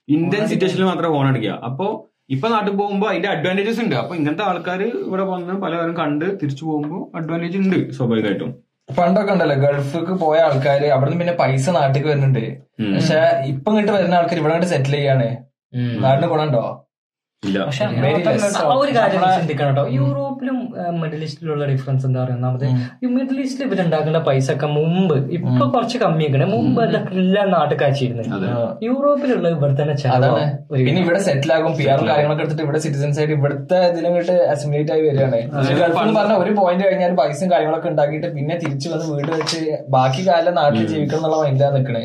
ഇന്ത്യൻ 0.09 0.45
സിറ്റുവേഷനിൽ 0.53 0.87
മാത്രമേ 0.91 1.13
ഹോൺ 1.17 1.27
അടിക്കുക. 1.33 1.55
അപ്പൊ 1.71 1.87
ഇപ്പൊ 2.35 2.47
നാട്ടിൽ 2.49 2.73
പോകുമ്പോ 2.81 3.07
അതിന്റെ 3.11 3.29
അഡ്വാന്റേജസ് 3.29 3.81
ഉണ്ട്. 3.85 3.95
അപ്പൊ 3.95 4.15
ഇങ്ങനത്തെ 4.17 4.45
ആൾക്കാർ 4.51 4.81
ഇവിടെ 4.83 5.25
വന്ന് 5.35 5.55
പലവരും 5.63 5.95
കണ്ട് 6.01 6.25
തിരിച്ചു 6.41 6.65
പോകുമ്പോൾ 6.65 7.03
അഡ്വാന്റേജ് 7.19 7.59
ഉണ്ട് 7.59 7.79
സ്വാഭാവികമായിട്ടും. 7.97 8.51
പണ്ടൊക്കെ 8.89 9.33
ഉണ്ടല്ലോ 9.33 9.57
ഗൾഫിക്ക് 9.65 10.15
പോയ 10.25 10.39
ആൾക്കാര് 10.49 10.87
നിന്ന് 11.05 11.19
പിന്നെ 11.23 11.35
പൈസ 11.41 11.71
നാട്ടിലേക്ക് 11.77 12.09
വരുന്നുണ്ട്. 12.09 12.45
പക്ഷെ 12.95 13.19
ഇപ്പൊ 13.53 13.71
ഇങ്ങോട്ട് 13.73 13.93
വരുന്ന 13.97 14.21
ആൾക്കാർ 14.21 14.39
ഇവിടെ 14.43 14.69
സെറ്റിൽ 14.75 14.95
ചെയ്യാണ്. 14.99 15.29
നാടിന് 16.05 16.29
ഗുണമുണ്ടോ? 16.33 16.65
പക്ഷെ 17.43 17.85
Very 18.05 18.21
ഒരു 18.85 18.93
കാര്യം 18.97 19.21
ചിന്തിക്കണം 19.35 19.69
കേട്ടോ. 19.69 19.83
യൂറോപ്പിലും 19.97 20.57
മിഡിൽ 21.01 21.21
ഈസ്റ്റിലുള്ള 21.27 21.65
ഡിഫറൻസ് 21.71 22.05
എന്താ 22.09 22.19
പറയുക? 22.23 22.37
ഒന്നാമത് 22.39 22.65
ഈ 23.03 23.09
മിഡിൽ 23.17 23.39
ഈസ്റ്റിൽ 23.43 23.65
ഇവരുണ്ടാക്കുന്ന 23.67 24.21
പൈസ 24.29 24.47
ഒക്കെ 24.55 24.69
മുമ്പ് 24.77 25.15
ഇപ്പൊ 25.37 25.65
കുറച്ച് 25.75 25.99
കമ്മിയാക്കണേ. 26.03 26.47
മുമ്പ് 26.55 26.81
എല്ലാ 26.87 27.01
എല്ലാം 27.21 27.47
നാട്ടിൽ 27.55 27.77
കാച്ചിരുന്നത് 27.83 28.47
യൂറോപ്പിലുള്ള 28.87 29.49
ഇവിടെ 29.57 29.75
തന്നെ 29.81 29.95
പിന്നെ 30.87 30.99
ഇവിടെ 31.05 31.21
സെറ്റിൽ 31.29 31.53
ആകും 31.59 31.77
പി 31.79 31.87
ആർ 31.93 32.03
കാര്യങ്ങളൊക്കെ 32.11 32.45
എടുത്തിട്ട് 32.47 32.65
ഇവിടെ 32.67 32.81
സിറ്റിസൺസ് 32.87 33.21
ആയിട്ട് 33.21 33.35
ഇവിടുത്തെ 33.39 33.79
ഇതിലും 33.93 34.17
കിട്ട് 34.19 34.37
അസംബ്ലേറ്റ് 34.55 34.93
ആയി 34.97 35.05
വരികയാണ്. 35.07 35.41
പറഞ്ഞ 36.19 36.35
ഒരു 36.43 36.53
പോയിന്റ് 36.61 36.85
കഴിഞ്ഞാൽ 36.89 37.15
പൈസയും 37.23 37.53
കാര്യങ്ങളൊക്കെ 37.55 37.91
ഉണ്ടാക്കിയിട്ട് 37.93 38.31
പിന്നെ 38.37 38.57
തിരിച്ചു 38.65 38.89
വന്ന് 38.95 39.07
വീട് 39.15 39.33
വെച്ച് 39.37 39.63
ബാക്കി 39.97 40.25
കാലം 40.31 40.57
നാട്ടിൽ 40.61 40.85
ജീവിക്കണം 40.93 41.21
എന്നുള്ള 41.21 41.39
മൈൻഡിലാണ് 41.45 41.77
നിൽക്കണേ 41.79 42.05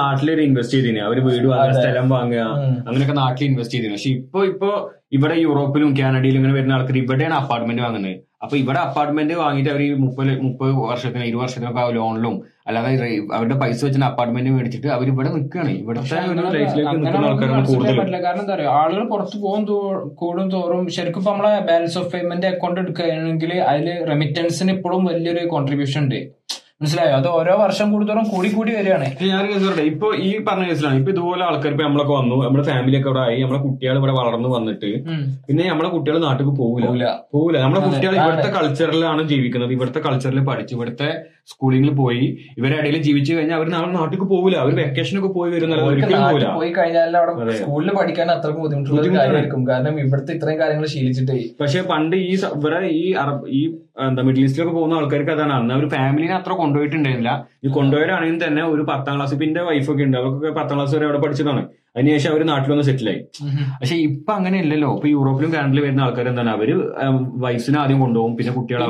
നാട്ടിലൊരു 0.00 0.44
ഇൻവെസ്റ്റ് 0.48 0.76
ചെയ്തിന്. 0.76 1.02
അവർ 1.08 1.20
വീട് 1.30 1.48
വാങ്ങുക 1.54 1.80
സ്ഥലം 1.80 2.08
വാങ്ങുക 2.16 2.44
അങ്ങനെയൊക്കെ 2.88 3.18
നാട്ടിൽ 3.22 3.46
ഇൻവെസ്റ്റ് 3.50 3.74
ചെയ്തിന്. 3.78 4.04
പക്ഷെ 4.08 4.20
ഇപ്പൊ 4.20 4.40
ഇപ്പൊ 4.44 4.68
ഇവിടെ 5.12 5.34
യൂറോപ്പിലും 5.34 5.90
കാനഡയിലും 5.98 6.38
ഇങ്ങനെ 6.40 6.54
വരുന്ന 6.54 6.72
ആൾക്കാർ 6.72 6.96
ഇവിടെയാണ് 6.96 7.34
അപ്പാർട്ട്മെന്റ് 7.34 7.82
വാങ്ങുന്നത്. 7.82 8.14
അപ്പൊ 8.42 8.54
ഇവിടെ 8.56 8.78
അപ്പാർട്ട്മെന്റ് 8.78 9.34
വാങ്ങിയിട്ട് 9.34 9.70
അവർ 9.70 9.82
മുപ്പത് 9.96 10.30
മുപ്പത് 10.42 10.72
വർഷത്തിന് 10.82 11.24
ഇരുപത് 11.24 11.44
വർഷത്തിനൊക്കെ 11.44 11.82
ലോണിലും 11.96 12.34
അല്ലാതെ 12.68 12.90
അവരുടെ 13.36 13.56
പൈസ 13.58 13.84
വെച്ചിട്ട് 13.84 14.06
അപ്പാർട്ട്മെന്റ് 14.06 14.50
മേടിച്ചിട്ട് 14.50 14.88
അവർ 14.88 15.06
ഇവിടെ 15.08 15.30
നിൽക്കുകയാണ് 15.36 15.70
ഇവിടുത്തെ 15.70 16.18
കാരണം 18.26 18.40
എന്താ 18.40 18.54
പറയുക 18.54 18.74
ആളുകൾ 18.80 19.04
പുറത്ത് 19.08 19.38
പോകും 19.38 19.64
കൂടും 20.14 20.48
തോറും 20.50 20.84
ശരിക്കും 20.88 21.22
ഇപ്പൊ 21.22 21.32
നമ്മളെ 21.32 21.52
ബാലൻസ് 21.60 21.98
ഓഫ് 21.98 22.10
പേയ്മെന്റ് 22.12 22.46
അക്കൗണ്ട് 22.46 22.80
എടുക്കുകയാണെങ്കിൽ 22.80 23.52
അതിൽ 23.62 23.88
റെമിറ്റൻസിന് 24.04 24.72
ഇപ്പോഴും 24.72 25.04
വലിയൊരു 25.04 25.44
കോൺട്രിബ്യൂഷൻ 25.46 26.00
ഉണ്ട്. 26.04 26.20
മനസ്സിലായോ? 26.80 27.14
അത് 27.20 27.26
ഓരോ 27.36 27.54
വർഷം 27.62 27.86
കൂടുതലും 27.92 28.26
കൂടി 28.32 28.48
കൂടി 28.56 28.72
വരികയാണ്. 28.76 29.06
ഞാൻ 29.28 29.38
പറയട്ടെ. 29.52 29.84
ഇപ്പൊ 29.92 30.08
ഈ 30.26 30.28
പറഞ്ഞ 30.48 30.66
കേസിലാണ് 30.68 30.98
ഇപ്പൊ 31.00 31.10
ഇതുപോലെ 31.14 31.42
ആൾക്കാർ 31.46 31.70
ഇപ്പൊ 31.74 31.84
നമ്മളൊക്കെ 31.86 32.14
വന്നു. 32.18 32.36
നമ്മുടെ 32.44 32.64
ഫാമിലി 32.68 32.96
ഒക്കെ 32.98 33.08
ഇവിടെ 33.10 33.20
ആയി. 33.22 33.38
നമ്മളെ 33.44 33.60
കുട്ടികൾ 33.64 33.96
ഇവിടെ 34.00 34.14
വളർന്നു 34.18 34.50
വന്നിട്ട് 34.56 34.90
പിന്നെ 35.48 35.64
നമ്മളെ 35.70 35.88
കുട്ടികൾ 35.94 36.18
നാട്ടിൽ 36.26 36.50
പോകില്ല 36.60 37.08
പോകില്ല 37.36 37.58
നമ്മളെ 37.64 37.80
കുട്ടികൾ 37.86 38.14
ഇവിടുത്തെ 38.20 38.52
കൾച്ചറിലാണ് 38.58 39.24
ജീവിക്കുന്നത്. 39.32 39.72
ഇവിടുത്തെ 39.78 40.02
കൾച്ചറിൽ 40.06 40.40
പഠിച്ചു 40.50 40.76
ഇവിടുത്തെ 40.78 41.08
സ്കൂളിൽ 41.52 41.90
പോയി. 42.02 42.24
ഇവരെ 42.60 42.74
ഇടയിൽ 42.80 42.96
ജീവിച്ചു 43.08 43.32
കഴിഞ്ഞാൽ 43.34 43.56
അവർ 43.58 43.68
നമ്മുടെ 43.74 43.94
നാട്ടിൽ 43.98 44.22
പോകില്ല 44.34 44.56
അവർ 44.62 44.72
വെക്കേഷനൊക്കെ 44.80 45.30
പോയി 45.36 45.50
വരുന്നത് 45.56 45.82
ഒരിക്കലും 45.90 46.54
പോയി 46.60 46.70
കഴിഞ്ഞാൽ 46.78 47.16
അവിടെ. 47.20 47.56
സ്കൂളിൽ 47.60 47.90
പഠിക്കാൻ 47.98 48.30
അത്ര 48.36 48.50
ബുദ്ധിമുട്ടുള്ള. 48.62 49.02
കാര്യമായിരിക്കും. 49.18 49.62
കാരണം 49.72 50.00
ഇവിടുത്തെ 50.04 50.32
ഇത്രയും 50.38 50.60
കാര്യങ്ങൾ 50.62 50.86
ശീലിച്ചിട്ടേ. 50.94 51.38
പക്ഷെ 51.62 51.82
പണ്ട് 51.92 52.16
ഈ 52.30 52.32
ഇവരെ 52.58 52.80
ഈ 53.58 53.62
എന്താ 54.06 54.22
മിഡിൽ 54.22 54.42
ഈസ്റ്റിലൊക്കെ 54.42 54.74
പോകുന്ന 54.74 54.94
ആൾക്കാർക്ക് 54.94 55.30
അതാണ്. 55.30 55.52
അന്ന് 55.52 55.74
അവർ 55.74 55.88
ഫാമിലിനെ 55.88 56.34
അത്ര 56.34 56.52
കൊണ്ടുപോയിട്ടുണ്ടായിരുന്നില്ല. 56.52 57.32
ഈ 57.64 57.68
കൊണ്ടുപോയവരാണെങ്കിൽ 57.68 58.46
തന്നെ 58.46 58.62
ഒരു 58.64 58.82
പത്താം 58.82 59.16
ക്ലാസ് 59.16 59.34
പിന്നെ 59.34 59.62
വൈഫൊക്കെ 59.62 60.02
ഉണ്ട്. 60.02 60.16
അവർക്കൊക്കെ 60.16 60.50
പത്താം 60.60 60.76
ക്ലാസ് 60.76 60.94
വരെ 60.94 61.04
അവിടെ 61.04 61.18
പഠിച്ചതാണ്. 61.18 61.62
അതിനുശേഷം 61.98 62.30
അവർ 62.32 62.42
നാട്ടിൽ 62.50 62.70
വന്ന് 62.72 62.84
സെറ്റിലായി. 62.88 63.20
പക്ഷെ 63.80 63.96
ഇപ്പൊ 64.08 64.32
അങ്ങനെ 64.38 64.56
ഇല്ലല്ലോ 64.64 64.90
ഇപ്പൊ 64.96 65.08
യൂറോപ്പിലും 65.14 65.50
കാനഡയിലും 65.54 65.84
വരുന്ന 65.86 66.06
ആൾക്കാർ 66.06 66.28
എന്താണ്? 66.32 66.50
അവർ 66.58 66.70
വൈഫിനെ 67.44 67.78
ആദ്യം 67.82 68.00
കൊണ്ടുപോകും 68.04 68.34
പിന്നെ 68.40 68.52
കുട്ടികളെ 68.58 68.84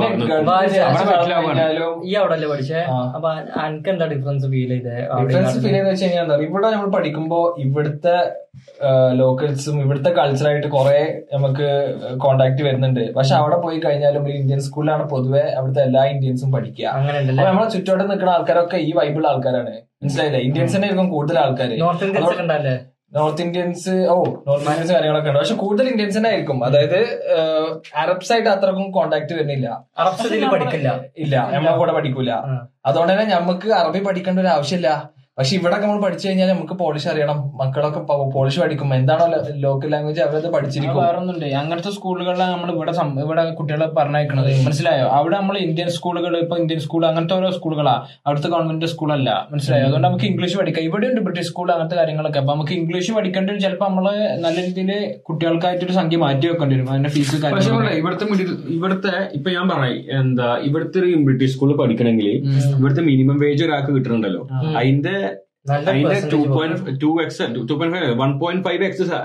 ഈ 2.09 2.15
അവിടെ 2.21 2.35
അല്ലേ 2.37 2.49
പഠിച്ചേ. 2.53 2.83
അപ്പൊ 3.17 3.29
അനക്ക് 3.65 3.89
എന്താ 3.95 4.07
ഡിഫറൻസ് 4.15 4.47
ഫീൽ 4.55 4.73
ചെയ്തേ? 4.75 4.97
ഡിഫറൻസ് 5.21 5.57
ഫീൽ 5.63 5.71
ചെയ്യുന്ന 5.71 5.91
വെച്ച് 5.93 6.05
കഴിഞ്ഞാൽ 6.05 6.45
ഇവിടെ 6.49 6.69
നമ്മൾ 6.75 6.91
പഠിക്കുമ്പോ 6.97 7.41
ഇവിടുത്തെ 7.65 8.17
ലോക്കൽസും 9.21 9.77
ഇവിടുത്തെ 9.83 10.11
കൾച്ചറായിട്ട് 10.19 10.69
കുറെ 10.77 11.01
നമുക്ക് 11.35 11.69
കോണ്ടാക്ട് 12.25 12.63
വരുന്നുണ്ട്. 12.67 13.03
പക്ഷെ 13.17 13.35
അവിടെ 13.41 13.59
പോയി 13.65 13.79
കഴിഞ്ഞാലും 13.85 14.23
ഒരു 14.29 14.35
ഇന്ത്യൻ 14.43 14.61
സ്കൂളിലാണ് 14.67 15.05
പൊതുവെ 15.13 15.45
അവിടുത്തെ 15.59 15.83
എല്ലാ 15.89 16.03
ഇന്ത്യൻസും 16.15 16.51
പഠിക്കുക. 16.57 16.87
അങ്ങനെ 16.99 17.19
നമ്മളെ 17.49 17.69
ചുറ്റുവട്ടം 17.75 18.09
നിൽക്കുന്ന 18.11 18.37
ആൾക്കാരൊക്കെ 18.37 18.79
ഈ 18.89 18.91
വൈബിളുള്ള 18.99 19.29
ആൾക്കാരാണ്. 19.33 19.75
മനസ്സിലായില്ലേ? 20.03 20.41
ഇന്ത്യൻസ് 20.49 20.75
തന്നെ 20.77 20.87
ആയിരിക്കും 20.89 21.11
കൂടുതൽ 21.15 21.39
ആൾക്കാർ 21.45 21.71
നോർത്ത് 23.13 23.43
ഇന്ത്യൻസ് 23.43 23.91
ഓ 23.91 24.25
നോർത്ത് 24.47 24.67
ഇന്ത്യൻസ് 24.67 24.93
കാര്യങ്ങളൊക്കെ 24.93 25.31
ഉണ്ട്. 25.31 25.41
പക്ഷെ 25.41 25.55
കൂടുതൽ 25.55 25.89
ഇന്ത്യൻസ് 25.89 26.17
തന്നെ 26.17 26.31
ആയിരിക്കും. 26.31 26.65
അതായത് 26.65 26.99
അറബ്സ് 27.97 28.33
ആയിട്ട് 28.33 28.49
അത്രക്കും 28.49 28.91
കോണ്ടാക്ട് 28.91 29.33
വരുന്നില്ല. 29.35 29.85
അറബ്സ് 29.99 30.51
പഠിക്കില്ല. 30.53 31.01
ഇല്ല 31.19 31.51
നമ്മളെ 31.55 31.77
കൂടെ 31.77 31.93
പഠിക്കൂല. 31.93 32.31
അതുകൊണ്ട് 32.87 33.13
തന്നെ 33.13 33.37
നമുക്ക് 33.37 33.71
അറബി 33.73 33.99
പഠിക്കേണ്ട 34.05 34.41
ഒരു 34.41 34.49
ആവശ്യമില്ല. 34.49 35.11
പക്ഷെ 35.39 35.53
ഇവിടെ 35.57 35.77
നമ്മൾ 35.83 35.99
പഠിച്ചു 36.05 36.25
കഴിഞ്ഞാൽ 36.29 36.49
നമുക്ക് 36.53 36.75
പോളിഷ് 36.81 37.09
അറിയണം. 37.11 37.39
മക്കളൊക്കെ 37.59 38.01
പോളിഷ് 38.37 38.59
പഠിക്കും 38.63 38.89
എന്താണോ 38.97 39.27
ലോക്കൽ 39.65 39.91
ലാംഗ്വേജ് 39.95 40.23
അവരത് 40.25 40.49
പഠിച്ചിരിക്കും. 40.55 40.99
വേറൊന്നുണ്ട് 41.03 41.47
അങ്ങനത്തെ 41.61 41.91
സ്കൂളുകളിലാണ് 41.97 42.53
നമ്മൾ 42.55 42.71
ഇവിടെ 42.77 42.93
ഇവിടെ 43.25 43.43
കുട്ടികളെ 43.59 43.87
പറഞ്ഞയക്കണത്. 43.99 44.51
മനസ്സിലായോ? 44.67 45.07
അവിടെ 45.19 45.37
നമ്മൾ 45.41 45.59
ഇന്ത്യൻ 45.67 45.91
സ്കൂളുകൾ 45.97 46.33
ഇപ്പൊ 46.45 46.57
ഇന്ത്യൻ 46.63 46.81
സ്കൂൾ 46.87 47.05
അങ്ങനത്തെ 47.11 47.35
ഓരോ 47.37 47.51
സ്കൂളുകളാ. 47.59 47.95
അവിടുത്തെ 48.27 48.51
ഗവൺമെന്റ് 48.55 48.89
സ്കൂളല്ല 48.95 49.29
മനസ്സിലായോ? 49.53 49.85
അതുകൊണ്ട് 49.87 50.09
നമുക്ക് 50.09 50.27
ഇംഗ്ലീഷ് 50.31 50.57
പഠിക്കാം. 50.61 50.85
ഇവിടെ 50.89 51.07
ഉണ്ട് 51.11 51.21
ബ്രിട്ടീഷ് 51.27 51.49
സ്കൂൾ 51.51 51.71
അങ്ങനത്തെ 51.75 51.99
കാര്യങ്ങളൊക്കെ. 52.01 52.41
അപ്പൊ 52.43 52.53
നമുക്ക് 52.55 52.75
ഇംഗ്ലീഷ് 52.81 53.13
പഠിക്കേണ്ടി 53.19 53.53
വരും 53.53 53.63
ചിലപ്പോൾ 53.67 53.89
നമ്മൾ 53.91 54.09
നല്ല 54.47 54.57
രീതിയിൽ 54.67 54.93
കുട്ടികൾക്കായിട്ടൊരു 55.29 55.97
സംഖ്യ 56.01 56.21
മാറ്റി 56.25 56.47
വെക്കേണ്ടി 56.53 56.77
വരും 56.77 56.91
അതിന്റെ 56.95 57.13
ഫീസ് 57.17 57.37
ഇവിടുത്തെ 58.01 58.27
ഇവിടുത്തെ 58.79 59.15
ഇപ്പൊ 59.39 59.49
ഞാൻ 59.59 59.69
പറയും 59.75 60.03
എന്താ 60.21 60.51
ഇവിടുത്തെ 60.71 60.99
ഒരു 61.05 61.15
ബ്രിട്ടീഷ് 61.29 61.55
സ്കൂളിൽ 61.55 61.79
പഠിക്കണമെങ്കിൽ 61.83 62.29
ഇവിടുത്തെ 62.77 63.05
മിനിമം 63.13 63.39
വേജ് 63.47 63.65
ഒരാൾക്ക് 63.69 63.95
കിട്ടണുണ്ടല്ലോ. 63.99 64.45
അതിന്റെ 64.79 65.17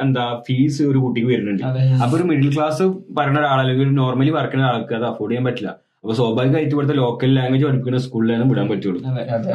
എന്താ 0.06 0.26
ഫീസ് 0.48 0.82
ഒരു 0.90 1.00
കുട്ടിക്ക് 1.04 1.30
വരുന്നുണ്ട്. 1.30 1.64
അപ്പൊ 2.04 2.14
ഒരു 2.18 2.26
മിഡിൽ 2.32 2.50
ക്ലാസ് 2.56 2.84
പറയുന്ന 3.18 3.40
ഒരാൾ 3.44 3.60
അല്ലെങ്കിൽ 3.64 3.96
നോർമലി 4.02 4.34
വർക്കുന്ന 4.38 4.66
ആൾക്ക് 4.74 4.94
അത് 5.00 5.06
അഫോർഡ് 5.12 5.32
ചെയ്യാൻ 5.32 5.46
പറ്റില്ല. 5.48 5.72
അപ്പൊ 6.04 6.14
സ്വാഭാവികമായിട്ട് 6.20 6.74
ഇവിടുത്തെ 6.76 6.96
ലോക്കൽ 7.02 7.30
ലാംഗ്വേജ് 7.36 7.66
പഠിപ്പിക്കുന്ന 7.66 8.00
സ്കൂളിലാണ് 8.06 8.46
വിടാൻ 8.50 8.66
പറ്റുള്ളൂ. 8.72 9.00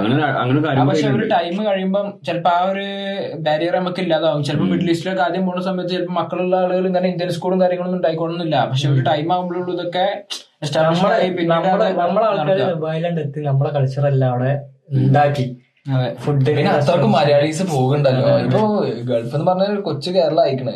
അങ്ങനെ 0.02 0.22
അങ്ങനെ 0.42 0.84
പക്ഷെ 0.90 1.08
ഒരു 1.16 1.26
ടൈം 1.34 1.56
കഴിയുമ്പോൾ 1.66 2.06
ചിലപ്പോ 2.26 2.50
ആ 2.58 2.62
ഒരു 2.70 2.86
ബാരിയർ 3.46 3.74
നമുക്ക് 3.80 4.00
ഇല്ലാതാവും. 4.04 4.44
ചിലപ്പോൾ 4.48 4.68
മിഡിൽ 4.72 4.90
ഈസ്റ്റിലൊക്കെ 4.92 5.22
ആദ്യം 5.26 5.44
പോകുന്ന 5.48 5.64
സമയത്ത് 5.68 5.92
ചിലപ്പോൾ 5.94 6.16
മക്കളുള്ള 6.20 6.56
ആളുകൾ 6.62 6.86
ഇങ്ങനെ 6.90 7.08
ഇന്ത്യൻ 7.12 7.30
സ്കൂളും 7.36 7.60
കാര്യങ്ങളൊന്നും 7.64 8.00
ഉണ്ടായിക്കൊള്ളുന്നില്ല 8.00 8.56
പക്ഷെ 8.70 8.88
ഒരു 8.94 9.02
ടൈം 9.10 9.28
ആകുമ്പോഴുള്ളൂ 9.36 9.74
ഇതൊക്കെ 9.76 10.06
നമ്മളെ 11.52 12.26
ആൾക്കാർ 12.30 12.62
നമ്മളെ 13.50 13.72
കൾച്ചറെല്ലാം 13.76 14.30
അവിടെ 14.32 14.52
ഉണ്ടാക്കി. 15.02 15.46
ഫുഡ് 16.18 16.44
പിന്നെ 16.48 16.70
അത്രക്കും 16.72 17.10
മലയാളീസ് 17.12 17.64
പോകുന്നുണ്ടല്ലോ. 17.70 18.32
ഇപ്പൊ 18.40 18.60
ഗൾഫ് 19.08 19.34
എന്ന് 19.36 19.46
പറഞ്ഞ 19.48 19.64
കൊച്ചു 19.86 20.10
കേരള 20.10 20.40
അയക്കണേ 20.42 20.74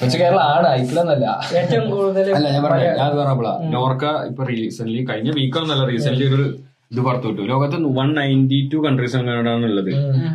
കൊച്ചു 0.00 0.16
കേരള 0.18 0.40
ആണ് 0.52 0.66
അയക്കില്ലെന്നല്ല 0.68 1.26
ഏറ്റവും 1.60 1.84
കൂടുതൽ 1.90 2.30
അല്ല 2.36 2.46
ഞാൻ 2.48 2.62
പറഞ്ഞ 2.66 2.86
ഞാൻ 3.00 3.10
പറഞ്ഞപ്പോളാ. 3.18 3.54
നോർക്ക 3.74 4.04
ഇപ്പൊ 4.30 4.44
റീസെന്റ് 4.50 5.04
കഴിഞ്ഞ 5.10 5.30
വീക്കാന്നല്ല 5.38 5.84
റീസെന്റ് 5.90 6.26
ഒരു 6.30 6.46
ഇത് 6.92 7.00
പുറത്തു 7.00 7.28
വിട്ടു 7.28 7.42
ലോകത്ത് 7.50 7.76
വൺ 7.98 8.08
നയന്റി 8.14 8.58
ടു 8.72 8.78
കൺട്രീസ് 8.86 9.16
അങ്ങനെയാണ് 9.18 9.66
ഉള്ളത് 9.68 9.92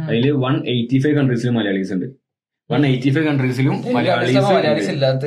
അതിൽ 0.08 0.26
വൺ 0.46 0.56
എയ്റ്റി 0.74 1.00
ഫൈവ് 1.04 1.16
കൺട്രീസിലും 1.20 1.56
മലയാളീസ് 1.56 1.92
ഉണ്ട്. 1.96 2.08
വൺ 2.70 2.82
എയ്റ്റി 2.88 3.10
ഫൈവ് 3.10 3.26
കൺട്രീസിലും 3.28 3.76
മലയാളീസ് 3.96 4.42
മലയാളീസ് 4.50 4.92
ഇല്ലാത്ത 4.92 5.26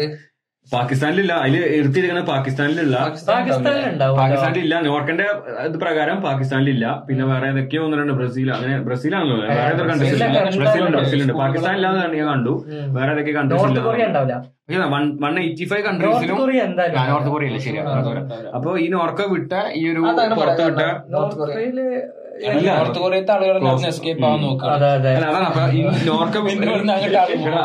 പാകിസ്ഥാനിലില്ല. 0.74 1.32
അതിൽ 1.44 1.62
എടുത്തിരിക്കുന്നത് 1.78 2.26
പാകിസ്ഥാനിലുള്ള 2.32 2.96
പാകിസ്ഥാനിൽ 3.30 4.02
പാകിസ്ഥാനിലില്ല. 4.20 4.74
നോർക്കന്റെ 4.88 5.26
ഇത് 5.68 5.76
പ്രകാരം 5.84 6.18
പാകിസ്ഥാനിലില്ല. 6.26 6.86
പിന്നെ 7.08 7.24
വേറെ 7.30 7.48
ഏതൊക്കെയോ 7.52 7.82
ഒന്ന് 7.86 7.96
രണ്ട് 8.00 8.14
ബ്രസീൽ. 8.18 8.48
അങ്ങനെ 8.56 8.76
ബ്രസീലാണല്ലോ. 8.88 9.36
വേറെ 9.42 9.56
ഏതൊരു 9.70 9.88
കൺട്രീസ് 9.90 10.16
ബ്രസീലുണ്ട് 10.60 10.98
ബ്രസീലുണ്ട്. 11.00 11.34
പാകിസ്ഥാനില്ലാന്ന് 11.42 12.18
ഞാൻ 12.20 12.28
കണ്ടു. 12.32 12.54
വേറെ 12.98 13.10
ഏതൊക്കെ 13.14 13.34
കൺട്രീസ് 13.38 13.64
വൺ 15.24 15.34
എയ്റ്റി 15.44 15.64
ഫൈവ് 15.70 15.84
കൺട്രീസിലും 15.88 16.36
കൊറിയ 16.42 16.60
എന്തായാലും 16.68 17.10
നോർത്ത് 17.12 17.30
കൊറിയ. 17.34 17.48
അല്ലേ 17.50 18.44
അപ്പൊ 18.58 18.70
ഈ 18.84 18.86
നോർക്ക 18.96 19.28
വിട്ട 19.34 19.52
ഈ 19.80 19.82
ഒരു 19.92 20.02
പുറത്ത് 20.40 20.62
വിട്ട 20.68 20.82
അല്ല, 22.50 22.68
ആളുകൾ 23.30 23.56
എസ്കേപ്പ് 23.88 24.24
ആവാൻ 24.24 24.40
നോക്കുക 24.42 24.68
അതെ 24.68 24.88
അതെ. 24.90 25.10
അല്ല, 25.14 25.26
അതാണ്. 25.26 25.46
അപ്പൊ 25.46 25.62
ഈ 25.70 25.80
നോർക്ക 26.10 26.36
ഇവിടുന്ന് 26.44 26.92
അങ്ങോട്ട് 26.92 27.18
ആൾ 27.18 27.28
പോകും. 27.32 27.46
എടാ, 27.48 27.62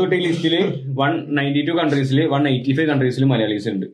വിട്ട 0.00 0.14
ഈ 0.14 0.20
ലിസ്റ്റിൽ 0.26 0.54
വൺ 1.00 1.12
നയന്റി 1.38 1.62
ടു 1.68 1.72
കൺട്രീസിൽ 1.72 2.20
വൺ 2.34 2.48
എയ്റ്റി 2.48 2.72
ഫൈവ് 2.72 2.88
കൺട്രീസിൽ 2.88 3.24
മലയാളീസ് 3.24 3.68
ഉണ്ട്. 3.68 3.86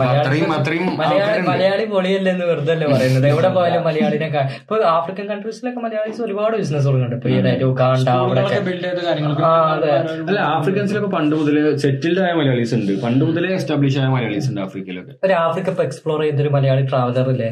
മലയാളി 0.00 0.34
പൊളിയല്ലെന്ന് 0.40 0.54
അത്രയും 0.56 0.86
മലയാളി 1.00 1.20
ആൾക്കാരുണ്ട്. 1.24 1.90
പൊളിയല്ലേ 1.94 2.30
എന്ന് 2.34 2.44
വെറുതെ 2.50 2.72
അല്ലേ 2.74 2.86
പറയുന്നത്. 2.92 3.26
എവിടെ 3.32 3.48
പോയാലും 3.56 3.82
മലയാളിനെ 3.88 4.26
ഇപ്പൊ 4.62 4.76
ആഫ്രിക്കൻ 4.94 5.26
കൺട്രീസിലൊക്കെ 5.32 5.80
മലയാളീസ് 5.84 6.20
ഒരുപാട് 6.26 6.54
ബിസിനസ് 6.60 6.84
തുടങ്ങുന്നുണ്ട്. 6.88 7.16
ഇപ്പൊ 7.18 7.28
ഈ 7.30 7.74
കാണ്ട 7.80 8.08
അവിടെ 8.22 8.42
ബിൽഡ് 8.68 8.84
ചെയ്ത 8.86 9.00
കാര്യങ്ങൾക്ക് 9.08 9.44
ആ, 9.50 9.52
അതെ. 9.74 9.90
അല്ല 10.28 10.38
ആഫ്രിക്കൻസിലൊക്കെ 10.54 11.10
പണ്ട് 11.16 11.34
മുതൽ 11.40 11.56
സെറ്റിൽഡ് 11.84 12.22
ആയ 12.26 12.32
മലയാളീസ് 12.40 12.74
ഉണ്ട്. 12.78 12.92
പണ്ട് 13.04 13.22
മുതലേ 13.28 13.50
എസ്റ്റാബ്ലിഷ് 13.58 13.98
ആയ 14.02 14.08
മലയാളീസ് 14.16 14.48
ഉണ്ട് 14.52 14.62
ആഫ്രിക്കയിലൊക്കെ 14.66 15.14
ഒരു 15.28 15.36
ആഫ്രിക്ക 15.44 15.68
ഇപ്പൊ 15.74 15.84
എക്സ്പ്ലോർ 15.88 16.20
ചെയ്തൊരു 16.26 16.52
മലയാളി 16.56 16.84
ട്രാവലർ 16.90 17.28
അല്ലേ 17.34 17.50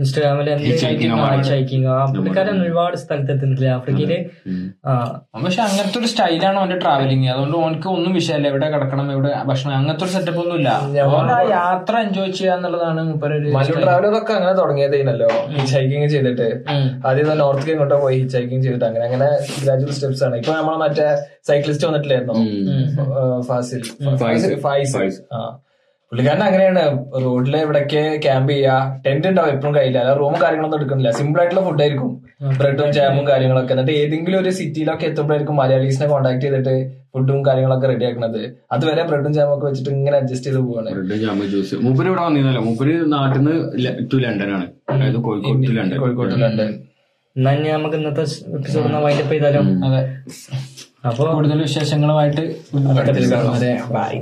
ഇൻസ്റ്റാഗ്രാമിൽ 0.00 0.50
ഹൈക്കിങ് 1.52 1.88
ആ 1.94 2.00
പുള്ളിക്കാരൻ 2.16 2.58
ഒരുപാട് 2.66 2.96
സ്ഥലത്ത് 3.04 3.32
എത്തുന്നില്ലേ 3.36 3.70
ആഫ്രിക്കയിൽ? 3.76 4.12
പക്ഷെ 5.46 5.62
അങ്ങനത്തെ 5.68 5.98
ഒരു 6.02 6.10
സ്റ്റൈലാണ് 6.14 6.58
അവന്റെ 6.62 6.78
ട്രാവലിങ് 6.84 7.28
അതുകൊണ്ട് 7.34 7.56
ഓനക്ക് 7.64 7.88
ഒന്നും 7.96 8.12
വിഷയമല്ല. 8.18 8.46
എവിടെ 8.52 8.68
കിടക്കണം 8.74 9.06
എവിടെ 9.16 9.32
ഭക്ഷണം 9.50 9.74
അങ്ങനത്തെ 9.80 10.04
ഒരു 10.06 10.14
സെറ്റപ്പ് 10.16 10.42
ഒന്നും 10.44 10.56
ഇല്ല. 10.60 10.70
ആ 11.02 11.40
യാത്ര 11.50 11.96
എൻജോയ് 11.96 12.32
ചെയ്യുക 12.32 12.54
എന്നുള്ളതാണ് 12.54 13.02
മൂപ്പരൊരു 13.02 13.48
അങ്ങനെ 14.32 14.52
തുടങ്ങിയതേനല്ലോ. 14.52 15.28
ഹിച്ചൈക്കിങ് 15.46 16.08
ചെയ്തിട്ട്. 16.08 16.62
ആദ്യം 17.06 17.38
നോർത്ത് 17.38 17.70
ഇങ്ങോട്ട് 17.70 17.94
പോയി 17.94 18.18
ഹിച്ചൈക്കിങ് 18.18 18.62
ചെയ്തിട്ട് 18.62 18.84
അങ്ങനെ 18.84 19.04
അങ്ങനെ 19.04 19.28
ഗ്രാജുവൽ 19.64 19.90
സ്റ്റെപ്സ് 19.90 20.24
ആണ്. 20.24 20.36
ഇപ്പൊ 20.36 20.52
നമ്മളെ 20.52 20.76
മറ്റേ 20.76 21.16
സൈക്ലിസ്റ്റ് 21.48 21.86
വന്നിട്ടില്ലായിരുന്നു? 21.86 22.34
ഫാസിൽ. 23.40 23.82
ഫൈസ്. 24.56 24.96
ആ. 25.32 25.58
പുള്ളിക്കാരൻ 26.10 26.42
അങ്ങനെയാണ്. 26.48 26.82
റോഡിൽ 27.22 27.54
എവിടൊക്കെ 27.56 28.02
ക്യാമ്പ് 28.24 28.52
ചെയ്യാ. 28.52 28.74
ടെന്റ് 29.06 29.28
ഉണ്ടാവും 29.28 29.50
എപ്പോഴും 29.54 29.72
കയ്യില്ല 29.76 29.98
അല്ല 30.02 30.12
റൂമും 30.20 30.38
കാര്യങ്ങളൊന്നും 30.42 30.78
എടുക്കുന്നില്ല. 30.78 31.10
സിമ്പിൾ 31.18 31.40
ആയിട്ടുള്ള 31.40 31.62
ഫുഡ് 31.68 31.82
ആയിരിക്കും. 31.84 32.10
ബ്രെഡും 32.58 32.92
ജാമും 32.92 33.24
കാര്യങ്ങളൊക്കെ. 33.28 33.72
എന്നിട്ട് 33.74 33.92
ഏതെങ്കിലും 34.02 34.38
ഒരു 34.40 34.50
സിറ്റിയിലൊക്കെ 34.50 35.06
എത്തുമ്പോഴായിരിക്കും 35.10 35.56
മലയാളീസിനെ 35.56 36.08
കോൺടാക്ട് 36.08 36.40
ചെയ്തിട്ട് 36.40 36.74
ഫുഡും 37.14 37.38
കാര്യങ്ങളൊക്കെ 37.46 37.86
റെഡി 37.92 38.04
ആക്കുന്നത്. 38.04 38.40
അതുവരെ 38.72 39.02
ബ്രെഡും 39.10 39.32
ജാമും 39.34 39.54
ഒക്കെ 39.56 39.66
വെച്ചിട്ട് 39.66 39.90
ഇങ്ങനെ 39.90 40.16
അഡ്ജസ്റ്റ് 40.16 40.48
ചെയ്ത് 40.48 40.60
പോവാണ്. 40.66 40.90
ബ്രെഡ് 40.96 41.20
ജാമ 41.24 41.44
ജ്യൂസ് 41.52 41.74
മൂപ്പര് 41.84 42.08
ഇവിടെ 42.08 42.22
വന്നിരുന്നല്ലോ. 42.22 42.62
മൂപ്പര് 42.68 42.94
നാട്ടിൽ 43.12 43.40
നിന്ന് 43.40 43.94
ടു 44.12 44.16
ലണ്ടൻ 44.16 44.50
ആണ്. 44.56 44.66
അതായത് 44.90 45.18
കോഴിക്കോട് 45.28 45.76
ലണ്ടൻ 45.78 45.98
കോഴിക്കോട്ട് 46.04 46.36
ലണ്ടൻ 46.44 46.70
എന്നാ 47.36 47.52
നമുക്ക് 47.76 47.96
ഇന്നത്തെ 47.96 48.22
എപ്പിസോഡ് 48.58 49.00
വൈൻഡപ്പ് 49.06 49.32
ചെയ്താലോ? 49.32 49.62
അതെ. 49.86 50.02
അപ്പൊ 51.08 51.24
കൂടുതൽ 51.32 51.58
വിശേഷങ്ങളുമായിട്ട് 51.62 52.44
ബൈ 53.96 54.14